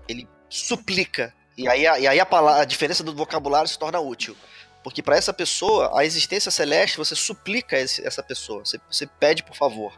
Ele 0.09 0.27
suplica. 0.49 1.35
E 1.57 1.69
aí, 1.69 1.87
a, 1.87 1.99
e 1.99 2.07
aí 2.07 2.21
a, 2.21 2.27
palavra, 2.27 2.63
a 2.63 2.65
diferença 2.65 3.03
do 3.03 3.15
vocabulário 3.15 3.69
se 3.69 3.79
torna 3.79 4.01
útil. 4.01 4.37
Porque 4.83 5.03
para 5.03 5.17
essa 5.17 5.33
pessoa, 5.33 5.99
a 5.99 6.05
existência 6.05 6.51
celeste, 6.51 6.97
você 6.97 7.15
suplica 7.15 7.77
esse, 7.77 8.07
essa 8.07 8.23
pessoa, 8.23 8.65
você, 8.65 8.81
você, 8.91 9.07
pede 9.07 9.43
por 9.43 9.55
favor. 9.55 9.93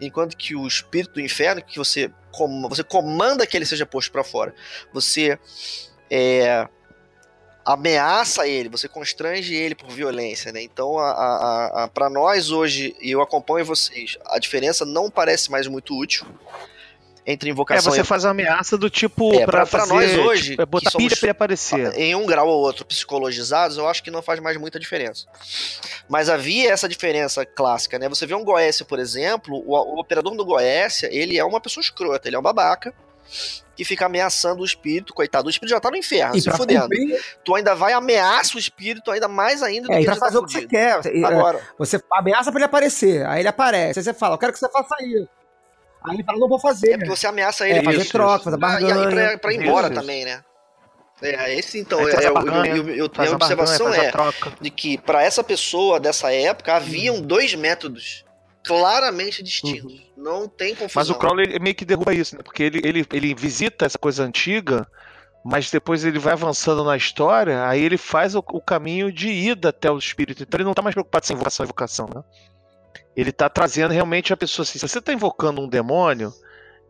Enquanto 0.00 0.36
que 0.36 0.54
o 0.54 0.66
espírito 0.66 1.14
do 1.14 1.20
inferno, 1.20 1.62
que 1.62 1.78
você, 1.78 2.12
com, 2.30 2.68
você 2.68 2.84
comanda 2.84 3.46
que 3.46 3.56
ele 3.56 3.64
seja 3.64 3.86
posto 3.86 4.12
para 4.12 4.22
fora, 4.22 4.54
você 4.92 5.38
é, 6.10 6.68
ameaça 7.66 8.46
ele, 8.46 8.68
você 8.68 8.88
constrange 8.88 9.52
ele 9.52 9.74
por 9.74 9.90
violência, 9.90 10.52
né? 10.52 10.62
Então, 10.62 10.98
a, 10.98 11.10
a, 11.10 11.84
a 11.84 11.88
para 11.88 12.08
nós 12.08 12.52
hoje, 12.52 12.94
e 13.00 13.10
eu 13.10 13.20
acompanho 13.20 13.66
vocês, 13.66 14.16
a 14.26 14.38
diferença 14.38 14.84
não 14.84 15.10
parece 15.10 15.50
mais 15.50 15.66
muito 15.66 15.98
útil 15.98 16.24
entre 17.26 17.50
invocação 17.50 17.92
é, 17.92 17.96
você 17.96 18.02
e... 18.02 18.04
faz 18.04 18.22
uma 18.22 18.30
ameaça 18.30 18.78
do 18.78 18.88
tipo 18.88 19.34
é, 19.34 19.44
pra 19.44 19.86
nós 19.86 20.16
hoje 20.16 20.50
tipo, 20.50 20.62
é 20.62 20.66
botar 20.66 20.92
pilha 20.92 21.16
pra 21.16 21.26
ele 21.26 21.30
aparecer. 21.30 21.92
em 21.98 22.14
um 22.14 22.24
grau 22.24 22.46
ou 22.46 22.60
outro 22.60 22.86
psicologizados 22.86 23.76
eu 23.76 23.88
acho 23.88 24.00
que 24.00 24.12
não 24.12 24.22
faz 24.22 24.38
mais 24.38 24.56
muita 24.56 24.78
diferença. 24.78 25.26
Mas 26.08 26.28
havia 26.28 26.70
essa 26.70 26.88
diferença 26.88 27.44
clássica 27.44 27.98
né? 27.98 28.08
Você 28.08 28.26
vê 28.26 28.34
um 28.36 28.44
Goécia 28.44 28.84
por 28.84 29.00
exemplo 29.00 29.56
o, 29.66 29.74
o 29.74 29.98
operador 29.98 30.36
do 30.36 30.44
Goécia 30.44 31.08
ele 31.12 31.36
é 31.36 31.44
uma 31.44 31.60
pessoa 31.60 31.82
escrota 31.82 32.28
ele 32.28 32.36
é 32.36 32.38
um 32.38 32.42
babaca 32.42 32.94
que 33.76 33.84
fica 33.84 34.06
ameaçando 34.06 34.62
o 34.62 34.64
espírito, 34.64 35.12
coitado. 35.12 35.46
O 35.46 35.50
espírito 35.50 35.74
já 35.74 35.80
tá 35.80 35.90
no 35.90 35.96
inferno, 35.96 36.34
e 36.34 36.40
se 36.40 36.50
fudendo. 36.50 36.88
Cumprir... 36.88 37.20
Tu 37.44 37.54
ainda 37.54 37.74
vai 37.74 37.92
ameaça 37.92 38.56
o 38.56 38.58
espírito 38.58 39.10
ainda 39.10 39.28
mais 39.28 39.62
ainda 39.62 39.86
do 39.86 39.92
é, 39.92 39.98
que 39.98 40.04
pra 40.06 40.14
tá 40.14 40.20
fazer 40.20 40.38
tá 40.38 40.42
o 40.42 40.46
que 40.46 40.52
você 40.52 40.66
quer. 40.66 41.00
Agora. 41.24 41.60
Você 41.78 42.02
ameaça 42.12 42.50
pra 42.50 42.58
ele 42.58 42.64
aparecer, 42.64 43.26
aí 43.26 43.40
ele 43.40 43.48
aparece. 43.48 43.98
Aí 43.98 44.04
você 44.04 44.14
fala, 44.14 44.34
eu 44.34 44.38
quero 44.38 44.52
que 44.52 44.58
você 44.58 44.68
faça 44.70 44.96
isso. 45.04 45.28
Aí 46.02 46.16
ele 46.16 46.24
fala, 46.24 46.38
não 46.38 46.48
vou 46.48 46.58
fazer. 46.58 46.92
É 46.92 46.98
porque 46.98 47.10
você 47.10 47.26
ameaça 47.26 47.68
ele. 47.68 47.80
É, 47.80 47.82
fazer 47.82 47.98
isso, 47.98 48.12
troca, 48.12 48.44
fazer 48.44 48.56
barganha. 48.56 48.94
Ah, 48.94 48.98
e 48.98 49.02
aí 49.02 49.14
pra, 49.14 49.38
pra 49.38 49.52
ir 49.52 49.62
embora 49.62 49.86
isso, 49.88 49.94
também, 49.94 50.24
né? 50.24 50.42
É, 51.22 51.54
esse 51.54 51.78
então, 51.78 52.06
é, 52.06 52.12
é, 52.12 52.30
barganha, 52.30 52.76
eu, 52.76 52.88
eu, 52.90 53.04
a 53.16 53.30
observação 53.30 53.88
barganha, 53.88 54.10
é 54.10 54.52
de 54.60 54.70
que 54.70 54.98
para 54.98 55.22
essa 55.22 55.42
pessoa 55.42 55.98
dessa 55.98 56.30
época 56.30 56.74
haviam 56.76 57.16
hum. 57.16 57.22
dois 57.22 57.54
métodos 57.54 58.25
claramente 58.66 59.42
distintos. 59.42 59.92
Uhum. 59.92 60.00
Não 60.16 60.48
tem 60.48 60.74
confusão. 60.74 61.00
Mas 61.00 61.10
o 61.10 61.14
Crowley 61.14 61.58
meio 61.60 61.74
que 61.74 61.84
derruba 61.84 62.12
isso, 62.12 62.36
né? 62.36 62.42
Porque 62.42 62.62
ele, 62.62 62.80
ele, 62.84 63.06
ele 63.12 63.34
visita 63.34 63.86
essa 63.86 63.98
coisa 63.98 64.24
antiga, 64.24 64.86
mas 65.44 65.70
depois 65.70 66.04
ele 66.04 66.18
vai 66.18 66.32
avançando 66.32 66.82
na 66.82 66.96
história, 66.96 67.66
aí 67.68 67.80
ele 67.80 67.96
faz 67.96 68.34
o, 68.34 68.38
o 68.38 68.60
caminho 68.60 69.12
de 69.12 69.28
ida 69.28 69.68
até 69.68 69.90
o 69.90 69.98
espírito. 69.98 70.42
Então 70.42 70.58
ele 70.58 70.64
não 70.64 70.72
está 70.72 70.82
mais 70.82 70.94
preocupado 70.94 71.26
com 71.26 71.32
invocação 71.32 71.64
e 71.64 71.66
invocação, 71.66 72.10
né? 72.12 72.22
Ele 73.16 73.30
está 73.30 73.48
trazendo 73.48 73.92
realmente 73.92 74.32
a 74.32 74.36
pessoa 74.36 74.64
assim. 74.64 74.78
Se 74.78 74.88
você 74.88 74.98
está 74.98 75.12
invocando 75.12 75.60
um 75.60 75.68
demônio, 75.68 76.34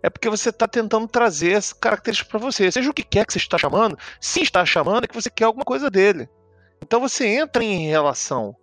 é 0.03 0.11
porque 0.11 0.29
você 0.29 0.49
está 0.49 0.67
tentando 0.67 1.07
trazer 1.07 1.53
essa 1.53 1.75
característica 1.75 2.31
para 2.31 2.41
você. 2.41 2.71
Seja 2.73 2.91
o 2.91 2.95
que 2.95 3.05
quer 3.05 3.27
que 3.27 3.33
você 3.33 3.39
está 3.39 3.59
chamando, 3.59 3.99
se 4.21 4.41
está 4.41 4.65
chamando, 4.65 5.05
é 5.05 5.07
que 5.07 5.15
você 5.15 5.31
quer 5.31 5.45
alguma 5.45 5.65
coisa 5.65 5.91
dele. 5.91 6.29
Então 6.83 7.01
você 7.01 7.27
entra 7.27 7.63
em 7.63 7.87
relação. 7.89 8.57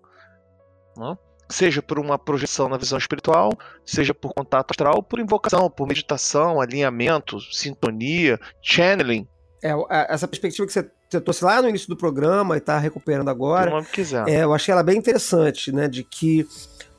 Né? 0.97 1.17
Seja 1.53 1.81
por 1.81 1.99
uma 1.99 2.17
projeção 2.17 2.67
na 2.67 2.77
visão 2.77 2.97
espiritual, 2.97 3.51
seja 3.85 4.13
por 4.13 4.33
contato 4.33 4.71
astral, 4.71 5.03
por 5.03 5.19
invocação, 5.19 5.69
por 5.69 5.87
meditação, 5.87 6.59
alinhamento, 6.59 7.39
sintonia, 7.53 8.39
channeling. 8.61 9.27
É, 9.61 9.73
essa 10.09 10.27
perspectiva 10.27 10.67
que 10.67 10.73
você 10.73 11.21
trouxe 11.21 11.45
lá 11.45 11.61
no 11.61 11.69
início 11.69 11.87
do 11.87 11.95
programa 11.95 12.55
e 12.55 12.57
está 12.57 12.77
recuperando 12.79 13.29
agora, 13.29 13.85
é, 14.27 14.43
eu 14.43 14.53
achei 14.53 14.71
ela 14.71 14.83
bem 14.83 14.97
interessante, 14.97 15.71
né, 15.71 15.87
de 15.87 16.03
que 16.03 16.41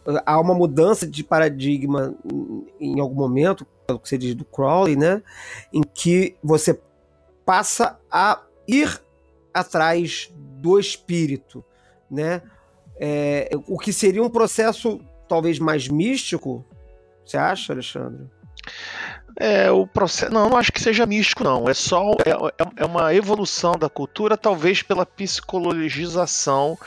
uh, 0.06 0.20
há 0.24 0.40
uma 0.40 0.54
mudança 0.54 1.06
de 1.06 1.24
paradigma 1.24 2.14
em 2.80 3.00
algum 3.00 3.16
momento, 3.16 3.66
pelo 3.86 3.98
que 3.98 4.08
você 4.08 4.16
diz 4.16 4.34
do 4.34 4.44
Crowley, 4.44 4.96
né, 4.96 5.20
em 5.72 5.82
que 5.82 6.36
você 6.42 6.80
passa 7.44 7.98
a 8.10 8.40
ir 8.66 9.02
atrás 9.52 10.32
do 10.34 10.78
espírito, 10.78 11.62
né? 12.10 12.40
É, 12.98 13.50
o 13.66 13.78
que 13.78 13.92
seria 13.92 14.22
um 14.22 14.30
processo 14.30 15.00
talvez 15.28 15.58
mais 15.58 15.88
místico, 15.88 16.64
você 17.24 17.36
acha, 17.36 17.72
Alexandre? 17.72 18.26
É, 19.38 19.70
o 19.70 19.86
processo. 19.86 20.32
Não, 20.32 20.48
não 20.48 20.56
acho 20.56 20.70
que 20.70 20.80
seja 20.80 21.04
místico, 21.06 21.42
não. 21.42 21.68
É 21.68 21.74
só. 21.74 22.12
É, 22.24 22.30
é, 22.30 22.82
é 22.82 22.84
uma 22.84 23.12
evolução 23.14 23.72
da 23.72 23.88
cultura, 23.88 24.36
talvez 24.36 24.82
pela 24.82 25.04
psicologização. 25.04 26.78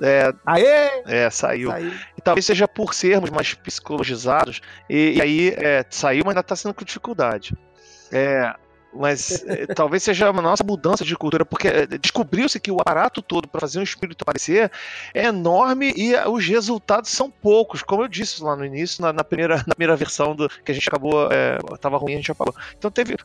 É, 0.00 0.32
Aê! 0.46 1.02
é 1.06 1.28
saiu. 1.28 1.70
Saiu. 1.70 1.92
E 2.16 2.20
talvez 2.20 2.46
seja 2.46 2.68
por 2.68 2.94
sermos 2.94 3.30
mais 3.30 3.52
psicologizados. 3.54 4.60
E, 4.88 5.14
e 5.16 5.20
aí 5.20 5.54
é, 5.56 5.84
saiu, 5.90 6.22
mas 6.24 6.32
ainda 6.32 6.40
está 6.40 6.54
sendo 6.54 6.74
com 6.74 6.84
dificuldade. 6.84 7.54
É, 8.12 8.54
mas 8.92 9.44
é, 9.46 9.66
talvez 9.66 10.02
seja 10.02 10.28
a 10.28 10.32
nossa 10.32 10.64
mudança 10.64 11.04
de 11.04 11.16
cultura, 11.16 11.44
porque 11.44 11.68
é, 11.68 11.86
descobriu-se 11.86 12.58
que 12.58 12.70
o 12.70 12.80
aparato 12.80 13.20
todo 13.20 13.46
para 13.46 13.60
fazer 13.60 13.78
um 13.78 13.82
espírito 13.82 14.22
aparecer 14.22 14.70
é 15.14 15.26
enorme 15.26 15.92
e 15.96 16.14
é, 16.14 16.26
os 16.28 16.46
resultados 16.46 17.10
são 17.10 17.30
poucos, 17.30 17.82
como 17.82 18.02
eu 18.02 18.08
disse 18.08 18.42
lá 18.42 18.56
no 18.56 18.64
início, 18.64 19.02
na, 19.02 19.12
na 19.12 19.24
primeira, 19.24 19.56
na 19.66 19.74
primeira 19.74 19.96
versão 19.96 20.34
do 20.34 20.48
que 20.48 20.72
a 20.72 20.74
gente 20.74 20.88
acabou, 20.88 21.28
estava 21.74 21.96
ruim, 21.98 22.14
a 22.14 22.16
gente 22.16 22.32
apagou. 22.32 22.54
Então 22.76 22.90
teve, 22.90 23.16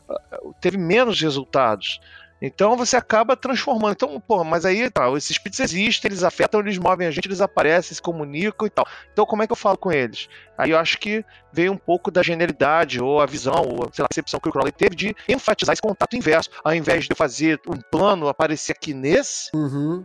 teve 0.60 0.76
menos 0.76 1.20
resultados. 1.20 2.00
Então 2.42 2.76
você 2.76 2.96
acaba 2.96 3.36
transformando. 3.36 3.92
Então, 3.92 4.20
pô, 4.20 4.44
mas 4.44 4.64
aí 4.64 4.90
tá, 4.90 5.08
esses 5.12 5.30
espíritos 5.30 5.60
existem, 5.60 6.08
eles 6.10 6.22
afetam, 6.22 6.60
eles 6.60 6.76
movem 6.76 7.06
a 7.06 7.10
gente, 7.10 7.26
eles 7.26 7.40
aparecem, 7.40 7.94
se 7.94 8.02
comunicam 8.02 8.66
e 8.66 8.70
tal. 8.70 8.86
Então, 9.12 9.24
como 9.24 9.42
é 9.42 9.46
que 9.46 9.52
eu 9.52 9.56
falo 9.56 9.78
com 9.78 9.90
eles? 9.90 10.28
Aí 10.58 10.70
eu 10.70 10.78
acho 10.78 10.98
que 10.98 11.24
veio 11.52 11.72
um 11.72 11.76
pouco 11.76 12.10
da 12.10 12.22
genialidade, 12.22 13.00
ou 13.02 13.20
a 13.20 13.26
visão, 13.26 13.54
ou 13.54 13.88
sei 13.92 14.02
lá, 14.02 14.06
a 14.06 14.08
percepção 14.08 14.38
que 14.40 14.48
o 14.48 14.52
Crowley 14.52 14.72
teve 14.72 14.94
de 14.94 15.16
enfatizar 15.28 15.72
esse 15.72 15.82
contato 15.82 16.16
inverso. 16.16 16.50
Ao 16.62 16.74
invés 16.74 17.04
de 17.04 17.12
eu 17.12 17.16
fazer 17.16 17.60
um 17.66 17.78
plano 17.90 18.28
aparecer 18.28 18.72
aqui 18.72 18.92
nesse. 18.92 19.50
Uhum. 19.54 20.04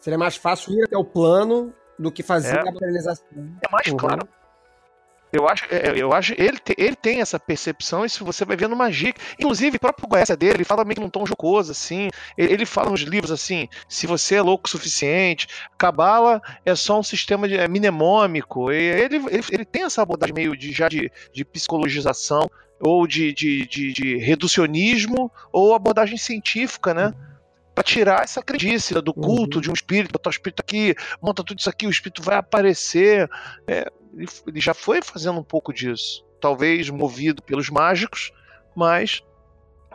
Seria 0.00 0.18
mais 0.18 0.36
fácil 0.36 0.72
ir 0.74 0.84
até 0.84 0.96
o 0.96 1.04
plano 1.04 1.72
do 1.98 2.10
que 2.10 2.22
fazer 2.22 2.56
É. 2.56 2.60
a 2.60 2.64
materialização. 2.64 3.26
É 3.34 3.70
mais 3.70 3.86
Uhum. 3.88 3.96
claro. 3.96 4.28
Eu 5.34 5.48
acho, 5.48 5.64
é, 5.68 5.92
eu 5.96 6.12
acho 6.12 6.32
ele, 6.38 6.58
te- 6.58 6.74
ele 6.78 6.94
tem 6.94 7.20
essa 7.20 7.40
percepção, 7.40 8.04
isso 8.04 8.24
você 8.24 8.44
vai 8.44 8.56
ver 8.56 8.68
no 8.68 8.76
Magia. 8.76 9.12
Inclusive, 9.38 9.76
o 9.76 9.80
próprio 9.80 10.06
Goethe 10.08 10.36
dele, 10.36 10.54
ele 10.58 10.64
fala 10.64 10.84
meio 10.84 10.94
que 10.94 11.00
num 11.02 11.10
tom 11.10 11.26
jocoso, 11.26 11.72
assim. 11.72 12.08
Ele, 12.38 12.52
ele 12.52 12.66
fala 12.66 12.90
nos 12.90 13.00
livros 13.00 13.32
assim: 13.32 13.68
se 13.88 14.06
você 14.06 14.36
é 14.36 14.42
louco 14.42 14.66
o 14.68 14.70
suficiente, 14.70 15.48
Cabala 15.76 16.40
é 16.64 16.74
só 16.76 16.98
um 16.98 17.02
sistema 17.02 17.48
de, 17.48 17.56
é, 17.56 17.66
mnemônico. 17.66 18.70
E 18.70 18.76
ele, 18.76 19.16
ele, 19.16 19.44
ele 19.50 19.64
tem 19.64 19.82
essa 19.82 20.02
abordagem 20.02 20.34
meio 20.34 20.56
de, 20.56 20.72
já 20.72 20.88
de, 20.88 21.10
de 21.32 21.44
psicologização, 21.44 22.48
ou 22.80 23.06
de, 23.06 23.32
de, 23.32 23.66
de, 23.66 23.92
de 23.92 24.16
reducionismo, 24.18 25.30
ou 25.52 25.74
abordagem 25.74 26.16
científica, 26.16 26.94
né? 26.94 27.12
Pra 27.74 27.82
tirar 27.82 28.22
essa 28.22 28.40
crendice 28.40 28.94
do 29.00 29.12
culto 29.12 29.56
Uhum. 29.56 29.62
de 29.62 29.70
um 29.70 29.74
espírito, 29.74 30.12
botar 30.12 30.30
o 30.30 30.32
espírito 30.32 30.60
aqui, 30.60 30.94
monta 31.20 31.42
tudo 31.42 31.58
isso 31.58 31.68
aqui, 31.68 31.86
o 31.88 31.90
espírito 31.90 32.22
vai 32.22 32.36
aparecer. 32.36 33.28
É, 33.66 33.90
ele, 34.16 34.28
ele 34.46 34.60
já 34.60 34.74
foi 34.74 35.00
fazendo 35.02 35.38
um 35.38 35.44
pouco 35.44 35.72
disso. 35.72 36.24
Talvez 36.40 36.90
movido 36.90 37.42
pelos 37.42 37.70
mágicos, 37.70 38.32
mas 38.76 39.22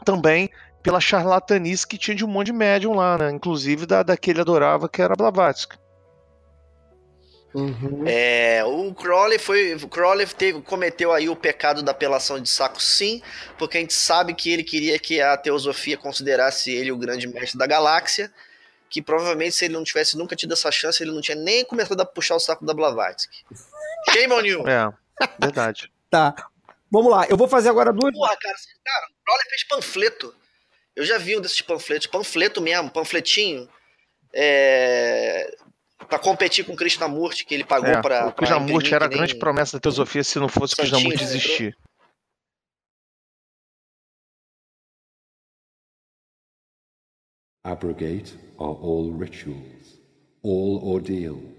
também 0.03 0.49
pela 0.81 0.99
charlatanice 0.99 1.87
que 1.87 1.97
tinha 1.97 2.15
de 2.15 2.25
um 2.25 2.27
monte 2.27 2.47
de 2.47 2.53
médium 2.53 2.93
lá, 2.93 3.17
né? 3.17 3.31
Inclusive 3.31 3.85
da, 3.85 4.03
da 4.03 4.17
que 4.17 4.31
ele 4.31 4.41
adorava, 4.41 4.89
que 4.89 5.01
era 5.01 5.15
Blavatsky. 5.15 5.77
Uhum. 7.53 8.03
É, 8.05 8.63
o 8.63 8.93
Crowley 8.93 9.39
foi. 9.39 9.73
O 9.73 9.87
Crowley 9.87 10.27
teve, 10.27 10.61
cometeu 10.61 11.11
aí 11.11 11.27
o 11.29 11.35
pecado 11.35 11.81
da 11.81 11.91
apelação 11.91 12.39
de 12.39 12.47
saco, 12.47 12.81
sim, 12.81 13.21
porque 13.57 13.77
a 13.77 13.81
gente 13.81 13.93
sabe 13.93 14.35
que 14.35 14.51
ele 14.51 14.63
queria 14.63 14.99
que 14.99 15.19
a 15.19 15.35
teosofia 15.35 15.97
considerasse 15.97 16.71
ele 16.71 16.91
o 16.91 16.97
grande 16.97 17.27
mestre 17.27 17.57
da 17.57 17.65
galáxia. 17.65 18.31
Que 18.89 19.03
provavelmente, 19.03 19.53
se 19.53 19.65
ele 19.65 19.75
não 19.75 19.83
tivesse 19.83 20.17
nunca 20.17 20.35
tido 20.35 20.53
essa 20.53 20.71
chance, 20.71 21.03
ele 21.03 21.11
não 21.11 21.21
tinha 21.21 21.37
nem 21.37 21.63
começado 21.63 22.01
a 22.01 22.05
puxar 22.05 22.35
o 22.35 22.39
saco 22.39 22.65
da 22.65 22.73
Blavatsky. 22.73 23.43
Shame 24.11 24.33
on 24.33 24.41
you! 24.45 24.67
É, 24.67 24.91
verdade. 25.39 25.91
Tá. 26.09 26.33
Vamos 26.91 27.11
lá, 27.11 27.27
eu 27.29 27.37
vou 27.37 27.47
fazer 27.47 27.69
agora 27.69 27.93
duas. 27.93 28.11
Porra, 28.11 28.35
cara, 28.35 28.55
cara, 28.83 29.05
o 29.11 29.23
Crowley 29.23 29.49
fez 29.49 29.63
panfleto. 29.67 30.35
Eu 30.95 31.05
já 31.05 31.19
vi 31.19 31.37
um 31.37 31.41
desses 31.41 31.61
panfletos, 31.61 32.07
panfleto 32.07 32.59
mesmo, 32.59 32.89
panfletinho. 32.89 33.69
É, 34.33 35.55
pra 36.07 36.17
competir 36.17 36.65
com 36.65 36.73
o 36.73 36.75
Krishnamurti, 36.75 37.45
que 37.45 37.53
ele 37.53 37.63
pagou 37.63 37.89
É, 37.89 38.01
pra. 38.01 38.27
o 38.29 38.33
Krishnamurti 38.33 38.89
pra 38.89 38.95
era 38.95 39.05
a 39.05 39.07
grande 39.07 39.35
promessa 39.35 39.77
da 39.77 39.81
teosofia 39.81 40.23
se 40.23 40.39
não 40.39 40.49
fosse 40.49 40.73
o 40.73 40.77
Krishnamurti 40.77 41.23
existir. 41.23 41.77
Abrogate 47.65 48.33
are 48.57 48.75
all 48.81 49.11
rituals, 49.11 49.99
all 50.43 50.79
ordeals, 50.93 51.58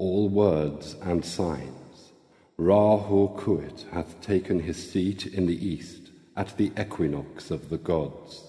all 0.00 0.30
words 0.30 0.96
and 1.02 1.22
signs. 1.22 2.12
Rahu 2.56 3.36
Kuit 3.36 3.84
hath 3.92 4.18
taken 4.22 4.60
his 4.60 4.90
seat 4.90 5.26
in 5.26 5.44
the 5.46 5.66
east 5.66 6.10
at 6.34 6.56
the 6.56 6.72
equinox 6.80 7.50
of 7.50 7.68
the 7.68 7.76
gods. 7.76 8.42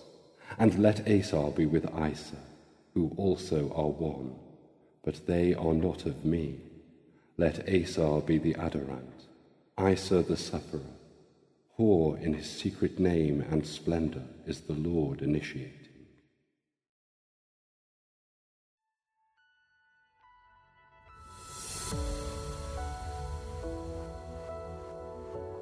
And 0.57 0.79
let 0.79 1.05
Asar 1.07 1.51
be 1.51 1.65
with 1.65 1.85
Isa, 1.93 2.37
who 2.93 3.11
also 3.17 3.71
are 3.75 3.89
one, 3.89 4.35
but 5.03 5.27
they 5.27 5.53
are 5.53 5.73
not 5.73 6.05
of 6.05 6.23
me. 6.23 6.61
Let 7.37 7.67
Asar 7.67 8.21
be 8.21 8.37
the 8.37 8.53
adorant, 8.53 9.27
Isa 9.77 10.23
the 10.23 10.37
sufferer. 10.37 10.79
Hor 11.75 12.17
in 12.17 12.33
his 12.33 12.49
secret 12.49 12.97
name 12.97 13.45
and 13.51 13.65
splendor 13.67 14.23
is 14.45 14.61
the 14.61 14.73
Lord 14.73 15.21
initiating. 15.21 15.80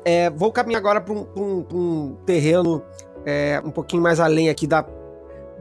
É, 0.05 0.29
vou 0.29 0.51
caminhar 0.51 0.79
agora 0.79 1.01
para 1.01 1.13
um, 1.13 1.27
um- 1.35 1.65
um 1.73 2.15
terreno 2.25 2.81
é, 3.25 3.61
um 3.63 3.69
pouquinho 3.71 4.01
mais 4.01 4.19
além 4.19 4.49
aqui 4.49 4.65
da, 4.65 4.85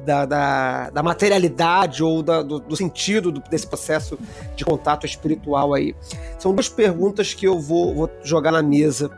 da, 0.07 0.25
da, 0.25 0.91
da 0.91 1.03
materialidade 1.03 2.03
ou 2.05 2.23
da- 2.23 2.41
do, 2.43 2.61
do 2.61 2.77
sentido 2.77 3.33
do- 3.33 3.41
desse 3.51 3.67
processo 3.67 4.17
de 4.55 4.65
contato 4.65 5.05
espiritual 5.05 5.75
aí. 5.75 5.95
São 6.39 6.55
duas 6.55 6.69
perguntas 6.69 7.35
que 7.35 7.47
eu 7.47 7.59
vou, 7.59 7.95
vou 7.95 8.11
jogar 8.23 8.53
na 8.53 8.63
mesa. 8.63 9.11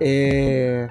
É, 0.00 0.88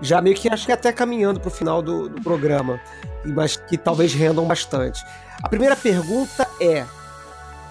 já 0.00 0.20
meio 0.22 0.34
que 0.34 0.48
acho 0.48 0.64
que 0.66 0.72
até 0.72 0.92
caminhando 0.92 1.38
para 1.40 1.48
o 1.48 1.50
final 1.50 1.82
do, 1.82 2.08
do 2.08 2.22
programa, 2.22 2.80
mas 3.24 3.56
que 3.56 3.76
talvez 3.76 4.14
rendam 4.14 4.46
bastante. 4.46 5.04
A 5.42 5.48
primeira 5.48 5.76
pergunta 5.76 6.48
é: 6.60 6.84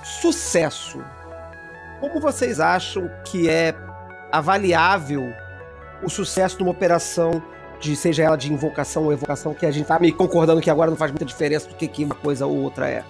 sucesso. 0.04 1.04
Como 2.00 2.20
vocês 2.20 2.60
acham 2.60 3.10
que 3.26 3.50
é 3.50 3.74
avaliável 4.32 5.34
o 6.04 6.10
sucesso 6.10 6.58
de 6.58 6.64
uma 6.64 6.72
operação 6.72 7.42
de 7.80 7.96
seja 7.96 8.24
ela 8.24 8.36
de 8.38 8.52
invocação 8.52 9.06
ou 9.06 9.12
evocação, 9.14 9.54
que 9.54 9.66
a 9.66 9.72
gente 9.72 9.88
tá 9.88 9.98
meio 10.00 10.16
concordando 10.16 10.62
que 10.62 10.70
agora 10.70 10.90
não 10.92 10.98
faz 10.98 11.12
muita 11.12 11.26
diferença 11.26 11.68
do 11.68 11.74
que, 11.76 11.88
que 11.88 12.04
uma 12.06 12.14
coisa 12.16 12.46
ou 12.46 12.56
outra 12.58 12.88
é. 12.88 13.04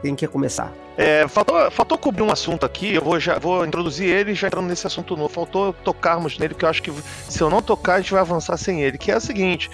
Quem 0.00 0.14
quer 0.14 0.28
começar? 0.28 0.72
É, 0.96 1.26
faltou, 1.26 1.70
faltou 1.70 1.96
cobrir 1.98 2.22
um 2.22 2.30
assunto 2.30 2.66
aqui, 2.66 2.94
eu 2.94 3.02
vou, 3.02 3.18
já, 3.18 3.38
vou 3.38 3.64
introduzir 3.64 4.08
ele 4.08 4.34
já 4.34 4.48
entrando 4.48 4.66
nesse 4.66 4.86
assunto 4.86 5.16
novo. 5.16 5.28
Faltou 5.32 5.72
tocarmos 5.72 6.38
nele, 6.38 6.54
que 6.54 6.64
eu 6.64 6.68
acho 6.68 6.82
que 6.82 6.92
se 7.28 7.40
eu 7.40 7.48
não 7.48 7.62
tocar, 7.62 7.94
a 7.94 8.00
gente 8.00 8.12
vai 8.12 8.20
avançar 8.20 8.56
sem 8.56 8.82
ele, 8.82 8.98
que 8.98 9.10
é 9.10 9.16
o 9.16 9.20
seguinte. 9.20 9.70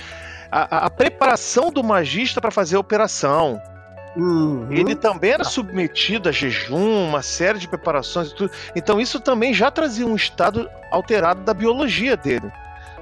A- 0.51 0.86
a 0.86 0.90
preparação 0.90 1.70
do 1.70 1.82
magista 1.82 2.40
para 2.40 2.51
fazer 2.51 2.77
a 2.77 2.81
operação. 2.81 3.61
Uhum. 4.19 4.66
Ele 4.73 4.97
também 4.97 5.31
era 5.31 5.45
submetido 5.45 6.28
a 6.28 6.32
jejum, 6.32 7.07
uma 7.07 7.23
série 7.23 7.59
de 7.61 7.69
preparações 7.69 8.31
e 8.31 8.35
tudo. 8.35 8.51
Então 8.74 9.01
isso 9.01 9.20
também 9.20 9.55
já 9.55 9.70
trazia 9.70 10.05
um 10.05 10.16
estado 10.16 10.69
alterado 10.90 11.43
da 11.43 11.55
biologia 11.55 12.16
dele, 12.16 12.51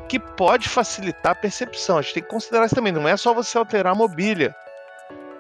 que 0.08 0.18
pode 0.18 0.68
facilitar 0.68 1.32
a 1.32 1.34
percepção. 1.34 1.96
A 1.96 2.02
gente 2.02 2.14
tem 2.14 2.22
que 2.22 2.28
considerar 2.28 2.66
isso 2.66 2.74
também. 2.74 2.92
Não 2.92 3.08
é 3.08 3.16
só 3.16 3.32
você 3.32 3.56
alterar 3.56 3.94
a 3.94 3.96
mobília. 3.96 4.54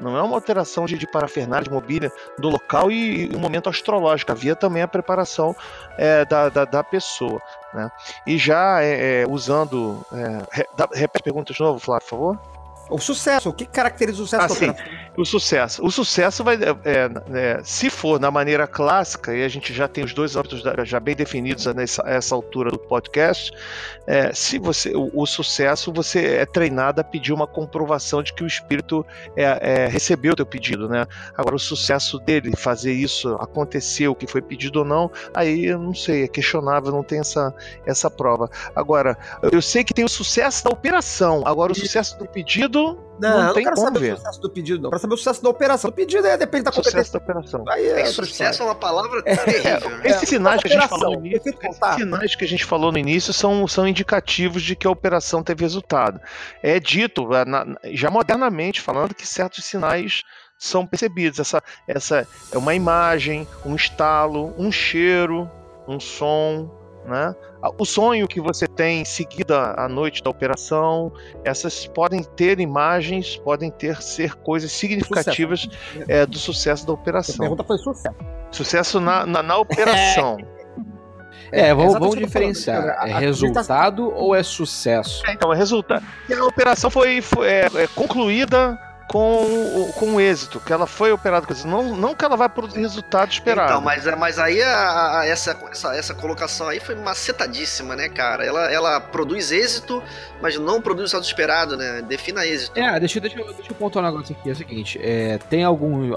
Não 0.00 0.16
é 0.16 0.22
uma 0.22 0.34
alteração 0.34 0.86
de, 0.86 0.96
de 0.96 1.06
parafernália, 1.06 1.64
de 1.64 1.70
mobília 1.70 2.10
do 2.38 2.48
local 2.48 2.90
e, 2.90 3.30
um 3.34 3.38
momento 3.38 3.68
astrológico. 3.68 4.32
Havia 4.32 4.56
também 4.56 4.82
a 4.82 4.88
preparação 4.88 5.54
é, 5.98 6.24
da, 6.24 6.48
da, 6.48 6.64
da 6.64 6.84
pessoa. 6.84 7.40
Né? 7.74 7.90
E 8.26 8.38
já 8.38 8.82
é, 8.82 9.22
é, 9.22 9.26
usando. 9.28 10.04
é, 10.12 10.86
repete 10.94 11.20
a 11.20 11.24
pergunta 11.24 11.52
de 11.52 11.60
novo, 11.60 11.78
Flávio, 11.78 12.06
por 12.06 12.10
favor. 12.10 12.55
O 12.88 12.98
sucesso, 12.98 13.48
o 13.48 13.52
que 13.52 13.66
caracteriza 13.66 14.22
o 14.22 14.26
sucesso 14.26 14.48
da 14.48 14.54
sim. 14.54 14.70
operação? 14.70 14.96
O 15.16 15.24
sucesso. 15.24 15.84
O 15.84 15.90
sucesso 15.90 16.44
vai. 16.44 16.56
é, 16.56 17.10
é, 17.34 17.60
se 17.64 17.90
for 17.90 18.20
na 18.20 18.30
maneira 18.30 18.66
clássica, 18.66 19.34
e 19.34 19.42
a 19.42 19.48
gente 19.48 19.72
já 19.72 19.88
tem 19.88 20.04
os 20.04 20.12
dois 20.12 20.36
âmbitos 20.36 20.62
da- 20.62 20.84
já 20.84 21.00
bem 21.00 21.16
definidos 21.16 21.66
nessa 21.74 22.02
essa 22.06 22.34
altura 22.34 22.70
do 22.70 22.78
podcast, 22.78 23.50
é, 24.06 24.32
se 24.32 24.58
você. 24.58 24.92
O, 24.94 25.10
o 25.22 25.26
sucesso, 25.26 25.92
você 25.92 26.36
é 26.36 26.46
treinado 26.46 27.00
a 27.00 27.04
pedir 27.04 27.32
uma 27.32 27.46
comprovação 27.46 28.22
de 28.22 28.32
que 28.32 28.44
o 28.44 28.46
espírito 28.46 29.04
é, 29.34 29.84
é, 29.84 29.86
recebeu 29.88 30.34
o 30.34 30.36
teu 30.36 30.46
pedido, 30.46 30.88
né? 30.88 31.06
Agora, 31.36 31.56
o 31.56 31.58
sucesso 31.58 32.18
dele, 32.20 32.54
fazer 32.56 32.92
isso 32.92 33.34
acontecer, 33.40 34.06
o 34.06 34.14
que 34.14 34.26
foi 34.26 34.42
pedido 34.42 34.80
ou 34.80 34.84
não, 34.84 35.10
aí 35.34 35.64
eu 35.64 35.78
não 35.78 35.94
sei, 35.94 36.24
é 36.24 36.28
questionável, 36.28 36.92
não 36.92 37.02
tem 37.02 37.18
essa, 37.18 37.52
essa 37.84 38.08
prova. 38.10 38.48
Agora, 38.76 39.16
eu 39.50 39.60
sei 39.62 39.82
que 39.82 39.94
tem 39.94 40.04
o 40.04 40.08
sucesso 40.08 40.62
da 40.62 40.70
operação, 40.70 41.42
agora 41.46 41.72
o 41.72 41.74
suceção 41.74 42.18
do 42.18 42.26
pedido 42.26 42.75
Não, 43.18 43.30
não 43.30 43.48
eu 43.48 43.54
tem 43.54 43.64
quero 43.64 43.76
saber 43.78 43.98
ver. 44.00 44.12
o 44.12 44.16
sucesso 44.18 44.40
do 44.42 44.50
pedido, 44.50 44.82
não. 44.82 44.90
Quero 44.90 45.00
saber 45.00 45.14
o 45.14 45.16
sucesso 45.16 45.42
da 45.42 45.48
operação. 45.48 45.88
O 45.90 45.92
pedido 45.92 46.26
é, 46.26 46.36
depende 46.36 46.64
da 46.64 46.72
Sucesso 46.72 46.90
competência. 46.96 47.18
da 47.18 47.24
operação. 47.24 47.64
Aí 47.68 47.86
é 47.86 48.00
É, 48.02 48.04
sucesso 48.06 48.62
é 48.62 48.64
uma 48.66 48.74
palavra 48.74 49.22
terrível. 49.22 49.90
né? 49.90 50.02
Esses 50.04 50.28
sinais 50.28 50.60
que 50.60 50.68
a 50.68 50.70
gente 50.70 50.84
operação, 50.84 50.98
falou 50.98 51.20
no 51.20 51.26
início, 51.26 51.48
esses 51.50 51.94
sinais 51.96 52.34
que 52.34 52.44
a 52.44 52.48
gente 52.48 52.64
falou 52.64 52.92
no 52.92 52.98
início 52.98 53.32
são, 53.32 53.66
são 53.66 53.88
indicativos 53.88 54.62
de 54.62 54.76
que 54.76 54.86
a 54.86 54.90
operação 54.90 55.42
teve 55.42 55.62
resultado. 55.62 56.20
É 56.62 56.78
dito, 56.78 57.34
eh, 57.34 57.44
na- 57.46 57.66
já 57.92 58.10
modernamente 58.10 58.80
falando, 58.82 59.14
que 59.14 59.26
certos 59.26 59.64
sinais 59.64 60.22
são 60.58 60.86
percebidos. 60.86 61.38
Essa, 61.38 61.62
essa 61.88 62.26
é 62.52 62.58
uma 62.58 62.74
imagem, 62.74 63.48
um 63.64 63.74
estalo, 63.74 64.54
um 64.58 64.70
cheiro, 64.70 65.50
um 65.88 65.98
som, 66.00 66.70
né? 67.06 67.34
O 67.78 67.84
sonho 67.84 68.26
que 68.28 68.40
você 68.40 68.66
tem 68.66 69.00
em 69.00 69.04
seguida 69.04 69.74
à 69.76 69.88
noite 69.88 70.22
da 70.22 70.30
operação, 70.30 71.12
essas 71.44 71.86
podem 71.86 72.22
ter 72.22 72.60
imagens, 72.60 73.36
podem 73.36 73.70
ter 73.70 74.02
ser 74.02 74.34
coisas 74.34 74.70
significativas 74.72 75.68
eh, 76.08 76.26
do 76.26 76.38
sucesso 76.38 76.86
da 76.86 76.92
A 76.92 76.94
operação. 76.94 77.36
pergunta 77.38 77.64
foi 77.64 77.78
sucesso. 77.78 78.16
Sucesso 78.50 79.00
na, 79.00 79.24
na, 79.26 79.42
na 79.42 79.56
operação. 79.58 80.36
É, 81.52 81.72
vamos, 81.72 81.90
exatamente 81.90 81.92
vamos 81.92 82.14
falando. 82.14 82.26
diferenciar. 82.26 82.82
A- 82.98 83.08
É 83.08 83.12
a- 83.12 83.18
resultado 83.18 84.12
ou 84.14 84.34
é 84.34 84.42
sucesso? 84.42 85.22
É, 85.26 85.32
então, 85.32 85.52
é 85.52 85.56
resultado. 85.56 86.04
E 86.28 86.34
a 86.34 86.44
operação 86.44 86.90
foi, 86.90 87.20
foi 87.20 87.46
é, 87.48 87.66
é, 87.74 87.86
concluída 87.94 88.76
com, 89.08 89.42
o- 89.42 89.92
com 89.94 90.20
êxito, 90.20 90.58
que 90.60 90.72
ela 90.72 90.86
foi 90.86 91.12
operada 91.12 91.46
com. 91.46 91.54
Não, 91.68 91.96
não 91.96 92.14
que 92.14 92.24
ela 92.24 92.36
vai 92.36 92.48
produzir 92.48 92.80
resultado 92.80 93.30
esperado. 93.30 93.70
Então, 93.70 93.80
mas, 93.80 94.04
mas 94.18 94.38
aí 94.38 94.60
a- 94.62 95.20
a- 95.20 95.26
essa, 95.26 95.56
essa, 95.70 95.94
essa 95.96 96.14
colocação 96.14 96.68
aí 96.68 96.80
foi 96.80 96.94
macetadíssima, 96.94 97.94
né, 97.96 98.08
cara? 98.08 98.44
Ela, 98.44 98.70
ela 98.72 99.00
produz 99.00 99.52
êxito, 99.52 100.02
mas 100.40 100.58
não 100.58 100.80
produz 100.80 101.12
o 101.12 101.16
resultado 101.16 101.24
esperado, 101.24 101.76
né? 101.76 102.02
Defina 102.02 102.44
êxito. 102.46 102.78
É, 102.78 102.98
deixa, 102.98 103.20
deixa, 103.20 103.38
eu- 103.38 103.52
deixa 103.54 103.70
eu 103.70 103.74
pontuar 103.76 104.04
um 104.04 104.08
negócio 104.08 104.36
aqui. 104.38 104.48
É 104.48 104.52
o 104.52 104.56
seguinte: 104.56 104.98
é, 105.02 105.38
tem 105.50 105.62
algum. 105.64 106.10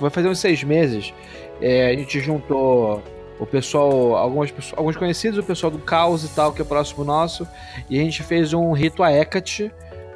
Vai 0.00 0.10
fazer 0.10 0.28
uns 0.28 0.38
seis 0.38 0.62
meses. 0.64 1.12
é, 1.60 1.90
a 1.90 1.96
gente 1.96 2.18
juntou 2.20 3.00
o 3.38 3.46
pessoal, 3.46 4.16
algumas, 4.16 4.50
pessoas- 4.50 4.76
alguns 4.76 4.96
conhecidos, 4.96 5.38
o 5.38 5.42
pessoal 5.44 5.70
do 5.70 5.78
Caos 5.78 6.24
e 6.24 6.28
tal, 6.28 6.52
que 6.52 6.60
é 6.60 6.64
próximo 6.64 7.04
nosso, 7.04 7.46
e 7.88 8.00
a 8.00 8.02
gente 8.02 8.20
fez 8.22 8.52
um 8.52 8.72
rito 8.72 9.00
a 9.02 9.12
Hecate 9.12 9.72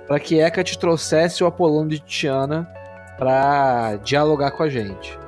para 0.07 0.21
que 0.21 0.39
Hecate 0.39 0.79
trouxesse 0.79 1.43
o 1.43 1.47
Apolônio 1.47 1.91
de 1.91 2.01
Tiana 2.01 2.69
para 3.19 3.97
dialogar 3.97 4.53
com 4.53 4.63
a 4.63 4.69
gente. 4.69 5.19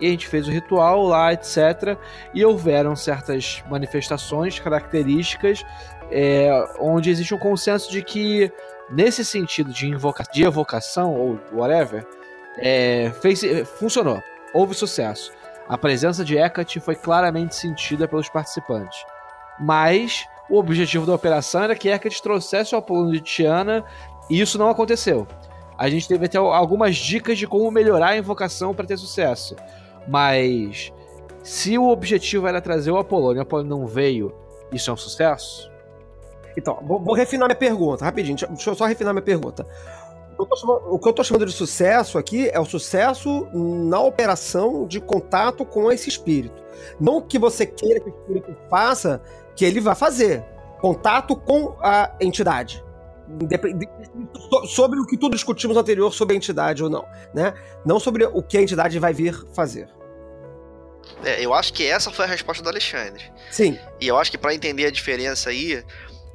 E 0.00 0.06
a 0.06 0.10
gente 0.10 0.26
fez 0.26 0.48
o 0.48 0.50
ritual 0.50 1.02
lá, 1.02 1.32
etc. 1.32 1.96
E 2.34 2.44
houveram 2.44 2.96
certas 2.96 3.62
manifestações 3.68 4.58
características 4.58 5.64
é, 6.10 6.50
onde 6.78 7.10
existe 7.10 7.34
um 7.34 7.38
consenso 7.38 7.90
de 7.90 8.02
que 8.02 8.52
nesse 8.90 9.24
sentido 9.24 9.72
de, 9.72 9.88
invoca 9.88 10.24
de 10.30 10.44
evocação 10.44 11.14
ou 11.14 11.40
whatever, 11.52 12.06
é, 12.58 13.10
fez, 13.20 13.42
funcionou. 13.78 14.22
Houve 14.52 14.74
sucesso. 14.74 15.32
A 15.68 15.78
presença 15.78 16.24
de 16.24 16.36
Hecate 16.36 16.80
foi 16.80 16.94
claramente 16.94 17.54
sentida 17.54 18.06
pelos 18.06 18.28
participantes. 18.28 19.04
Mas 19.58 20.26
o 20.50 20.58
objetivo 20.58 21.06
da 21.06 21.14
operação 21.14 21.62
era 21.62 21.74
que 21.74 21.88
Hecate 21.88 22.22
trouxesse 22.22 22.74
o 22.74 22.78
Apolônio 22.78 23.12
de 23.12 23.20
Tiana 23.20 23.84
e 24.32 24.40
isso 24.40 24.56
não 24.56 24.70
aconteceu. 24.70 25.26
A 25.76 25.90
gente 25.90 26.08
teve 26.08 26.24
até 26.24 26.38
algumas 26.38 26.96
dicas 26.96 27.36
de 27.36 27.46
como 27.46 27.70
melhorar 27.70 28.08
a 28.08 28.16
invocação 28.16 28.72
para 28.72 28.86
ter 28.86 28.96
sucesso. 28.96 29.54
Mas 30.08 30.90
se 31.42 31.76
o 31.76 31.86
objetivo 31.90 32.46
era 32.46 32.58
trazer 32.58 32.90
o 32.90 32.96
Apolônio 32.96 33.36
e 33.36 33.40
o 33.40 33.42
Apolônio 33.42 33.76
não 33.76 33.86
veio, 33.86 34.34
isso 34.72 34.88
é 34.88 34.94
um 34.94 34.96
sucesso? 34.96 35.70
Então, 36.56 36.78
vou, 36.82 36.98
vou 36.98 37.14
refinar 37.14 37.46
minha 37.46 37.58
pergunta, 37.58 38.06
rapidinho. 38.06 38.34
Deixa, 38.38 38.50
deixa 38.50 38.70
eu 38.70 38.74
só 38.74 38.86
refinar 38.86 39.12
minha 39.12 39.22
pergunta. 39.22 39.66
Chamando, 40.56 40.94
o 40.94 40.98
que 40.98 41.06
eu 41.06 41.12
tô 41.12 41.22
chamando 41.22 41.44
de 41.44 41.52
sucesso 41.52 42.16
aqui 42.16 42.48
é 42.48 42.58
o 42.58 42.64
sucesso 42.64 43.46
na 43.52 44.00
operação 44.00 44.86
de 44.86 44.98
contato 44.98 45.62
com 45.62 45.92
esse 45.92 46.08
espírito. 46.08 46.62
Não 46.98 47.20
que 47.20 47.38
você 47.38 47.66
queira 47.66 48.00
que 48.00 48.08
o 48.08 48.14
espírito 48.14 48.56
faça, 48.70 49.20
que 49.54 49.62
ele 49.62 49.78
vai 49.78 49.94
fazer. 49.94 50.42
Contato 50.80 51.36
com 51.36 51.76
a 51.80 52.10
entidade. 52.18 52.82
Sobre 54.68 54.98
o 55.00 55.06
que 55.06 55.16
tudo 55.16 55.34
discutimos 55.34 55.76
anterior 55.76 56.12
sobre 56.12 56.34
a 56.34 56.36
entidade 56.36 56.82
ou 56.82 56.90
não, 56.90 57.06
né? 57.34 57.54
Não 57.84 57.98
sobre 58.00 58.24
o 58.24 58.42
que 58.42 58.58
a 58.58 58.62
entidade 58.62 58.98
vai 58.98 59.12
vir 59.12 59.34
fazer. 59.54 59.88
É, 61.24 61.44
eu 61.44 61.52
acho 61.54 61.72
que 61.72 61.86
essa 61.86 62.10
foi 62.10 62.24
a 62.24 62.28
resposta 62.28 62.62
do 62.62 62.68
Alexandre. 62.68 63.22
Sim, 63.50 63.78
E 64.00 64.06
eu 64.08 64.16
acho 64.18 64.30
que 64.30 64.38
para 64.38 64.54
entender 64.54 64.86
a 64.86 64.90
diferença 64.90 65.50
aí, 65.50 65.84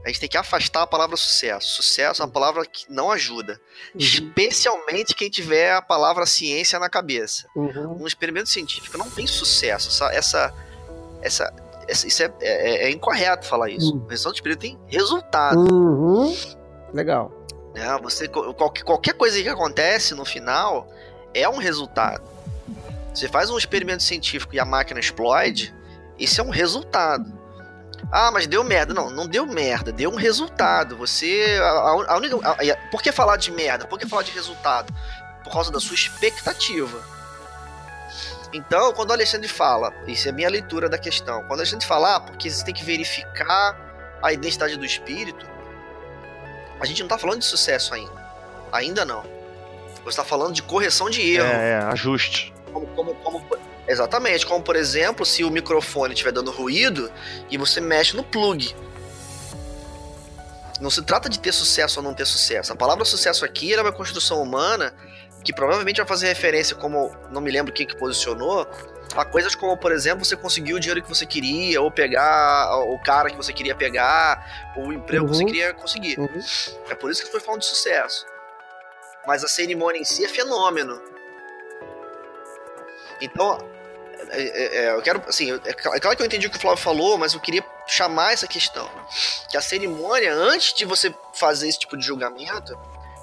a 0.03 0.07
gente 0.07 0.19
tem 0.19 0.29
que 0.29 0.37
afastar 0.37 0.83
a 0.83 0.87
palavra 0.87 1.15
sucesso. 1.17 1.67
Sucesso 1.81 2.21
é 2.21 2.25
uma 2.25 2.31
palavra 2.31 2.65
que 2.65 2.85
não 2.89 3.11
ajuda. 3.11 3.59
Especialmente 3.97 5.13
quem 5.13 5.29
tiver 5.29 5.73
a 5.73 5.81
palavra 5.81 6.25
ciência 6.25 6.79
na 6.79 6.89
cabeça. 6.89 7.47
Uhum. 7.55 8.01
Um 8.01 8.07
experimento 8.07 8.49
científico 8.49 8.97
não 8.97 9.09
tem 9.09 9.27
sucesso. 9.27 9.89
Essa, 9.89 10.13
essa, 10.13 10.53
essa, 11.21 11.53
essa- 11.87 12.07
isso 12.07 12.23
é, 12.23 12.33
é- 12.41 12.85
é 12.87 12.91
incorreto 12.91 13.45
falar 13.45 13.69
isso. 13.69 13.95
Hum. 13.95 14.03
O 14.05 14.07
resultado 14.07 14.33
do 14.33 14.37
espírito 14.37 14.59
tem 14.59 14.79
resultado. 14.87 15.59
Uhum. 15.73 16.35
Legal. 16.93 17.31
né? 17.73 17.97
Você, 18.01 18.27
qualquer, 18.27 19.13
coisa 19.13 19.41
que 19.41 19.49
acontece 19.49 20.13
no 20.15 20.25
final 20.25 20.87
é 21.33 21.47
um 21.47 21.57
resultado. 21.57 22.23
Você 23.13 23.27
faz 23.27 23.49
um 23.49 23.57
experimento 23.57 24.03
científico 24.03 24.53
e 24.55 24.59
a 24.59 24.65
máquina 24.65 24.99
explode, 24.99 25.73
isso 26.19 26.39
é 26.39 26.43
um 26.43 26.49
resultado. 26.49 27.31
Ah, 28.11 28.29
mas 28.31 28.45
deu 28.47 28.63
merda. 28.63 28.93
Não, 28.93 29.09
não 29.09 29.27
deu 29.27 29.45
merda, 29.45 29.91
deu 29.91 30.11
um 30.11 30.15
resultado. 30.15 30.95
Você. 30.97 31.59
A- 31.61 32.11
a 32.13 32.17
única, 32.17 32.37
a- 32.47 32.51
a- 32.51 32.89
por 32.91 33.01
que 33.01 33.11
falar 33.11 33.37
de 33.37 33.51
merda? 33.51 33.85
Por 33.87 33.97
que 33.97 34.07
falar 34.07 34.21
de 34.23 34.31
resultado? 34.31 34.93
Por 35.43 35.51
causa 35.51 35.71
da 35.71 35.79
sua 35.79 35.95
expectativa. 35.95 37.01
Então, 38.53 38.93
quando 38.93 39.09
o 39.09 39.13
Alexandre 39.13 39.47
fala, 39.47 39.91
isso 40.07 40.27
é 40.27 40.31
a 40.31 40.33
minha 40.33 40.49
leitura 40.49 40.87
da 40.87 40.97
questão, 40.97 41.39
quando 41.41 41.51
o 41.51 41.61
Alexandre 41.61 41.85
fala, 41.85 42.15
ah, 42.15 42.19
porque 42.19 42.49
você 42.49 42.63
tem 42.63 42.73
que 42.73 42.83
verificar 42.83 43.75
a 44.23 44.31
identidade 44.31 44.77
do 44.77 44.85
espírito, 44.85 45.45
a 46.79 46.85
gente 46.85 47.01
não 47.01 47.07
tá 47.07 47.17
falando 47.17 47.39
de 47.39 47.45
sucesso 47.45 47.93
ainda. 47.93 48.27
Ainda 48.71 49.05
não. 49.05 49.23
Você 50.03 50.17
tá 50.17 50.23
falando 50.23 50.53
de 50.53 50.61
correção 50.61 51.09
de 51.09 51.21
erro. 51.21 51.47
É, 51.47 51.71
é, 51.71 51.75
ajuste. 51.91 52.53
Como, 52.71 52.87
como, 52.87 53.15
como, 53.15 53.45
exatamente, 53.87 54.45
como 54.45 54.63
por 54.63 54.75
exemplo, 54.75 55.25
se 55.25 55.43
o 55.43 55.49
microfone 55.49 56.13
estiver 56.13 56.31
dando 56.31 56.51
ruído 56.51 57.11
e 57.49 57.57
você 57.57 57.81
mexe 57.81 58.15
no 58.15 58.23
plug. 58.23 58.75
Não 60.79 60.89
se 60.89 61.01
trata 61.01 61.27
de 61.27 61.39
ter 61.39 61.51
sucesso 61.51 61.99
ou 61.99 62.03
não 62.03 62.13
ter 62.13 62.25
sucesso. 62.25 62.71
A 62.71 62.75
palavra 62.75 63.03
sucesso 63.03 63.43
aqui 63.43 63.73
era 63.73 63.81
uma 63.81 63.91
construção 63.91 64.41
humana 64.41 64.93
que 65.47 65.53
provavelmente 65.53 65.95
vai 65.95 66.05
fazer 66.05 66.27
referência, 66.27 66.75
como 66.75 67.09
não 67.31 67.39
me 67.39 67.49
lembro 67.49 67.71
quem 67.71 67.87
que 67.87 67.95
posicionou, 67.95 68.67
a 69.15 69.23
coisas 69.23 69.55
como, 69.55 69.77
por 69.77 69.93
exemplo, 69.93 70.25
você 70.25 70.35
conseguir 70.35 70.73
o 70.73 70.79
dinheiro 70.79 71.01
que 71.01 71.07
você 71.07 71.25
queria, 71.25 71.81
ou 71.81 71.89
pegar 71.89 72.69
o 72.79 72.99
cara 72.99 73.29
que 73.29 73.37
você 73.37 73.53
queria 73.53 73.73
pegar, 73.73 74.73
ou 74.75 74.87
o 74.87 74.93
emprego 74.93 75.25
que 75.25 75.31
você 75.33 75.43
Uhum. 75.43 75.47
queria 75.47 75.73
conseguir. 75.73 76.19
Uhum. 76.19 76.43
É 76.89 76.95
por 76.95 77.09
isso 77.09 77.23
que 77.23 77.31
foi 77.31 77.39
falando 77.39 77.61
de 77.61 77.67
sucesso. 77.67 78.25
Mas 79.25 79.41
a 79.41 79.47
cerimônia 79.47 80.01
em 80.01 80.03
si 80.03 80.25
é 80.25 80.27
fenômeno. 80.27 81.01
Então, 83.21 83.57
é, 84.31 84.41
é, 84.41 84.75
é, 84.83 84.91
eu 84.95 85.01
quero, 85.01 85.23
assim, 85.29 85.49
é 85.49 85.69
é 85.69 85.73
claro 85.73 86.17
que 86.17 86.21
eu 86.21 86.25
entendi 86.25 86.47
o 86.47 86.49
que 86.51 86.57
o 86.57 86.59
Flávio 86.59 86.83
falou, 86.83 87.17
mas 87.17 87.33
eu 87.33 87.39
queria 87.39 87.63
chamar 87.87 88.33
essa 88.33 88.47
questão. 88.47 88.89
Que 89.49 89.55
a 89.55 89.61
cerimônia, 89.61 90.33
antes 90.33 90.73
de 90.73 90.83
você 90.83 91.15
fazer 91.33 91.69
esse 91.69 91.79
tipo 91.79 91.95
de 91.95 92.05
julgamento, 92.05 92.77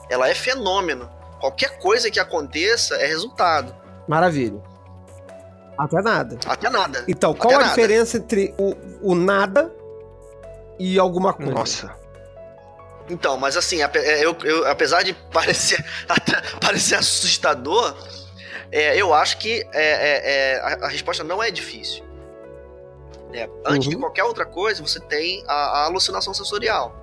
ela 0.08 0.26
é 0.26 0.34
fenômeno. 0.34 1.22
Qualquer 1.44 1.76
coisa 1.78 2.10
que 2.10 2.18
aconteça 2.18 2.94
é 2.96 3.06
resultado. 3.06 3.76
Maravilha. 4.08 4.62
Até 5.76 6.00
nada. 6.00 6.38
Até 6.46 6.70
nada. 6.70 7.04
Então, 7.06 7.34
qual 7.34 7.50
Até 7.52 7.56
a 7.56 7.66
nada. 7.66 7.68
diferença 7.74 8.16
entre 8.16 8.54
o, 8.56 8.74
o 9.02 9.14
nada 9.14 9.70
e 10.78 10.98
alguma 10.98 11.34
coisa? 11.34 11.52
Nossa. 11.52 11.94
Então, 13.10 13.36
mas 13.36 13.58
assim, 13.58 13.82
é, 13.82 13.90
eu, 14.24 14.34
eu- 14.42 14.66
apesar 14.66 15.02
de 15.02 15.12
parecer, 15.30 15.84
até 16.08 16.40
parecer 16.62 16.94
assustador, 16.94 17.94
é, 18.72 18.96
eu 18.96 19.12
acho 19.12 19.36
que 19.36 19.68
é, 19.74 19.84
é, 19.84 20.22
é, 20.54 20.60
a, 20.60 20.86
a 20.86 20.88
resposta 20.88 21.22
não 21.22 21.42
é 21.42 21.50
difícil. 21.50 22.02
É, 23.34 23.50
antes 23.66 23.88
Uhum. 23.88 23.94
de 23.94 23.98
qualquer 23.98 24.24
outra 24.24 24.46
coisa, 24.46 24.82
você 24.82 24.98
tem 24.98 25.44
a, 25.46 25.52
a 25.52 25.84
alucinação 25.84 26.32
sensorial. 26.32 26.96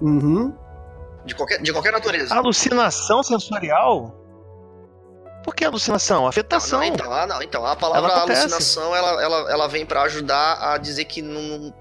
Uhum. 0.00 0.54
De 1.28 1.34
qualquer, 1.34 1.60
de 1.60 1.72
qualquer 1.72 1.92
natureza. 1.92 2.34
Alucinação 2.34 3.22
sensorial? 3.22 4.14
Por 5.44 5.54
que 5.54 5.62
alucinação? 5.62 6.26
Afetação. 6.26 6.80
Não, 6.80 6.86
então, 6.86 7.12
ah, 7.12 7.26
não, 7.26 7.42
então 7.42 7.66
a 7.66 7.76
palavra 7.76 8.10
Ela 8.10 8.22
alucinação 8.22 8.96
ela, 8.96 9.22
ela, 9.22 9.50
ela 9.52 9.68
vem 9.68 9.84
pra 9.84 10.02
ajudar 10.02 10.72
a 10.72 10.78
dizer 10.78 11.04
que 11.04 11.20
não. 11.20 11.72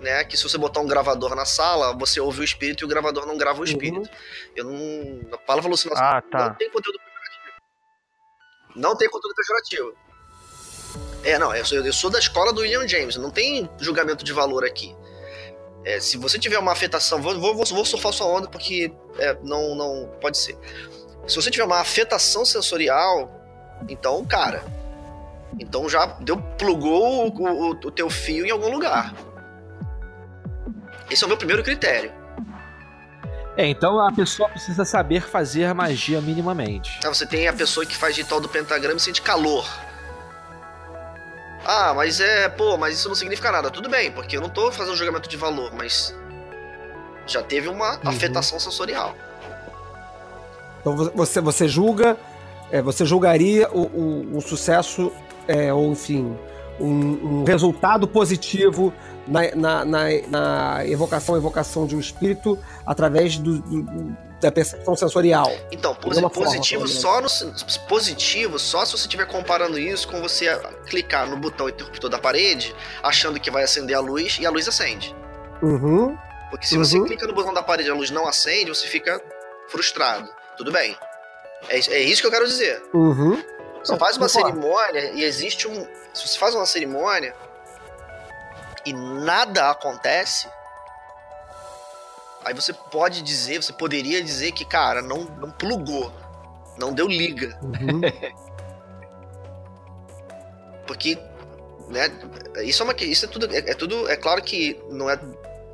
Né, 0.00 0.24
que 0.24 0.36
se 0.36 0.42
você 0.42 0.58
botar 0.58 0.80
um 0.80 0.86
gravador 0.86 1.34
na 1.34 1.46
sala, 1.46 1.94
você 1.96 2.20
ouve 2.20 2.40
o 2.40 2.44
espírito 2.44 2.82
e 2.82 2.84
o 2.84 2.88
gravador 2.88 3.24
não 3.26 3.36
grava 3.38 3.60
o 3.60 3.64
espírito. 3.64 4.08
Eu 4.56 4.64
não. 4.64 5.20
A 5.32 5.38
palavra 5.38 5.68
alucinação 5.68 6.04
Ah, 6.04 6.22
tá. 6.22 6.48
não 6.48 6.54
tem 6.54 6.70
conteúdo 6.70 6.98
pejorativo. 6.98 7.62
Não 8.74 8.96
tem 8.96 9.08
conteúdo 9.10 9.34
pejorativo. 9.34 9.94
É, 11.22 11.38
não, 11.38 11.54
eu 11.54 11.64
sou, 11.64 11.78
eu 11.78 11.92
sou 11.92 12.10
da 12.10 12.18
escola 12.18 12.52
do 12.52 12.60
William 12.62 12.86
James, 12.88 13.16
não 13.16 13.30
tem 13.30 13.68
julgamento 13.78 14.24
de 14.24 14.32
valor 14.32 14.64
aqui. 14.64 14.94
É, 15.84 16.00
se 16.00 16.16
você 16.16 16.38
tiver 16.38 16.58
uma 16.58 16.72
afetação, 16.72 17.20
vou, 17.20 17.38
vou, 17.38 17.54
vou- 17.64 17.84
surfar 17.84 18.12
sua 18.12 18.26
onda 18.26 18.48
porque 18.48 18.90
é, 19.18 19.36
não, 19.42 19.74
não 19.74 20.08
pode 20.20 20.38
ser. 20.38 20.56
Se 21.26 21.36
você 21.36 21.50
tiver 21.50 21.64
uma 21.64 21.80
afetação 21.80 22.44
sensorial, 22.44 23.30
então, 23.88 24.24
cara, 24.24 24.64
então 25.60 25.88
já 25.88 26.06
deu, 26.20 26.38
plugou 26.58 27.26
o, 27.26 27.42
o, 27.42 27.70
o 27.70 27.90
teu 27.90 28.08
fio 28.08 28.46
em 28.46 28.50
algum 28.50 28.70
lugar. 28.70 29.14
Esse 31.10 31.22
é 31.22 31.26
o 31.26 31.28
meu 31.28 31.36
primeiro 31.36 31.62
critério. 31.62 32.12
É, 33.56 33.66
então 33.66 34.00
a 34.00 34.10
pessoa 34.12 34.48
precisa 34.48 34.84
saber 34.84 35.22
fazer 35.22 35.72
magia 35.74 36.20
minimamente. 36.20 36.98
Ah, 37.04 37.08
Você 37.08 37.24
tem 37.26 37.46
a 37.46 37.52
pessoa 37.52 37.86
que 37.86 37.94
faz 37.96 38.16
ritual 38.16 38.40
do 38.40 38.48
pentagrama 38.48 38.96
e 38.96 39.00
sente 39.00 39.22
calor. 39.22 39.64
Ah, 41.64 41.92
mas 41.94 42.20
é, 42.20 42.48
pô, 42.48 42.76
mas 42.76 42.94
isso 42.98 43.08
não 43.08 43.14
significa 43.14 43.50
nada. 43.50 43.70
Tudo 43.70 43.88
bem, 43.88 44.10
porque 44.12 44.36
eu 44.36 44.40
não 44.40 44.48
tô 44.50 44.70
fazendo 44.70 44.96
julgamento 44.96 45.28
de 45.28 45.36
valor, 45.36 45.72
mas 45.74 46.14
já 47.26 47.42
teve 47.42 47.68
uma 47.68 47.98
afetação 48.04 48.58
sensorial. 48.60 49.14
Então 50.80 50.94
vo- 50.96 51.12
você, 51.14 51.40
você 51.40 51.66
julga, 51.66 52.16
é, 52.70 52.82
você 52.82 53.04
julgaria 53.06 53.68
o, 53.72 53.80
o, 53.82 54.36
o 54.36 54.40
sucesso, 54.42 55.10
é, 55.48 55.72
ou 55.72 55.90
enfim, 55.92 56.36
um, 56.78 57.40
um 57.40 57.44
resultado 57.44 58.06
positivo 58.06 58.92
na, 59.26 59.40
na, 59.54 59.84
na, 59.86 60.04
na 60.28 60.86
evocação, 60.86 61.34
evocação 61.36 61.86
de 61.86 61.96
um 61.96 62.00
espírito 62.00 62.58
através 62.84 63.38
do, 63.38 63.58
do- 63.60 64.16
da 64.40 64.52
percepção 64.52 64.94
sensorial. 64.96 65.50
Então, 65.72 65.94
posi- 65.94 66.20
forma, 66.20 66.30
positivo 66.30 66.82
pelo 66.84 66.92
só 66.92 67.20
no 67.20 67.28
positivo 67.88 68.58
só 68.58 68.84
se 68.84 68.92
você 68.92 69.02
estiver 69.04 69.26
comparando 69.26 69.78
isso 69.78 70.06
com 70.08 70.20
você 70.20 70.54
clicar 70.86 71.26
no 71.28 71.36
botão 71.36 71.68
interruptor 71.68 72.10
da 72.10 72.18
parede, 72.18 72.74
achando 73.02 73.40
que 73.40 73.50
vai 73.50 73.62
acender 73.64 73.96
a 73.96 74.00
luz 74.00 74.38
e 74.40 74.44
a 74.46 74.50
luz 74.50 74.68
acende. 74.68 75.14
Uhum. 75.62 76.16
Porque 76.50 76.66
se 76.66 76.76
você 76.76 76.98
Uhum. 76.98 77.06
clica 77.06 77.26
no 77.26 77.32
botão 77.34 77.54
da 77.54 77.62
parede 77.62 77.88
e 77.88 77.92
a 77.92 77.94
luz 77.94 78.10
não 78.10 78.26
acende, 78.26 78.68
você 78.68 78.86
fica 78.86 79.20
frustrado. 79.68 80.28
Tudo 80.56 80.70
bem. 80.70 80.96
É, 81.68 81.78
é 81.78 82.00
isso 82.00 82.20
que 82.20 82.26
eu 82.26 82.30
quero 82.30 82.46
dizer. 82.46 82.82
Uhum. 82.92 83.42
Você 83.82 83.96
faz 83.96 84.16
uma 84.16 84.28
cerimônia 84.28 85.12
e 85.14 85.24
existe 85.24 85.66
um. 85.66 85.86
Se 86.12 86.28
você 86.28 86.38
faz 86.38 86.54
uma 86.54 86.66
cerimônia 86.66 87.34
e 88.86 88.92
nada 88.92 89.70
acontece, 89.70 90.48
aí 92.44 92.54
você 92.54 92.72
pode 92.72 93.22
dizer, 93.22 93.62
você 93.62 93.72
poderia 93.72 94.22
dizer 94.22 94.52
que, 94.52 94.64
cara, 94.64 95.00
não, 95.00 95.24
não 95.24 95.50
plugou, 95.50 96.12
não 96.78 96.92
deu 96.92 97.06
liga. 97.06 97.58
Uhum. 97.62 98.00
Porque, 100.86 101.18
né, 101.88 102.10
isso 102.62 102.82
é 102.82 102.84
uma 102.84 102.94
isso 103.00 103.24
é 103.24 103.28
tudo, 103.28 103.46
é, 103.46 103.58
é 103.58 103.74
tudo, 103.74 104.08
é 104.08 104.16
claro 104.16 104.42
que 104.42 104.78
não 104.90 105.08
é 105.08 105.18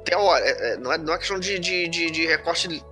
teórico, 0.04 0.48
é, 0.48 0.72
é- 0.72 0.76
não, 0.76 0.92
é, 0.92 0.98
não 0.98 1.14
é 1.14 1.18
questão 1.18 1.38
de, 1.38 1.58
de, 1.58 1.88
de, 1.88 2.10
de 2.10 2.26
recorte 2.26 2.82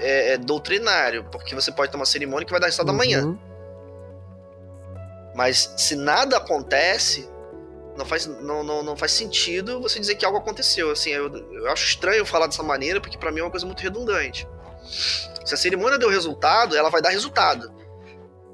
é, 0.00 0.32
é, 0.32 0.38
doutrinário, 0.38 1.24
porque 1.30 1.54
você 1.54 1.70
pode 1.72 1.90
ter 1.90 1.96
uma 1.96 2.06
cerimônia 2.06 2.44
que 2.44 2.50
vai 2.52 2.60
dar 2.60 2.66
resultado 2.66 2.90
amanhã. 2.90 3.24
Uhum. 3.24 3.38
Mas 5.34 5.72
se 5.76 5.94
nada 5.94 6.36
acontece, 6.36 7.28
não 7.98 8.06
faz, 8.06 8.26
não, 8.26 8.62
não, 8.62 8.82
não 8.82 8.96
faz 8.96 9.12
sentido 9.12 9.80
você 9.80 9.98
dizer 9.98 10.14
que 10.14 10.24
algo 10.24 10.38
aconteceu. 10.38 10.90
Assim, 10.90 11.10
eu, 11.10 11.28
eu 11.52 11.70
acho 11.70 11.84
estranho 11.84 12.24
falar 12.24 12.46
dessa 12.46 12.62
maneira, 12.62 13.00
porque 13.00 13.18
pra 13.18 13.32
mim 13.32 13.40
é 13.40 13.42
uma 13.42 13.50
coisa 13.50 13.66
muito 13.66 13.80
redundante. 13.80 14.48
Se 15.44 15.52
a 15.52 15.56
cerimônia 15.56 15.98
deu 15.98 16.08
resultado, 16.08 16.76
ela 16.76 16.88
vai 16.88 17.02
dar 17.02 17.10
resultado. 17.10 17.70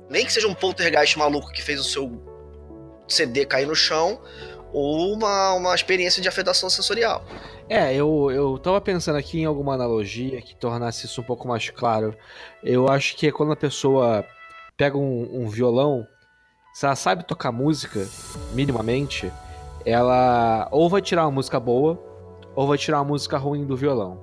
Nem 0.09 0.25
que 0.25 0.33
seja 0.33 0.49
um 0.49 0.55
poltergeist 0.55 1.19
maluco 1.19 1.53
que 1.53 1.63
fez 1.63 1.79
o 1.79 1.85
seu 1.85 2.11
CD 3.07 3.45
cair 3.45 3.67
no 3.67 3.75
chão, 3.75 4.21
ou 4.73 5.13
uma, 5.13 5.53
uma 5.53 5.75
experiência 5.75 6.21
de 6.21 6.29
afetação 6.29 6.69
sensorial. 6.69 7.25
É, 7.69 7.95
eu, 7.95 8.31
eu 8.31 8.59
tava 8.59 8.81
pensando 8.81 9.17
aqui 9.17 9.41
em 9.41 9.45
alguma 9.45 9.75
analogia 9.75 10.43
que 10.43 10.57
tornasse 10.57 11.07
isso 11.07 11.21
um 11.21 11.25
pouco 11.25 11.47
mais 11.47 11.71
claro. 11.71 12.17
Eu 12.63 12.89
acho 12.89 13.17
que 13.17 13.29
é 13.29 13.33
quando 13.33 13.53
a 13.53 13.57
pessoa 13.57 14.25
pega 14.77 14.99
um, 14.99 15.45
um 15.45 15.49
violão, 15.49 16.07
se 16.75 16.85
ela 16.85 16.97
sabe 16.97 17.25
tocar 17.25 17.53
música, 17.53 18.05
minimamente, 18.53 19.33
ela 19.87 20.67
ou 20.73 20.91
vai 20.91 21.01
tirar 21.01 21.23
uma 21.23 21.31
música 21.31 21.61
boa, 21.61 21.97
ou 22.53 22.67
vai 22.67 22.77
tirar 22.77 22.99
uma 22.99 23.05
música 23.05 23.39
ruim 23.39 23.65
do 23.65 23.77
violão. 23.77 24.19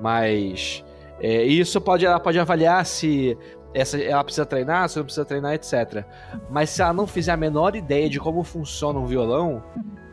Mas 0.00 0.84
é, 1.20 1.44
isso 1.44 1.80
pode, 1.80 2.04
ela 2.04 2.18
pode 2.18 2.40
avaliar 2.40 2.84
se 2.84 3.38
essa, 3.72 4.02
ela 4.02 4.24
precisa 4.24 4.44
treinar, 4.44 4.88
se 4.88 4.96
não 4.96 5.04
precisa 5.04 5.24
treinar, 5.24 5.54
etc. 5.54 6.04
Mas 6.50 6.70
se 6.70 6.82
ela 6.82 6.92
não 6.92 7.06
fizer 7.06 7.30
a 7.30 7.36
menor 7.36 7.76
ideia 7.76 8.10
de 8.10 8.18
como 8.18 8.42
funciona 8.42 8.98
um 8.98 9.06
violão, 9.06 9.62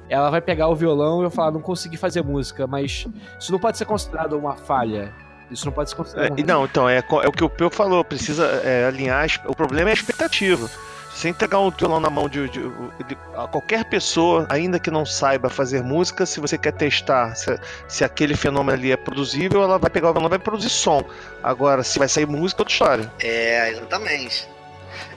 ela 0.08 0.30
vai 0.30 0.42
pegar 0.42 0.68
o 0.68 0.76
violão 0.76 1.22
e 1.22 1.22
vai 1.24 1.32
falar, 1.32 1.50
não 1.50 1.62
consegui 1.62 1.98
fazer 1.98 2.24
música, 2.24 2.68
mas 2.68 3.08
isso 3.40 3.52
não 3.52 3.58
pode 3.58 3.80
ser 3.80 3.86
considerado 3.86 4.38
uma 4.38 4.56
falha. 4.56 5.12
Isso 5.50 5.66
não 5.66 5.74
pode 5.74 5.90
ser 5.90 5.96
É, 5.96 5.98
considerado. 5.98 6.40
e 6.40 6.44
não, 6.44 6.66
então, 6.66 6.88
é, 6.88 7.00
é 7.00 7.28
o 7.28 7.32
que 7.32 7.44
o 7.44 7.50
Peu 7.50 7.72
falou, 7.72 8.06
precisa 8.06 8.46
é, 8.64 8.86
alinhar. 8.86 9.28
O 9.48 9.56
problema 9.56 9.90
é 9.90 9.92
a 9.92 9.96
expectativa. 9.96 10.70
Se 11.14 11.28
entregar 11.30 11.60
um 11.60 11.70
violão 11.70 12.00
na 12.00 12.10
mão 12.10 12.28
de, 12.28 12.50
de- 12.50 12.60
de- 13.08 13.18
qualquer 13.52 13.86
pessoa, 13.86 14.46
ainda 14.50 14.80
que 14.80 14.90
não 14.92 15.06
saiba 15.06 15.50
fazer 15.50 15.84
música, 15.84 16.26
se 16.26 16.40
você 16.40 16.58
quer 16.58 16.74
testar 16.74 17.36
se, 17.36 17.58
se 17.88 18.04
aquele 18.04 18.36
fenômeno 18.36 18.78
ali 18.78 18.92
é 18.92 18.98
produzível, 18.98 19.62
ela 19.64 19.78
vai 19.78 19.90
pegar 19.90 20.10
o 20.10 20.14
violão 20.14 20.28
e 20.28 20.32
vai 20.32 20.40
produzir 20.40 20.70
som. 20.70 21.04
Agora, 21.42 21.84
se 21.84 22.00
vai 22.00 22.10
sair 22.10 22.26
música, 22.26 22.62
é 22.62 22.64
outra 22.64 22.74
história. 22.74 23.12
É, 23.20 23.70
exatamente. 23.72 24.50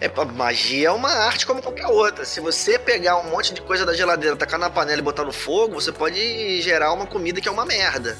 É, 0.00 0.10
magia 0.34 0.88
é 0.88 0.90
uma 0.90 1.10
arte 1.10 1.46
como 1.46 1.62
qualquer 1.62 1.86
outra. 1.86 2.24
Se 2.24 2.40
você 2.40 2.78
pegar 2.78 3.16
um 3.18 3.30
monte 3.30 3.54
de 3.54 3.62
coisa 3.62 3.86
da 3.86 3.94
geladeira, 3.94 4.36
tacar 4.36 4.58
na 4.60 4.68
panela 4.70 5.00
e 5.00 5.02
botar 5.04 5.24
no 5.24 5.32
fogo, 5.32 5.74
você 5.80 5.92
pode 5.92 6.60
gerar 6.60 6.92
uma 6.92 7.06
comida 7.06 7.40
que 7.40 7.48
é 7.48 7.52
uma 7.52 7.64
merda. 7.64 8.16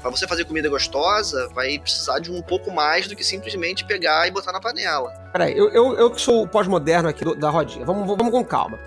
Pra 0.00 0.10
você 0.10 0.28
fazer 0.28 0.44
comida 0.44 0.68
gostosa, 0.68 1.48
vai 1.54 1.76
precisar 1.78 2.20
de 2.20 2.30
um 2.30 2.40
pouco 2.40 2.70
mais 2.70 3.08
do 3.08 3.16
que 3.16 3.24
simplesmente 3.24 3.84
pegar 3.84 4.28
e 4.28 4.30
botar 4.30 4.52
na 4.52 4.60
panela. 4.60 5.10
Peraí, 5.32 5.56
eu, 5.58 5.68
eu, 5.70 5.96
eu 5.96 6.10
que 6.10 6.20
sou 6.20 6.44
o 6.44 6.48
pós-moderno 6.48 7.08
aqui 7.08 7.24
do- 7.24 7.34
da 7.34 7.50
rodinha, 7.50 7.84
vamos, 7.84 8.06
vamos 8.06 8.30
com 8.30 8.44
calma. 8.44 8.78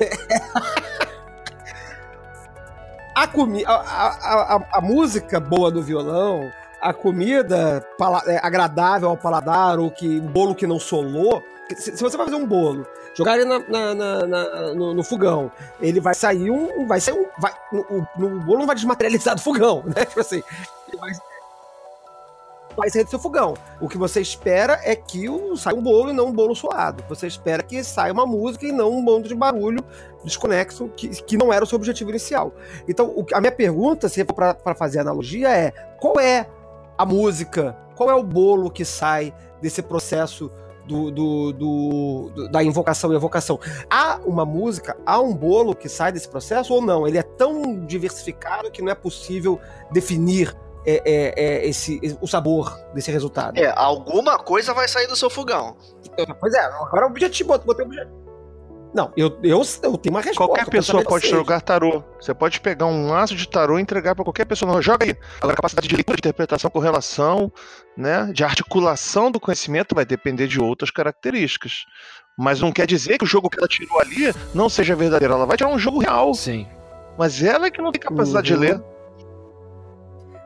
a, 3.14 3.26
comi 3.26 3.64
a, 3.66 3.72
a, 3.72 4.56
a, 4.56 4.78
a 4.78 4.80
música 4.80 5.38
boa 5.38 5.70
do 5.70 5.82
violão, 5.82 6.50
a 6.80 6.92
comida 6.92 7.84
é, 8.26 8.38
agradável 8.42 9.08
ao 9.10 9.16
paladar, 9.16 9.78
ou 9.78 9.90
que 9.90 10.18
um 10.18 10.26
bolo 10.26 10.54
que 10.54 10.66
não 10.66 10.78
solou. 10.80 11.42
Se, 11.76 11.96
se 11.96 12.02
você 12.02 12.16
vai 12.16 12.26
fazer 12.26 12.36
um 12.36 12.46
bolo, 12.46 12.86
jogar 13.16 13.36
ele 13.38 13.44
na, 13.44 13.58
na- 13.94 14.26
na- 14.26 14.74
no, 14.74 14.94
no 14.94 15.02
fogão, 15.04 15.50
ele 15.80 16.00
vai 16.00 16.14
sair 16.14 16.50
um. 16.50 16.86
Vai 16.86 17.00
sair 17.00 17.14
um. 17.14 17.26
Vai, 17.38 17.52
o, 17.72 17.78
o- 17.98 18.40
bolo 18.40 18.58
não 18.60 18.66
vai 18.66 18.74
desmaterializar 18.76 19.34
do 19.34 19.40
fogão, 19.40 19.82
né? 19.86 20.04
Tipo 20.06 20.20
assim. 20.20 20.42
Ele 20.88 20.98
vai, 20.98 21.10
vai 22.76 22.90
sair 22.90 23.04
do 23.04 23.10
seu 23.10 23.18
fogão. 23.18 23.54
O 23.80 23.88
que 23.88 23.96
você 23.96 24.20
espera 24.20 24.80
é 24.82 24.96
que 24.96 25.28
o, 25.28 25.56
saia 25.56 25.76
um 25.76 25.82
bolo 25.82 26.10
e 26.10 26.12
não 26.12 26.26
um 26.28 26.32
bolo 26.32 26.54
suado. 26.56 27.04
Você 27.08 27.26
espera 27.26 27.62
que 27.62 27.82
saia 27.84 28.12
uma 28.12 28.26
música 28.26 28.66
e 28.66 28.72
não 28.72 28.90
um 28.90 29.04
bando 29.04 29.28
de 29.28 29.34
barulho 29.34 29.84
desconexo 30.24 30.88
que, 30.96 31.08
que 31.08 31.36
não 31.36 31.52
era 31.52 31.64
o 31.64 31.66
seu 31.66 31.76
objetivo 31.76 32.10
inicial. 32.10 32.52
Então, 32.88 33.06
o 33.08 33.24
a 33.32 33.40
minha 33.40 33.52
pergunta, 33.52 34.08
se 34.08 34.24
for 34.24 34.34
para 34.34 34.74
fazer 34.74 34.98
analogia, 35.00 35.50
é 35.50 35.70
qual 36.00 36.18
é 36.18 36.46
a 36.96 37.04
música, 37.06 37.76
qual 37.94 38.10
é 38.10 38.14
o 38.14 38.22
bolo 38.22 38.70
que 38.70 38.84
sai 38.84 39.32
desse 39.60 39.82
processo 39.82 40.50
do, 40.86 41.10
do- 41.10 41.52
do- 41.52 42.48
da 42.50 42.62
invocação 42.62 43.12
e 43.12 43.16
evocação? 43.16 43.58
Há 43.90 44.20
uma 44.24 44.44
música, 44.44 44.96
há 45.06 45.20
um 45.20 45.34
bolo 45.34 45.74
que 45.74 45.88
sai 45.88 46.12
desse 46.12 46.28
processo 46.28 46.72
ou 46.74 46.80
não? 46.82 47.06
Ele 47.06 47.18
é 47.18 47.22
tão 47.22 47.84
diversificado 47.86 48.70
que 48.70 48.82
não 48.82 48.90
é 48.92 48.94
possível 48.94 49.60
definir 49.90 50.54
é, 50.86 51.02
é, 51.04 51.34
é, 51.36 51.66
esse, 51.66 51.98
o 52.20 52.26
sabor 52.26 52.78
desse 52.92 53.10
resultado. 53.10 53.58
É, 53.58 53.72
alguma 53.74 54.38
coisa 54.38 54.74
vai 54.74 54.86
sair 54.86 55.06
do 55.06 55.16
seu 55.16 55.30
fogão. 55.30 55.76
Pois 56.38 56.52
é, 56.54 56.60
agora 56.60 57.06
objetivo, 57.06 57.48
botei 57.48 57.66
botei 57.66 57.84
o 57.84 57.88
objetivo. 57.88 58.23
Não, 58.94 59.12
eu, 59.16 59.26
eu, 59.42 59.60
eu 59.82 59.98
tenho 59.98 60.14
uma 60.14 60.20
resposta. 60.20 60.36
Qualquer 60.54 60.70
pessoa 60.70 61.02
pode 61.02 61.26
vocês. 61.26 61.36
jogar 61.36 61.60
tarô. 61.60 62.04
Você 62.20 62.32
pode 62.32 62.60
pegar 62.60 62.86
um 62.86 63.08
maço 63.08 63.34
de 63.34 63.48
tarô 63.48 63.76
e 63.78 63.82
entregar 63.82 64.14
para 64.14 64.22
qualquer 64.24 64.44
pessoa. 64.44 64.72
Não, 64.72 64.80
joga 64.80 65.04
aí. 65.04 65.16
A 65.42 65.48
capacidade 65.52 65.88
de 65.88 65.96
leitura, 65.96 66.14
de 66.16 66.20
interpretação, 66.20 66.70
correlação, 66.70 67.50
né, 67.96 68.30
de 68.32 68.44
articulação 68.44 69.32
do 69.32 69.40
conhecimento 69.40 69.96
vai 69.96 70.04
depender 70.06 70.46
de 70.46 70.60
outras 70.60 70.92
características. 70.92 71.86
Mas 72.38 72.60
não 72.60 72.70
quer 72.70 72.86
dizer 72.86 73.18
que 73.18 73.24
o 73.24 73.26
jogo 73.26 73.50
que 73.50 73.58
ela 73.58 73.66
tirou 73.66 74.00
ali 74.00 74.32
não 74.54 74.68
seja 74.68 74.94
verdadeiro. 74.94 75.34
Ela 75.34 75.44
vai 75.46 75.56
tirar 75.56 75.70
um 75.70 75.78
jogo 75.78 75.98
real. 75.98 76.32
Sim. 76.32 76.64
Mas 77.18 77.42
ela 77.42 77.66
é 77.66 77.70
que 77.72 77.82
não 77.82 77.90
tem 77.90 78.00
capacidade 78.00 78.52
Uhum. 78.52 78.60
de 78.60 78.66
ler. 78.66 78.82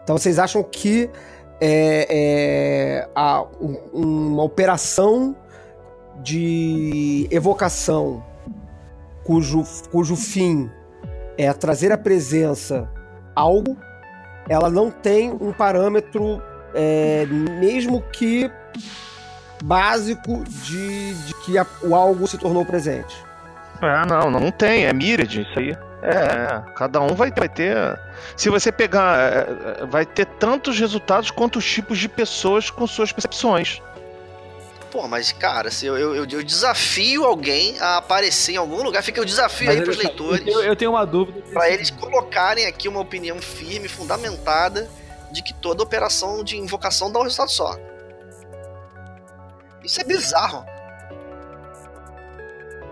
Então 0.04 0.16
vocês 0.16 0.38
acham 0.38 0.62
que 0.62 1.10
é, 1.60 2.06
é, 2.08 3.08
a, 3.14 3.42
um- 3.60 3.78
uma 3.92 4.42
operação 4.42 5.36
de 6.22 7.28
evocação 7.30 8.24
cujo, 9.28 9.62
cujo 9.92 10.16
fim 10.16 10.70
é 11.36 11.52
trazer 11.52 11.92
à 11.92 11.98
presença 11.98 12.88
algo, 13.36 13.76
ela 14.48 14.70
não 14.70 14.90
tem 14.90 15.30
um 15.30 15.52
parâmetro, 15.52 16.42
é, 16.74 17.26
mesmo 17.60 18.00
que 18.10 18.50
básico, 19.62 20.42
de, 20.44 21.12
de 21.14 21.34
que 21.44 21.58
a- 21.58 21.66
o 21.82 21.94
algo 21.94 22.26
se 22.26 22.38
tornou 22.38 22.64
presente. 22.64 23.14
É, 23.82 24.06
não, 24.06 24.30
não 24.30 24.50
tem, 24.50 24.86
é 24.86 24.92
Myriad 24.94 25.40
isso 25.42 25.58
aí. 25.58 25.76
É, 26.02 26.62
cada 26.76 27.00
um 27.00 27.08
vai, 27.08 27.30
vai 27.30 27.48
ter. 27.48 27.76
Se 28.36 28.48
você 28.48 28.70
pegar. 28.72 29.18
é, 29.18 29.82
é, 29.82 29.86
Vai 29.86 30.06
ter 30.06 30.24
tantos 30.26 30.78
resultados 30.78 31.30
quanto 31.30 31.58
os 31.58 31.68
tipos 31.70 31.98
de 31.98 32.08
pessoas 32.08 32.70
com 32.70 32.86
suas 32.86 33.10
percepções. 33.12 33.82
Pô, 34.90 35.06
mas 35.06 35.32
cara, 35.32 35.70
se 35.70 35.84
eu, 35.86 35.98
eu, 35.98 36.14
eu- 36.24 36.42
desafio 36.42 37.24
alguém 37.24 37.78
a 37.78 37.98
aparecer 37.98 38.52
em 38.52 38.56
algum 38.56 38.82
lugar, 38.82 39.02
fica 39.02 39.20
o 39.20 39.24
desafio 39.24 39.66
Mas 39.66 39.76
aí 39.76 39.82
pros 39.82 39.96
só, 39.96 40.02
leitores. 40.02 40.46
Eu, 40.46 40.62
eu 40.62 40.74
tenho 40.76 40.92
uma 40.92 41.04
dúvida. 41.04 41.42
Pra 41.52 41.68
eles 41.70 41.90
colocarem 41.90 42.66
aqui 42.66 42.88
uma 42.88 43.00
opinião 43.00 43.38
firme, 43.40 43.86
fundamentada, 43.86 44.88
de 45.30 45.42
que 45.42 45.52
toda 45.52 45.82
operação 45.82 46.42
de 46.42 46.56
invocação 46.56 47.12
dá 47.12 47.20
um 47.20 47.22
resultado 47.24 47.50
só. 47.50 47.76
Isso 49.84 50.00
é 50.00 50.04
bizarro. 50.04 50.64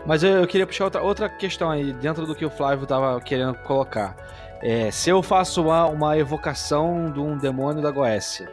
Mas 0.05 0.23
eu, 0.23 0.37
eu 0.37 0.47
queria 0.47 0.67
puxar 0.67 0.85
outra, 0.85 1.03
outra 1.03 1.29
questão 1.29 1.71
aí, 1.71 1.93
dentro 1.95 2.27
do 2.27 2.35
que 2.35 2.45
o 2.45 2.51
Flávio 2.51 2.87
tava 2.87 3.21
querendo 3.21 3.55
colocar. 3.61 4.15
É, 4.63 4.91
se 4.91 5.11
eu 5.11 5.23
faço 5.23 5.63
uma, 5.63 5.87
uma 5.87 6.17
evocação 6.17 7.11
de 7.11 7.21
um 7.21 7.37
demônio 7.37 7.83
da 7.83 7.91
Goécia 7.91 8.49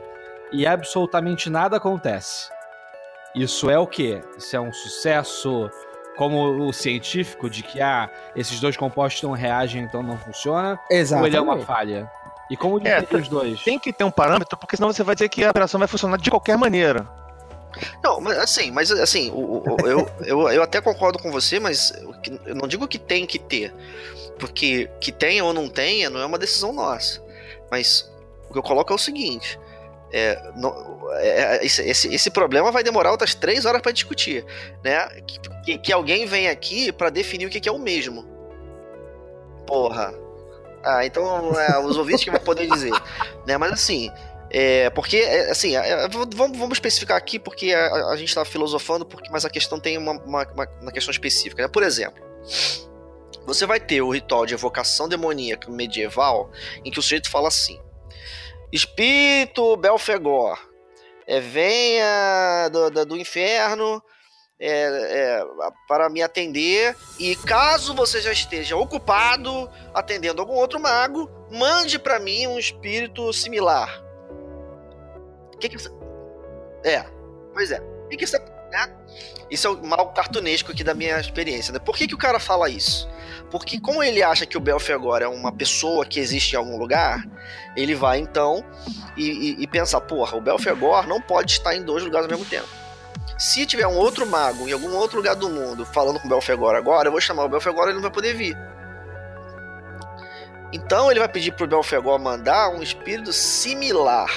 e 0.52 0.66
absolutamente 0.66 1.50
nada 1.50 1.78
acontece, 1.78 2.50
isso 3.36 3.70
é 3.70 3.78
o 3.78 3.88
quê? 3.88 4.22
Isso 4.38 4.56
é 4.56 4.60
um 4.60 4.72
sucesso 4.74 5.70
como 6.18 6.68
o 6.68 6.72
científico 6.74 7.50
de 7.50 7.64
que 7.64 7.82
ah, 7.82 8.10
esses 8.36 8.60
dois 8.60 8.78
compostos 8.78 9.24
não 9.24 9.32
reagem, 9.32 9.84
então 9.84 10.04
não 10.04 10.18
funciona? 10.18 10.80
Exato. 10.90 11.22
Ou 11.22 11.28
ele 11.28 11.36
é 11.38 11.42
uma 11.42 11.58
falha? 11.60 12.10
E 12.52 12.56
como 12.58 12.78
É, 12.88 13.00
diferir 13.02 13.22
os 13.24 13.28
dois? 13.28 13.62
Tem 13.64 13.80
que 13.80 13.92
ter 13.92 14.04
um 14.04 14.12
parâmetro, 14.12 14.58
porque 14.58 14.76
senão 14.76 14.92
você 14.94 15.02
vai 15.04 15.16
dizer 15.16 15.30
que 15.30 15.44
a 15.44 15.50
operação 15.50 15.80
vai 15.80 15.88
funcionar 15.88 16.18
de 16.18 16.30
qualquer 16.30 16.58
maneira. 16.58 17.08
Não, 18.04 18.22
mas 18.22 18.38
assim, 18.38 18.70
mas 18.70 18.92
assim, 18.92 19.32
o- 19.32 19.64
o- 19.68 19.88
eu, 19.88 20.08
eu, 20.26 20.50
eu 20.50 20.62
até 20.62 20.80
concordo 20.80 21.18
com 21.18 21.32
você, 21.32 21.60
mas 21.60 21.92
eu 22.46 22.54
não 22.54 22.68
digo 22.68 22.88
que 22.88 23.00
tem 23.00 23.26
que 23.26 23.40
ter. 23.40 23.74
Porque 24.38 24.90
que 25.00 25.12
tenha 25.12 25.44
ou 25.44 25.54
não 25.54 25.68
tenha 25.70 26.10
não 26.10 26.20
é 26.20 26.26
uma 26.26 26.38
decisão 26.38 26.72
nossa. 26.74 27.24
Mas 27.72 28.12
o 28.50 28.54
que 28.54 28.60
eu 28.60 28.64
coloco 28.64 28.92
é 28.92 28.96
o 28.96 29.00
seguinte: 29.00 29.60
é, 30.14 30.52
não- 30.56 31.10
é, 31.16 31.66
esse, 31.66 31.82
esse, 31.82 32.14
esse 32.14 32.30
problema 32.30 32.72
vai 32.72 32.84
demorar 32.84 33.12
outras 33.12 33.34
três 33.34 33.66
horas 33.66 33.82
para 33.82 33.92
discutir. 33.92 34.46
Né? 34.84 35.08
Que, 35.66 35.78
que, 35.80 35.92
alguém 35.92 36.26
vem 36.28 36.48
aqui 36.48 36.92
para 36.92 37.10
definir 37.10 37.48
o 37.48 37.50
que, 37.50 37.60
que 37.60 37.68
é 37.68 37.72
o 37.72 37.80
mesmo. 37.80 38.24
Porra. 39.66 40.14
Ah, 40.84 41.06
então 41.06 41.60
é, 41.60 41.80
os 41.80 41.98
ouvintes 41.98 42.24
que 42.24 42.30
vão 42.32 42.40
poder 42.40 42.68
dizer. 42.68 42.94
Né? 43.46 43.58
Mas 43.58 43.74
assim, 43.74 44.10
é, 44.50 44.90
porque, 44.92 45.18
é, 45.18 45.50
assim, 45.52 45.76
é, 45.76 46.06
é, 46.06 46.08
vamos, 46.08 46.58
vamos 46.58 46.74
especificar 46.78 47.18
aqui, 47.18 47.38
porque 47.40 47.74
a, 47.74 48.10
a 48.10 48.16
gente 48.16 48.30
está 48.30 48.46
filosofando, 48.46 49.06
porque, 49.06 49.30
mas 49.30 49.44
a 49.44 49.50
questão 49.50 49.80
tem 49.80 49.98
uma, 49.98 50.12
uma, 50.14 50.48
uma- 50.48 50.70
uma 50.82 50.92
questão 50.92 51.12
específica. 51.12 51.64
Né? 51.64 51.68
Por 51.68 51.84
exemplo, 51.84 52.24
você 53.46 53.66
vai 53.66 53.80
ter 53.80 54.02
o 54.02 54.10
ritual 54.10 54.46
de 54.46 54.54
evocação 54.54 55.10
demoníaca 55.10 55.70
medieval, 55.70 56.50
em 56.86 56.92
que 56.92 57.00
o 57.00 57.02
sujeito 57.02 57.30
fala 57.30 57.48
assim: 57.50 57.82
Espírito 58.74 59.78
Belfegor, 59.78 60.60
é, 61.28 61.40
venha 61.40 62.70
do, 62.70 62.90
do, 62.90 63.06
do 63.06 63.18
inferno 63.18 64.02
é, 64.60 64.70
é, 64.70 65.46
para 65.88 66.10
me 66.10 66.24
atender, 66.24 66.96
e 67.20 67.36
caso 67.36 67.94
você 67.94 68.20
já 68.20 68.32
esteja 68.32 68.76
ocupado 68.76 69.70
atendendo 69.94 70.42
algum 70.42 70.56
outro 70.56 70.80
mago, 70.80 71.30
mande 71.52 72.00
para 72.00 72.20
mim 72.20 72.48
um 72.48 72.58
espírito 72.58 73.32
similar. 73.32 74.02
Que 75.60 75.70
que 75.70 75.78
você... 75.78 75.90
É, 76.84 77.06
pois 77.54 77.72
é. 77.72 77.80
Que 78.10 78.18
que 78.18 78.26
você... 78.26 78.40
né? 78.40 78.98
Isso 79.52 79.68
é 79.68 79.70
o 79.70 79.86
mal 79.86 80.12
cartunesco 80.14 80.72
aqui 80.72 80.84
da 80.84 80.96
minha 80.96 81.20
experiência. 81.20 81.72
Né? 81.72 81.80
Por 81.80 81.96
que, 81.96 82.08
que 82.08 82.16
o 82.16 82.18
cara 82.18 82.40
fala 82.40 82.70
isso? 82.70 83.08
Porque 83.54 83.80
como 83.80 84.02
ele 84.02 84.24
acha 84.24 84.48
que 84.48 84.58
o 84.58 84.60
Belfegor 84.60 85.22
é 85.22 85.28
uma 85.28 85.52
pessoa 85.52 86.04
que 86.08 86.20
existe 86.20 86.54
em 86.54 86.58
algum 86.58 86.76
lugar, 86.76 87.24
ele 87.78 87.94
vai 87.94 88.18
então 88.18 88.66
e, 89.16 89.30
e, 89.30 89.62
e 89.62 89.68
pensar, 89.68 90.02
porra, 90.02 90.36
o 90.36 90.42
Belfegor 90.42 91.06
não 91.06 91.22
pode 91.22 91.52
estar 91.52 91.76
em 91.76 91.84
dois 91.84 92.04
lugares 92.04 92.26
ao 92.26 92.32
mesmo 92.36 92.50
tempo. 92.50 92.68
Se 93.38 93.64
tiver 93.68 93.86
um 93.86 93.96
outro 93.96 94.26
mago 94.26 94.68
em 94.68 94.72
algum 94.72 94.96
outro 94.96 95.18
lugar 95.18 95.36
do 95.36 95.52
mundo 95.52 95.86
falando 95.86 96.20
com 96.20 96.26
o 96.26 96.30
Belfegor 96.30 96.74
agora, 96.74 97.10
eu 97.10 97.12
vou 97.12 97.22
chamar 97.22 97.44
o 97.44 97.50
Belfegor 97.50 97.84
e 97.84 97.88
ele 97.90 97.94
não 97.94 98.02
vai 98.02 98.10
poder 98.10 98.34
vir. 98.34 98.58
Então 100.74 101.12
ele 101.12 101.20
vai 101.20 101.30
pedir 101.30 101.52
pro 101.52 101.68
Belfegor 101.68 102.18
mandar 102.18 102.70
um 102.70 102.82
espírito 102.82 103.32
similar. 103.32 104.32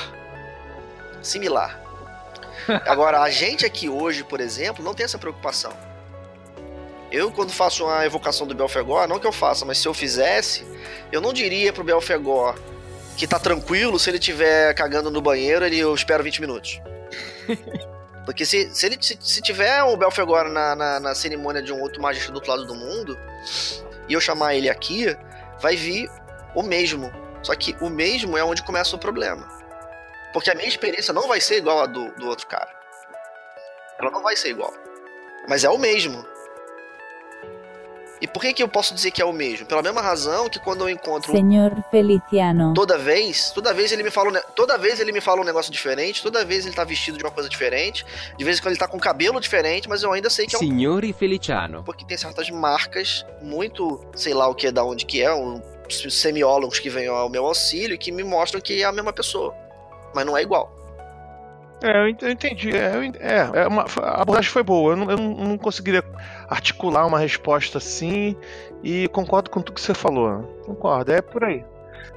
Similar. 1.23 1.81
Agora, 2.85 3.23
a 3.23 3.31
gente 3.31 3.65
aqui 3.65 3.89
hoje, 3.89 4.23
por 4.23 4.43
exemplo, 4.43 4.85
não 4.85 4.93
tem 4.93 5.05
essa 5.05 5.17
preocupação. 5.17 5.73
Eu, 7.11 7.31
quando 7.31 7.53
faço 7.53 7.85
uma 7.85 8.05
evocação 8.05 8.47
do 8.47 8.55
Belfegor, 8.55 9.07
não 9.07 9.19
que 9.19 9.27
eu 9.27 9.33
faça, 9.33 9.65
mas 9.65 9.79
se 9.79 9.87
eu 9.87 9.95
fizesse, 9.95 10.67
eu 11.13 11.21
não 11.21 11.33
diria 11.33 11.73
pro 11.73 11.85
Belfegor 11.85 12.59
que 13.17 13.27
tá 13.27 13.39
tranquilo 13.39 13.99
se 13.99 14.11
ele 14.11 14.19
estiver 14.19 14.75
cagando 14.75 15.11
no 15.11 15.23
banheiro, 15.23 15.65
ele, 15.65 15.79
eu 15.79 15.95
espero 15.95 16.23
20 16.23 16.41
minutos. 16.41 16.81
Porque 18.27 18.45
se, 18.45 18.69
se, 18.75 18.87
ele, 18.87 18.99
se, 19.01 19.17
se 19.21 19.41
tiver 19.41 19.83
o 19.85 19.97
Belfegor 19.97 20.49
na, 20.49 20.75
na, 20.75 21.01
na 21.01 21.15
cerimônia 21.15 21.63
de 21.63 21.73
um 21.73 21.81
outro 21.81 22.03
magista 22.03 22.33
do 22.33 22.37
outro 22.37 22.51
lado 22.51 22.67
do 22.67 22.75
mundo, 22.75 23.17
e 24.09 24.13
eu 24.13 24.21
chamar 24.21 24.55
ele 24.55 24.69
aqui, 24.69 25.17
vai 25.61 25.77
vir 25.77 26.11
o 26.55 26.63
mesmo. 26.63 27.11
Só 27.43 27.55
que 27.55 27.77
o 27.81 27.89
mesmo 27.89 28.37
é 28.37 28.45
onde 28.45 28.65
começa 28.65 28.97
o 28.97 28.99
problema. 28.99 29.47
Porque 30.33 30.51
a 30.51 30.55
minha 30.55 30.69
experiência 30.69 31.15
não 31.15 31.29
vai 31.29 31.41
ser 31.41 31.59
igual 31.59 31.81
a 31.81 31.87
do, 31.87 32.11
do 32.17 32.27
outro 32.27 32.47
cara. 32.47 32.69
Ela 33.99 34.11
não 34.11 34.23
vai 34.23 34.37
ser 34.37 34.51
igual. 34.51 34.75
Mas 35.49 35.65
é 35.65 35.71
o 35.71 35.79
mesmo. 35.79 36.27
E 38.21 38.27
por 38.27 38.41
que, 38.41 38.53
que 38.53 38.63
eu 38.63 38.69
posso 38.69 38.95
dizer 38.95 39.11
que 39.11 39.21
é 39.21 39.25
o 39.25 39.33
mesmo? 39.33 39.67
Pela 39.67 39.83
mesma 39.83 40.01
razão 40.01 40.49
que 40.49 40.59
quando 40.59 40.83
eu 40.83 40.89
encontro 40.89 41.33
Señor 41.33 41.73
Feliciano. 41.91 42.73
toda 42.75 42.97
vez, 42.97 43.51
toda 43.51 43.75
vez 43.75 43.93
ele 43.93 44.03
me 44.03 44.11
fala, 44.11 44.31
um 44.31 44.35
toda 44.55 44.79
vez 44.79 45.01
ele 45.01 45.13
me 45.13 45.21
fala 45.21 45.41
um 45.41 45.45
negócio 45.45 45.71
diferente, 45.71 46.23
toda 46.23 46.45
vez 46.45 46.65
ele 46.65 46.75
tá 46.75 46.85
vestido 46.85 47.19
de 47.19 47.25
uma 47.25 47.31
coisa 47.31 47.49
diferente, 47.49 48.05
de 48.37 48.45
vez 48.45 48.59
em 48.59 48.63
quando 48.63 48.73
ele 48.73 48.81
tá 48.81 48.89
com 48.89 48.99
cabelo 48.99 49.41
diferente, 49.41 49.89
mas 49.89 50.03
eu 50.03 50.13
ainda 50.13 50.31
sei 50.31 50.47
que 50.47 50.55
é 50.55 50.59
um 50.59 50.63
Signori 50.63 51.13
Feliciano. 51.13 51.83
porque 51.85 52.05
tem 52.05 52.17
certas 52.17 52.51
marcas 52.51 53.25
muito, 53.43 54.01
sei 54.15 54.35
lá 54.35 54.49
o 54.49 54.55
que 54.55 54.67
é 54.67 54.73
da 54.73 54.85
onde 54.85 55.05
que 55.05 55.23
é, 55.23 55.33
um, 55.35 55.61
semiólogos 55.89 56.79
que 56.79 56.91
vêm 56.91 57.07
ao 57.07 57.29
meu 57.29 57.47
auxílio 57.47 57.99
que 57.99 58.11
me 58.11 58.25
mostram 58.25 58.61
que 58.61 58.83
é 58.83 58.85
a 58.85 58.93
mesma 58.93 59.13
pessoa, 59.13 59.55
mas 60.15 60.25
não 60.25 60.37
é 60.37 60.43
igual. 60.43 60.76
É, 61.83 61.99
eu 62.01 62.09
ent- 62.09 62.23
eu 62.23 62.31
entendi. 62.31 62.71
É, 62.75 62.93
é, 63.21 63.61
é 63.63 63.67
uma- 63.69 63.85
a 64.03 64.23
abordagem 64.23 64.51
foi 64.51 64.63
boa. 64.63 64.93
Eu 64.93 64.97
não, 64.97 65.11
eu 65.11 65.17
não 65.19 65.59
conseguiria 65.59 66.03
articular 66.49 67.07
uma 67.07 67.19
resposta 67.19 67.79
assim 67.79 68.35
e 68.83 69.09
concordo 69.09 69.51
com 69.51 69.61
tudo 69.61 69.75
que 69.75 69.81
você 69.81 69.93
falou. 69.95 70.43
Concordo, 70.65 71.13
é 71.13 71.21
por 71.21 71.45
aí. 71.45 71.65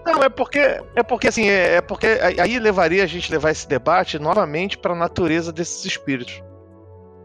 Não, 0.06 0.24
é 0.24 0.30
porque 0.30 0.60
é 0.96 1.04
porque 1.04 1.28
assim, 1.28 1.50
é, 1.50 1.76
é 1.76 1.82
porque 1.82 2.08
aí 2.08 2.58
levaria 2.58 3.04
a 3.04 3.08
gente 3.08 3.30
levar 3.32 3.52
esse 3.52 3.68
debate 3.68 4.18
novamente 4.18 4.78
para 4.78 4.94
a 4.94 4.98
natureza 4.98 5.52
desses 5.52 5.84
espíritos. 5.84 6.42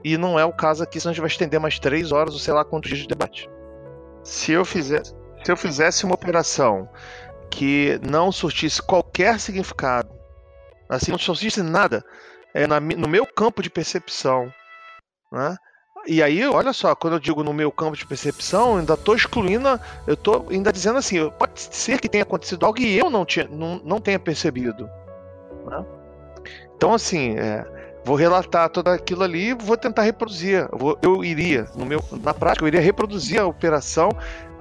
E 0.02 0.18
não 0.18 0.38
é 0.38 0.44
o 0.44 0.52
caso 0.52 0.82
aqui, 0.82 1.00
senão 1.00 1.12
a 1.12 1.14
gente 1.14 1.22
vai 1.22 1.28
estender 1.30 1.58
mais 1.60 1.78
três 1.78 2.10
horas 2.12 2.34
ou 2.34 2.40
sei 2.40 2.52
lá 2.52 2.64
quantos 2.64 2.90
dias 2.90 3.00
de 3.02 3.08
debate. 3.08 3.48
Se 4.24 4.52
eu 4.52 4.64
fizesse, 4.64 5.14
se 5.42 5.52
eu 5.52 5.56
fizesse 5.56 6.04
uma 6.04 6.14
operação 6.14 6.88
que 7.48 7.98
não 8.06 8.32
surtisse 8.32 8.82
qualquer 8.82 9.38
significado, 9.38 10.08
assim, 10.88 11.10
não 11.10 11.18
surtisse 11.18 11.62
nada, 11.62 12.04
é, 12.52 12.66
na 12.66 12.80
no 12.80 13.08
meu 13.08 13.26
campo 13.26 13.62
de 13.62 13.70
percepção. 13.70 14.52
Né? 15.32 15.56
E 16.06 16.22
aí, 16.22 16.46
olha 16.46 16.72
só, 16.72 16.94
quando 16.94 17.14
eu 17.14 17.18
digo 17.18 17.42
no 17.42 17.52
meu 17.52 17.72
campo 17.72 17.96
de 17.96 18.06
percepção, 18.06 18.76
ainda 18.76 18.94
estou 18.94 19.14
excluindo, 19.16 19.68
eu 20.06 20.14
estou 20.14 20.46
ainda 20.50 20.72
dizendo 20.72 20.98
assim, 20.98 21.30
pode 21.30 21.52
ser 21.60 21.98
que 21.98 22.08
tenha 22.08 22.24
acontecido 22.24 22.66
algo 22.66 22.78
e 22.78 22.98
eu 22.98 23.08
não, 23.08 23.24
tinha, 23.24 23.48
não, 23.48 23.80
não 23.82 24.00
tenha 24.00 24.18
percebido. 24.18 24.88
né? 25.66 25.84
Então, 26.76 26.92
assim, 26.92 27.38
é, 27.38 27.64
vou 28.04 28.16
relatar 28.16 28.68
tudo 28.68 28.88
aquilo 28.88 29.22
ali 29.22 29.50
e 29.50 29.54
vou 29.54 29.76
tentar 29.76 30.02
reproduzir. 30.02 30.68
Eu, 31.02 31.24
iria, 31.24 31.66
no 31.74 31.86
meu, 31.86 32.02
na 32.22 32.34
prática, 32.34 32.64
eu 32.64 32.68
iria 32.68 32.80
reproduzir 32.80 33.40
a 33.40 33.46
operação 33.46 34.10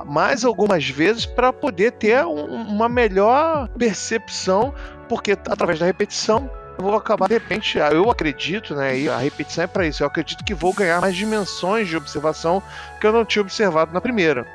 mais 0.06 0.44
algumas 0.46 0.88
vezes 0.88 1.26
para 1.26 1.52
poder 1.54 1.92
ter 1.94 2.26
um- 2.26 2.46
uma 2.46 2.88
melhor 2.90 3.68
percepção, 3.78 4.74
porque 5.08 5.32
através 5.34 5.80
da 5.80 5.86
repetição 5.86 6.50
eu 6.78 6.84
vou 6.86 6.96
acabar 6.96 7.28
de 7.28 7.36
repente, 7.36 7.80
ah, 7.80 7.90
eu 7.92 8.10
acredito, 8.10 8.74
né? 8.74 8.98
E 8.98 9.08
a 9.08 9.18
repetição 9.18 9.64
é 9.64 9.68
para 9.68 9.86
isso. 9.86 10.02
Eu 10.02 10.08
acredito 10.08 10.44
que 10.44 10.56
vou 10.56 10.74
ganhar 10.74 11.00
mais 11.00 11.16
dimensões 11.16 11.88
de 11.88 11.96
observação 11.96 12.64
que 13.00 13.06
eu 13.06 13.14
não 13.14 13.24
tinha 13.24 13.42
observado 13.44 13.94
na 13.94 14.02
primeira. 14.02 14.46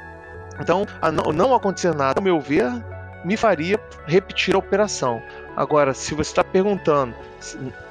Então, 0.61 0.85
não, 1.13 1.33
não 1.33 1.55
acontecer 1.55 1.95
nada, 1.95 2.19
ao 2.19 2.25
meu 2.25 2.41
ver, 2.41 2.69
me 3.25 3.37
faria 3.37 3.79
repetir 4.07 4.55
a 4.57 4.59
operação. 4.59 5.23
Agora, 5.57 5.95
se 5.95 6.13
você 6.15 6.31
está 6.31 6.43
perguntando 6.43 7.15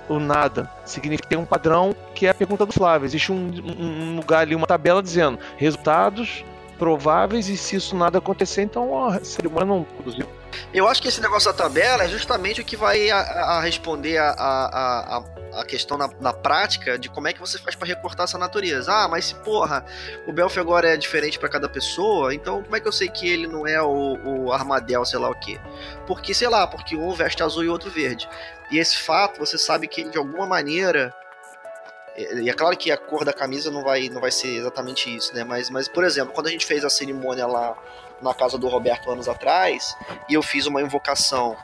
o 0.09 0.19
nada 0.19 0.69
significa 0.85 1.27
tem 1.29 1.38
um 1.38 1.45
padrão 1.45 1.95
que 2.15 2.25
é 2.25 2.29
a 2.29 2.34
pergunta 2.34 2.65
do 2.65 2.73
Flávio. 2.73 3.05
Existe 3.05 3.31
um, 3.31 3.35
um- 3.35 4.11
um 4.11 4.15
lugar 4.15 4.39
ali, 4.41 4.55
uma 4.55 4.67
tabela 4.67 5.01
dizendo 5.03 5.38
resultados 5.57 6.43
prováveis 6.77 7.49
e 7.49 7.57
se 7.57 7.75
isso 7.75 7.95
nada 7.95 8.17
acontecer, 8.17 8.61
então 8.61 9.07
a 9.09 9.23
cerimônia 9.23 9.67
não 9.67 9.83
produziu. 9.83 10.27
Eu 10.73 10.87
acho 10.87 11.01
que 11.01 11.07
esse 11.07 11.21
negócio 11.21 11.51
da 11.51 11.57
tabela 11.57 12.03
é 12.03 12.07
justamente 12.07 12.61
o 12.61 12.65
que 12.65 12.75
vai 12.75 13.09
a, 13.09 13.17
a- 13.19 13.61
responder 13.61 14.17
a, 14.17 14.29
a, 14.31 15.23
a, 15.59 15.65
questão 15.65 15.97
na, 15.97 16.09
na 16.19 16.33
prática 16.33 16.97
de 16.97 17.09
como 17.09 17.27
é 17.27 17.33
que 17.33 17.39
você 17.39 17.57
faz 17.57 17.75
pra 17.75 17.87
recortar 17.87 18.23
essa 18.25 18.37
natureza. 18.37 18.91
Ah, 18.91 19.07
mas 19.07 19.25
se 19.25 19.35
porra, 19.35 19.85
o 20.27 20.31
Belfegor 20.33 20.83
é 20.85 20.95
diferente 20.97 21.37
pra 21.39 21.49
cada 21.49 21.67
pessoa, 21.69 22.33
então 22.33 22.63
como 22.63 22.75
é 22.75 22.79
que 22.79 22.87
eu 22.87 22.91
sei 22.91 23.07
que 23.09 23.27
ele 23.27 23.47
não 23.47 23.67
é 23.67 23.81
o, 23.81 24.17
o 24.47 24.51
Armadel, 24.53 25.05
sei 25.05 25.19
lá 25.19 25.29
o 25.29 25.35
quê? 25.35 25.59
Porque, 26.05 26.33
sei 26.33 26.47
lá, 26.47 26.65
porque 26.67 26.95
um 26.95 27.11
veste 27.13 27.43
azul 27.43 27.63
e 27.63 27.69
o 27.69 27.71
outro 27.71 27.89
verde. 27.89 28.27
E 28.71 28.77
esse 28.77 28.97
fato, 28.97 29.39
você 29.39 29.57
sabe 29.57 29.87
que 29.87 30.03
de 30.09 30.17
alguma 30.17 30.45
maneira. 30.45 31.13
E 32.18 32.49
é 32.49 32.53
claro 32.53 32.76
que 32.76 32.91
a 32.91 32.98
cor 32.98 33.23
da 33.23 33.31
camisa 33.31 33.69
não 33.69 33.84
vai, 33.84 34.10
não 34.10 34.19
vai 34.19 34.31
ser 34.31 34.48
exatamente 34.48 35.15
isso, 35.15 35.35
né? 35.35 35.44
Mas, 35.44 35.69
mas, 35.69 35.88
por 35.88 36.03
exemplo, 36.03 36.34
quando 36.34 36.48
a 36.48 36.49
gente 36.49 36.65
fez 36.65 36.84
a 36.84 36.89
cerimônia 36.89 37.45
lá 37.45 37.77
na 38.22 38.34
casa 38.34 38.57
do 38.57 38.68
Roberto 38.68 39.11
anos 39.11 39.30
atrás, 39.30 39.95
e 40.27 40.34
eu 40.34 40.41
fiz 40.41 40.65
uma 40.65 40.81
invocação 40.81 41.56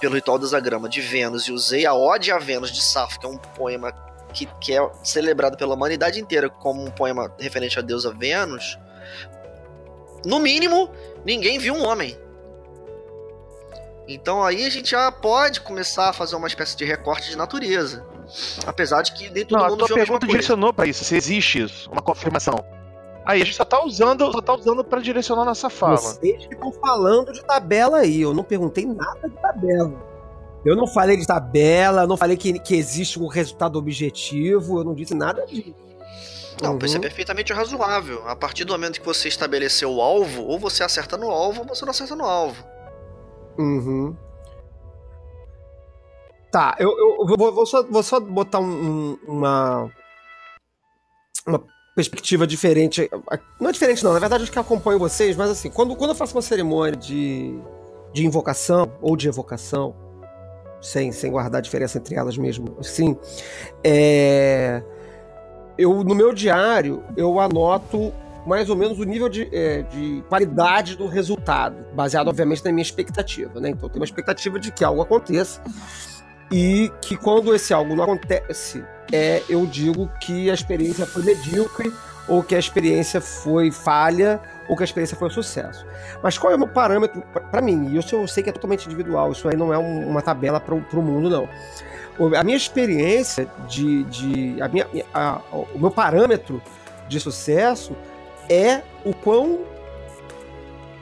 pelo 0.00 0.14
ritual 0.14 0.38
do 0.38 0.46
Zagrama 0.46 0.88
de 0.88 1.00
Vênus 1.00 1.48
e 1.48 1.52
usei 1.52 1.84
a 1.84 1.94
Ode 1.94 2.30
a 2.30 2.38
Vênus 2.38 2.70
de 2.70 2.80
Safo, 2.80 3.18
que 3.18 3.26
é 3.26 3.28
um 3.28 3.36
poema 3.36 3.92
que, 4.32 4.46
que 4.60 4.72
é 4.72 4.90
celebrado 5.02 5.56
pela 5.56 5.74
humanidade 5.74 6.20
inteira 6.20 6.48
como 6.48 6.84
um 6.84 6.90
poema 6.90 7.34
referente 7.38 7.78
à 7.78 7.82
deusa 7.82 8.12
Vênus, 8.12 8.78
no 10.24 10.38
mínimo, 10.38 10.88
ninguém 11.24 11.58
viu 11.58 11.74
um 11.74 11.84
homem. 11.84 12.16
Então 14.06 14.42
aí 14.42 14.64
a 14.64 14.70
gente 14.70 14.90
já 14.90 15.10
pode 15.10 15.60
começar 15.60 16.08
a 16.08 16.12
fazer 16.12 16.36
uma 16.36 16.46
espécie 16.46 16.76
de 16.76 16.84
recorte 16.84 17.30
de 17.30 17.36
natureza. 17.36 18.04
Apesar 18.66 19.02
de 19.02 19.12
que 19.12 19.30
nem 19.30 19.44
todo 19.44 19.60
Não, 19.60 19.70
mundo 19.70 19.84
a 19.84 19.88
pergunta 19.88 20.26
direcionou 20.26 20.72
pra 20.72 20.86
isso, 20.86 21.04
se 21.04 21.16
existe 21.16 21.62
isso, 21.62 21.90
uma 21.90 22.02
confirmação. 22.02 22.54
Aí 23.24 23.40
a 23.40 23.44
gente 23.44 23.56
só 23.56 23.64
tá 23.64 23.84
usando, 23.84 24.30
só 24.32 24.40
tá 24.40 24.54
usando 24.54 24.82
para 24.82 25.00
direcionar 25.00 25.44
nossa 25.44 25.70
fala. 25.70 25.96
Vocês 25.96 26.46
que 26.46 26.54
estão 26.54 26.72
falando 26.72 27.32
de 27.32 27.42
tabela 27.44 27.98
aí. 27.98 28.20
Eu 28.20 28.34
não 28.34 28.42
perguntei 28.42 28.84
nada 28.84 29.28
de 29.28 29.36
tabela. 29.36 29.92
Eu 30.64 30.76
não 30.76 30.86
falei 30.86 31.16
de 31.16 31.26
tabela, 31.26 32.06
não 32.06 32.16
falei 32.16 32.36
que, 32.36 32.58
que 32.58 32.74
existe 32.74 33.20
um 33.20 33.26
resultado 33.26 33.78
objetivo, 33.78 34.78
eu 34.78 34.84
não 34.84 34.94
disse 34.94 35.14
nada 35.14 35.44
disso. 35.46 35.74
Não, 36.60 36.72
Uhum. 36.72 36.78
isso 36.84 36.96
é 36.96 37.00
perfeitamente 37.00 37.52
razoável. 37.52 38.22
A 38.28 38.36
partir 38.36 38.64
do 38.64 38.72
momento 38.72 39.00
que 39.00 39.06
você 39.06 39.26
estabeleceu 39.28 39.90
o 39.90 40.00
alvo, 40.00 40.42
ou 40.44 40.58
você 40.58 40.84
acerta 40.84 41.16
no 41.16 41.30
alvo, 41.30 41.62
ou 41.62 41.66
você 41.66 41.84
não 41.84 41.90
acerta 41.90 42.14
no 42.14 42.24
alvo. 42.24 42.64
Uhum. 43.58 44.16
Tá, 46.52 46.76
eu, 46.78 46.90
eu 46.90 47.26
vou, 47.26 47.50
vou 47.50 47.64
só, 47.64 47.82
vou 47.82 48.02
só 48.02 48.20
botar 48.20 48.60
um- 48.60 48.64
um- 48.66 49.18
uma, 49.26 49.90
uma 51.46 51.64
perspectiva 51.96 52.46
diferente. 52.46 53.10
Não 53.58 53.70
é 53.70 53.72
diferente, 53.72 54.04
não. 54.04 54.12
Na 54.12 54.18
verdade, 54.18 54.42
acho 54.42 54.52
que 54.52 54.58
acompanho 54.58 54.98
vocês, 54.98 55.34
mas 55.34 55.48
assim, 55.50 55.70
quando, 55.70 55.96
quando 55.96 56.10
eu 56.10 56.14
faço 56.14 56.36
uma 56.36 56.42
cerimônia 56.42 56.94
de, 56.94 57.58
de 58.12 58.26
invocação 58.26 58.92
ou 59.00 59.16
de 59.16 59.28
evocação, 59.28 59.94
sem, 60.82 61.10
sem 61.10 61.30
guardar 61.30 61.60
a 61.60 61.62
diferença 61.62 61.96
entre 61.96 62.16
elas 62.16 62.36
mesmo, 62.36 62.76
assim, 62.78 63.16
é, 63.82 64.82
eu, 65.78 66.04
no 66.04 66.14
meu 66.14 66.34
diário, 66.34 67.02
eu 67.16 67.40
anoto 67.40 68.12
mais 68.46 68.68
ou 68.68 68.76
menos 68.76 68.98
o 68.98 69.04
nível 69.04 69.28
de, 69.30 69.48
é, 69.56 69.82
de 69.82 70.22
qualidade 70.28 70.96
do 70.96 71.06
resultado, 71.06 71.76
baseado, 71.94 72.28
obviamente, 72.28 72.62
na 72.62 72.72
minha 72.72 72.82
expectativa. 72.82 73.58
Né? 73.58 73.70
Então, 73.70 73.84
eu 73.84 73.88
tenho 73.88 74.00
uma 74.00 74.04
expectativa 74.04 74.58
de 74.58 74.70
que 74.70 74.84
algo 74.84 75.00
aconteça 75.00 75.62
e 76.52 76.92
que 77.00 77.16
quando 77.16 77.54
esse 77.54 77.72
algo 77.72 77.96
não 77.96 78.04
acontece, 78.04 78.84
é, 79.10 79.42
eu 79.48 79.64
digo 79.66 80.08
que 80.20 80.50
a 80.50 80.54
experiência 80.54 81.06
foi 81.06 81.22
medíocre 81.22 81.92
ou 82.28 82.42
que 82.42 82.54
a 82.54 82.58
experiência 82.58 83.20
foi 83.20 83.70
falha 83.70 84.40
ou 84.68 84.76
que 84.76 84.82
a 84.82 84.84
experiência 84.84 85.16
foi 85.16 85.28
um 85.28 85.30
sucesso. 85.30 85.84
Mas 86.22 86.38
qual 86.38 86.52
é 86.52 86.56
o 86.56 86.58
meu 86.58 86.68
parâmetro 86.68 87.22
para 87.50 87.60
mim? 87.60 87.96
Isso 87.96 88.14
eu 88.14 88.26
sei 88.28 88.42
que 88.42 88.50
é 88.50 88.52
totalmente 88.52 88.86
individual, 88.86 89.32
isso 89.32 89.48
aí 89.48 89.56
não 89.56 89.72
é 89.72 89.78
um- 89.78 90.08
uma 90.08 90.22
tabela 90.22 90.60
para 90.60 90.74
o 90.74 91.02
mundo, 91.02 91.28
não. 91.28 91.48
A 92.38 92.44
minha 92.44 92.56
experiência 92.56 93.48
de. 93.66 94.04
de 94.04 94.62
a 94.62 94.68
minha, 94.68 94.86
a- 95.14 95.40
o 95.74 95.78
meu 95.78 95.90
parâmetro 95.90 96.62
de 97.08 97.18
sucesso 97.18 97.96
é 98.48 98.82
o 99.04 99.14
quão 99.14 99.60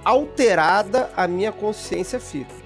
alterada 0.04 1.10
a 1.16 1.26
minha 1.26 1.52
consciência 1.52 2.18
fica. 2.20 2.59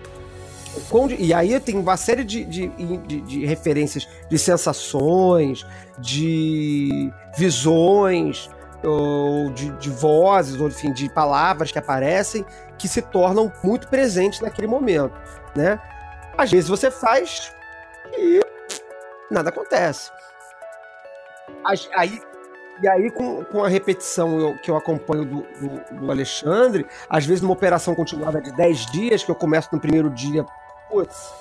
E 1.19 1.33
aí 1.35 1.59
tem 1.61 1.77
uma 1.77 1.97
série 1.97 2.25
de, 2.25 2.45
de, 2.45 2.69
de- 2.69 3.21
de 3.21 3.47
referências 3.47 4.09
de 4.29 4.39
sensações, 4.39 5.67
de 5.99 7.11
visões, 7.37 8.51
ou 8.83 9.51
de, 9.51 9.71
de 9.79 9.91
vozes, 9.91 10.61
ou 10.61 10.69
enfim, 10.69 10.93
de 10.93 11.09
palavras 11.09 11.71
que 11.73 11.79
aparecem 11.79 12.45
que 12.77 12.87
se 12.89 13.01
tornam 13.01 13.51
muito 13.63 13.89
presentes 13.89 14.41
naquele 14.41 14.67
momento, 14.67 15.15
né? 15.57 15.81
Às 16.37 16.51
vezes 16.51 16.69
você 16.69 16.91
faz 16.91 17.53
e 18.19 18.41
nada 19.31 19.49
acontece. 19.51 20.11
Aí, 21.97 22.21
e 22.83 22.89
aí, 22.89 23.11
com, 23.11 23.45
com 23.45 23.63
a 23.65 23.69
repetição 23.69 24.39
eu- 24.41 24.59
que 24.59 24.71
eu 24.71 24.77
acompanho 24.77 25.25
do, 25.25 25.43
do- 25.43 26.01
do 26.01 26.11
Alexandre, 26.11 26.85
às 27.09 27.25
vezes 27.25 27.41
numa 27.41 27.53
operação 27.55 27.95
continuada 27.95 28.41
de 28.41 28.53
10 28.53 28.87
dias, 28.87 29.23
que 29.25 29.31
eu 29.31 29.35
começo 29.35 29.69
no 29.73 29.81
primeiro 29.81 30.11
dia, 30.11 30.45
putz, 30.95 31.33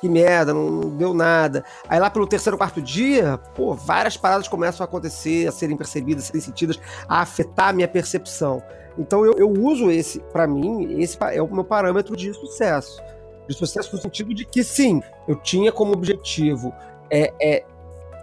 que 0.00 0.08
merda, 0.08 0.54
não, 0.54 0.80
deu 0.96 1.12
nada. 1.12 1.62
Aí 1.88 2.00
lá 2.00 2.08
pelo 2.08 2.26
terceiro, 2.26 2.56
quarto 2.56 2.80
dia, 2.80 3.38
pô, 3.54 3.74
várias 3.74 4.16
paradas 4.16 4.48
começam 4.48 4.84
a 4.84 4.88
acontecer, 4.88 5.46
a 5.46 5.52
serem 5.52 5.76
percebidas, 5.76 6.24
a 6.24 6.26
serem 6.28 6.40
sentidas, 6.40 6.80
a 7.06 7.20
afetar 7.20 7.68
a 7.68 7.72
minha 7.72 7.88
percepção. 7.88 8.62
Então 8.96 9.24
eu, 9.24 9.34
eu 9.34 9.50
uso 9.50 9.90
esse, 9.90 10.20
pra 10.32 10.46
mim, 10.46 11.00
esse 11.00 11.18
é 11.32 11.42
o 11.42 11.52
meu 11.52 11.64
parâmetro 11.64 12.16
de 12.16 12.32
sucesso. 12.32 13.02
De 13.46 13.54
sucesso 13.54 13.94
no 13.94 14.00
sentido 14.00 14.34
de 14.34 14.44
que, 14.44 14.64
sim, 14.64 15.02
eu 15.26 15.36
tinha 15.36 15.70
como 15.70 15.92
objetivo 15.92 16.72
é, 17.10 17.32
é 17.40 17.64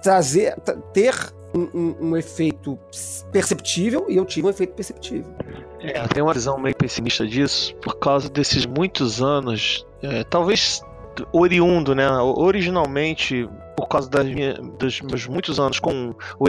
trazer, 0.02 0.56
ter 0.94 1.16
um, 1.56 1.70
um- 1.74 1.96
um 2.10 2.18
efeito 2.18 2.78
perceptível 3.32 4.06
e 4.10 4.18
eu 4.18 4.26
tive 4.26 4.48
um 4.48 4.50
efeito 4.50 4.74
perceptível. 4.74 5.34
É, 5.80 6.02
eu 6.04 6.08
tenho 6.08 6.26
uma 6.26 6.34
visão 6.34 6.58
meio 6.60 6.76
pessimista 6.76 7.26
disso, 7.26 7.76
por 7.76 7.98
causa 8.00 8.30
desses 8.30 8.66
muitos 8.66 9.22
anos, 9.22 9.86
é, 10.02 10.24
talvez 10.24 10.82
oriundo, 11.32 11.96
né? 11.96 12.10
Originalmente, 12.10 13.48
por 13.78 13.88
causa 13.88 14.10
das 14.10 14.26
minha- 14.26 14.56
dos 14.56 15.00
meus 15.02 15.26
muitos 15.28 15.60
anos 15.60 15.80
com 15.80 16.14
o, 16.40 16.46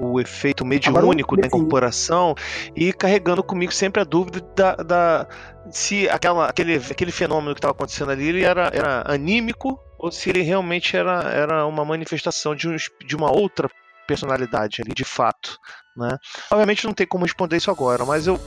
o 0.00 0.12
o 0.14 0.20
efeito 0.20 0.64
mediúnico 0.64 1.36
da 1.36 1.46
incorporação 1.46 2.34
e 2.74 2.92
carregando 2.92 3.42
comigo 3.42 3.72
sempre 3.72 4.00
a 4.00 4.04
dúvida 4.04 4.40
da, 4.56 4.74
da- 4.76 5.26
se 5.70 6.08
aquela, 6.08 6.46
aquele, 6.46 6.74
aquele 6.76 7.12
fenômeno 7.12 7.54
que 7.54 7.58
estava 7.58 7.72
acontecendo 7.72 8.10
ali 8.10 8.28
ele 8.28 8.42
era, 8.44 8.70
era 8.74 9.04
anímico 9.06 9.78
ou 9.98 10.10
se 10.10 10.30
ele 10.30 10.42
realmente 10.42 10.96
era, 10.96 11.22
era 11.30 11.66
uma 11.66 11.84
manifestação 11.84 12.54
de, 12.56 12.68
um, 12.68 12.76
de 13.06 13.14
uma 13.14 13.30
outra 13.30 13.68
personalidade 14.10 14.82
ali, 14.82 14.92
de 14.92 15.04
fato. 15.04 15.56
Né? 15.96 16.18
Obviamente 16.50 16.84
não 16.84 16.92
tem 16.92 17.06
como 17.06 17.24
responder 17.24 17.56
isso 17.56 17.70
agora, 17.70 18.04
mas 18.04 18.26
eu, 18.26 18.40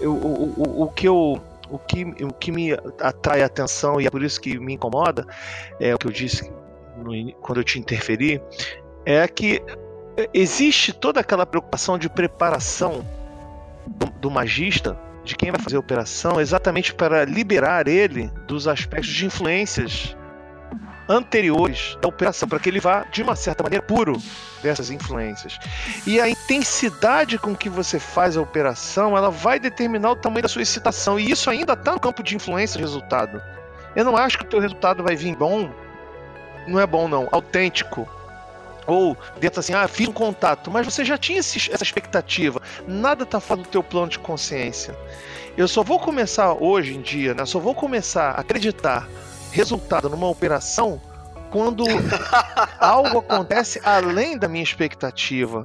eu, 0.00 0.12
o, 0.12 0.54
o, 0.56 0.82
o 0.84 0.92
que 0.92 1.08
eu. 1.08 1.42
O 1.70 1.78
que, 1.78 2.02
o 2.02 2.32
que 2.32 2.50
me 2.50 2.72
atrai 2.98 3.42
a 3.42 3.46
atenção 3.46 4.00
e 4.00 4.06
é 4.06 4.10
por 4.10 4.22
isso 4.22 4.40
que 4.40 4.58
me 4.58 4.72
incomoda, 4.72 5.26
é 5.78 5.94
o 5.94 5.98
que 5.98 6.06
eu 6.06 6.10
disse 6.10 6.50
no 6.96 7.12
quando 7.42 7.58
eu 7.58 7.64
te 7.64 7.78
interferi, 7.78 8.40
é 9.04 9.28
que 9.28 9.62
existe 10.32 10.94
toda 10.94 11.20
aquela 11.20 11.44
preocupação 11.44 11.98
de 11.98 12.08
preparação 12.08 13.06
do, 13.86 14.06
do 14.18 14.30
magista, 14.30 14.98
de 15.22 15.36
quem 15.36 15.50
vai 15.50 15.60
fazer 15.60 15.76
a 15.76 15.80
operação, 15.80 16.40
exatamente 16.40 16.94
para 16.94 17.26
liberar 17.26 17.86
ele 17.86 18.28
dos 18.46 18.66
aspectos 18.66 19.12
de 19.12 19.26
influências 19.26 20.16
anteriores 21.08 21.96
da 22.00 22.08
operação, 22.08 22.48
para 22.48 22.58
que 22.58 22.68
ele 22.68 22.80
vá, 22.80 23.04
de 23.10 23.22
uma 23.22 23.34
certa 23.34 23.62
maneira, 23.62 23.84
puro 23.84 24.20
dessas 24.62 24.90
influências. 24.90 25.58
E 26.06 26.20
a 26.20 26.28
intensidade 26.28 27.38
com 27.38 27.54
que 27.56 27.68
você 27.68 27.98
faz 27.98 28.36
a 28.36 28.40
operação, 28.40 29.16
ela 29.16 29.30
vai 29.30 29.58
determinar 29.58 30.10
o 30.10 30.16
tamanho 30.16 30.42
da 30.42 30.48
sua 30.48 30.62
excitação. 30.62 31.18
E 31.18 31.30
isso 31.30 31.48
ainda 31.48 31.72
está 31.72 31.92
no 31.92 32.00
campo 32.00 32.22
de 32.22 32.36
influência 32.36 32.78
resultado. 32.80 33.40
Eu 33.96 34.04
não 34.04 34.16
acho 34.16 34.38
que 34.38 34.44
o 34.44 34.48
teu 34.48 34.60
resultado 34.60 35.02
vai 35.02 35.16
vir 35.16 35.34
bom. 35.34 35.70
Não 36.66 36.78
é 36.78 36.86
bom, 36.86 37.08
não. 37.08 37.28
Autêntico. 37.32 38.08
Ou 38.86 39.16
dentro 39.38 39.60
assim, 39.60 39.74
ah, 39.74 39.86
fiz 39.86 40.08
um 40.08 40.12
contato, 40.12 40.70
mas 40.70 40.86
você 40.86 41.04
já 41.04 41.18
tinha 41.18 41.40
esse- 41.40 41.70
essa 41.72 41.82
expectativa. 41.82 42.60
Nada 42.86 43.24
está 43.24 43.38
fora 43.38 43.60
do 43.60 43.68
teu 43.68 43.82
plano 43.82 44.08
de 44.08 44.18
consciência. 44.18 44.96
Eu 45.56 45.68
só 45.68 45.82
vou 45.82 45.98
começar 45.98 46.52
hoje 46.54 46.94
em 46.94 47.02
dia, 47.02 47.34
né? 47.34 47.44
Só 47.44 47.58
vou 47.58 47.74
começar 47.74 48.30
a 48.30 48.40
acreditar 48.40 49.06
resultado 49.52 50.08
numa 50.08 50.28
operação 50.28 51.00
quando 51.50 51.84
algo 52.78 53.18
acontece 53.18 53.80
além 53.84 54.38
da 54.38 54.48
minha 54.48 54.62
expectativa. 54.62 55.62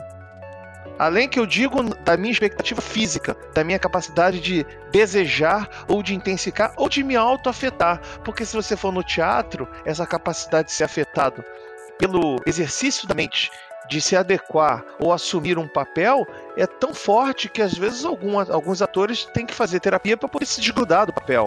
Além 0.98 1.28
que 1.28 1.40
eu 1.40 1.46
digo 1.46 1.84
da 2.06 2.16
minha 2.16 2.32
expectativa 2.32 2.80
física, 2.80 3.36
da 3.54 3.64
minha 3.64 3.80
capacidade 3.80 4.40
de 4.40 4.66
desejar 4.92 5.68
ou 5.88 6.04
de 6.04 6.14
intensificar 6.14 6.72
ou 6.78 6.88
de 6.88 7.04
me 7.04 7.16
auto-afetar. 7.16 8.00
Porque 8.24 8.46
se 8.46 8.56
você 8.56 8.78
for 8.78 8.94
no 8.94 9.04
teatro, 9.04 9.68
essa 9.86 10.06
capacidade 10.06 10.68
de 10.68 10.74
ser 10.74 10.84
afetado 10.84 11.44
pelo 11.98 12.40
exercício 12.46 13.08
da 13.08 13.16
mente, 13.16 13.52
de 13.90 14.00
se 14.02 14.16
adequar 14.16 14.84
ou 15.00 15.12
assumir 15.12 15.58
um 15.58 15.68
papel, 15.68 16.28
é 16.56 16.68
tão 16.68 16.94
forte 16.94 17.50
que 17.50 17.62
às 17.62 17.74
vezes 17.74 18.06
alguma, 18.06 18.46
alguns 18.52 18.82
atores 18.82 19.26
têm 19.26 19.46
que 19.46 19.54
fazer 19.54 19.80
terapia 19.80 20.16
para 20.16 20.30
poder 20.30 20.46
se 20.46 20.62
desgrudar 20.62 21.08
do 21.08 21.14
papel. 21.14 21.46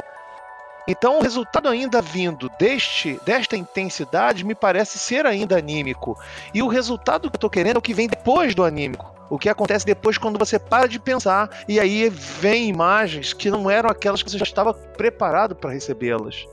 Então, 0.89 1.19
o 1.19 1.23
resultado 1.23 1.69
ainda 1.69 2.01
vindo 2.01 2.49
deste, 2.59 3.21
desta 3.25 3.57
intensidade 3.57 4.45
me 4.45 4.55
parece 4.55 4.99
ser 4.99 5.27
ainda 5.27 5.59
anímico. 5.59 6.17
E 6.55 6.63
o 6.63 6.69
resultado 6.69 7.29
que 7.29 7.35
eu 7.35 7.39
estou 7.39 7.51
querendo 7.51 7.77
é 7.77 7.79
o 7.79 7.83
que 7.83 7.95
vem 7.95 8.07
depois 8.07 8.55
do 8.55 8.63
anímico. 8.63 9.17
O 9.29 9.39
que 9.39 9.49
acontece 9.49 9.85
depois 9.85 10.17
quando 10.17 10.39
você 10.39 10.59
para 10.59 10.87
de 10.87 11.01
pensar 11.01 11.65
e 11.67 11.81
aí 11.81 12.09
vem 12.09 12.69
imagens 12.69 13.33
que 13.33 13.51
não 13.51 13.69
eram 13.69 13.91
aquelas 13.91 14.23
que 14.23 14.31
você 14.31 14.39
já 14.39 14.45
estava 14.45 14.73
preparado 14.73 15.57
para 15.57 15.73
recebê-las. 15.73 16.47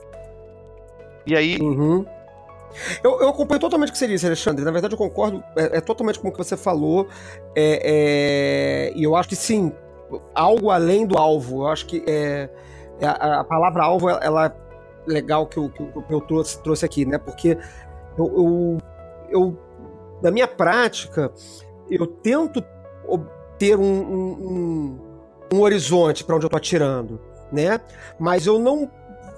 E 1.26 1.36
aí. 1.36 1.58
Uhum. 1.60 2.06
Eu, 3.04 3.22
eu 3.22 3.30
acompanho 3.30 3.62
totalmente 3.62 3.90
o 3.90 3.92
que 3.92 3.98
você 4.00 4.08
disse, 4.08 4.26
Alexandre. 4.26 4.66
Na 4.66 4.72
verdade, 4.72 4.96
eu 4.96 4.98
concordo 4.98 5.44
é, 5.56 5.78
é 5.78 5.82
totalmente 5.82 6.20
com 6.20 6.30
o 6.30 6.32
que 6.32 6.38
você 6.40 6.58
falou. 6.58 7.08
É, 7.56 8.90
é, 8.92 8.94
e 8.96 9.04
eu 9.04 9.16
acho 9.16 9.30
que 9.30 9.36
sim, 9.36 9.72
algo 10.34 10.72
além 10.72 11.06
do 11.06 11.16
alvo. 11.16 11.64
Eu 11.64 11.68
acho 11.68 11.86
que 11.86 12.04
é, 12.08 12.50
a, 13.06 13.42
a, 13.42 13.44
palavra 13.44 13.84
alvo 13.84 14.10
ela 14.10 14.48
é 14.48 14.54
legal 15.06 15.46
que, 15.48 15.58
eu, 15.58 15.70
que 15.70 16.14
eu 16.14 16.22
trouxe, 16.22 16.62
trouxe 16.62 16.86
aqui, 16.86 17.06
né? 17.06 17.18
Porque 17.18 17.58
eu, 18.18 18.26
eu, 18.26 18.78
eu 19.30 19.58
na 20.22 20.32
minha 20.32 20.48
prática, 20.48 21.32
eu 21.90 22.08
tento 22.08 22.64
ter 23.58 23.78
um, 23.78 23.84
um, 23.84 24.32
um, 24.32 25.00
um 25.54 25.62
horizonte 25.62 26.24
para 26.24 26.36
onde 26.36 26.46
eu 26.46 26.48
estou 26.48 26.58
atirando, 26.58 27.20
né? 27.52 27.80
Mas 28.20 28.46
eu 28.46 28.60
não. 28.60 28.90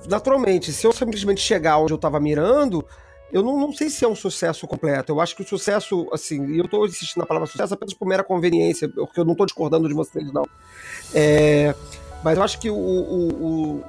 Naturalmente, 0.08 0.72
se 0.72 0.86
eu 0.86 0.92
simplesmente 0.92 1.42
chegar 1.42 1.78
onde 1.78 1.94
eu 1.94 1.96
estava 1.96 2.20
mirando, 2.20 2.86
eu 3.32 3.42
não, 3.42 3.60
não, 3.60 3.74
sei 3.74 3.90
se 3.90 4.06
é 4.06 4.08
um 4.08 4.16
sucesso 4.16 4.68
completo. 4.68 5.12
Eu 5.12 5.20
acho 5.20 5.36
que 5.36 5.42
o 5.42 5.48
sucesso, 5.48 6.08
assim, 6.14 6.46
e 6.48 6.60
eu 6.60 6.66
estou 6.66 6.86
insistindo 6.86 7.22
na 7.22 7.26
palavra 7.26 7.48
sucesso 7.48 7.74
apenas 7.74 7.94
por 7.94 8.08
mera 8.08 8.24
conveniência, 8.24 8.88
porque 8.88 9.20
eu 9.20 9.26
não 9.26 9.34
estou 9.34 9.46
discordando 9.46 9.88
de 9.88 9.94
vocês, 9.94 10.32
não. 10.32 10.46
É, 11.14 11.74
mas 12.26 12.40
eu 12.40 12.44
acho 12.44 12.60
que 12.60 12.72
o, 12.72 12.76
o, 12.76 13.28
o, 13.30 13.84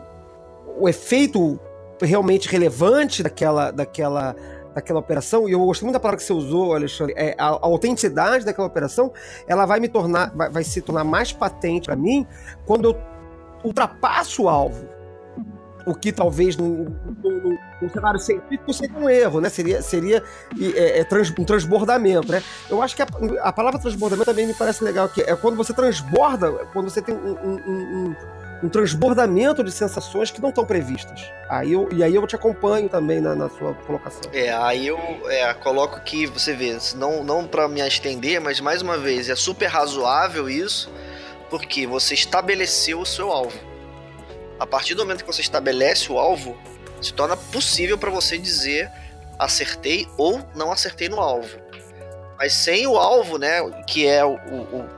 o 0.80 0.88
efeito 0.88 1.58
realmente 2.02 2.48
relevante 2.48 3.22
daquela, 3.22 3.70
daquela 3.70 4.36
daquela 4.74 5.00
operação, 5.00 5.48
e 5.48 5.52
eu 5.52 5.60
gostei 5.60 5.86
muito 5.86 5.94
da 5.94 6.00
palavra 6.00 6.18
que 6.18 6.22
você 6.22 6.34
usou, 6.34 6.74
Alexandre, 6.74 7.14
é, 7.16 7.34
a, 7.38 7.46
a 7.46 7.58
autenticidade 7.62 8.44
daquela 8.44 8.66
operação, 8.66 9.10
ela 9.46 9.64
vai 9.64 9.80
me 9.80 9.88
tornar, 9.88 10.30
vai, 10.36 10.50
vai 10.50 10.64
se 10.64 10.82
tornar 10.82 11.02
mais 11.02 11.32
patente 11.32 11.86
para 11.86 11.96
mim 11.96 12.26
quando 12.66 12.90
eu 12.90 13.00
ultrapasso 13.64 14.42
o 14.42 14.48
alvo. 14.50 14.86
O 15.86 15.94
que 15.94 16.12
talvez 16.12 16.56
num, 16.56 16.92
num, 17.22 17.58
num 17.80 17.88
cenário 17.88 18.18
científico 18.18 18.72
seria 18.74 18.98
um 18.98 19.08
erro, 19.08 19.40
né? 19.40 19.48
Seria, 19.48 19.80
seria 19.80 20.22
é, 20.60 21.00
é, 21.00 21.04
trans, 21.04 21.32
um 21.38 21.44
transbordamento, 21.44 22.30
né? 22.30 22.42
Eu 22.68 22.82
acho 22.82 22.96
que 22.96 23.02
a, 23.02 23.06
a, 23.42 23.52
palavra 23.52 23.78
transbordamento 23.78 24.26
também 24.28 24.46
me 24.46 24.54
parece 24.54 24.82
legal, 24.82 25.08
que 25.08 25.22
é 25.22 25.36
quando 25.36 25.56
você 25.56 25.72
transborda, 25.72 26.50
quando 26.72 26.90
você 26.90 27.00
tem 27.00 27.14
um, 27.14 27.54
um 27.66 28.16
um 28.62 28.68
transbordamento 28.68 29.62
de 29.62 29.70
sensações 29.70 30.30
que 30.30 30.40
não 30.40 30.48
estão 30.48 30.64
previstas. 30.64 31.30
Aí 31.48 31.72
eu, 31.72 31.88
e 31.92 32.02
aí 32.02 32.14
eu 32.14 32.26
te 32.26 32.34
acompanho 32.34 32.88
também 32.88 33.20
na, 33.20 33.34
na 33.34 33.48
sua 33.48 33.74
colocação. 33.74 34.22
É, 34.32 34.52
aí 34.52 34.86
eu 34.86 34.98
é, 35.26 35.52
coloco 35.54 36.00
que 36.00 36.26
você 36.26 36.54
vê, 36.54 36.76
não, 36.96 37.22
não 37.22 37.46
para 37.46 37.68
me 37.68 37.86
estender, 37.86 38.40
mas 38.40 38.60
mais 38.60 38.82
uma 38.82 38.96
vez, 38.96 39.28
é 39.28 39.36
super 39.36 39.66
razoável 39.66 40.48
isso, 40.48 40.90
porque 41.50 41.86
você 41.86 42.14
estabeleceu 42.14 43.00
o 43.00 43.06
seu 43.06 43.30
alvo. 43.30 43.75
A 44.58 44.66
partir 44.66 44.94
do 44.94 45.04
momento 45.04 45.24
que 45.24 45.32
você 45.32 45.40
estabelece 45.40 46.10
o 46.10 46.18
alvo, 46.18 46.56
se 47.00 47.12
torna 47.12 47.36
possível 47.36 47.98
para 47.98 48.10
você 48.10 48.38
dizer 48.38 48.90
acertei 49.38 50.08
ou 50.16 50.40
não 50.54 50.72
acertei 50.72 51.08
no 51.08 51.20
alvo. 51.20 51.58
Mas 52.38 52.52
sem 52.52 52.86
o 52.86 52.96
alvo, 52.96 53.38
né, 53.38 53.60
que 53.86 54.06
é 54.06 54.24
o, 54.24 54.34
o 54.34 54.88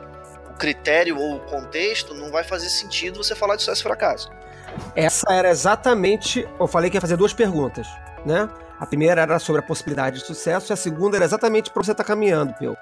critério 0.59 1.19
ou 1.19 1.37
o 1.37 1.41
contexto, 1.41 2.15
não 2.15 2.31
vai 2.31 2.45
fazer 2.45 2.69
sentido 2.69 3.23
você 3.23 3.35
falar 3.35 3.57
de 3.57 3.63
sucesso 3.63 3.81
e 3.81 3.85
fracasso. 3.85 4.31
Essa 4.95 5.33
era 5.33 5.51
exatamente. 5.51 6.47
Eu 6.59 6.67
falei 6.67 6.91
que 6.91 6.97
ia 6.97 7.01
fazer 7.01 7.17
duas 7.17 7.33
perguntas, 7.33 7.87
né? 8.27 8.49
A 8.79 8.87
primeira 8.87 9.23
era 9.23 9.39
sobre 9.39 9.61
a 9.61 9.65
possibilidade 9.65 10.21
de 10.21 10.27
sucesso, 10.27 10.71
e 10.71 10.75
a 10.75 10.77
segunda 10.77 11.17
era 11.17 11.25
exatamente 11.25 11.71
para 11.71 11.83
você 11.83 11.93
estar 11.93 12.05
tá 12.05 12.09
caminhando, 12.09 12.55
Peu. 12.55 12.77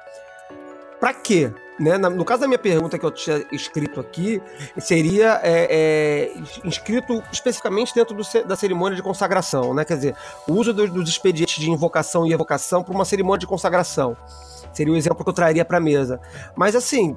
Para 1.06 1.14
quê? 1.14 1.52
Né? 1.78 1.96
No 1.98 2.24
caso 2.24 2.40
da 2.40 2.48
minha 2.48 2.58
pergunta 2.58 2.98
que 2.98 3.06
eu 3.06 3.12
tinha 3.12 3.46
escrito 3.52 4.00
aqui, 4.00 4.42
seria 4.76 5.40
é, 5.40 5.68
é, 5.70 6.66
inscrito 6.66 7.22
especificamente 7.30 7.94
dentro 7.94 8.12
do, 8.12 8.24
da 8.44 8.56
cerimônia 8.56 8.96
de 8.96 9.04
consagração, 9.04 9.72
né? 9.72 9.84
Quer 9.84 9.94
dizer, 9.94 10.16
o 10.48 10.54
uso 10.54 10.74
dos, 10.74 10.90
dos 10.90 11.08
expedientes 11.08 11.62
de 11.62 11.70
invocação 11.70 12.26
e 12.26 12.32
evocação 12.32 12.82
para 12.82 12.92
uma 12.92 13.04
cerimônia 13.04 13.38
de 13.38 13.46
consagração. 13.46 14.16
Seria 14.72 14.92
o 14.92 14.96
exemplo 14.96 15.22
que 15.22 15.30
eu 15.30 15.32
traria 15.32 15.64
para 15.64 15.76
a 15.76 15.80
mesa. 15.80 16.20
Mas 16.56 16.74
assim, 16.74 17.16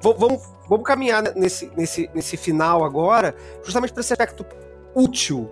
vamos, 0.00 0.42
vamos 0.68 0.84
caminhar 0.84 1.22
nesse, 1.36 1.70
nesse, 1.76 2.10
nesse 2.12 2.36
final 2.36 2.84
agora, 2.84 3.36
justamente 3.62 3.92
para 3.92 4.00
esse 4.00 4.12
aspecto 4.12 4.44
útil 4.96 5.48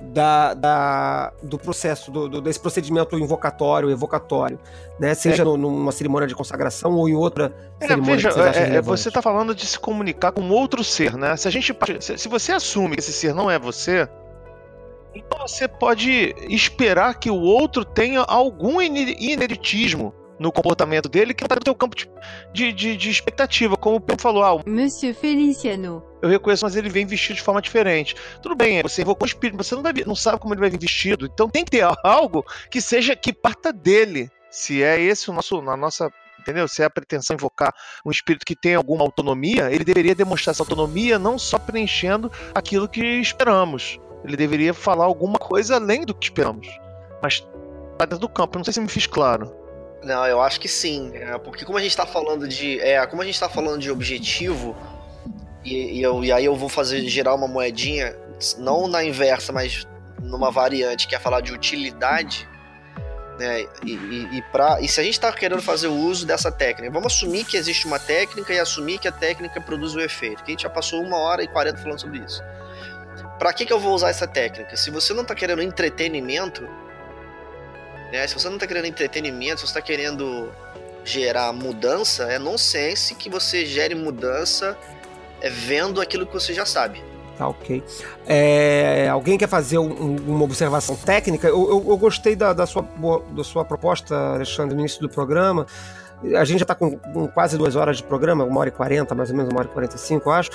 da, 0.00 0.54
da, 0.54 1.32
do 1.42 1.58
processo, 1.58 2.10
do, 2.10 2.28
do, 2.28 2.40
desse 2.40 2.60
procedimento 2.60 3.18
invocatório, 3.18 3.90
evocatório, 3.90 4.58
né? 4.98 5.14
Seja 5.14 5.42
é. 5.42 5.44
no, 5.44 5.56
numa 5.56 5.92
cerimônia 5.92 6.28
de 6.28 6.34
consagração 6.34 6.94
ou 6.94 7.08
em 7.08 7.14
outra 7.14 7.52
é, 7.80 7.86
cerimônia 7.86 8.16
veja, 8.16 8.32
que 8.32 8.58
é, 8.58 8.76
é 8.76 8.82
Você 8.82 9.08
está 9.08 9.20
falando 9.20 9.54
de 9.54 9.66
se 9.66 9.78
comunicar 9.78 10.32
com 10.32 10.48
outro 10.50 10.84
ser, 10.84 11.16
né? 11.16 11.36
Se 11.36 11.48
a 11.48 11.50
gente, 11.50 11.76
se 12.00 12.28
você 12.28 12.52
assume 12.52 12.96
que 12.96 13.00
esse 13.00 13.12
ser 13.12 13.34
não 13.34 13.50
é 13.50 13.58
você, 13.58 14.08
então 15.14 15.46
você 15.46 15.66
pode 15.66 16.34
esperar 16.48 17.18
que 17.18 17.30
o 17.30 17.40
outro 17.40 17.84
tenha 17.84 18.20
algum 18.20 18.80
ineditismo 18.80 20.14
no 20.38 20.52
comportamento 20.52 21.08
dele 21.08 21.34
que 21.34 21.42
não 21.42 21.48
tá 21.48 21.56
no 21.56 21.62
teu 21.62 21.74
campo 21.74 21.96
de, 22.52 22.72
de, 22.72 22.96
de 22.96 23.10
expectativa. 23.10 23.76
Como 23.76 23.96
o 23.96 24.00
Pedro 24.00 24.22
falou, 24.22 24.44
ah, 24.44 24.62
Monsieur 24.66 25.14
Feliciano. 25.14 26.02
Eu 26.22 26.28
reconheço, 26.28 26.64
mas 26.64 26.76
ele 26.76 26.88
vem 26.88 27.06
vestido 27.06 27.36
de 27.36 27.42
forma 27.42 27.62
diferente. 27.62 28.14
Tudo 28.42 28.54
bem, 28.54 28.82
você 28.82 29.02
invocou 29.02 29.24
o 29.24 29.28
espírito, 29.28 29.56
você 29.56 29.74
não, 29.74 29.82
vai, 29.82 29.92
não 30.06 30.14
sabe 30.14 30.38
como 30.38 30.54
ele 30.54 30.60
vai 30.60 30.70
vir 30.70 30.80
vestido. 30.80 31.26
Então 31.26 31.48
tem 31.48 31.64
que 31.64 31.72
ter 31.72 31.86
algo 32.04 32.44
que 32.70 32.80
seja 32.80 33.14
que 33.14 33.32
parta 33.32 33.72
dele. 33.72 34.30
Se 34.50 34.82
é 34.82 35.00
esse 35.00 35.30
o 35.30 35.32
nosso, 35.32 35.58
a 35.58 35.76
nossa 35.76 36.10
entendeu? 36.40 36.66
Se 36.66 36.82
é 36.82 36.86
a 36.86 36.90
pretensão 36.90 37.34
invocar 37.34 37.74
um 38.04 38.10
espírito 38.10 38.46
que 38.46 38.56
tem 38.56 38.74
alguma 38.74 39.02
autonomia, 39.02 39.70
ele 39.70 39.84
deveria 39.84 40.14
demonstrar 40.14 40.52
essa 40.52 40.62
autonomia 40.62 41.18
não 41.18 41.38
só 41.38 41.58
preenchendo 41.58 42.32
aquilo 42.54 42.88
que 42.88 43.02
esperamos. 43.02 43.98
Ele 44.24 44.36
deveria 44.36 44.72
falar 44.72 45.04
alguma 45.04 45.38
coisa 45.38 45.76
além 45.76 46.04
do 46.04 46.14
que 46.14 46.26
esperamos. 46.26 46.68
Mas 47.22 47.40
tá 47.98 48.04
dentro 48.04 48.20
do 48.20 48.28
campo, 48.28 48.58
não 48.58 48.64
sei 48.64 48.72
se 48.72 48.80
me 48.80 48.88
fiz 48.88 49.06
claro. 49.06 49.54
Não, 50.02 50.26
eu 50.26 50.40
acho 50.40 50.60
que 50.60 50.68
sim. 50.68 51.10
É, 51.14 51.36
porque 51.38 51.64
como 51.64 51.78
a 51.78 51.80
gente 51.80 51.90
está 51.90 52.06
falando 52.06 52.46
de. 52.46 52.80
É, 52.80 53.04
como 53.06 53.22
a 53.22 53.24
gente 53.24 53.38
tá 53.38 53.48
falando 53.48 53.80
de 53.80 53.90
objetivo, 53.90 54.76
e, 55.64 55.98
e, 55.98 56.02
eu, 56.02 56.24
e 56.24 56.32
aí 56.32 56.44
eu 56.44 56.54
vou 56.54 56.68
fazer 56.68 57.00
gerar 57.08 57.34
uma 57.34 57.48
moedinha, 57.48 58.14
não 58.58 58.86
na 58.86 59.04
inversa, 59.04 59.52
mas 59.52 59.86
numa 60.20 60.50
variante, 60.50 61.08
que 61.08 61.14
é 61.14 61.18
falar 61.18 61.40
de 61.40 61.52
utilidade. 61.52 62.48
Né, 63.38 63.66
e, 63.84 63.92
e, 63.92 64.38
e, 64.38 64.42
pra, 64.50 64.80
e 64.80 64.88
se 64.88 65.00
a 65.00 65.04
gente 65.04 65.12
está 65.12 65.32
querendo 65.32 65.62
fazer 65.62 65.86
o 65.86 65.94
uso 65.94 66.26
dessa 66.26 66.50
técnica, 66.50 66.92
vamos 66.92 67.14
assumir 67.14 67.44
que 67.44 67.56
existe 67.56 67.86
uma 67.86 67.98
técnica 67.98 68.52
e 68.52 68.58
assumir 68.58 68.98
que 68.98 69.06
a 69.06 69.12
técnica 69.12 69.60
produz 69.60 69.94
o 69.94 70.00
efeito. 70.00 70.42
Que 70.42 70.50
a 70.50 70.52
gente 70.52 70.62
já 70.62 70.70
passou 70.70 71.00
uma 71.00 71.18
hora 71.18 71.42
e 71.42 71.48
quarenta 71.48 71.78
falando 71.78 72.00
sobre 72.00 72.18
isso. 72.18 72.42
Para 73.38 73.52
que, 73.52 73.64
que 73.64 73.72
eu 73.72 73.78
vou 73.78 73.94
usar 73.94 74.10
essa 74.10 74.26
técnica? 74.26 74.76
Se 74.76 74.90
você 74.90 75.14
não 75.14 75.22
está 75.22 75.34
querendo 75.34 75.62
entretenimento, 75.62 76.68
né? 78.12 78.26
Se 78.26 78.34
você 78.34 78.48
não 78.48 78.56
está 78.56 78.66
querendo 78.66 78.86
entretenimento, 78.86 79.60
se 79.60 79.66
você 79.66 79.78
está 79.78 79.82
querendo 79.82 80.50
gerar 81.04 81.52
mudança, 81.52 82.24
é 82.24 82.38
nonsense 82.38 83.14
que 83.14 83.30
você 83.30 83.64
gere 83.64 83.94
mudança 83.94 84.76
é, 85.40 85.48
vendo 85.48 86.00
aquilo 86.00 86.26
que 86.26 86.32
você 86.32 86.52
já 86.52 86.66
sabe. 86.66 87.02
Tá, 87.38 87.48
ok. 87.48 87.82
É, 88.26 89.08
alguém 89.08 89.38
quer 89.38 89.48
fazer 89.48 89.78
um, 89.78 90.16
uma 90.16 90.44
observação 90.44 90.96
técnica? 90.96 91.46
Eu, 91.46 91.70
eu, 91.70 91.84
eu 91.88 91.96
gostei 91.96 92.34
da, 92.34 92.52
da, 92.52 92.66
sua, 92.66 92.84
da 93.30 93.44
sua 93.44 93.64
proposta, 93.64 94.14
Alexandre, 94.34 94.74
no 94.74 94.80
início 94.80 95.00
do 95.00 95.08
programa. 95.08 95.64
A 96.36 96.44
gente 96.44 96.58
já 96.58 96.64
está 96.64 96.74
com, 96.74 96.98
com, 96.98 97.28
quase 97.28 97.56
duas 97.56 97.76
horas 97.76 97.98
de 97.98 98.02
programa, 98.02 98.44
uma 98.44 98.58
hora 98.58 98.70
e 98.70 98.72
quarenta, 98.72 99.14
mais 99.14 99.30
ou 99.30 99.36
menos, 99.36 99.52
uma 99.52 99.60
hora 99.60 99.68
e 99.68 99.72
quarenta 99.72 99.94
e 99.94 100.00
cinco, 100.00 100.30
acho. 100.30 100.50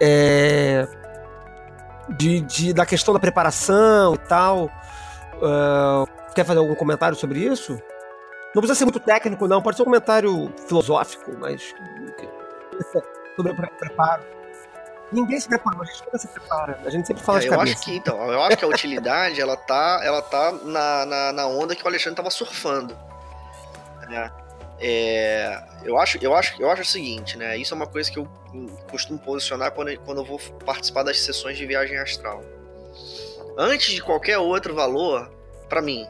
É, 0.00 0.88
de, 2.16 2.40
de, 2.40 2.72
da 2.72 2.86
questão 2.86 3.12
da 3.12 3.20
preparação 3.20 4.14
e 4.14 4.18
tal. 4.18 4.70
Uh, 5.34 6.08
Quer 6.34 6.44
fazer 6.44 6.58
algum 6.58 6.74
comentário 6.74 7.16
sobre 7.16 7.38
isso? 7.40 7.72
Não 8.54 8.60
precisa 8.60 8.74
ser 8.74 8.84
muito 8.84 9.00
técnico, 9.00 9.46
não. 9.46 9.62
Pode 9.62 9.76
ser 9.76 9.82
um 9.82 9.86
comentário 9.86 10.52
filosófico, 10.68 11.32
mas. 11.38 11.74
sobre 13.36 13.52
o 13.52 13.56
preparo. 13.78 14.22
Ninguém 15.12 15.38
se 15.38 15.48
prepara, 15.48 15.76
a 15.80 15.84
gente 15.84 16.04
nunca 16.04 16.18
se 16.18 16.28
prepara. 16.28 16.80
A 16.84 16.90
gente 16.90 17.06
sempre 17.06 17.22
fala 17.22 17.38
é, 17.38 17.40
de 17.42 17.46
eu 17.46 17.52
cabeça. 17.52 17.72
Acho 17.74 17.84
que, 17.84 17.96
então, 17.96 18.32
eu 18.32 18.42
acho 18.42 18.56
que 18.56 18.64
a 18.64 18.68
utilidade, 18.68 19.40
ela 19.40 19.56
tá, 19.56 20.00
ela 20.02 20.20
tá 20.22 20.52
na, 20.64 21.06
na, 21.06 21.32
na 21.32 21.46
onda 21.46 21.76
que 21.76 21.84
o 21.84 21.86
Alexandre 21.86 22.16
tava 22.16 22.30
surfando. 22.30 22.96
É. 24.10 24.30
É, 24.80 25.62
eu, 25.84 25.96
acho, 25.98 26.18
eu, 26.20 26.34
acho, 26.34 26.60
eu 26.60 26.68
acho 26.68 26.82
o 26.82 26.84
seguinte, 26.84 27.38
né? 27.38 27.56
Isso 27.56 27.72
é 27.72 27.76
uma 27.76 27.86
coisa 27.86 28.10
que 28.10 28.18
eu 28.18 28.28
costumo 28.90 29.18
posicionar 29.18 29.70
quando, 29.70 29.96
quando 30.00 30.18
eu 30.18 30.24
vou 30.24 30.40
participar 30.64 31.04
das 31.04 31.20
sessões 31.20 31.56
de 31.56 31.64
viagem 31.64 31.96
astral. 31.96 32.42
Antes 33.56 33.94
de 33.94 34.02
qualquer 34.02 34.38
outro 34.38 34.74
valor, 34.74 35.30
para 35.68 35.80
mim, 35.80 36.06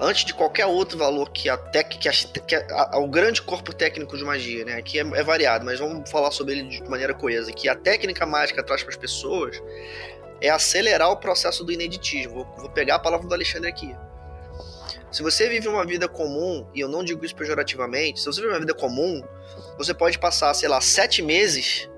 antes 0.00 0.24
de 0.24 0.34
qualquer 0.34 0.66
outro 0.66 0.98
valor 0.98 1.30
que 1.30 1.48
a 1.48 1.56
tec, 1.56 1.98
que, 1.98 2.08
a, 2.08 2.12
que 2.12 2.54
a, 2.54 2.90
a, 2.92 2.98
o 2.98 3.08
grande 3.08 3.42
corpo 3.42 3.72
técnico 3.72 4.16
de 4.16 4.24
magia, 4.24 4.64
né? 4.64 4.74
Aqui 4.76 4.98
é, 4.98 5.02
é, 5.02 5.22
variado, 5.22 5.64
mas 5.64 5.78
vamos 5.78 6.10
falar 6.10 6.30
sobre 6.30 6.54
ele 6.54 6.68
de 6.68 6.82
maneira 6.88 7.14
coesa. 7.14 7.52
Que 7.52 7.68
a 7.68 7.74
técnica 7.74 8.26
mágica 8.26 8.62
traz 8.62 8.82
para 8.82 8.90
as 8.90 8.96
pessoas 8.96 9.62
é 10.40 10.50
acelerar 10.50 11.10
o 11.10 11.16
processo 11.16 11.64
do 11.64 11.72
ineditismo. 11.72 12.34
Vou, 12.34 12.56
vou 12.56 12.70
pegar 12.70 12.96
a 12.96 12.98
palavra 12.98 13.26
do 13.26 13.34
Alexandre 13.34 13.68
aqui. 13.68 13.94
Se 15.10 15.22
você 15.22 15.48
vive 15.48 15.68
uma 15.68 15.84
vida 15.84 16.08
comum, 16.08 16.66
e 16.74 16.80
eu 16.80 16.88
não 16.88 17.04
digo 17.04 17.24
isso 17.24 17.36
pejorativamente, 17.36 18.18
se 18.18 18.26
você 18.26 18.40
vive 18.40 18.54
uma 18.54 18.60
vida 18.60 18.72
comum, 18.72 19.22
você 19.76 19.92
pode 19.92 20.18
passar, 20.18 20.54
sei 20.54 20.68
lá, 20.68 20.80
sete 20.80 21.20
meses 21.20 21.88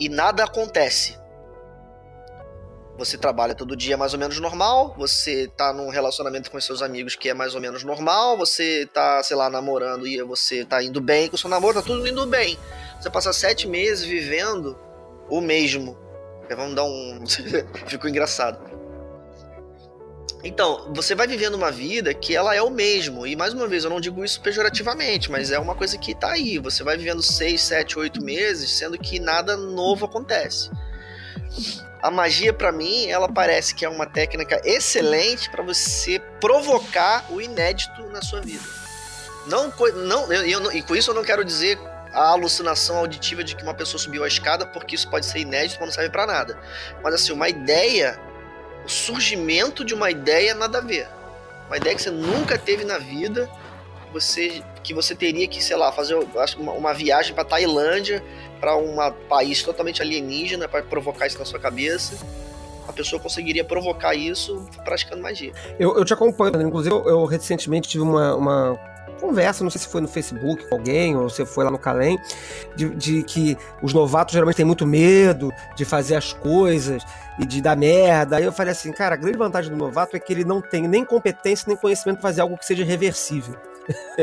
e 0.00 0.08
nada 0.08 0.44
acontece. 0.44 1.16
Você 2.98 3.18
trabalha 3.18 3.54
todo 3.54 3.76
dia 3.76 3.96
mais 3.96 4.14
ou 4.14 4.18
menos 4.18 4.40
normal, 4.40 4.94
você 4.96 5.48
tá 5.54 5.72
num 5.72 5.90
relacionamento 5.90 6.50
com 6.50 6.58
seus 6.60 6.80
amigos 6.80 7.14
que 7.14 7.28
é 7.28 7.34
mais 7.34 7.54
ou 7.54 7.60
menos 7.60 7.84
normal, 7.84 8.38
você 8.38 8.88
tá, 8.92 9.22
sei 9.22 9.36
lá, 9.36 9.50
namorando 9.50 10.06
e 10.06 10.22
você 10.22 10.64
tá 10.64 10.82
indo 10.82 11.00
bem 11.00 11.28
com 11.28 11.36
o 11.36 11.38
seu 11.38 11.50
namoro, 11.50 11.74
tá 11.74 11.82
tudo 11.82 12.06
indo 12.08 12.26
bem. 12.26 12.58
Você 12.98 13.10
passa 13.10 13.32
sete 13.32 13.68
meses 13.68 14.04
vivendo 14.04 14.78
o 15.28 15.40
mesmo. 15.40 15.98
Vamos 16.48 16.74
dar 16.74 16.84
um. 16.84 17.24
Ficou 17.86 18.08
engraçado. 18.08 18.76
Então, 20.44 20.92
você 20.94 21.14
vai 21.14 21.26
vivendo 21.26 21.54
uma 21.54 21.72
vida 21.72 22.14
que 22.14 22.34
ela 22.34 22.54
é 22.54 22.62
o 22.62 22.70
mesmo. 22.70 23.26
E 23.26 23.34
mais 23.34 23.52
uma 23.52 23.66
vez, 23.66 23.84
eu 23.84 23.90
não 23.90 24.00
digo 24.00 24.24
isso 24.24 24.40
pejorativamente, 24.40 25.30
mas 25.30 25.50
é 25.50 25.58
uma 25.58 25.74
coisa 25.74 25.98
que 25.98 26.14
tá 26.14 26.32
aí. 26.32 26.58
Você 26.58 26.84
vai 26.84 26.96
vivendo 26.96 27.22
seis, 27.22 27.62
sete, 27.62 27.98
oito 27.98 28.22
meses, 28.22 28.70
sendo 28.70 28.96
que 28.96 29.18
nada 29.18 29.56
novo 29.56 30.06
acontece. 30.06 30.70
A 32.02 32.10
magia, 32.10 32.52
para 32.52 32.70
mim, 32.70 33.06
ela 33.08 33.28
parece 33.28 33.74
que 33.74 33.84
é 33.84 33.88
uma 33.88 34.06
técnica 34.06 34.60
excelente 34.64 35.50
para 35.50 35.62
você 35.62 36.20
provocar 36.40 37.24
o 37.30 37.40
inédito 37.40 38.02
na 38.10 38.22
sua 38.22 38.40
vida. 38.40 38.62
Não, 39.46 39.72
não, 39.94 40.32
eu, 40.32 40.62
eu, 40.62 40.72
e 40.72 40.82
com 40.82 40.94
isso 40.94 41.10
eu 41.10 41.14
não 41.14 41.24
quero 41.24 41.44
dizer 41.44 41.78
a 42.12 42.28
alucinação 42.28 42.98
auditiva 42.98 43.44
de 43.44 43.54
que 43.54 43.62
uma 43.62 43.74
pessoa 43.74 44.00
subiu 44.00 44.24
a 44.24 44.28
escada, 44.28 44.66
porque 44.66 44.94
isso 44.94 45.08
pode 45.08 45.26
ser 45.26 45.40
inédito, 45.40 45.78
mas 45.80 45.88
não 45.88 45.94
serve 45.94 46.10
para 46.10 46.26
nada. 46.26 46.58
Mas 47.02 47.14
assim, 47.14 47.32
uma 47.32 47.48
ideia, 47.48 48.18
o 48.84 48.88
surgimento 48.88 49.84
de 49.84 49.94
uma 49.94 50.10
ideia 50.10 50.54
nada 50.54 50.78
a 50.78 50.80
ver. 50.80 51.08
Uma 51.66 51.76
ideia 51.76 51.94
que 51.94 52.02
você 52.02 52.10
nunca 52.10 52.58
teve 52.58 52.84
na 52.84 52.98
vida, 52.98 53.50
você 54.12 54.62
que 54.82 54.94
você 54.94 55.16
teria 55.16 55.48
que, 55.48 55.62
sei 55.62 55.76
lá, 55.76 55.90
fazer 55.90 56.14
uma, 56.14 56.72
uma 56.72 56.94
viagem 56.94 57.34
para 57.34 57.44
Tailândia 57.44 58.22
para 58.60 58.76
um 58.76 58.96
país 59.28 59.62
totalmente 59.62 60.02
alienígena 60.02 60.68
para 60.68 60.82
provocar 60.82 61.26
isso 61.26 61.38
na 61.38 61.44
sua 61.44 61.60
cabeça. 61.60 62.16
A 62.88 62.92
pessoa 62.92 63.20
conseguiria 63.20 63.64
provocar 63.64 64.14
isso 64.14 64.64
praticando 64.84 65.22
magia. 65.22 65.52
Eu, 65.78 65.96
eu 65.98 66.04
te 66.04 66.14
acompanho, 66.14 66.60
inclusive 66.62 66.94
eu, 66.94 67.08
eu 67.08 67.24
recentemente 67.24 67.88
tive 67.88 68.04
uma, 68.04 68.36
uma 68.36 68.78
conversa, 69.16 69.64
não 69.64 69.70
sei 69.70 69.80
se 69.80 69.88
foi 69.88 70.00
no 70.00 70.08
Facebook 70.08 70.68
com 70.68 70.74
alguém 70.76 71.16
ou 71.16 71.28
se 71.28 71.44
foi 71.44 71.64
lá 71.64 71.70
no 71.70 71.78
Calem, 71.78 72.18
de, 72.74 72.90
de, 72.90 73.22
que 73.22 73.56
os 73.82 73.92
novatos 73.92 74.32
geralmente 74.32 74.56
têm 74.56 74.64
muito 74.64 74.86
medo 74.86 75.52
de 75.74 75.84
fazer 75.84 76.14
as 76.14 76.32
coisas 76.32 77.02
e 77.38 77.46
de 77.46 77.60
dar 77.60 77.76
merda. 77.76 78.36
Aí 78.36 78.44
eu 78.44 78.52
falei 78.52 78.72
assim, 78.72 78.92
cara, 78.92 79.14
a 79.14 79.18
grande 79.18 79.38
vantagem 79.38 79.70
do 79.70 79.76
novato 79.76 80.16
é 80.16 80.20
que 80.20 80.32
ele 80.32 80.44
não 80.44 80.60
tem 80.60 80.86
nem 80.86 81.04
competência 81.04 81.64
nem 81.66 81.76
conhecimento 81.76 82.20
para 82.20 82.28
fazer 82.28 82.40
algo 82.40 82.56
que 82.56 82.66
seja 82.66 82.84
reversível. 82.84 83.56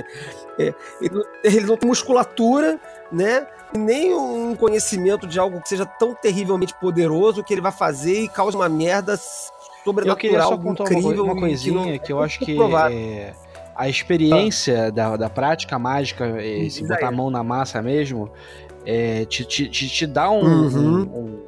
é, 0.60 0.74
ele, 1.02 1.24
ele 1.44 1.66
não 1.66 1.78
tem 1.78 1.88
musculatura, 1.88 2.80
né? 3.12 3.48
Nem 3.78 4.14
um 4.14 4.56
conhecimento 4.56 5.28
de 5.28 5.40
algo 5.40 5.62
que 5.62 5.70
seja 5.70 5.86
tão 5.86 6.14
terrivelmente 6.14 6.74
poderoso 6.76 7.44
que 7.44 7.54
ele 7.54 7.62
vai 7.62 7.72
fazer 7.72 8.24
e 8.24 8.28
cause 8.28 8.56
uma 8.56 8.70
merda 8.70 9.18
sobrenatural, 9.84 10.16
eu 10.16 10.18
queria 10.18 10.42
só 10.42 10.58
contar 10.58 10.84
incrível. 10.86 11.26
Uma, 11.26 11.36
coisinha 11.36 12.00
que, 12.00 12.06
que, 12.06 12.14
eu 12.14 12.22
acho 12.22 12.40
que 12.40 12.58
é, 12.92 13.34
a 13.76 13.90
experiência 13.90 14.88
ah. 14.88 14.90
da, 14.90 15.18
da 15.18 15.30
prática 15.30 15.78
mágica, 15.78 16.26
é, 16.42 16.70
se 16.70 16.88
botar 16.88 17.08
a 17.08 17.12
mão 17.12 17.30
na 17.30 17.44
massa 17.44 17.82
mesmo, 17.82 18.30
é, 18.86 19.26
te, 19.26 19.46
te, 19.46 19.70
te, 19.70 20.08
dá 20.08 20.30
um, 20.30 20.44
uhum. 20.44 20.78
um, 20.78 21.02
um, 21.02 21.44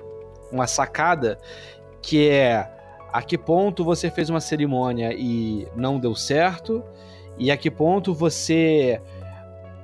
uma 0.51 0.67
sacada 0.67 1.39
que 2.01 2.29
é 2.29 2.69
a 3.11 3.21
que 3.21 3.37
ponto 3.37 3.83
você 3.83 4.11
fez 4.11 4.29
uma 4.29 4.41
cerimônia 4.41 5.13
e 5.13 5.67
não 5.75 5.99
deu 5.99 6.13
certo, 6.13 6.83
e 7.37 7.49
a 7.49 7.57
que 7.57 7.71
ponto 7.71 8.13
você 8.13 9.01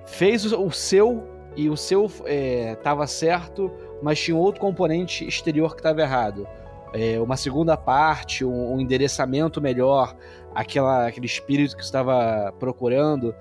fez 0.05 0.45
o 0.45 0.69
seu 0.71 1.30
e 1.55 1.69
o 1.69 1.75
seu 1.75 2.05
estava 2.05 3.03
é, 3.03 3.07
certo, 3.07 3.71
mas 4.01 4.19
tinha 4.19 4.35
outro 4.35 4.61
componente 4.61 5.27
exterior 5.27 5.73
que 5.73 5.79
estava 5.79 6.01
errado. 6.01 6.47
É, 6.93 7.19
uma 7.19 7.37
segunda 7.37 7.77
parte, 7.77 8.43
um, 8.43 8.73
um, 8.73 8.79
endereçamento 8.79 9.61
melhor, 9.61 10.15
aquela, 10.53 11.07
aquele 11.07 11.25
espírito 11.25 11.75
que 11.75 11.83
estava 11.83 12.53
procurando. 12.59 13.35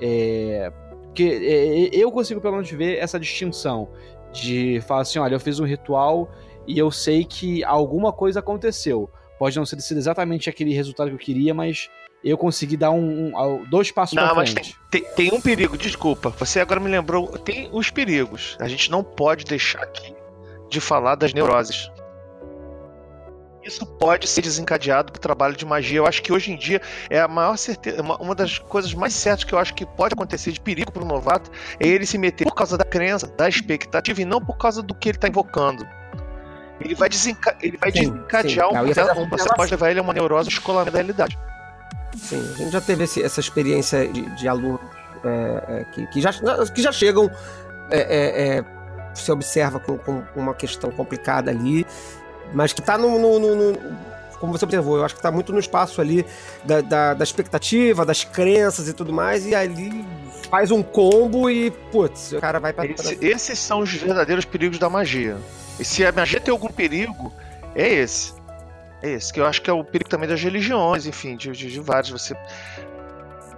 É, 0.00 0.72
que 1.14 1.24
é, 1.24 1.96
eu 1.96 2.10
consigo 2.10 2.40
pelo 2.40 2.54
menos 2.54 2.70
ver 2.70 2.98
essa 2.98 3.18
distinção 3.18 3.88
de 4.32 4.80
falar 4.82 5.02
assim, 5.02 5.18
olha, 5.18 5.34
eu 5.34 5.40
fiz 5.40 5.60
um 5.60 5.64
ritual 5.64 6.30
e 6.66 6.78
eu 6.78 6.90
sei 6.90 7.24
que 7.24 7.62
alguma 7.64 8.12
coisa 8.12 8.40
aconteceu. 8.40 9.10
Pode 9.38 9.56
não 9.56 9.66
sido 9.66 9.98
exatamente 9.98 10.48
aquele 10.48 10.72
resultado 10.72 11.08
que 11.08 11.14
eu 11.14 11.18
queria, 11.18 11.52
mas 11.52 11.90
eu 12.24 12.38
consegui 12.38 12.76
dar 12.76 12.90
um, 12.90 13.32
um 13.34 13.64
dois 13.64 13.90
passos 13.90 14.14
não, 14.14 14.34
pra 14.34 14.46
frente. 14.46 14.76
Tem, 14.90 15.02
tem, 15.02 15.30
tem, 15.30 15.38
um 15.38 15.40
perigo, 15.40 15.76
desculpa. 15.76 16.30
Você 16.38 16.60
agora 16.60 16.78
me 16.78 16.88
lembrou. 16.88 17.26
Tem 17.38 17.68
os 17.72 17.90
perigos. 17.90 18.56
A 18.60 18.68
gente 18.68 18.90
não 18.90 19.02
pode 19.02 19.44
deixar 19.44 19.82
aqui 19.82 20.14
de 20.68 20.80
falar 20.80 21.16
das 21.16 21.34
neuroses. 21.34 21.90
Isso 23.64 23.86
pode 23.86 24.28
ser 24.28 24.42
desencadeado 24.42 25.12
pro 25.12 25.20
trabalho 25.20 25.54
de 25.54 25.64
magia. 25.64 25.98
Eu 25.98 26.06
acho 26.06 26.20
que 26.22 26.32
hoje 26.32 26.50
em 26.50 26.56
dia 26.56 26.80
é 27.08 27.20
a 27.20 27.28
maior 27.28 27.56
certeza, 27.56 28.02
uma, 28.02 28.16
uma 28.16 28.34
das 28.34 28.58
coisas 28.58 28.92
mais 28.92 29.12
certas 29.12 29.44
que 29.44 29.52
eu 29.52 29.58
acho 29.58 29.72
que 29.74 29.86
pode 29.86 30.14
acontecer 30.14 30.50
de 30.50 30.60
perigo 30.60 30.90
para 30.90 31.02
o 31.02 31.06
novato 31.06 31.50
é 31.78 31.86
ele 31.86 32.04
se 32.04 32.18
meter 32.18 32.44
por 32.44 32.54
causa 32.54 32.76
da 32.76 32.84
crença, 32.84 33.28
da 33.28 33.48
expectativa 33.48 34.20
e 34.20 34.24
não 34.24 34.40
por 34.44 34.56
causa 34.56 34.82
do 34.82 34.94
que 34.94 35.10
ele 35.10 35.16
está 35.16 35.28
invocando. 35.28 35.86
Ele 36.80 36.96
vai, 36.96 37.08
desenca 37.08 37.56
ele 37.62 37.76
vai 37.76 37.92
sim, 37.92 38.10
desencadear 38.10 38.68
sim. 38.68 39.20
um. 39.20 39.28
Você 39.28 39.54
pode 39.54 39.70
levar 39.70 39.90
ele 39.90 40.00
a 40.00 40.02
uma 40.02 40.12
neurose 40.12 40.48
escolar 40.48 40.90
da 40.90 40.98
realidade. 40.98 41.38
Sim, 42.16 42.52
a 42.54 42.58
gente 42.58 42.70
já 42.70 42.80
teve 42.80 43.04
esse, 43.04 43.22
essa 43.22 43.40
experiência 43.40 44.06
de, 44.06 44.22
de 44.36 44.48
alunos 44.48 44.80
é, 45.24 45.28
é, 45.68 45.84
que, 45.92 46.06
que, 46.08 46.20
já, 46.20 46.32
que 46.74 46.82
já 46.82 46.92
chegam, 46.92 47.30
é, 47.90 48.00
é, 48.00 48.58
é 48.58 48.64
se 49.14 49.30
observa 49.30 49.78
com, 49.78 49.98
com, 49.98 50.22
uma 50.34 50.54
questão 50.54 50.90
complicada 50.90 51.50
ali, 51.50 51.86
mas 52.52 52.72
que 52.72 52.80
está 52.80 52.96
no, 52.96 53.18
no, 53.18 53.38
no, 53.38 53.78
Como 54.38 54.52
você 54.52 54.64
observou, 54.64 54.96
eu 54.96 55.04
acho 55.04 55.14
que 55.14 55.20
está 55.20 55.30
muito 55.30 55.52
no 55.52 55.58
espaço 55.58 56.00
ali 56.00 56.24
da, 56.64 56.80
da, 56.80 57.14
da, 57.14 57.24
expectativa, 57.24 58.04
das 58.04 58.24
crenças 58.24 58.88
e 58.88 58.92
tudo 58.92 59.12
mais, 59.12 59.46
e 59.46 59.54
ali 59.54 60.04
faz 60.50 60.70
um 60.70 60.82
combo 60.82 61.48
e, 61.50 61.70
putz, 61.70 62.32
o 62.32 62.40
cara 62.40 62.58
vai 62.58 62.72
para. 62.72 62.90
Esse, 62.90 63.18
esses 63.20 63.58
são 63.58 63.80
os 63.80 63.92
verdadeiros 63.92 64.44
perigos 64.44 64.78
da 64.78 64.90
magia. 64.90 65.36
E 65.78 65.84
se 65.84 66.04
a 66.04 66.12
magia 66.12 66.40
tem 66.40 66.52
algum 66.52 66.68
perigo, 66.68 67.32
é 67.74 67.88
esse. 67.88 68.34
É 69.02 69.10
esse, 69.10 69.32
que 69.32 69.40
eu 69.40 69.46
acho 69.46 69.60
que 69.60 69.68
é 69.68 69.72
o 69.72 69.82
perigo 69.82 70.08
também 70.08 70.28
das 70.28 70.40
religiões, 70.40 71.06
enfim, 71.06 71.36
de, 71.36 71.50
de, 71.50 71.70
de 71.70 71.80
vários. 71.80 72.10
Você 72.10 72.36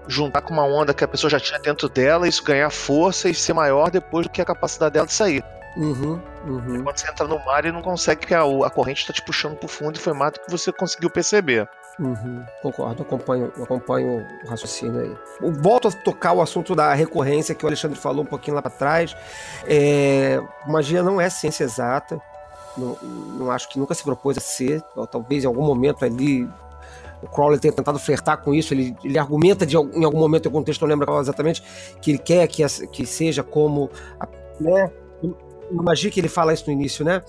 juntar 0.07 0.43
com 0.43 0.53
uma 0.53 0.65
onda 0.65 0.93
que 0.93 1.05
a 1.05 1.09
pessoa 1.09 1.31
já 1.31 1.41
tinha 1.41 1.59
dentro 1.59 1.89
dela, 1.89 2.29
isso 2.29 2.43
ganhar 2.45 2.71
força 2.71 3.29
e 3.29 3.35
ser 3.35 3.53
maior 3.53 3.91
depois 3.91 4.27
do 4.27 4.31
que 4.31 4.41
a 4.41 4.45
capacidade 4.45 4.95
dela 4.95 5.07
de 5.07 5.12
sair. 5.12 5.45
Uhum, 5.77 6.21
uhum. 6.47 6.85
Quando 6.85 6.99
você 6.99 7.11
entra 7.11 7.27
no 7.27 7.45
mar 7.45 7.65
e 7.65 7.73
não 7.73 7.83
consegue, 7.83 8.21
porque 8.21 8.35
a, 8.35 8.43
a 8.43 8.71
corrente 8.71 9.01
está 9.01 9.12
te 9.12 9.23
puxando 9.23 9.57
pro 9.57 9.66
fundo 9.66 9.97
e 9.97 10.01
foi 10.01 10.12
mais 10.12 10.33
do 10.33 10.41
que 10.41 10.51
você 10.51 10.73
conseguiu 10.73 11.11
perceber. 11.11 11.69
Uhum, 11.99 12.45
concordo, 12.62 13.03
acompanho, 13.03 13.53
acompanho 13.61 14.27
o 14.45 14.49
raciocínio 14.49 15.01
aí. 15.01 15.16
Volto 15.41 15.89
a 15.89 15.93
tocar 15.93 16.33
o 16.33 16.43
assunto 16.43 16.75
da 16.75 16.93
recorrência 16.95 17.55
que 17.55 17.65
o 17.65 17.69
Alexandre 17.69 17.99
falou 17.99 18.23
um 18.23 18.27
pouquinho 18.27 18.55
lá 18.55 18.62
para 18.62 18.71
trás. 18.71 19.16
É, 19.66 20.41
magia 20.66 21.03
não 21.03 21.21
é 21.21 21.29
ciência 21.29 21.65
exata. 21.65 22.21
Não, 22.77 22.97
não 23.39 23.51
acho 23.51 23.69
que 23.69 23.79
nunca 23.79 23.95
se 23.95 24.03
propôs 24.03 24.37
a 24.37 24.41
ser. 24.41 24.83
Ou, 24.97 25.07
talvez 25.07 25.45
em 25.45 25.47
algum 25.47 25.65
momento 25.65 26.05
ali 26.05 26.49
o 27.23 27.29
Crowley 27.29 27.59
tenha 27.59 27.73
tentado 27.73 27.99
flertar 27.99 28.39
com 28.39 28.55
isso. 28.55 28.75
Ele, 28.75 28.95
ele 29.03 29.19
argumenta 29.19 29.65
de, 29.65 29.77
em 29.77 30.05
algum 30.05 30.19
momento, 30.19 30.47
em 30.47 30.49
algum 30.49 30.63
texto, 30.63 30.83
não 30.83 30.89
lembro 30.89 31.07
qual 31.07 31.21
exatamente, 31.21 31.63
que 32.01 32.13
ele 32.13 32.19
quer 32.19 32.47
que, 32.47 32.63
que 32.89 33.07
seja 33.07 33.43
como. 33.43 33.91
A, 34.21 34.29
né, 34.61 34.91
na 35.71 35.83
magia 35.83 36.11
que 36.11 36.21
ele 36.21 36.29
fala 36.29 36.53
isso 36.53 36.65
no 36.67 36.73
início, 36.73 37.05
né? 37.05 37.23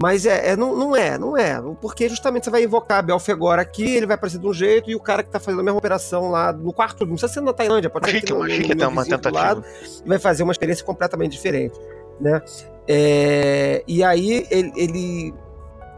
Mas 0.00 0.24
é, 0.24 0.50
é, 0.50 0.56
não, 0.56 0.74
não 0.76 0.96
é, 0.96 1.18
não 1.18 1.36
é. 1.36 1.60
Porque 1.80 2.08
justamente 2.08 2.44
você 2.44 2.50
vai 2.50 2.64
invocar 2.64 3.04
Belfegor 3.04 3.58
aqui, 3.58 3.84
ele 3.96 4.06
vai 4.06 4.14
aparecer 4.14 4.38
de 4.38 4.46
um 4.46 4.54
jeito, 4.54 4.90
e 4.90 4.96
o 4.96 5.00
cara 5.00 5.22
que 5.22 5.30
tá 5.30 5.38
fazendo 5.38 5.60
a 5.60 5.62
mesma 5.62 5.78
operação 5.78 6.30
lá 6.30 6.52
no 6.52 6.72
quarto, 6.72 7.04
não 7.04 7.12
precisa 7.12 7.32
ser 7.32 7.40
na 7.40 7.52
Tailândia, 7.52 7.90
pode 7.90 8.10
ser 8.10 8.22
que 8.22 8.32
no, 8.32 8.40
no, 8.40 8.46
no, 8.46 8.88
uma 8.88 9.04
tentativa. 9.04 9.30
Lado, 9.30 9.64
vai 10.06 10.18
fazer 10.18 10.42
uma 10.42 10.52
experiência 10.52 10.84
completamente 10.84 11.32
diferente, 11.32 11.78
né? 12.20 12.42
É, 12.86 13.82
e 13.86 14.02
aí 14.04 14.46
ele, 14.50 14.72
ele 14.76 15.34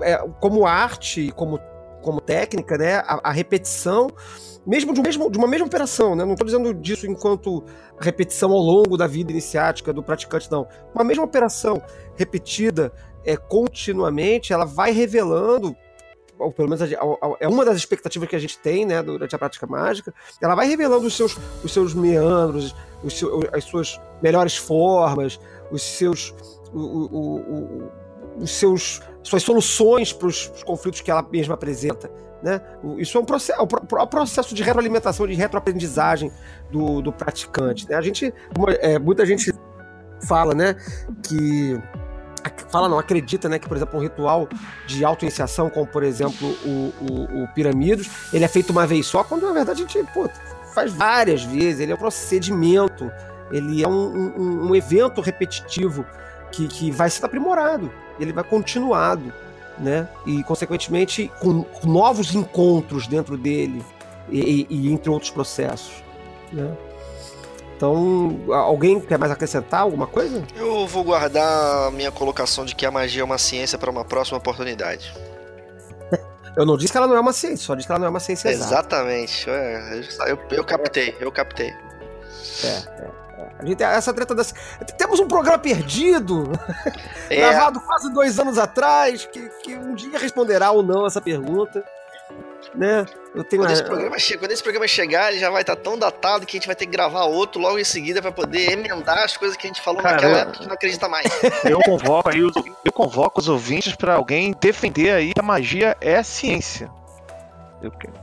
é, 0.00 0.18
como 0.40 0.66
arte, 0.66 1.32
como 1.34 1.58
como 2.06 2.20
técnica, 2.20 2.78
né? 2.78 2.98
A, 2.98 3.30
a 3.30 3.32
repetição, 3.32 4.08
mesmo 4.64 4.94
de, 4.94 5.00
um 5.00 5.02
mesmo 5.02 5.28
de, 5.28 5.36
uma 5.36 5.48
mesma 5.48 5.66
operação, 5.66 6.14
né? 6.14 6.24
Não 6.24 6.34
estou 6.34 6.46
dizendo 6.46 6.72
disso 6.72 7.04
enquanto 7.04 7.64
repetição 7.98 8.52
ao 8.52 8.60
longo 8.60 8.96
da 8.96 9.08
vida 9.08 9.32
iniciática 9.32 9.92
do 9.92 10.04
praticante, 10.04 10.48
não. 10.48 10.68
Uma 10.94 11.02
mesma 11.02 11.24
operação 11.24 11.82
repetida 12.14 12.92
é, 13.24 13.36
continuamente, 13.36 14.52
ela 14.52 14.64
vai 14.64 14.92
revelando 14.92 15.76
ou 16.38 16.52
pelo 16.52 16.68
menos 16.68 16.92
é 17.40 17.48
uma 17.48 17.64
das 17.64 17.78
expectativas 17.78 18.28
que 18.28 18.36
a 18.36 18.38
gente 18.38 18.58
tem, 18.58 18.84
né, 18.84 19.02
durante 19.02 19.34
a 19.34 19.38
prática 19.38 19.66
mágica, 19.66 20.12
ela 20.38 20.54
vai 20.54 20.68
revelando 20.68 21.06
os 21.06 21.16
seus, 21.16 21.34
os 21.64 21.72
seus 21.72 21.94
meandros, 21.94 22.74
os 23.02 23.18
seus, 23.18 23.46
as 23.54 23.64
suas 23.64 24.00
melhores 24.22 24.54
formas, 24.54 25.40
os 25.70 25.82
seus, 25.82 26.34
o, 26.77 27.09
o, 27.16 27.36
o, 27.39 27.93
os 28.39 28.51
seus, 28.51 29.01
suas 29.23 29.43
soluções 29.43 30.12
para 30.12 30.28
os 30.28 30.48
conflitos 30.65 31.01
que 31.01 31.11
ela 31.11 31.27
mesma 31.31 31.55
apresenta. 31.55 32.11
Né? 32.43 32.61
Isso 32.98 33.16
é 33.16 33.20
um 33.20 33.24
processo, 33.24 33.59
é 33.59 33.62
um 33.62 34.07
processo 34.07 34.55
de 34.55 34.62
retroalimentação, 34.62 35.27
de 35.27 35.35
retroaprendizagem 35.35 36.31
do, 36.70 37.01
do 37.01 37.12
praticante. 37.12 37.89
Né? 37.89 37.97
A 37.97 38.03
gente, 38.03 38.32
é, 38.81 38.98
muita 38.98 39.24
gente 39.24 39.53
fala, 40.27 40.55
né, 40.55 40.77
que 41.23 41.81
fala 42.70 42.89
não, 42.89 42.98
acredita, 42.98 43.48
né, 43.48 43.59
que 43.59 43.69
por 43.69 43.77
exemplo 43.77 43.98
um 43.98 44.03
ritual 44.03 44.48
de 44.86 45.05
auto-iniciação, 45.05 45.69
como 45.69 45.86
por 45.86 46.03
exemplo 46.03 46.48
o, 46.65 46.93
o, 47.01 47.43
o 47.43 47.48
Piramidos, 47.48 48.09
ele 48.32 48.44
é 48.44 48.48
feito 48.48 48.70
uma 48.70 48.86
vez 48.86 49.07
só, 49.07 49.24
quando 49.24 49.47
na 49.47 49.53
verdade 49.53 49.82
a 49.82 49.86
gente 49.86 50.12
pô, 50.12 50.28
faz 50.74 50.93
várias 50.93 51.43
vezes, 51.43 51.81
ele 51.81 51.93
é 51.93 51.94
um 51.94 51.98
procedimento, 51.98 53.11
ele 53.51 53.82
é 53.82 53.89
um, 53.89 53.93
um, 53.93 54.69
um 54.69 54.74
evento 54.74 55.20
repetitivo 55.20 56.05
que, 56.56 56.68
que 56.68 56.90
vai 56.90 57.10
sendo 57.10 57.26
aprimorado, 57.26 57.92
ele 58.18 58.32
vai 58.32 58.42
continuado, 58.42 59.32
né? 59.78 60.08
E, 60.24 60.42
consequentemente, 60.44 61.30
com, 61.40 61.64
novos 61.84 62.34
encontros 62.34 63.06
dentro 63.06 63.36
dele, 63.36 63.84
e, 64.30 64.66
e, 64.68 64.92
entre 64.92 65.10
outros 65.10 65.30
processos, 65.30 66.02
né? 66.52 66.74
Então, 67.76 68.40
alguém 68.50 68.98
quer 68.98 69.18
mais 69.18 69.30
acrescentar 69.30 69.80
alguma 69.80 70.06
coisa? 70.06 70.42
Eu 70.56 70.86
vou 70.86 71.04
guardar 71.04 71.88
a 71.88 71.90
minha 71.90 72.10
colocação 72.10 72.64
de 72.64 72.74
que 72.74 72.86
a 72.86 72.90
magia 72.90 73.20
é 73.20 73.24
uma 73.24 73.36
ciência 73.36 73.76
para 73.76 73.90
uma 73.90 74.02
próxima 74.02 74.38
oportunidade. 74.38 75.12
Eu 76.56 76.64
não 76.64 76.78
disse 76.78 76.90
que 76.90 76.96
ela 76.96 77.06
não 77.06 77.16
é 77.16 77.20
uma 77.20 77.34
ciência, 77.34 77.66
só 77.66 77.74
disse 77.74 77.86
que 77.86 77.92
ela 77.92 77.98
não 77.98 78.06
é 78.06 78.10
uma 78.10 78.18
ciência 78.18 78.48
Exatamente. 78.48 79.50
É, 79.50 80.02
eu, 80.26 80.38
eu 80.52 80.64
captei, 80.64 81.14
eu 81.20 81.30
captei. 81.30 81.68
É, 82.64 83.02
é. 83.02 83.26
A 83.58 83.64
gente, 83.64 83.82
essa 83.82 84.12
treta 84.12 84.34
das. 84.34 84.54
Temos 84.96 85.20
um 85.20 85.28
programa 85.28 85.58
perdido, 85.58 86.44
é. 87.28 87.36
gravado 87.36 87.80
quase 87.80 88.12
dois 88.12 88.38
anos 88.38 88.58
atrás, 88.58 89.26
que, 89.26 89.48
que 89.62 89.74
um 89.74 89.94
dia 89.94 90.18
responderá 90.18 90.70
ou 90.70 90.82
não 90.82 91.06
essa 91.06 91.20
pergunta. 91.20 91.84
Né? 92.74 93.06
Eu 93.34 93.44
tenho 93.44 93.62
quando, 93.62 93.72
esse 93.72 93.84
programa 93.84 94.18
che... 94.18 94.36
quando 94.36 94.50
esse 94.50 94.62
programa 94.62 94.88
chegar, 94.88 95.30
ele 95.30 95.38
já 95.38 95.50
vai 95.50 95.62
estar 95.62 95.76
tão 95.76 95.98
datado 95.98 96.44
que 96.44 96.56
a 96.56 96.58
gente 96.58 96.66
vai 96.66 96.74
ter 96.74 96.84
que 96.84 96.92
gravar 96.92 97.24
outro 97.24 97.60
logo 97.60 97.78
em 97.78 97.84
seguida 97.84 98.20
para 98.20 98.32
poder 98.32 98.72
emendar 98.72 99.18
as 99.18 99.36
coisas 99.36 99.56
que 99.56 99.66
a 99.66 99.68
gente 99.68 99.80
falou 99.80 100.02
Cara, 100.02 100.14
naquela 100.14 100.38
época 100.38 100.58
que 100.58 100.66
não 100.66 100.74
acredita 100.74 101.08
mais. 101.08 101.26
Eu 101.64 101.78
convoco 101.80 102.28
aí 102.28 102.42
os, 102.42 102.54
eu 102.84 102.92
convoco 102.92 103.40
os 103.40 103.48
ouvintes 103.48 103.94
para 103.94 104.14
alguém 104.14 104.54
defender 104.60 105.10
aí 105.10 105.32
que 105.32 105.40
a 105.40 105.42
magia 105.42 105.96
é 106.00 106.22
ciência. 106.22 106.90
Eu 107.82 107.90
quero. 107.92 108.14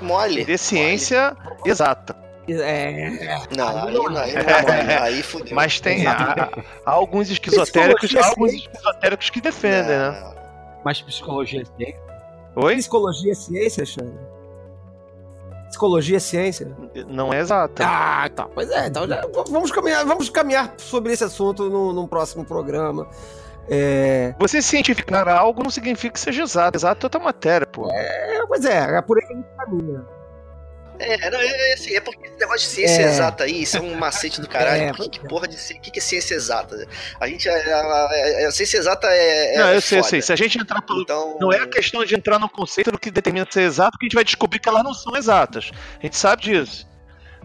Mole. 0.00 0.44
De 0.44 0.56
ciência 0.56 1.36
mole. 1.44 1.70
exata. 1.70 2.23
É. 2.48 3.38
Não, 3.56 3.68
aí, 3.68 3.94
não, 3.94 4.16
aí, 4.16 4.34
é. 4.34 4.98
aí 5.00 5.22
fudeu. 5.22 5.54
Mas 5.54 5.80
tem 5.80 6.06
há, 6.06 6.50
há 6.84 6.90
alguns 6.90 7.30
esquizotéricos, 7.30 8.14
há 8.14 8.26
alguns 8.26 8.52
esquizotéricos 8.52 9.30
que 9.30 9.40
defendem, 9.40 9.96
não. 9.96 10.12
né? 10.12 10.34
Mas 10.84 11.00
psicologia 11.00 11.62
é 11.62 11.64
ciência? 11.64 12.02
Oi? 12.56 12.76
Psicologia 12.76 13.32
é 13.32 13.34
ciência, 13.34 13.80
Alexandre? 13.80 14.34
Psicologia 15.68 16.18
é 16.18 16.20
ciência? 16.20 16.76
Não 17.08 17.32
é 17.32 17.40
exata. 17.40 17.84
Ah, 17.84 18.28
tá. 18.28 18.46
Pois 18.54 18.70
é, 18.70 18.86
então 18.86 19.08
já, 19.08 19.22
vamos, 19.48 19.72
caminhar, 19.72 20.04
vamos 20.04 20.28
caminhar 20.28 20.74
sobre 20.76 21.12
esse 21.12 21.24
assunto 21.24 21.68
no, 21.68 21.92
no 21.92 22.06
próximo 22.06 22.44
programa. 22.44 23.08
É... 23.68 24.34
Você 24.38 24.60
cientificar 24.60 25.26
algo 25.28 25.62
não 25.62 25.70
significa 25.70 26.12
que 26.12 26.20
seja 26.20 26.42
exato. 26.42 26.76
Exato 26.76 27.04
é 27.04 27.06
outra 27.06 27.20
matéria, 27.20 27.66
pô. 27.66 27.90
É, 27.90 28.46
pois 28.46 28.64
é, 28.64 28.96
é 28.98 29.02
por 29.02 29.18
aí 29.18 29.26
que 29.26 29.32
a 29.32 29.36
gente 29.36 29.48
caminha. 29.56 30.04
É, 30.98 31.30
não, 31.30 31.40
é, 31.40 31.46
é, 31.46 31.74
assim, 31.74 31.94
é 31.96 32.00
porque 32.00 32.26
esse 32.26 32.38
negócio 32.38 32.60
de 32.60 32.74
ciência 32.74 33.02
é. 33.02 33.06
exata 33.06 33.44
aí, 33.44 33.62
isso 33.62 33.76
é 33.76 33.80
um 33.80 33.94
macete 33.96 34.40
do 34.40 34.48
caralho. 34.48 34.82
É, 34.82 34.92
que, 34.92 35.08
que 35.08 35.28
porra 35.28 35.48
de 35.48 35.56
que, 35.56 35.90
que 35.90 35.98
é 35.98 36.02
ciência 36.02 36.34
exata? 36.34 36.86
A 37.18 37.26
gente. 37.26 37.48
A, 37.48 37.52
a, 37.52 38.44
a, 38.44 38.48
a 38.48 38.52
ciência 38.52 38.78
exata 38.78 39.08
é. 39.08 39.56
é 39.56 39.58
não, 39.58 39.72
eu 39.72 39.80
sei, 39.80 39.98
eu 39.98 40.04
sei. 40.04 40.22
Se 40.22 40.32
a 40.32 40.36
gente 40.36 40.58
entrar 40.58 40.80
pelo. 40.82 41.02
Então... 41.02 41.36
Não 41.40 41.52
é 41.52 41.58
a 41.58 41.66
questão 41.66 42.04
de 42.04 42.14
entrar 42.14 42.38
no 42.38 42.48
conceito 42.48 42.92
do 42.92 42.98
que 42.98 43.10
determina 43.10 43.46
ser 43.50 43.62
exato, 43.62 43.98
que 43.98 44.04
a 44.04 44.06
gente 44.06 44.14
vai 44.14 44.24
descobrir 44.24 44.60
que 44.60 44.68
elas 44.68 44.84
não 44.84 44.94
são 44.94 45.16
exatas. 45.16 45.70
A 45.98 46.02
gente 46.02 46.16
sabe 46.16 46.42
disso. 46.42 46.88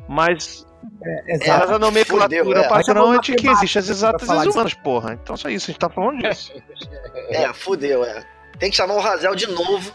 Mas. 0.07 0.65
É, 1.03 1.35
exato. 1.35 1.73
a 1.73 1.79
nomenclatura 1.79 2.43
Fudeu, 2.43 2.57
é. 2.57 2.69
padrão 2.69 3.13
é 3.13 3.19
de 3.19 3.35
que 3.35 3.49
existem 3.49 3.79
as 3.81 3.89
exatas 3.89 4.27
e 4.27 4.31
as 4.31 4.45
humanas, 4.45 4.73
porra. 4.75 5.19
Então 5.21 5.35
só 5.35 5.49
isso, 5.49 5.65
a 5.65 5.71
gente 5.71 5.79
tá 5.79 5.89
falando 5.89 6.19
disso. 6.19 6.53
É, 7.29 7.51
fudeu, 7.51 8.05
é. 8.05 8.23
Tem 8.59 8.69
que 8.69 8.77
chamar 8.77 8.93
o 8.93 8.99
Razel 8.99 9.35
de 9.35 9.47
novo 9.47 9.93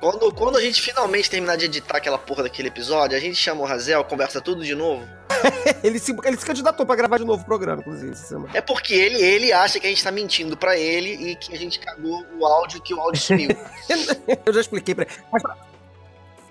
quando, 0.00 0.32
quando 0.32 0.56
a 0.56 0.60
gente 0.62 0.80
finalmente 0.80 1.28
terminar 1.28 1.56
de 1.56 1.66
editar 1.66 1.98
aquela 1.98 2.16
porra 2.16 2.44
daquele 2.44 2.68
episódio, 2.68 3.16
a 3.16 3.20
gente 3.20 3.36
chama 3.36 3.60
o 3.60 3.64
Razel, 3.66 4.02
conversa 4.04 4.40
tudo 4.40 4.64
de 4.64 4.74
novo. 4.74 5.06
ele, 5.84 5.98
se, 5.98 6.16
ele 6.24 6.36
se 6.38 6.46
candidatou 6.46 6.86
pra 6.86 6.96
gravar 6.96 7.18
de 7.18 7.24
novo 7.24 7.42
o 7.42 7.44
programa, 7.44 7.82
inclusive. 7.82 8.14
É 8.54 8.62
porque 8.62 8.94
ele, 8.94 9.22
ele 9.22 9.52
acha 9.52 9.78
que 9.78 9.86
a 9.86 9.90
gente 9.90 10.02
tá 10.02 10.10
mentindo 10.10 10.56
pra 10.56 10.76
ele 10.76 11.30
e 11.30 11.36
que 11.36 11.54
a 11.54 11.58
gente 11.58 11.78
cagou 11.78 12.24
o 12.38 12.46
áudio 12.46 12.80
que 12.80 12.94
o 12.94 13.00
áudio 13.00 13.20
sumiu. 13.20 13.50
Eu 14.46 14.52
já 14.54 14.60
expliquei 14.62 14.94
pra 14.94 15.04
ele. 15.04 15.14
Mas 15.30 15.42
pra, 15.42 15.56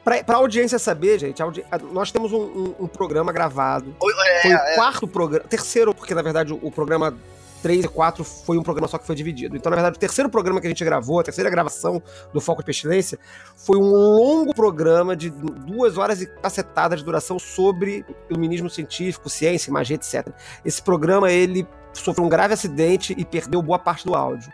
pra, 0.04 0.24
pra 0.24 0.38
audiência 0.38 0.78
saber, 0.78 1.20
gente, 1.20 1.42
audi... 1.42 1.66
nós 1.92 2.12
temos 2.12 2.32
um, 2.32 2.42
um, 2.42 2.76
um 2.82 2.88
programa 2.88 3.34
gravado. 3.34 3.96
É, 4.28 4.42
Foi 4.44 4.54
o 4.54 4.58
é. 4.58 4.76
quarto 4.76 5.08
programa. 5.08 5.48
Terceiro, 5.50 5.94
porque 5.94 6.14
na 6.14 6.22
verdade 6.22 6.54
o, 6.54 6.60
o 6.62 6.72
programa 6.72 7.18
3 7.62 7.86
e 7.86 7.88
4 7.88 8.24
foi 8.24 8.58
um 8.58 8.64
programa 8.64 8.88
só 8.88 8.98
que 8.98 9.06
foi 9.06 9.16
dividido. 9.16 9.56
Então, 9.56 9.70
na 9.70 9.76
verdade, 9.76 9.98
o 9.98 10.00
terceiro 10.00 10.30
programa 10.30 10.60
que 10.60 10.68
a 10.68 10.70
gente 10.70 10.84
gravou, 10.84 11.20
a 11.20 11.24
terceira 11.24 11.50
gravação 11.50 12.02
do 12.34 12.42
Foco 12.42 12.62
de 12.62 12.66
Pestilência, 12.66 13.20
foi 13.56 13.78
um 13.78 13.90
longo 13.90 14.54
programa 14.54 15.16
de 15.16 15.30
duas 15.30 15.98
horas 15.98 16.22
e 16.22 16.28
cacetada 16.28 16.96
de 16.96 17.04
duração 17.04 17.38
sobre 17.38 18.06
iluminismo 18.30 18.70
científico, 18.70 19.30
ciência, 19.30 19.72
magia, 19.72 19.96
etc. 19.96 20.30
Esse 20.64 20.82
programa, 20.82 21.32
ele 21.32 21.68
sofreu 21.94 22.26
um 22.26 22.30
grave 22.30 22.54
acidente 22.54 23.14
e 23.18 23.26
perdeu 23.26 23.62
boa 23.62 23.80
parte 23.80 24.06
do 24.06 24.16
áudio. 24.16 24.52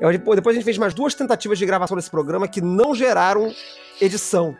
Depois 0.00 0.46
a 0.46 0.52
gente 0.52 0.64
fez 0.64 0.78
mais 0.78 0.94
duas 0.94 1.14
tentativas 1.14 1.58
de 1.58 1.66
gravação 1.66 1.96
desse 1.96 2.10
programa 2.10 2.48
que 2.48 2.60
não 2.60 2.94
geraram 2.94 3.52
edição. 4.00 4.56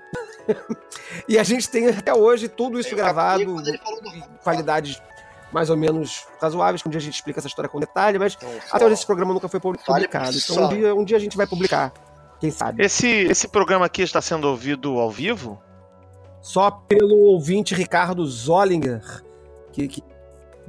e 1.26 1.38
a 1.38 1.42
gente 1.42 1.68
tem 1.68 1.88
até 1.88 2.12
hoje 2.12 2.46
tudo 2.46 2.78
isso 2.78 2.94
gravado, 2.94 3.56
qualidades 4.42 5.00
mais 5.52 5.70
ou 5.70 5.76
menos 5.76 6.26
razoáveis, 6.40 6.82
que 6.82 6.88
um 6.88 6.90
dia 6.90 6.98
a 6.98 7.02
gente 7.02 7.14
explica 7.14 7.40
essa 7.40 7.48
história 7.48 7.68
com 7.68 7.80
detalhe, 7.80 8.18
mas 8.18 8.34
então, 8.34 8.48
até 8.70 8.84
hoje 8.84 8.94
esse 8.94 9.06
programa 9.06 9.32
nunca 9.32 9.48
foi 9.48 9.60
publicado. 9.60 10.36
Então 10.36 10.64
um 10.64 10.68
dia, 10.68 10.94
um 10.94 11.04
dia 11.04 11.16
a 11.16 11.20
gente 11.20 11.36
vai 11.36 11.46
publicar. 11.46 11.92
Quem 12.40 12.50
sabe? 12.50 12.82
Esse, 12.82 13.06
esse 13.06 13.48
programa 13.48 13.84
aqui 13.84 14.02
está 14.02 14.20
sendo 14.20 14.48
ouvido 14.48 14.98
ao 14.98 15.10
vivo? 15.10 15.60
Só 16.40 16.70
pelo 16.70 17.16
ouvinte 17.16 17.74
Ricardo 17.74 18.24
Zollinger, 18.24 19.22
que, 19.72 19.86
que 19.86 20.02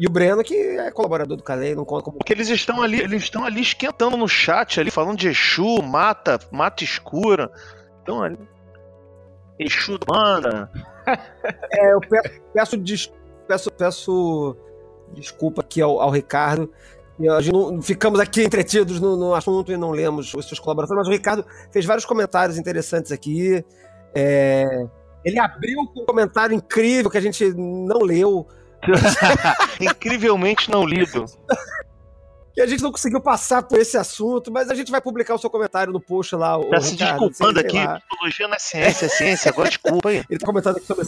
e 0.02 0.08
o 0.08 0.10
Breno, 0.10 0.44
que 0.44 0.56
é 0.56 0.90
colaborador 0.90 1.38
do 1.38 1.44
Calei, 1.44 1.76
não 1.76 1.86
conta 1.86 2.04
como. 2.04 2.18
Porque 2.18 2.34
eles 2.34 2.50
estão 2.50 2.82
ali, 2.82 3.00
eles 3.00 3.24
estão 3.24 3.46
ali 3.46 3.62
esquentando 3.62 4.18
no 4.18 4.28
chat, 4.28 4.80
ali, 4.80 4.90
falando 4.90 5.18
de 5.18 5.28
Exu, 5.28 5.82
mata, 5.84 6.40
mata 6.52 6.84
escura. 6.84 7.52
Então 8.02 8.24
ali. 8.24 8.40
Exu 9.60 10.00
manda. 10.10 10.72
é, 11.72 11.94
eu 11.94 12.02
peço, 12.02 12.42
peço, 12.52 13.14
peço, 13.48 13.72
peço 13.72 14.58
desculpa 15.14 15.62
aqui 15.62 15.82
ao, 15.82 16.00
ao 16.00 16.10
Ricardo. 16.10 16.72
Não, 17.20 17.82
ficamos 17.82 18.20
aqui 18.20 18.42
entretidos 18.44 19.00
no, 19.00 19.16
no, 19.16 19.36
assunto 19.36 19.72
e 19.72 19.78
não 19.78 19.92
lemos 19.92 20.34
os 20.34 20.48
seus 20.48 20.60
colaboradores, 20.60 20.98
mas 20.98 21.08
o 21.08 21.12
Ricardo 21.12 21.46
fez 21.72 21.86
vários 21.86 22.06
comentários 22.06 22.58
interessantes 22.58 23.12
aqui. 23.12 23.64
É, 24.16 24.88
ele 25.24 25.40
abriu 25.40 25.78
com 25.94 26.02
um 26.02 26.06
comentário 26.06 26.56
incrível 26.56 27.12
que 27.12 27.18
a 27.18 27.22
gente 27.22 27.54
não 27.54 28.00
leu. 28.00 28.48
Incrivelmente 29.80 30.72
não 30.72 30.84
lido. 30.84 31.26
que 32.54 32.62
a 32.62 32.66
gente 32.66 32.82
não 32.82 32.92
conseguiu 32.92 33.22
passar 33.22 33.64
por 33.64 33.80
esse 33.80 33.98
assunto, 33.98 34.52
mas 34.52 34.70
a 34.70 34.76
gente 34.76 34.92
vai 34.92 35.00
publicar 35.00 35.36
o 35.36 35.38
seu 35.38 35.50
comentário 35.50 35.94
no 35.94 36.02
post 36.02 36.36
lá. 36.36 36.60
Tá 36.70 36.82
se 36.82 36.96
desculpando 36.96 37.60
aqui, 37.60 37.78
psicologia 37.78 38.48
não 38.48 38.56
é 38.56 38.60
ciência, 38.60 39.06
é 39.06 39.10
ciência, 39.10 39.52
agora 39.52 39.70
desculpa 39.70 40.10
aí. 40.10 40.24
Ele 40.30 40.40
tá 40.40 40.46
comentando 40.46 40.78
aqui 40.78 40.86
sobre 40.86 41.04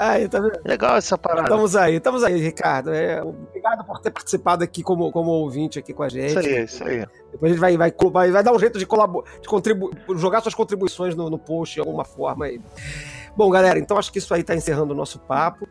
Aí, 0.00 0.26
tá 0.30 0.40
vendo? 0.40 0.58
Legal 0.64 0.96
essa 0.96 1.18
parada. 1.18 1.42
Estamos 1.42 1.76
aí, 1.76 1.96
estamos 1.96 2.24
aí, 2.24 2.40
Ricardo. 2.40 2.88
É, 2.94 3.22
obrigado 3.22 3.84
por 3.84 4.00
ter 4.00 4.10
participado 4.10 4.64
aqui 4.64 4.82
como, 4.82 5.12
como 5.12 5.30
ouvinte 5.30 5.78
aqui 5.78 5.92
com 5.92 6.02
a 6.02 6.08
gente. 6.08 6.30
Isso 6.30 6.38
aí, 6.38 6.64
isso 6.64 6.84
aí. 6.84 7.06
Depois 7.30 7.52
a 7.52 7.54
gente 7.54 7.60
vai, 7.60 7.76
vai, 7.76 7.92
vai, 8.10 8.30
vai 8.30 8.42
dar 8.42 8.54
um 8.54 8.58
jeito 8.58 8.78
de, 8.78 8.86
de 8.86 9.46
contribu 9.48 9.90
jogar 10.16 10.40
suas 10.40 10.54
contribuições 10.54 11.14
no, 11.14 11.28
no 11.28 11.38
post 11.38 11.74
de 11.74 11.80
alguma 11.80 12.06
forma 12.06 12.46
aí. 12.46 12.58
Bom, 13.36 13.50
galera, 13.50 13.78
então 13.78 13.98
acho 13.98 14.10
que 14.10 14.18
isso 14.18 14.32
aí 14.32 14.40
está 14.40 14.54
encerrando 14.54 14.94
o 14.94 14.96
nosso 14.96 15.18
papo. 15.18 15.68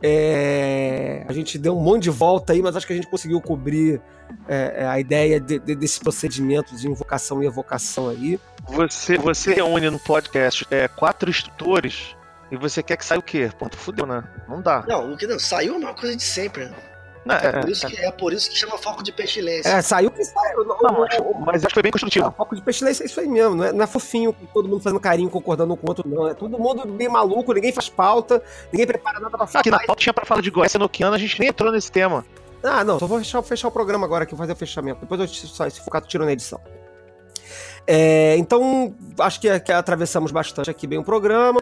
É, 0.00 1.24
a 1.28 1.32
gente 1.32 1.58
deu 1.58 1.76
um 1.76 1.80
monte 1.80 2.04
de 2.04 2.10
volta 2.10 2.52
aí, 2.52 2.62
mas 2.62 2.76
acho 2.76 2.86
que 2.86 2.92
a 2.92 2.96
gente 2.96 3.08
conseguiu 3.08 3.40
cobrir 3.40 4.00
é, 4.46 4.74
é 4.76 4.86
a 4.86 5.00
ideia 5.00 5.40
de, 5.40 5.58
de, 5.58 5.74
desse 5.74 5.98
procedimento 5.98 6.76
de 6.76 6.86
invocação 6.86 7.42
e 7.42 7.46
evocação 7.46 8.08
aí. 8.08 8.38
Você, 8.68 9.18
você 9.18 9.54
reúne 9.54 9.90
no 9.90 9.98
podcast 9.98 10.64
é, 10.70 10.86
quatro 10.86 11.28
instrutores 11.28 12.14
e 12.52 12.56
você 12.56 12.82
quer 12.82 12.98
que 12.98 13.04
saia 13.04 13.18
o 13.18 13.22
quê? 13.22 13.50
Ponto, 13.58 13.78
fudeu, 13.78 14.04
né? 14.04 14.22
Não 14.46 14.60
dá. 14.60 14.84
Não, 14.86 15.14
o 15.14 15.16
que 15.16 15.26
não, 15.26 15.38
saiu 15.38 15.74
é 15.74 15.78
uma 15.78 15.94
coisa 15.94 16.14
de 16.14 16.22
sempre, 16.22 16.66
né? 16.66 16.76
Não, 17.24 17.34
é, 17.34 17.52
por 17.60 17.70
isso 17.70 17.86
que, 17.86 17.96
é 17.96 18.10
por 18.10 18.32
isso 18.32 18.50
que 18.50 18.58
chama 18.58 18.76
foco 18.76 19.02
de 19.02 19.10
pestilência. 19.10 19.70
É, 19.70 19.80
saiu 19.80 20.10
que 20.10 20.22
saiu. 20.22 20.62
Não, 20.64 20.76
não, 20.82 21.00
mas, 21.00 21.18
mas 21.46 21.56
acho 21.62 21.68
que 21.68 21.74
foi 21.74 21.82
bem 21.82 21.92
construtivo. 21.92 22.26
Não, 22.26 22.32
foco 22.32 22.54
de 22.54 22.60
pestilência 22.60 23.04
é 23.04 23.06
isso 23.06 23.18
aí 23.18 23.26
mesmo. 23.26 23.54
Não 23.54 23.64
é, 23.64 23.72
não 23.72 23.82
é 23.82 23.86
fofinho, 23.86 24.36
todo 24.52 24.68
mundo 24.68 24.82
fazendo 24.82 25.00
carinho, 25.00 25.30
concordando 25.30 25.72
um 25.72 25.76
com 25.78 25.86
o 25.86 25.90
outro, 25.90 26.06
não. 26.06 26.28
É 26.28 26.34
todo 26.34 26.58
mundo 26.58 26.86
bem 26.88 27.08
maluco, 27.08 27.54
ninguém 27.54 27.72
faz 27.72 27.88
pauta, 27.88 28.42
ninguém 28.70 28.86
prepara 28.86 29.18
nada 29.18 29.38
pra 29.38 29.46
falar. 29.46 29.60
Aqui 29.60 29.70
na 29.70 29.78
pauta 29.78 30.02
tinha 30.02 30.12
pra 30.12 30.26
falar 30.26 30.42
de 30.42 30.50
Goiás 30.50 30.74
Nokiano, 30.74 31.14
a 31.14 31.18
gente 31.18 31.40
nem 31.40 31.48
entrou 31.48 31.72
nesse 31.72 31.90
tema. 31.90 32.22
Ah, 32.62 32.84
não, 32.84 32.98
só 32.98 33.06
vou 33.06 33.18
fechar, 33.18 33.42
fechar 33.42 33.68
o 33.68 33.72
programa 33.72 34.04
agora 34.04 34.24
aqui, 34.24 34.34
vou 34.34 34.38
fazer 34.38 34.52
o 34.52 34.56
fechamento. 34.56 35.00
Depois 35.00 35.20
eu 35.20 35.26
só, 35.26 35.70
se 35.70 35.80
focar, 35.80 36.02
tiro 36.02 36.26
na 36.26 36.32
edição. 36.32 36.60
É, 37.86 38.36
então, 38.36 38.94
acho 39.18 39.40
que, 39.40 39.60
que 39.60 39.72
atravessamos 39.72 40.30
bastante 40.30 40.70
aqui 40.70 40.86
bem 40.86 40.98
o 40.98 41.04
programa. 41.04 41.60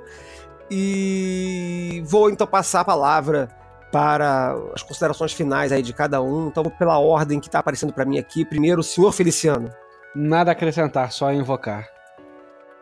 E 0.71 2.03
vou 2.07 2.31
então 2.31 2.47
passar 2.47 2.81
a 2.81 2.85
palavra 2.85 3.49
para 3.91 4.55
as 4.75 4.83
considerações 4.83 5.33
finais 5.33 5.73
aí 5.73 5.83
de 5.83 5.93
cada 5.93 6.23
um. 6.23 6.49
Então, 6.49 6.63
pela 6.65 6.99
ordem 6.99 7.41
que 7.41 7.49
está 7.49 7.59
aparecendo 7.59 7.93
para 7.93 8.05
mim 8.05 8.19
aqui. 8.19 8.45
Primeiro, 8.45 8.81
o 8.81 8.85
senhor 8.85 9.13
Feliciano. 9.13 9.71
Nada 10.15 10.51
a 10.51 10.53
acrescentar, 10.53 11.11
só 11.13 11.33
invocar. 11.33 11.89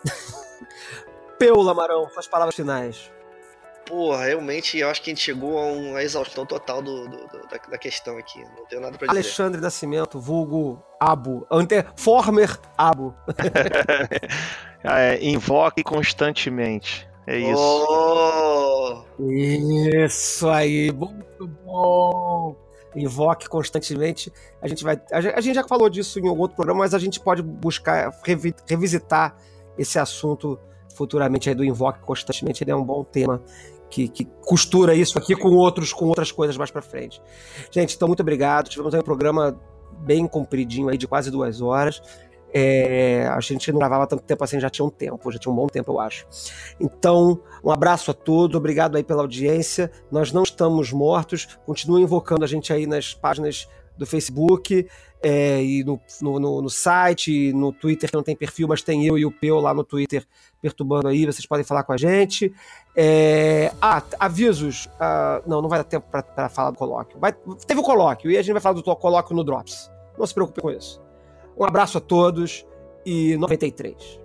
Peu 1.38 1.56
Lamarão, 1.56 2.08
suas 2.10 2.26
palavras 2.26 2.54
finais. 2.54 3.10
Porra, 3.86 4.26
realmente 4.26 4.78
eu 4.78 4.90
acho 4.90 5.00
que 5.00 5.10
a 5.10 5.14
gente 5.14 5.24
chegou 5.24 5.58
a 5.58 5.62
uma 5.62 6.02
exaustão 6.02 6.44
total 6.44 6.82
do, 6.82 7.08
do, 7.08 7.26
do 7.26 7.48
da, 7.48 7.56
da, 7.70 7.78
questão 7.78 8.18
aqui. 8.18 8.38
Não 8.56 8.66
tenho 8.66 8.82
nada 8.82 8.98
pra 8.98 9.06
dizer. 9.06 9.18
Alexandre 9.18 9.60
Nascimento, 9.62 10.20
vulgo 10.20 10.82
Abo. 11.00 11.46
Ante, 11.50 11.82
former 11.96 12.58
Abo. 12.76 13.14
é, 14.84 15.24
invoque 15.24 15.82
constantemente. 15.82 17.08
É 17.28 17.38
isso. 17.38 17.60
Oh! 17.60 19.02
Isso 19.22 20.48
aí, 20.48 20.90
muito 20.90 21.46
bom. 21.62 22.56
Invoque 22.96 23.46
constantemente. 23.50 24.32
A 24.62 24.66
gente 24.66 24.82
vai. 24.82 24.98
A 25.12 25.40
gente 25.42 25.54
já 25.54 25.62
falou 25.62 25.90
disso 25.90 26.18
em 26.18 26.26
algum 26.26 26.40
outro 26.40 26.56
programa, 26.56 26.80
mas 26.80 26.94
a 26.94 26.98
gente 26.98 27.20
pode 27.20 27.42
buscar 27.42 28.18
revi, 28.24 28.54
revisitar 28.66 29.36
esse 29.76 29.98
assunto 29.98 30.58
futuramente 30.94 31.50
aí 31.50 31.54
do 31.54 31.62
invoque 31.62 32.00
constantemente. 32.00 32.64
Ele 32.64 32.70
é 32.70 32.76
um 32.76 32.82
bom 32.82 33.04
tema 33.04 33.42
que, 33.90 34.08
que, 34.08 34.24
costura 34.24 34.94
isso 34.94 35.18
aqui 35.18 35.36
com 35.36 35.50
outros, 35.50 35.92
com 35.92 36.06
outras 36.06 36.32
coisas 36.32 36.56
mais 36.56 36.70
para 36.70 36.80
frente. 36.80 37.20
Gente, 37.70 37.94
então 37.94 38.08
muito 38.08 38.20
obrigado. 38.20 38.70
Tivemos 38.70 38.94
aí 38.94 39.00
um 39.00 39.04
programa 39.04 39.60
bem 40.00 40.26
compridinho 40.26 40.88
aí 40.88 40.96
de 40.96 41.06
quase 41.06 41.30
duas 41.30 41.60
horas. 41.60 42.00
É, 42.52 43.26
a 43.26 43.40
gente 43.40 43.70
não 43.70 43.78
gravava 43.78 44.06
tanto 44.06 44.22
tempo 44.22 44.42
assim, 44.42 44.58
já 44.58 44.70
tinha 44.70 44.84
um 44.84 44.90
tempo, 44.90 45.30
já 45.30 45.38
tinha 45.38 45.52
um 45.52 45.56
bom 45.56 45.66
tempo, 45.66 45.92
eu 45.92 46.00
acho. 46.00 46.26
Então, 46.80 47.40
um 47.62 47.70
abraço 47.70 48.10
a 48.10 48.14
todos, 48.14 48.56
obrigado 48.56 48.96
aí 48.96 49.04
pela 49.04 49.22
audiência. 49.22 49.90
Nós 50.10 50.32
não 50.32 50.42
estamos 50.42 50.92
mortos, 50.92 51.58
continue 51.66 52.02
invocando 52.02 52.44
a 52.44 52.48
gente 52.48 52.72
aí 52.72 52.86
nas 52.86 53.14
páginas 53.14 53.68
do 53.98 54.06
Facebook 54.06 54.86
é, 55.20 55.62
e 55.62 55.82
no, 55.84 56.00
no, 56.22 56.38
no, 56.38 56.62
no 56.62 56.70
site, 56.70 57.52
no 57.52 57.72
Twitter, 57.72 58.08
que 58.08 58.16
não 58.16 58.22
tem 58.22 58.36
perfil, 58.36 58.68
mas 58.68 58.82
tem 58.82 59.04
eu 59.04 59.18
e 59.18 59.26
o 59.26 59.32
Peu 59.32 59.58
lá 59.58 59.74
no 59.74 59.82
Twitter 59.82 60.24
perturbando 60.62 61.08
aí, 61.08 61.26
vocês 61.26 61.44
podem 61.44 61.64
falar 61.64 61.82
com 61.82 61.92
a 61.92 61.96
gente. 61.96 62.52
É, 62.96 63.72
ah, 63.82 64.02
avisos. 64.18 64.88
Ah, 64.98 65.42
não, 65.46 65.60
não 65.60 65.68
vai 65.68 65.80
dar 65.80 65.84
tempo 65.84 66.06
para 66.10 66.48
falar 66.48 66.70
do 66.70 66.78
colóquio. 66.78 67.18
Vai, 67.18 67.32
teve 67.66 67.80
o 67.80 67.82
colóquio 67.82 68.30
e 68.30 68.38
a 68.38 68.42
gente 68.42 68.52
vai 68.52 68.62
falar 68.62 68.74
do 68.74 68.82
colóquio 68.82 69.34
no 69.34 69.44
Drops. 69.44 69.90
Não 70.16 70.26
se 70.26 70.34
preocupe 70.34 70.60
com 70.60 70.70
isso. 70.70 71.00
Um 71.58 71.64
abraço 71.64 71.98
a 71.98 72.00
todos 72.00 72.64
e 73.04 73.36
93. 73.36 74.20